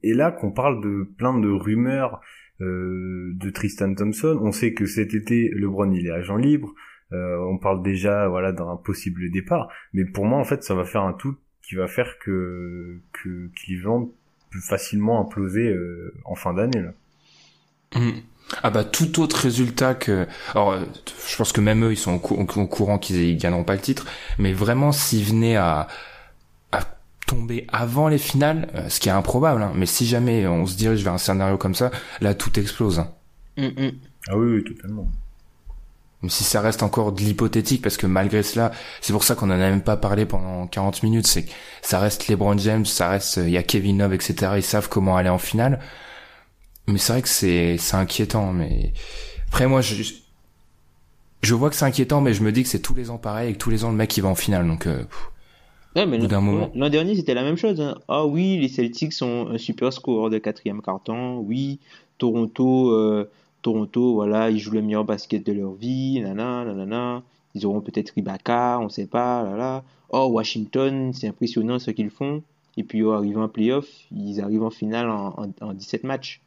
et, 0.03 0.13
là, 0.13 0.31
qu'on 0.31 0.51
parle 0.51 0.83
de 0.83 1.03
plein 1.17 1.37
de 1.37 1.49
rumeurs 1.49 2.21
euh, 2.61 3.31
de 3.35 3.49
Tristan 3.49 3.93
Thompson, 3.95 4.39
on 4.41 4.51
sait 4.51 4.73
que 4.73 4.85
cet 4.85 5.13
été, 5.13 5.49
LeBron 5.53 5.91
il 5.91 6.07
est 6.07 6.11
agent 6.11 6.37
libre. 6.37 6.73
Euh, 7.11 7.37
on 7.39 7.57
parle 7.57 7.81
déjà 7.81 8.27
voilà 8.27 8.51
d'un 8.51 8.75
possible 8.75 9.31
départ, 9.31 9.69
mais 9.93 10.05
pour 10.05 10.25
moi 10.25 10.37
en 10.37 10.43
fait 10.43 10.63
ça 10.63 10.75
va 10.75 10.85
faire 10.85 11.01
un 11.01 11.13
tout 11.13 11.35
qui 11.63 11.73
va 11.73 11.87
faire 11.87 12.19
que 12.19 13.01
que 13.13 13.49
Cleveland 13.55 14.11
peut 14.51 14.59
facilement 14.59 15.19
imploser 15.19 15.69
euh, 15.69 16.13
en 16.25 16.35
fin 16.35 16.53
d'année 16.53 16.81
là. 16.81 16.93
Hum. 17.95 18.21
Ah 18.63 18.69
bah 18.71 18.83
tout 18.83 19.19
autre 19.21 19.37
résultat 19.37 19.93
que 19.93 20.27
alors 20.53 20.71
euh, 20.71 20.79
je 21.27 21.35
pense 21.37 21.51
que 21.51 21.61
même 21.61 21.85
eux 21.85 21.91
ils 21.91 21.97
sont 21.97 22.13
au, 22.15 22.19
cou- 22.19 22.35
au 22.35 22.67
courant 22.67 22.97
qu'ils 22.97 23.17
ils 23.23 23.37
gagneront 23.37 23.63
pas 23.63 23.75
le 23.75 23.81
titre 23.81 24.05
mais 24.39 24.53
vraiment 24.53 24.91
s'ils 24.91 25.23
venaient 25.23 25.55
à 25.55 25.87
à 26.71 26.81
tomber 27.27 27.67
avant 27.71 28.07
les 28.07 28.17
finales 28.17 28.69
euh, 28.75 28.89
ce 28.89 28.99
qui 28.99 29.09
est 29.09 29.11
improbable 29.11 29.61
hein, 29.61 29.71
mais 29.75 29.85
si 29.85 30.07
jamais 30.07 30.47
on 30.47 30.65
se 30.65 30.75
dirige 30.77 31.03
vers 31.03 31.13
un 31.13 31.17
scénario 31.19 31.57
comme 31.57 31.75
ça 31.75 31.91
là 32.21 32.33
tout 32.33 32.59
explose 32.59 32.99
hein. 32.99 33.11
Hum, 33.57 33.71
hum. 33.77 33.91
Ah 34.29 34.37
oui, 34.37 34.55
oui 34.55 34.63
totalement. 34.63 35.07
Même 36.21 36.29
si 36.29 36.43
ça 36.43 36.59
reste 36.59 36.83
encore 36.83 37.13
de 37.13 37.21
l'hypothétique 37.21 37.81
parce 37.81 37.95
que 37.95 38.05
malgré 38.05 38.43
cela 38.43 38.71
c'est 38.99 39.13
pour 39.13 39.23
ça 39.23 39.35
qu'on 39.35 39.47
en 39.47 39.51
a 39.51 39.57
même 39.57 39.81
pas 39.81 39.95
parlé 39.95 40.25
pendant 40.25 40.67
40 40.67 41.01
minutes 41.03 41.27
c'est 41.27 41.43
que 41.45 41.51
ça 41.81 41.99
reste 41.99 42.27
LeBron 42.27 42.57
James 42.57 42.85
ça 42.85 43.07
reste 43.09 43.37
il 43.37 43.51
y 43.51 43.57
a 43.57 43.63
Kevin 43.63 43.99
Love 43.99 44.13
etc 44.13 44.53
ils 44.57 44.63
savent 44.63 44.89
comment 44.89 45.15
aller 45.15 45.29
en 45.29 45.37
finale 45.37 45.79
mais 46.89 46.97
c'est 46.99 47.13
vrai 47.13 47.21
que 47.21 47.27
c'est 47.29 47.77
c'est 47.77 47.95
inquiétant 47.95 48.51
mais 48.53 48.91
après 49.47 49.67
moi 49.67 49.81
je 49.81 49.95
je 51.41 51.53
vois 51.55 51.69
que 51.69 51.75
c'est 51.75 51.85
inquiétant 51.85 52.21
mais 52.21 52.33
je 52.33 52.43
me 52.43 52.51
dis 52.51 52.63
que 52.63 52.69
c'est 52.69 52.81
tous 52.81 52.93
les 52.93 53.09
ans 53.09 53.17
pareil 53.17 53.51
et 53.51 53.53
que 53.53 53.57
tous 53.57 53.69
les 53.69 53.83
ans 53.85 53.89
le 53.91 53.95
mec 53.95 54.15
il 54.17 54.21
va 54.21 54.29
en 54.29 54.35
finale 54.35 54.67
donc 54.67 54.87
euh. 54.87 55.03
Ouais, 55.95 56.05
mais 56.05 56.19
l'an- 56.75 56.89
dernier, 56.89 57.15
c'était 57.15 57.33
la 57.33 57.41
même 57.41 57.57
chose. 57.57 57.81
hein. 57.81 57.95
Ah 58.07 58.23
oui, 58.23 58.59
les 58.59 58.67
Celtics 58.67 59.11
sont 59.11 59.47
un 59.49 59.57
super 59.57 59.91
score 59.91 60.29
de 60.29 60.37
quatrième 60.37 60.83
carton. 60.83 61.39
Oui, 61.39 61.79
Toronto, 62.19 62.91
euh, 62.91 63.27
Toronto, 63.63 64.13
voilà, 64.13 64.51
ils 64.51 64.59
jouent 64.59 64.73
le 64.73 64.83
meilleur 64.83 65.03
basket 65.03 65.43
de 65.43 65.51
leur 65.51 65.71
vie. 65.73 66.21
Nana, 66.21 66.63
nanana. 66.63 67.23
Ils 67.55 67.65
auront 67.65 67.81
peut-être 67.81 68.13
Ibaka, 68.15 68.77
on 68.79 68.89
sait 68.89 69.07
pas. 69.07 69.43
Là, 69.43 69.57
là. 69.57 69.83
Oh, 70.09 70.27
Washington, 70.31 71.11
c'est 71.11 71.27
impressionnant 71.27 71.79
ce 71.79 71.89
qu'ils 71.89 72.11
font. 72.11 72.43
Et 72.77 72.83
puis, 72.83 73.01
oh, 73.01 73.11
arrivant 73.13 73.43
en 73.45 73.49
playoff, 73.49 73.87
ils 74.15 74.39
arrivent 74.41 74.63
en 74.63 74.69
finale 74.69 75.09
en, 75.09 75.33
en, 75.39 75.47
en 75.67 75.73
17 75.73 76.03
matchs. 76.03 76.39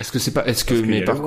Est-ce 0.00 0.12
que 0.12 0.18
c'est 0.18 0.32
pas 0.32 0.46
est-ce 0.46 0.64
que 0.64 0.74
Parce 0.74 0.86
mais 0.86 1.02
par 1.04 1.20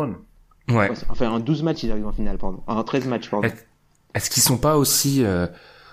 ouais 0.70 0.92
Enfin, 1.10 1.30
en 1.30 1.40
12 1.40 1.64
matchs, 1.64 1.84
ils 1.84 1.92
arrivent 1.92 2.08
en 2.08 2.12
finale, 2.12 2.38
pardon. 2.38 2.62
En 2.68 2.84
13 2.84 3.06
matchs, 3.08 3.30
pardon. 3.30 3.48
Est- 3.48 3.68
Est-ce 4.14 4.30
qu'ils 4.30 4.44
sont 4.44 4.58
pas 4.58 4.78
aussi 4.78 5.24
euh, 5.24 5.48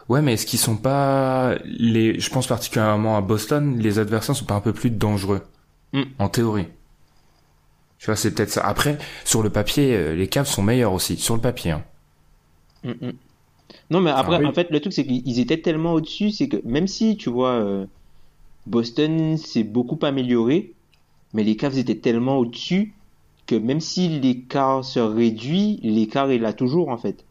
ouais 0.08 0.22
mais 0.22 0.34
est-ce 0.34 0.46
qu'ils 0.46 0.58
sont 0.58 0.76
pas 0.76 1.54
les 1.64 2.18
je 2.18 2.30
pense 2.30 2.46
particulièrement 2.46 3.16
à 3.16 3.20
Boston 3.20 3.78
les 3.78 3.98
adversaires 3.98 4.34
sont 4.36 4.44
pas 4.44 4.54
un 4.54 4.60
peu 4.60 4.72
plus 4.72 4.90
dangereux 4.90 5.42
Mm. 5.92 6.02
en 6.18 6.28
théorie 6.28 6.66
tu 7.98 8.06
vois 8.06 8.16
c'est 8.16 8.32
peut-être 8.34 8.50
ça 8.50 8.66
après 8.66 8.98
sur 9.24 9.42
le 9.42 9.50
papier 9.50 9.94
euh, 9.96 10.14
les 10.14 10.28
Cavs 10.28 10.46
sont 10.46 10.62
meilleurs 10.62 10.92
aussi 10.92 11.16
sur 11.16 11.34
le 11.34 11.40
papier 11.40 11.70
hein. 11.72 11.82
Mm, 12.84 12.90
mm. 12.90 13.12
Non, 13.90 14.00
mais 14.00 14.10
après, 14.10 14.36
Ah 14.36 14.40
oui. 14.40 14.46
en 14.46 14.52
fait, 14.54 14.70
le 14.70 14.80
truc, 14.80 14.92
c'est 14.94 15.04
qu'ils 15.04 15.40
étaient 15.40 15.60
tellement 15.60 15.92
au-dessus, 15.92 16.30
c'est 16.30 16.48
que 16.48 16.56
même 16.64 16.86
si, 16.86 17.16
tu 17.18 17.28
vois, 17.28 17.52
euh, 17.52 17.84
Boston 18.66 19.36
s'est 19.36 19.62
beaucoup 19.64 19.98
amélioré, 20.02 20.72
mais 21.34 21.42
les 21.44 21.56
Cavs 21.56 21.78
étaient 21.78 21.98
tellement 21.98 22.36
au-dessus 22.36 22.92
que 23.46 23.54
même 23.54 23.80
si 23.80 24.08
l'écart 24.20 24.84
se 24.84 25.00
réduit, 25.00 25.80
l'écart 25.82 26.30
est 26.30 26.38
là 26.38 26.52
toujours, 26.52 26.90
en 26.90 26.98
fait. 26.98 27.24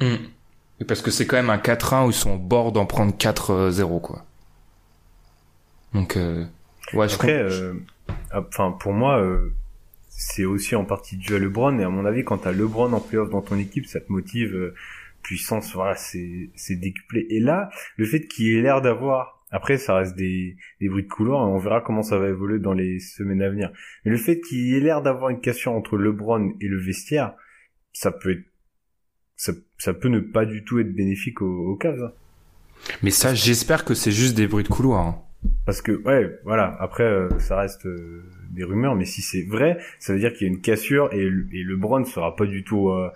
Et 0.00 0.84
parce 0.86 1.02
que 1.02 1.10
c'est 1.10 1.26
quand 1.26 1.36
même 1.36 1.50
un 1.50 1.58
4-1 1.58 2.06
où 2.06 2.10
ils 2.10 2.14
sont 2.14 2.32
au 2.32 2.38
bord 2.38 2.72
d'en 2.72 2.86
prendre 2.86 3.12
4-0 3.14 4.00
quoi 4.00 4.24
donc 5.92 6.16
euh, 6.16 6.44
ouais 6.94 7.08
je 7.08 7.14
Après, 7.16 7.32
euh, 7.32 7.74
enfin 8.32 8.70
pour 8.70 8.92
moi, 8.92 9.20
euh, 9.20 9.52
c'est 10.08 10.44
aussi 10.44 10.76
en 10.76 10.84
partie 10.84 11.16
dû 11.16 11.34
à 11.34 11.38
LeBron 11.38 11.78
et 11.78 11.84
à 11.84 11.88
mon 11.88 12.04
avis, 12.04 12.24
quand 12.24 12.38
t'as 12.38 12.52
LeBron 12.52 12.92
en 12.92 13.00
playoff 13.00 13.30
dans 13.30 13.42
ton 13.42 13.58
équipe, 13.58 13.86
ça 13.86 14.00
te 14.00 14.10
motive. 14.10 14.54
euh, 14.54 14.74
puissance, 15.22 15.74
voilà, 15.74 15.96
c'est 15.96 16.48
c'est 16.54 16.76
décuplé. 16.76 17.26
Et 17.30 17.40
là, 17.40 17.70
le 17.96 18.06
fait 18.06 18.26
qu'il 18.26 18.56
ait 18.56 18.62
l'air 18.62 18.80
d'avoir, 18.80 19.39
après 19.50 19.78
ça 19.78 19.96
reste 19.96 20.16
des 20.16 20.56
des 20.80 20.88
bruits 20.88 21.04
de 21.04 21.08
couloir, 21.08 21.46
et 21.48 21.50
on 21.52 21.58
verra 21.58 21.80
comment 21.80 22.02
ça 22.02 22.18
va 22.18 22.28
évoluer 22.28 22.58
dans 22.58 22.72
les 22.74 22.98
semaines 23.00 23.42
à 23.42 23.50
venir. 23.50 23.70
Mais 24.04 24.10
le 24.10 24.16
fait 24.18 24.40
qu'il 24.40 24.74
ait 24.74 24.80
l'air 24.80 25.02
d'avoir 25.02 25.30
une 25.30 25.40
cassure 25.40 25.72
entre 25.72 25.96
LeBron 25.96 26.52
et 26.60 26.68
le 26.68 26.78
vestiaire, 26.78 27.34
ça 27.92 28.12
peut 28.12 28.32
être 28.32 28.44
ça, 29.36 29.52
ça 29.78 29.94
peut 29.94 30.08
ne 30.08 30.20
pas 30.20 30.44
du 30.44 30.64
tout 30.64 30.78
être 30.80 30.94
bénéfique 30.94 31.40
aux, 31.42 31.46
aux 31.72 31.76
Cavs. 31.76 32.02
hein. 32.02 32.12
mais 33.02 33.10
ça 33.10 33.34
j'espère 33.34 33.84
que 33.84 33.94
c'est 33.94 34.10
juste 34.12 34.36
des 34.36 34.46
bruits 34.46 34.64
de 34.64 34.68
couloir 34.68 35.06
hein. 35.06 35.22
Parce 35.64 35.80
que 35.80 35.92
ouais, 36.04 36.38
voilà. 36.44 36.76
Après, 36.80 37.04
euh, 37.04 37.30
ça 37.38 37.56
reste 37.58 37.86
euh, 37.86 38.24
des 38.50 38.62
rumeurs, 38.62 38.94
mais 38.94 39.06
si 39.06 39.22
c'est 39.22 39.42
vrai, 39.44 39.78
ça 39.98 40.12
veut 40.12 40.18
dire 40.18 40.34
qu'il 40.34 40.46
y 40.46 40.50
a 40.50 40.52
une 40.52 40.60
cassure 40.60 41.08
et, 41.14 41.22
et 41.22 41.62
LeBron 41.64 42.04
sera 42.04 42.36
pas 42.36 42.44
du 42.44 42.62
tout 42.62 42.90
euh, 42.90 43.08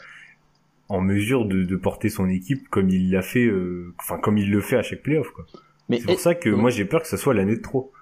en 0.89 1.03
mesure 1.03 1.45
de, 1.45 1.65
de 1.65 1.77
porter 1.77 2.09
son 2.09 2.29
équipe 2.31 2.69
comme 2.71 2.89
il 2.89 3.11
l'a 3.11 3.21
fait, 3.21 3.45
euh, 3.45 3.93
enfin 4.01 4.19
comme 4.19 4.39
il 4.39 4.51
le 4.51 4.63
fait 4.63 4.77
à 4.77 4.83
chaque 4.83 5.03
playoff. 5.03 5.31
Quoi. 5.33 5.45
Mais 5.89 6.01
C'est 6.01 6.07
pour 6.07 6.21
ça 6.21 6.35
que 6.35 6.49
moi 6.49 6.71
j'ai 6.71 6.85
peur 6.85 7.03
que 7.03 7.09
ça 7.09 7.17
soit 7.17 7.35
l'année 7.35 7.57
de 7.57 7.63
trop. 7.63 7.93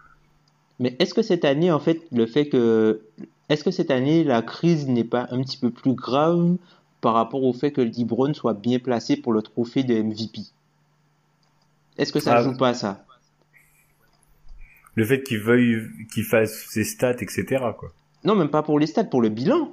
Mais 0.78 0.96
est-ce 0.98 1.14
que 1.14 1.22
cette 1.22 1.44
année, 1.44 1.70
en 1.70 1.78
fait, 1.78 2.00
le 2.10 2.26
fait 2.26 2.48
que, 2.48 3.02
est-ce 3.48 3.62
que 3.62 3.70
cette 3.70 3.90
année, 3.90 4.24
la 4.24 4.42
crise 4.42 4.88
n'est 4.88 5.04
pas 5.04 5.28
un 5.30 5.40
petit 5.42 5.56
peu 5.56 5.70
plus 5.70 5.94
grave 5.94 6.56
par 7.00 7.14
rapport 7.14 7.42
au 7.44 7.52
fait 7.52 7.70
que 7.70 7.80
LeBron 7.80 8.34
soit 8.34 8.54
bien 8.54 8.78
placé 8.78 9.16
pour 9.16 9.32
le 9.32 9.42
trophée 9.42 9.84
de 9.84 10.02
MVP? 10.02 10.40
Est-ce 11.98 12.12
que 12.12 12.20
ça 12.20 12.36
Ah, 12.36 12.42
joue 12.42 12.56
pas 12.56 12.70
à 12.70 12.74
ça? 12.74 13.04
Le 14.94 15.04
fait 15.04 15.22
qu'il 15.22 15.38
veuille 15.38 15.88
qu'il 16.12 16.24
fasse 16.24 16.66
ses 16.68 16.84
stats, 16.84 17.16
etc. 17.20 17.44
Quoi. 17.78 17.92
Non, 18.24 18.34
même 18.34 18.50
pas 18.50 18.62
pour 18.62 18.78
les 18.78 18.86
stats, 18.86 19.04
pour 19.04 19.22
le 19.22 19.28
bilan. 19.28 19.72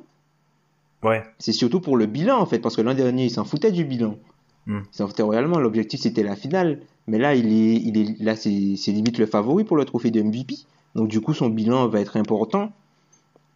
Ouais. 1.03 1.23
C'est 1.39 1.53
surtout 1.53 1.79
pour 1.79 1.97
le 1.97 2.05
bilan, 2.05 2.39
en 2.39 2.45
fait, 2.45 2.59
parce 2.59 2.75
que 2.75 2.81
l'an 2.81 2.93
dernier, 2.93 3.25
il 3.25 3.31
s'en 3.31 3.45
foutait 3.45 3.71
du 3.71 3.83
bilan. 3.83 4.17
Hmm. 4.65 4.81
Il 4.91 4.95
s'en 4.95 5.07
foutait 5.07 5.23
réellement. 5.23 5.59
L'objectif, 5.59 6.01
c'était 6.01 6.23
la 6.23 6.35
finale. 6.35 6.81
Mais 7.09 7.17
là, 7.19 7.35
il 7.35 7.47
est, 7.47 7.75
il 7.81 7.97
est, 7.97 8.19
là, 8.21 8.35
c'est, 8.35 8.75
c'est 8.77 8.91
limite 8.93 9.17
le 9.17 9.25
favori 9.25 9.63
pour 9.65 9.77
le 9.77 9.85
trophée 9.85 10.11
de 10.11 10.21
MVP. 10.21 10.55
Donc, 10.95 11.09
du 11.09 11.21
coup, 11.21 11.33
son 11.33 11.49
bilan 11.49 11.87
va 11.89 12.01
être 12.01 12.17
important. 12.17 12.71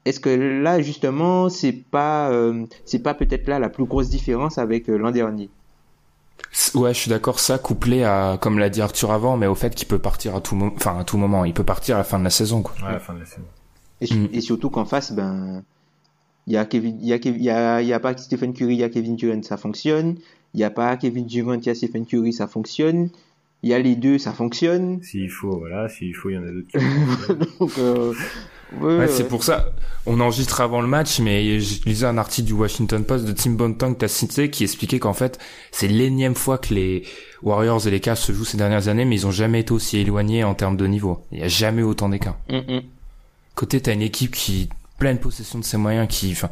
Est-ce 0.06 0.20
que 0.20 0.30
là, 0.30 0.82
justement, 0.82 1.50
c'est 1.50 1.74
pas, 1.74 2.30
euh, 2.32 2.66
c'est 2.86 3.00
pas 3.00 3.14
peut-être 3.16 3.48
là 3.48 3.60
la 3.60 3.70
plus 3.70 3.86
grosse 3.86 4.10
différence 4.10 4.58
avec 4.58 4.90
euh, 4.90 4.98
l'an 4.98 5.12
dernier? 5.12 5.50
Ouais, 6.76 6.94
je 6.94 7.00
suis 7.00 7.10
d'accord. 7.10 7.40
Ça 7.40 7.58
couplé 7.58 8.04
à, 8.04 8.38
comme 8.42 8.60
l'a 8.60 8.70
dit 8.70 8.82
Arthur 8.82 9.12
avant, 9.12 9.38
mais 9.38 9.48
au 9.48 9.56
fait 9.56 9.74
qu'il 9.76 9.88
peut 9.88 10.00
partir 10.00 10.36
à 10.36 10.42
tout 10.42 10.56
moment, 10.56 10.74
enfin 10.76 11.00
à 11.00 11.04
tout 11.04 11.18
moment, 11.18 11.46
il 11.46 11.54
peut 11.54 11.64
partir 11.64 11.96
à 11.96 12.00
la 12.00 12.04
fin 12.04 12.20
de 12.20 12.24
la 12.24 12.30
saison, 12.30 12.62
quoi. 12.62 12.76
Ouais, 12.82 12.88
à 12.90 12.94
la 12.94 13.00
fin 13.00 13.14
de 13.14 13.20
la 13.20 13.26
saison. 13.26 13.48
Et, 14.02 14.08
Hmm. 14.10 14.28
et 14.34 14.42
surtout 14.42 14.70
qu'en 14.70 14.86
face, 14.86 15.12
ben, 15.14 15.64
Il 16.48 16.54
y 16.54 16.58
a 16.58 16.66
Kevin, 16.66 16.98
il 17.02 17.08
y 17.08 17.14
a, 17.14 17.18
y 17.18 17.50
a, 17.50 17.82
y 17.82 17.94
a 17.94 18.00
pas 18.00 18.18
Stephen 18.18 18.54
Curry, 18.54 18.76
il 18.76 18.80
y 18.80 18.84
a 18.84 18.90
Kevin 18.90 19.16
Durant, 19.16 19.42
ça 19.44 19.58
fonctionne. 19.58 20.18
Il 20.54 20.60
y 20.60 20.64
a 20.66 20.70
pas 20.72 20.98
Kevin 20.98 21.26
Durant, 21.26 21.54
il 21.56 21.66
y 21.66 21.70
a 21.70 21.76
Stephen 21.76 22.06
Curry, 22.06 22.34
ça 22.34 22.48
fonctionne. 22.48 23.10
Il 23.64 23.70
y 23.70 23.74
a 23.74 23.80
les 23.80 23.96
deux, 23.96 24.18
ça 24.18 24.34
fonctionne. 24.34 25.02
S'il 25.02 25.30
faut, 25.30 25.58
voilà, 25.58 25.88
s'il 25.88 26.14
faut, 26.14 26.30
il 26.30 26.34
y 26.34 26.38
en 26.38 26.44
a 26.44 26.52
d'autres. 26.52 27.34
Donc, 27.60 27.72
euh, 27.80 28.14
ouais, 28.82 28.98
Ouais, 28.98 29.08
c'est 29.08 29.28
pour 29.28 29.44
ça. 29.46 29.72
On 30.06 30.20
enregistre 30.20 30.60
avant 30.60 30.82
le 30.82 30.88
match, 30.88 31.20
mais 31.22 31.62
je 31.62 31.86
lisais 31.86 32.06
un 32.06 32.18
article 32.18 32.48
du 32.48 32.54
Washington 32.54 33.06
Post 33.06 33.24
de 33.24 33.32
Tim 33.32 33.52
Bontemps 33.52 33.94
que 33.94 34.00
t'as 34.00 34.10
cité 34.10 34.50
qui 34.50 34.64
expliquait 34.64 35.00
qu'en 35.00 35.14
fait, 35.14 35.40
c'est 35.72 35.88
l'énième 35.88 36.36
fois 36.36 36.58
que 36.58 36.74
les 36.74 37.04
Warriors 37.42 37.88
et 37.88 37.92
les 37.92 38.02
Cavs 38.02 38.18
se 38.18 38.34
jouent 38.34 38.44
ces 38.44 38.58
dernières 38.58 38.90
années, 38.90 39.06
mais 39.06 39.16
ils 39.16 39.28
ont 39.28 39.32
jamais 39.32 39.62
été 39.62 39.72
aussi 39.72 39.98
éloignés 39.98 40.44
en 40.44 40.56
termes 40.56 40.76
de 40.76 40.86
niveau. 40.86 41.24
Il 41.32 41.40
y 41.40 41.44
a 41.44 41.48
jamais 41.48 41.84
autant 41.84 42.10
d'écart. 42.10 42.38
Hum, 42.50 42.64
hum. 42.68 42.82
Côté, 43.56 43.80
t'as 43.80 43.94
une 43.94 44.02
équipe 44.02 44.32
qui 44.32 44.68
pleine 44.98 45.20
possession 45.20 45.60
de 45.60 45.64
ses 45.64 45.78
moyens, 45.78 46.08
qui, 46.10 46.32
enfin, 46.34 46.50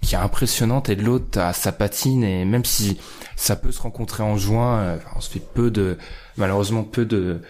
qui 0.00 0.14
est 0.14 0.18
impressionnante, 0.18 0.88
et 0.88 0.96
de 0.96 1.02
l'autre, 1.02 1.26
t'as 1.32 1.52
sa 1.52 1.72
patine, 1.72 2.24
et 2.24 2.44
même 2.44 2.64
si 2.64 2.98
ça 3.36 3.56
peut 3.56 3.72
se 3.72 3.82
rencontrer 3.82 4.22
en 4.22 4.36
juin, 4.36 4.78
euh, 4.78 4.98
on 5.16 5.20
se 5.20 5.30
fait 5.30 5.40
peu 5.40 5.70
de, 5.70 5.98
malheureusement 6.36 6.84
peu 6.84 7.04
de, 7.04 7.42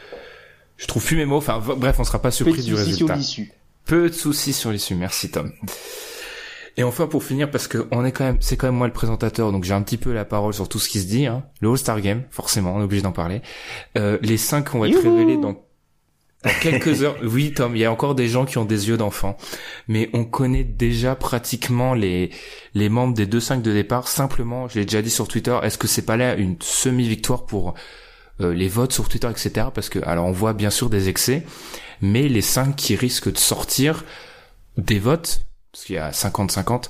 je 0.76 0.86
trouve 0.86 1.04
plus 1.04 1.16
mes 1.16 1.26
mots, 1.26 1.36
enfin, 1.36 1.60
bref, 1.60 1.96
on 1.98 2.04
sera 2.04 2.20
pas 2.20 2.30
surpris 2.30 2.62
du 2.62 2.70
sur 2.70 2.78
résultat. 2.78 3.16
l'issue. 3.16 3.52
Peu 3.84 4.08
de 4.08 4.14
soucis 4.14 4.52
sur 4.52 4.70
l'issue, 4.70 4.94
merci 4.94 5.30
Tom. 5.30 5.52
Et 6.76 6.82
enfin 6.82 7.06
pour 7.06 7.24
finir, 7.24 7.50
parce 7.50 7.66
que 7.66 7.86
on 7.90 8.04
est 8.04 8.12
quand 8.12 8.24
même, 8.24 8.38
c'est 8.40 8.56
quand 8.56 8.68
même 8.68 8.76
moi 8.76 8.86
le 8.86 8.92
présentateur, 8.92 9.52
donc 9.52 9.64
j'ai 9.64 9.74
un 9.74 9.82
petit 9.82 9.96
peu 9.96 10.12
la 10.12 10.24
parole 10.24 10.54
sur 10.54 10.68
tout 10.68 10.78
ce 10.78 10.88
qui 10.88 11.00
se 11.00 11.06
dit. 11.06 11.26
Hein. 11.26 11.44
Le 11.60 11.68
All-Star 11.68 12.00
Game, 12.00 12.22
forcément, 12.30 12.74
on 12.74 12.80
est 12.80 12.84
obligé 12.84 13.02
d'en 13.02 13.12
parler. 13.12 13.42
Euh, 13.98 14.18
les 14.22 14.36
cinq 14.36 14.70
vont 14.70 14.84
être 14.84 14.92
Youhou 14.92 15.16
révélés 15.16 15.36
dans, 15.36 15.56
dans 16.44 16.50
quelques 16.60 17.02
heures. 17.02 17.16
Oui 17.22 17.52
Tom, 17.52 17.76
il 17.76 17.80
y 17.80 17.84
a 17.84 17.92
encore 17.92 18.14
des 18.14 18.28
gens 18.28 18.44
qui 18.44 18.58
ont 18.58 18.64
des 18.64 18.88
yeux 18.88 18.96
d'enfant, 18.96 19.36
mais 19.88 20.10
on 20.12 20.24
connaît 20.24 20.64
déjà 20.64 21.14
pratiquement 21.14 21.94
les 21.94 22.30
les 22.74 22.88
membres 22.88 23.14
des 23.14 23.26
deux 23.26 23.40
cinq 23.40 23.62
de 23.62 23.72
départ. 23.72 24.08
Simplement, 24.08 24.68
je 24.68 24.78
l'ai 24.78 24.84
déjà 24.84 25.02
dit 25.02 25.10
sur 25.10 25.28
Twitter, 25.28 25.58
est-ce 25.62 25.78
que 25.78 25.88
c'est 25.88 26.06
pas 26.06 26.16
là 26.16 26.34
une 26.34 26.56
semi-victoire 26.60 27.44
pour 27.44 27.74
euh, 28.40 28.54
les 28.54 28.68
votes 28.68 28.92
sur 28.92 29.08
Twitter, 29.08 29.28
etc. 29.30 29.68
Parce 29.74 29.88
que 29.88 29.98
alors 30.06 30.26
on 30.26 30.32
voit 30.32 30.54
bien 30.54 30.70
sûr 30.70 30.88
des 30.88 31.08
excès, 31.08 31.44
mais 32.00 32.28
les 32.28 32.42
cinq 32.42 32.76
qui 32.76 32.96
risquent 32.96 33.32
de 33.32 33.38
sortir 33.38 34.04
des 34.78 34.98
votes, 34.98 35.42
parce 35.72 35.84
qu'il 35.84 35.96
y 35.96 35.98
a 35.98 36.10
50-50, 36.10 36.88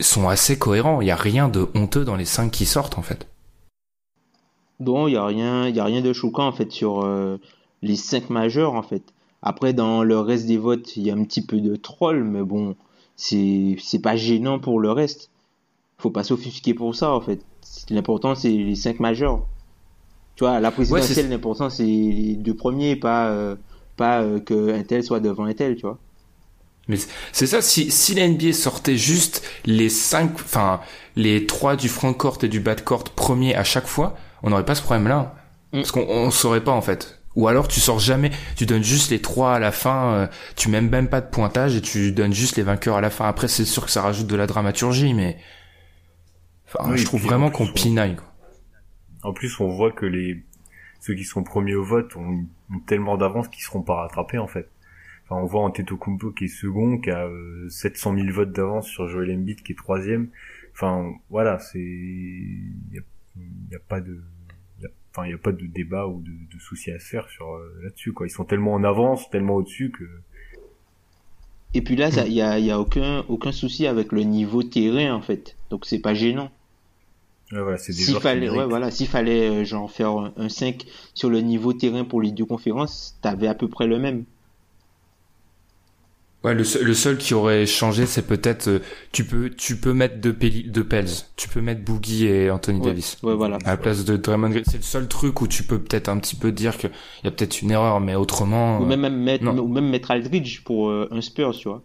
sont 0.00 0.28
assez 0.28 0.58
cohérents. 0.58 1.00
Il 1.00 1.08
y 1.08 1.10
a 1.10 1.16
rien 1.16 1.48
de 1.48 1.68
honteux 1.74 2.04
dans 2.04 2.16
les 2.16 2.24
cinq 2.24 2.50
qui 2.50 2.66
sortent 2.66 2.98
en 2.98 3.02
fait. 3.02 3.26
Bon, 4.78 5.06
il 5.06 5.14
y 5.14 5.16
a 5.16 5.24
rien, 5.24 5.68
il 5.68 5.76
y 5.76 5.80
a 5.80 5.84
rien 5.84 6.00
de 6.00 6.12
choquant 6.12 6.46
en 6.46 6.52
fait 6.52 6.70
sur 6.70 7.04
euh, 7.04 7.38
les 7.82 7.96
cinq 7.96 8.30
majeurs 8.30 8.74
en 8.74 8.82
fait. 8.82 9.02
Après, 9.42 9.72
dans 9.72 10.04
le 10.04 10.18
reste 10.20 10.46
des 10.46 10.56
votes, 10.56 10.96
il 10.96 11.04
y 11.04 11.10
a 11.10 11.14
un 11.14 11.24
petit 11.24 11.44
peu 11.44 11.60
de 11.60 11.74
troll, 11.76 12.22
mais 12.24 12.42
bon, 12.42 12.76
c'est 13.16 13.76
pas 14.02 14.16
gênant 14.16 14.58
pour 14.58 14.80
le 14.80 14.90
reste. 14.92 15.30
Faut 15.98 16.10
pas 16.10 16.24
s'offusquer 16.24 16.74
pour 16.74 16.94
ça 16.94 17.12
en 17.12 17.20
fait. 17.20 17.40
L'important 17.90 18.34
c'est 18.34 18.50
les 18.50 18.74
cinq 18.76 19.00
majeurs. 19.00 19.46
Tu 20.36 20.44
vois, 20.44 20.60
la 20.60 20.70
présidentielle, 20.70 21.28
l'important 21.28 21.70
c'est 21.70 21.84
les 21.84 22.34
deux 22.36 22.54
premiers, 22.54 22.96
pas 22.96 23.28
euh, 23.30 23.56
pas 23.96 24.22
euh, 24.22 24.40
que 24.40 24.72
un 24.72 24.82
tel 24.82 25.04
soit 25.04 25.20
devant 25.20 25.44
un 25.44 25.52
tel, 25.54 25.76
tu 25.76 25.82
vois. 25.82 25.98
Mais 26.88 26.96
c'est- 27.32 27.46
ça, 27.46 27.62
si, 27.62 27.90
si 27.90 28.14
la 28.14 28.26
NBA 28.28 28.52
sortait 28.52 28.96
juste 28.96 29.42
les 29.66 29.88
cinq, 29.88 30.32
enfin, 30.34 30.80
les 31.14 31.46
trois 31.46 31.76
du 31.76 31.88
front 31.88 32.12
court 32.12 32.38
et 32.42 32.48
du 32.48 32.60
bas 32.60 32.74
court 32.74 33.04
premiers 33.04 33.54
à 33.54 33.62
chaque 33.64 33.86
fois, 33.86 34.16
on 34.42 34.50
n'aurait 34.50 34.64
pas 34.64 34.74
ce 34.74 34.82
problème-là. 34.82 35.34
Mm. 35.72 35.76
Parce 35.78 35.92
qu'on 35.92 36.06
on 36.08 36.30
saurait 36.30 36.64
pas, 36.64 36.72
en 36.72 36.82
fait. 36.82 37.21
Ou 37.34 37.48
alors, 37.48 37.66
tu 37.68 37.80
sors 37.80 37.98
jamais, 37.98 38.30
tu 38.56 38.66
donnes 38.66 38.82
juste 38.84 39.10
les 39.10 39.20
trois 39.20 39.54
à 39.54 39.58
la 39.58 39.72
fin, 39.72 40.12
euh, 40.14 40.26
tu 40.56 40.68
mets 40.68 40.80
même 40.82 41.08
pas 41.08 41.20
de 41.20 41.28
pointage 41.30 41.74
et 41.76 41.80
tu 41.80 42.12
donnes 42.12 42.34
juste 42.34 42.56
les 42.56 42.62
vainqueurs 42.62 42.96
à 42.96 43.00
la 43.00 43.10
fin. 43.10 43.26
Après, 43.26 43.48
c'est 43.48 43.64
sûr 43.64 43.84
que 43.84 43.90
ça 43.90 44.02
rajoute 44.02 44.26
de 44.26 44.36
la 44.36 44.46
dramaturgie, 44.46 45.14
mais, 45.14 45.38
enfin, 46.66 46.90
Oui, 46.90 46.98
je 46.98 47.04
trouve 47.04 47.22
vraiment 47.22 47.50
qu'on 47.50 47.64
on- 47.64 47.72
pinaille, 47.72 48.16
quoi. 48.16 48.26
En 49.22 49.32
plus, 49.32 49.60
on 49.60 49.68
voit 49.68 49.92
que 49.92 50.04
les 50.06 50.42
ceux 51.00 51.14
qui 51.14 51.24
sont 51.24 51.42
premiers 51.42 51.74
au 51.74 51.82
vote 51.84 52.14
ont, 52.16 52.44
ont 52.72 52.78
tellement 52.86 53.16
d'avance 53.16 53.48
qu'ils 53.48 53.62
seront 53.64 53.82
pas 53.82 53.94
rattrapés 54.02 54.38
en 54.38 54.46
fait. 54.46 54.68
Enfin, 55.24 55.40
on 55.42 55.46
voit 55.46 55.62
Antetokounmpo 55.62 56.30
qui 56.32 56.44
est 56.44 56.48
second, 56.48 56.98
qui 56.98 57.10
a 57.10 57.24
euh, 57.26 57.68
700 57.68 58.14
000 58.16 58.28
votes 58.32 58.52
d'avance 58.52 58.86
sur 58.88 59.08
Joel 59.08 59.32
Embiid 59.32 59.62
qui 59.62 59.72
est 59.72 59.76
troisième. 59.76 60.28
Enfin, 60.74 61.12
voilà, 61.30 61.58
c'est 61.58 61.78
il 61.80 62.72
y 62.92 63.74
a, 63.74 63.78
pas 63.88 64.00
de 64.00 64.22
Enfin, 65.12 65.26
il 65.26 65.28
n'y 65.28 65.34
a 65.34 65.38
pas 65.38 65.52
de 65.52 65.66
débat 65.66 66.06
ou 66.06 66.20
de, 66.22 66.30
de 66.30 66.58
souci 66.60 66.90
à 66.90 66.98
se 66.98 67.04
faire 67.06 67.28
sur 67.28 67.52
euh, 67.54 67.80
là-dessus. 67.82 68.12
Quoi, 68.12 68.26
ils 68.26 68.30
sont 68.30 68.44
tellement 68.44 68.72
en 68.74 68.82
avance, 68.84 69.28
tellement 69.30 69.56
au-dessus 69.56 69.90
que 69.90 70.04
Et 71.74 71.82
puis 71.82 71.96
là, 71.96 72.08
il 72.26 72.32
y 72.32 72.40
a, 72.40 72.58
il 72.58 72.64
y 72.64 72.70
a 72.70 72.80
aucun 72.80 73.24
aucun 73.28 73.52
souci 73.52 73.86
avec 73.86 74.12
le 74.12 74.22
niveau 74.22 74.62
terrain 74.62 75.14
en 75.14 75.22
fait. 75.22 75.56
Donc 75.70 75.84
c'est 75.86 76.00
pas 76.00 76.14
gênant. 76.14 76.50
ouais, 77.52 77.60
voilà, 77.62 77.78
c'est 77.78 77.92
des 77.92 78.06
S'il 78.06 78.16
fallait, 78.16 78.48
ouais, 78.50 78.56
méritent. 78.56 78.68
voilà, 78.68 78.90
s'il 78.90 79.06
fallait 79.08 79.48
euh, 79.62 79.64
genre 79.64 79.90
faire 79.90 80.10
un, 80.10 80.32
un 80.36 80.48
5 80.48 80.86
sur 81.14 81.30
le 81.30 81.40
niveau 81.40 81.72
terrain 81.72 82.04
pour 82.04 82.20
les 82.22 82.32
deux 82.32 82.44
conférences, 82.46 83.18
t'avais 83.22 83.46
à 83.48 83.54
peu 83.54 83.68
près 83.68 83.86
le 83.86 83.98
même. 83.98 84.24
Ouais, 86.44 86.54
le 86.54 86.64
seul, 86.64 86.82
le 86.84 86.94
seul 86.94 87.18
qui 87.18 87.34
aurait 87.34 87.66
changé, 87.66 88.04
c'est 88.04 88.26
peut-être, 88.26 88.66
euh, 88.68 88.78
tu 89.12 89.24
peux, 89.24 89.48
tu 89.50 89.76
peux 89.76 89.92
mettre 89.92 90.16
deux, 90.16 90.32
Peli- 90.32 90.64
deux 90.68 90.82
Pels. 90.82 91.06
Tu 91.36 91.48
peux 91.48 91.60
mettre 91.60 91.82
Boogie 91.82 92.26
et 92.26 92.50
Anthony 92.50 92.80
Ouais, 92.80 92.86
Davis. 92.86 93.16
ouais, 93.22 93.34
voilà. 93.36 93.58
À 93.64 93.70
la 93.70 93.76
place 93.76 94.04
de 94.04 94.16
Draymond 94.16 94.50
Green. 94.50 94.64
C'est 94.66 94.78
le 94.78 94.82
seul 94.82 95.06
truc 95.06 95.40
où 95.40 95.46
tu 95.46 95.62
peux 95.62 95.78
peut-être 95.78 96.08
un 96.08 96.18
petit 96.18 96.34
peu 96.34 96.50
dire 96.50 96.76
qu'il 96.78 96.90
y 97.22 97.28
a 97.28 97.30
peut-être 97.30 97.62
une 97.62 97.70
erreur, 97.70 98.00
mais 98.00 98.16
autrement. 98.16 98.80
Ou 98.80 98.82
euh, 98.82 98.86
même, 98.86 99.00
même 99.02 99.16
mettre, 99.22 99.44
ou 99.46 99.68
même 99.68 99.88
mettre 99.88 100.10
Aldridge 100.10 100.62
pour 100.64 100.88
euh, 100.90 101.08
un 101.12 101.20
Spurs, 101.20 101.52
tu 101.56 101.68
vois. 101.68 101.82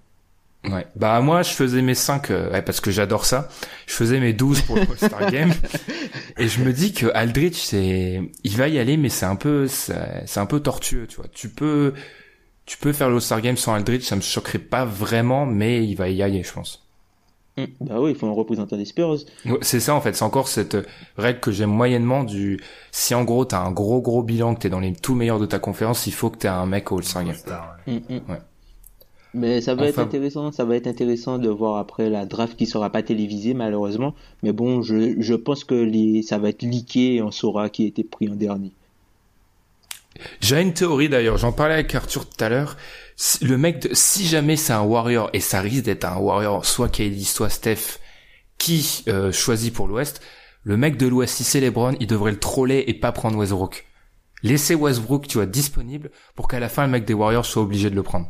Ouais. 0.68 0.88
Bah, 0.96 1.22
moi, 1.22 1.44
je 1.44 1.52
faisais 1.52 1.84
mes 1.84 1.94
5, 1.94 2.30
ouais, 2.30 2.62
parce 2.64 2.82
que 2.82 2.90
j'adore 2.90 3.26
ça. 3.26 3.50
Je 3.86 3.94
faisais 3.94 4.20
mes 4.20 4.34
12 4.34 4.62
pour 4.64 4.76
le 4.76 4.82
All-Star 4.90 5.32
Game. 5.32 5.54
et 6.40 6.48
je 6.48 6.62
me 6.64 6.74
dis 6.74 6.94
que 6.94 7.06
Aldridge, 7.14 7.54
c'est, 7.58 8.22
il 8.44 8.58
va 8.58 8.68
y 8.68 8.80
aller, 8.80 8.98
mais 8.98 9.10
c'est 9.10 9.28
un 9.28 9.36
peu, 9.36 9.68
c'est 9.68 9.94
un 10.40 10.46
peu 10.48 10.60
tortueux, 10.60 11.06
tu 11.08 11.18
vois. 11.18 11.28
Tu 11.32 11.48
peux, 11.50 11.94
tu 12.68 12.78
peux 12.78 12.94
faire 12.94 13.10
le 13.10 13.16
All-Star 13.16 13.42
Game 13.42 13.58
sans 13.58 13.74
Aldridge, 13.74 14.04
ça 14.04 14.16
me 14.16 14.22
choquerait 14.22 14.60
pas 14.60 14.86
vraiment, 14.86 15.48
mais 15.48 15.84
il 15.86 15.96
va 15.96 16.10
y 16.10 16.22
aller, 16.22 16.44
je 16.44 16.54
pense. 16.54 16.84
Hum, 17.58 17.68
Bah 17.82 18.00
oui, 18.00 18.12
il 18.12 18.16
faut 18.16 18.28
un 18.28 18.32
représentant 18.34 18.78
des 18.78 18.86
Spurs. 18.86 19.18
C'est 19.62 19.80
ça 19.80 19.96
en 19.96 20.02
fait, 20.02 20.16
c'est 20.16 20.24
encore 20.24 20.48
cette 20.48 20.78
règle 21.18 21.40
que 21.40 21.52
j'aime 21.52 21.72
moyennement 21.72 22.24
du 22.24 22.62
si 22.92 23.16
en 23.16 23.24
gros 23.24 23.46
t'as 23.46 23.60
un 23.62 23.72
gros 23.72 24.02
gros 24.02 24.22
bilan 24.24 24.54
que 24.56 24.60
t'es 24.62 24.70
dans 24.70 24.80
les 24.80 24.94
tout 24.94 25.16
meilleurs 25.16 25.40
de 25.40 25.48
ta 25.48 25.60
conférence, 25.60 26.06
il 26.08 26.14
faut 26.14 26.30
que 26.30 26.38
t'aies 26.38 26.48
un 26.50 26.68
mec 26.68 26.92
au 26.92 26.98
All-Star 26.98 27.26
Game. 27.26 27.38
Hum. 27.88 28.02
Ouais. 28.28 28.42
Mais 29.34 29.62
ça 29.62 29.76
va 29.76 29.88
être 29.88 30.00
intéressant, 30.00 30.52
ça 30.52 30.66
va 30.66 30.76
être 30.76 30.88
intéressant 30.88 31.38
de 31.38 31.50
voir 31.50 31.78
après 31.78 32.10
la 32.10 32.26
draft 32.26 32.58
qui 32.58 32.66
sera 32.66 32.90
pas 32.92 33.04
télévisée 33.04 33.54
malheureusement. 33.54 34.16
Mais 34.44 34.52
bon, 34.54 34.82
je, 34.82 35.20
je 35.22 35.34
pense 35.34 35.64
que 35.64 35.76
les, 35.76 36.24
ça 36.24 36.38
va 36.38 36.50
être 36.50 36.64
leaké 36.64 37.16
et 37.16 37.22
on 37.22 37.32
saura 37.32 37.70
qui 37.70 37.84
a 37.84 37.88
été 37.88 38.04
pris 38.04 38.30
en 38.30 38.36
dernier. 38.36 38.74
J'ai 40.42 40.62
une 40.62 40.74
théorie 40.74 41.10
d'ailleurs, 41.10 41.38
j'en 41.38 41.52
parlais 41.52 41.76
avec 41.76 41.94
Arthur 41.96 42.28
tout 42.28 42.44
à 42.44 42.50
l'heure. 42.50 42.78
Si- 43.16 43.44
Le 43.44 43.58
mec, 43.58 43.80
de, 43.82 43.90
si 43.94 44.26
jamais 44.28 44.56
c'est 44.56 44.74
un 44.74 44.82
Warrior 44.82 45.30
et 45.34 45.40
ça 45.40 45.62
risque 45.62 45.84
d'être 45.86 46.06
un 46.06 46.18
Warrior, 46.18 46.66
soit 46.66 46.90
KD, 46.90 47.22
soit 47.24 47.50
Steph, 47.50 48.00
qui 48.58 49.04
euh, 49.08 49.32
choisit 49.32 49.74
pour 49.74 49.88
l'Ouest, 49.88 50.22
le 50.64 50.78
mec 50.78 50.98
de 50.98 51.08
l'Ouest, 51.08 51.36
si 51.38 51.44
c'est 51.44 51.60
LeBron, 51.60 51.96
il 52.00 52.08
devrait 52.08 52.32
le 52.32 52.40
troller 52.40 52.84
et 52.88 52.94
pas 52.94 53.12
prendre 53.12 53.38
Westbrook. 53.38 53.86
Laisser 54.44 54.76
Westbrook, 54.76 55.28
tu 55.28 55.38
vois, 55.38 55.46
disponible 55.48 56.12
pour 56.36 56.48
qu'à 56.48 56.60
la 56.60 56.70
fin 56.70 56.86
le 56.86 56.92
mec 56.92 57.06
des 57.06 57.14
Warriors 57.14 57.46
soit 57.46 57.64
obligé 57.64 57.90
de 57.90 57.96
le 57.96 58.04
prendre. 58.04 58.28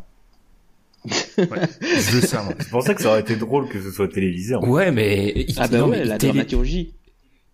Ouais, 1.37 1.45
je 1.81 2.11
veux 2.11 2.21
ça 2.21 2.43
moi. 2.43 2.53
C'est 2.59 2.69
pour 2.69 2.83
ça 2.83 2.93
que 2.93 3.01
ça 3.01 3.09
aurait 3.09 3.21
été 3.21 3.35
drôle 3.35 3.69
que 3.69 3.81
ce 3.81 3.91
soit 3.91 4.07
télévisé. 4.07 4.55
en 4.55 4.61
fait. 4.61 4.67
Ouais, 4.67 4.91
mais 4.91 5.33
il, 5.47 5.55
Ah 5.57 5.67
bah 5.67 5.77
non, 5.77 5.85
ouais, 5.89 5.97
mais 5.97 6.03
il 6.03 6.07
la 6.09 6.17
télé- 6.17 6.33
dramaturgie. 6.33 6.93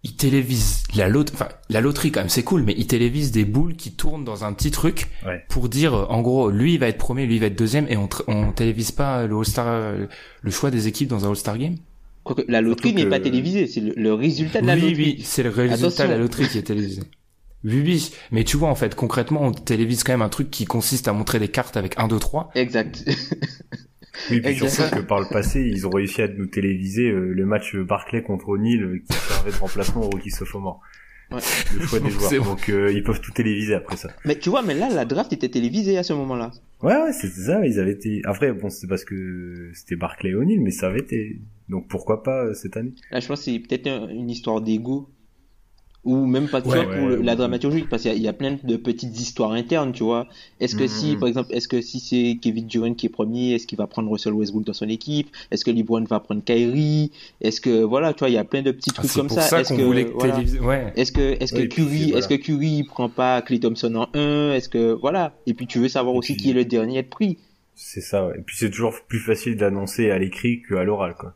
Il 0.03 0.15
télévise 0.15 0.83
la 0.95 1.07
lot 1.07 1.31
enfin 1.33 1.47
la 1.69 1.79
loterie 1.81 2.11
quand 2.11 2.19
même 2.21 2.29
c'est 2.29 2.43
cool 2.43 2.63
mais 2.63 2.73
il 2.77 2.87
télévise 2.87 3.31
des 3.31 3.45
boules 3.45 3.75
qui 3.75 3.93
tournent 3.93 4.25
dans 4.25 4.43
un 4.43 4.51
petit 4.53 4.69
truc 4.71 5.07
Ouais. 5.25 5.43
pour 5.49 5.69
dire 5.69 5.93
en 6.11 6.21
gros 6.21 6.49
lui 6.49 6.73
il 6.73 6.79
va 6.79 6.87
être 6.89 6.97
premier 6.97 7.25
lui 7.25 7.35
il 7.35 7.39
va 7.39 7.45
être 7.47 7.57
deuxième 7.57 7.87
et 7.89 7.95
on 7.97 8.09
on 8.27 8.51
télévise 8.51 8.91
pas 8.91 9.25
le 9.27 9.37
All 9.37 9.45
Star 9.45 9.93
le 10.41 10.51
choix 10.51 10.71
des 10.71 10.87
équipes 10.87 11.07
dans 11.07 11.25
un 11.25 11.29
All 11.29 11.35
Star 11.37 11.57
Game 11.57 11.75
Quoique, 12.23 12.43
la 12.47 12.61
loterie 12.61 12.93
n'est 12.93 13.05
pas 13.05 13.19
télévisée, 13.19 13.67
c'est 13.67 13.81
le, 13.81 13.93
le 13.97 14.13
résultat 14.13 14.61
de 14.61 14.67
la 14.67 14.75
oui 14.75 14.81
loterie. 14.81 14.95
oui 15.17 15.21
c'est 15.25 15.43
le 15.43 15.49
résultat 15.49 15.85
Attention. 15.87 16.05
de 16.05 16.09
la 16.11 16.17
loterie 16.17 16.47
qui 16.49 16.57
est 16.57 16.63
télévisé 16.63 17.01
oui 17.65 17.81
oui 17.85 18.11
mais 18.31 18.43
tu 18.43 18.57
vois 18.57 18.69
en 18.69 18.75
fait 18.75 18.95
concrètement 18.95 19.41
on 19.43 19.51
télévise 19.53 20.03
quand 20.03 20.11
même 20.13 20.21
un 20.21 20.29
truc 20.29 20.51
qui 20.51 20.65
consiste 20.65 21.07
à 21.07 21.13
montrer 21.13 21.39
des 21.39 21.47
cartes 21.47 21.77
avec 21.77 21.97
1 21.97 22.09
2 22.09 22.19
3 22.19 22.51
Exact. 22.55 23.05
Oui, 24.29 24.41
puis 24.41 24.55
surtout 24.69 24.95
que 24.95 25.01
par 25.01 25.19
le 25.19 25.27
passé, 25.27 25.61
ils 25.61 25.87
ont 25.87 25.89
réussi 25.89 26.21
à 26.21 26.27
nous 26.27 26.45
téléviser 26.45 27.09
euh, 27.09 27.33
le 27.33 27.45
match 27.45 27.75
Barclay 27.75 28.21
contre 28.21 28.49
O'Neal 28.49 28.83
euh, 28.83 28.99
qui 28.99 29.13
servait 29.17 29.51
de 29.51 29.55
remplacement 29.57 30.01
au 30.01 30.09
rookie 30.09 30.29
sophomore. 30.29 30.81
Ouais. 31.31 31.39
Le 31.79 31.85
choix 31.87 31.99
des 31.99 32.09
joueurs. 32.11 32.29
bon. 32.43 32.49
Donc 32.51 32.69
euh, 32.69 32.91
ils 32.91 33.03
peuvent 33.03 33.21
tout 33.21 33.31
téléviser 33.31 33.73
après 33.73 33.97
ça. 33.97 34.09
mais 34.25 34.37
tu 34.37 34.49
vois, 34.49 34.61
mais 34.61 34.75
là, 34.75 34.89
la 34.89 35.05
draft 35.05 35.33
était 35.33 35.49
télévisée 35.49 35.97
à 35.97 36.03
ce 36.03 36.13
moment-là. 36.13 36.51
Ouais, 36.83 36.93
ouais, 36.95 37.13
c'est 37.13 37.29
ça. 37.29 37.65
Ils 37.65 37.79
avaient 37.79 37.93
été. 37.93 38.21
Après, 38.25 38.51
bon, 38.53 38.69
c'est 38.69 38.87
parce 38.87 39.03
que 39.05 39.71
c'était 39.73 39.95
Barclay 39.95 40.29
et 40.31 40.35
O'Neal, 40.35 40.59
mais 40.59 40.71
ça 40.71 40.87
avait 40.87 40.99
été. 40.99 41.39
Donc 41.69 41.87
pourquoi 41.87 42.21
pas 42.23 42.43
euh, 42.45 42.53
cette 42.53 42.77
année? 42.77 42.93
Là, 43.09 43.19
je 43.19 43.27
pense 43.27 43.39
que 43.39 43.45
c'est 43.45 43.59
peut-être 43.59 43.87
un- 43.87 44.09
une 44.09 44.29
histoire 44.29 44.61
d'ego. 44.61 45.09
Ou 46.05 46.25
même 46.25 46.49
pas 46.49 46.61
tu 46.61 46.67
Ouais, 46.69 46.83
pour 46.83 46.91
ouais, 46.95 47.15
le- 47.15 47.21
la 47.21 47.35
dramaturgie 47.35 47.83
parce 47.89 48.01
qu'il 48.01 48.11
y, 48.11 48.13
a- 48.13 48.17
il 48.17 48.21
y 48.23 48.27
a 48.27 48.33
plein 48.33 48.57
de 48.61 48.75
petites 48.75 49.17
histoires 49.19 49.53
internes 49.53 49.93
tu 49.93 50.03
vois 50.03 50.27
est-ce 50.59 50.75
que 50.75 50.85
si 50.85 51.13
Mhm. 51.13 51.19
par 51.19 51.29
exemple 51.29 51.53
est-ce 51.53 51.67
que 51.69 51.79
si 51.81 51.99
c'est 52.01 52.37
Kevin 52.41 52.67
Durant 52.67 52.93
qui 52.93 53.05
est 53.05 53.09
premier 53.09 53.53
est-ce 53.53 53.65
qu'il 53.67 53.77
va 53.77 53.87
prendre 53.87 54.11
Russell 54.11 54.33
Westbrook 54.33 54.65
dans 54.65 54.73
son 54.73 54.89
équipe? 54.89 55.29
Est-ce 55.51 55.63
que 55.63 55.71
LeBron 55.71 56.03
va 56.03 56.19
prendre 56.19 56.43
Kyrie? 56.43 57.11
Est-ce 57.39 57.61
que 57.61 57.83
voilà 57.83 58.13
tu 58.13 58.19
vois 58.19 58.29
il 58.29 58.33
y 58.33 58.37
a 58.37 58.43
plein 58.43 58.61
de 58.61 58.71
petits 58.71 58.89
Ah, 58.91 58.95
trucs 58.99 59.13
comme 59.13 59.27
pour 59.27 59.37
ça, 59.37 59.43
ça 59.43 59.61
est-ce 59.61 59.73
que 59.73 59.81
voilà. 59.81 60.33
téléviser. 60.33 60.59
Ouais. 60.59 60.91
Est-ce 60.97 61.11
que 61.13 61.41
est-ce 61.41 61.53
que 61.53 61.61
Curry 61.67 62.03
voilà. 62.11 62.17
est-ce 62.17 62.27
que 62.27 62.33
Curry 62.35 62.83
prend 62.83 63.07
pas 63.09 63.41
Clay 63.41 63.59
Thompson 63.59 63.95
en 63.95 64.07
1 64.13 64.53
Est-ce 64.53 64.67
que 64.69 64.91
voilà 64.91 65.33
Et 65.47 65.53
puis 65.53 65.67
tu 65.67 65.79
veux 65.79 65.87
savoir 65.89 66.15
Et 66.15 66.17
aussi 66.17 66.33
puis- 66.33 66.43
qui 66.43 66.49
est 66.49 66.53
le 66.53 66.65
dernier 66.65 66.97
à 66.97 66.99
être 66.99 67.09
pris. 67.09 67.37
C'est 67.75 68.01
ça, 68.01 68.27
ouais. 68.27 68.35
Et 68.37 68.41
puis 68.41 68.55
c'est 68.57 68.69
toujours 68.69 68.93
plus 69.07 69.19
facile 69.19 69.55
d'annoncer 69.57 70.11
à 70.11 70.19
l'écrit 70.19 70.61
qu'à 70.67 70.83
l'oral, 70.83 71.15
quoi. 71.17 71.33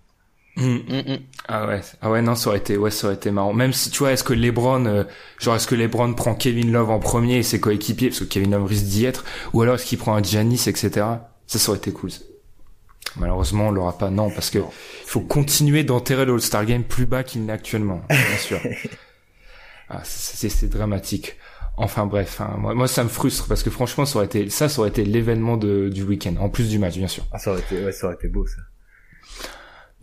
Mm. 0.58 0.78
Mm, 0.88 1.12
mm. 1.14 1.20
Ah 1.48 1.68
ouais, 1.68 1.82
ah 2.02 2.10
ouais 2.10 2.22
non, 2.22 2.36
ça 2.36 2.50
aurait 2.50 2.58
été, 2.58 2.78
ouais, 2.78 2.92
ça 2.92 3.08
aurait 3.08 3.16
été 3.16 3.32
marrant. 3.32 3.54
Même 3.54 3.74
si 3.74 3.92
tu 3.92 4.00
vois, 4.00 4.12
est-ce 4.12 4.24
que 4.24 4.34
LeBron, 4.34 4.86
euh, 4.86 5.04
genre 5.40 5.56
est-ce 5.56 5.68
que 5.68 5.76
LeBron 5.76 6.14
prend 6.14 6.34
Kevin 6.34 6.72
Love 6.72 6.90
en 6.90 7.00
premier 7.00 7.38
et 7.38 7.44
ses 7.44 7.60
coéquipiers, 7.60 8.10
parce 8.10 8.20
que 8.20 8.26
Kevin 8.26 8.52
Love 8.52 8.66
risque 8.66 8.86
d'y 8.86 9.06
être, 9.06 9.24
ou 9.54 9.62
alors 9.62 9.76
est-ce 9.76 9.86
qu'il 9.86 10.00
prend 10.00 10.16
un 10.16 10.24
Giannis, 10.24 10.64
etc. 10.68 10.90
Ça, 11.46 11.60
ça 11.60 11.70
aurait 11.70 11.78
été 11.78 11.92
cool. 11.92 12.12
ça. 12.12 12.22
Malheureusement, 13.16 13.68
on 13.68 13.72
l'aura 13.72 13.98
pas, 13.98 14.10
non, 14.10 14.30
parce 14.30 14.50
que 14.50 14.60
il 14.60 15.10
faut 15.10 15.22
continuer 15.22 15.84
d'enterrer 15.84 16.26
le 16.26 16.34
All-Star 16.34 16.66
Game 16.66 16.84
plus 16.84 17.06
bas 17.06 17.24
qu'il 17.24 17.46
n'est 17.46 17.54
actuellement, 17.54 18.02
bien 18.10 18.38
sûr. 18.38 18.60
ah, 19.90 20.02
c'est, 20.04 20.70
dramatique. 20.70 21.38
Enfin 21.78 22.08
bref, 22.08 22.42
hein, 22.42 22.56
moi, 22.58 22.74
moi 22.74 22.88
ça 22.88 23.04
me 23.04 23.10
frustre 23.10 23.48
parce 23.48 23.62
que 23.62 23.70
franchement, 23.70 24.06
ça 24.06 24.18
aurait 24.18 24.26
été, 24.26 24.50
ça, 24.50 24.68
ça 24.68 24.80
aurait 24.80 24.90
été 24.90 25.06
l'événement 25.06 25.58
du 25.58 26.04
week-end, 26.04 26.36
en 26.40 26.50
plus 26.50 26.70
du 26.70 26.80
match, 26.80 26.98
bien 26.98 27.08
sûr. 27.08 27.24
Ah, 27.32 27.38
ça 27.38 27.52
aurait 27.52 27.62
été, 27.62 27.84
ouais, 27.84 27.92
ça 27.92 28.08
aurait 28.08 28.16
été 28.16 28.28
beau, 28.28 28.46
ça. 28.48 28.62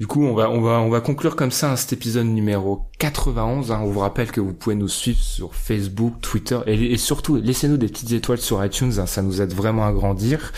Du 0.01 0.09
coup, 0.09 0.25
on 0.25 0.35
va, 0.35 0.51
on 0.51 0.61
va, 0.61 0.81
on 0.81 0.89
va 0.91 1.01
conclure 1.01 1.37
comme 1.37 1.53
ça 1.53 1.71
hein, 1.71 1.77
cet 1.77 1.93
épisode 1.93 2.27
numéro 2.27 2.83
91. 2.99 3.71
hein. 3.71 3.81
On 3.85 3.91
vous 3.91 4.01
rappelle 4.01 4.33
que 4.33 4.41
vous 4.41 4.53
pouvez 4.53 4.75
nous 4.75 4.89
suivre 4.89 5.21
sur 5.21 5.55
Facebook, 5.55 6.15
Twitter 6.21 6.59
et, 6.67 6.75
et 6.93 6.97
surtout 6.97 7.37
laissez-nous 7.37 7.77
des 7.77 7.87
petites 7.87 8.11
étoiles 8.11 8.39
sur 8.39 8.65
iTunes. 8.65 8.93
hein, 8.99 9.07
ça 9.07 9.23
nous 9.23 9.41
aide 9.41 9.53
vraiment 9.55 9.87
à 9.87 9.93
grandir. 9.93 10.53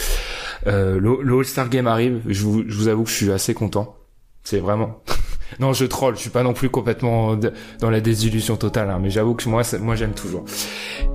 Euh, 0.67 0.99
le, 0.99 1.19
le 1.23 1.39
All-Star 1.39 1.69
Game 1.69 1.87
arrive. 1.87 2.23
Je 2.27 2.43
vous, 2.45 2.65
je 2.67 2.77
vous 2.79 2.89
avoue 2.89 3.05
que 3.05 3.11
je 3.11 3.15
suis 3.15 3.31
assez 3.31 3.53
content. 3.53 3.95
C'est 4.43 4.59
vraiment. 4.59 5.01
non, 5.61 5.75
je 5.75 5.85
troll. 5.85 6.17
Je 6.17 6.21
suis 6.23 6.31
pas 6.31 6.43
non 6.43 6.55
plus 6.55 6.71
complètement 6.71 7.37
de- 7.37 7.53
dans 7.81 7.91
la 7.91 8.01
désillusion 8.01 8.57
totale. 8.57 8.89
hein, 8.89 8.99
mais 9.03 9.11
j'avoue 9.11 9.35
que 9.35 9.47
moi, 9.51 9.65
ça- 9.65 9.79
moi, 9.79 9.97
j'aime 9.97 10.15
toujours. 10.15 10.47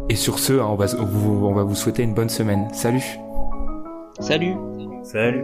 Et 0.09 0.15
sur 0.15 0.37
ce, 0.37 0.53
hein, 0.53 0.67
on 0.69 0.75
va, 0.75 0.85
vous, 0.85 1.47
on 1.47 1.53
va 1.55 1.63
vous 1.63 1.75
souhaiter 1.75 2.03
une 2.03 2.13
bonne 2.13 2.29
semaine. 2.29 2.67
Salut. 2.71 3.03
Salut. 4.19 4.53
Salut. 5.03 5.43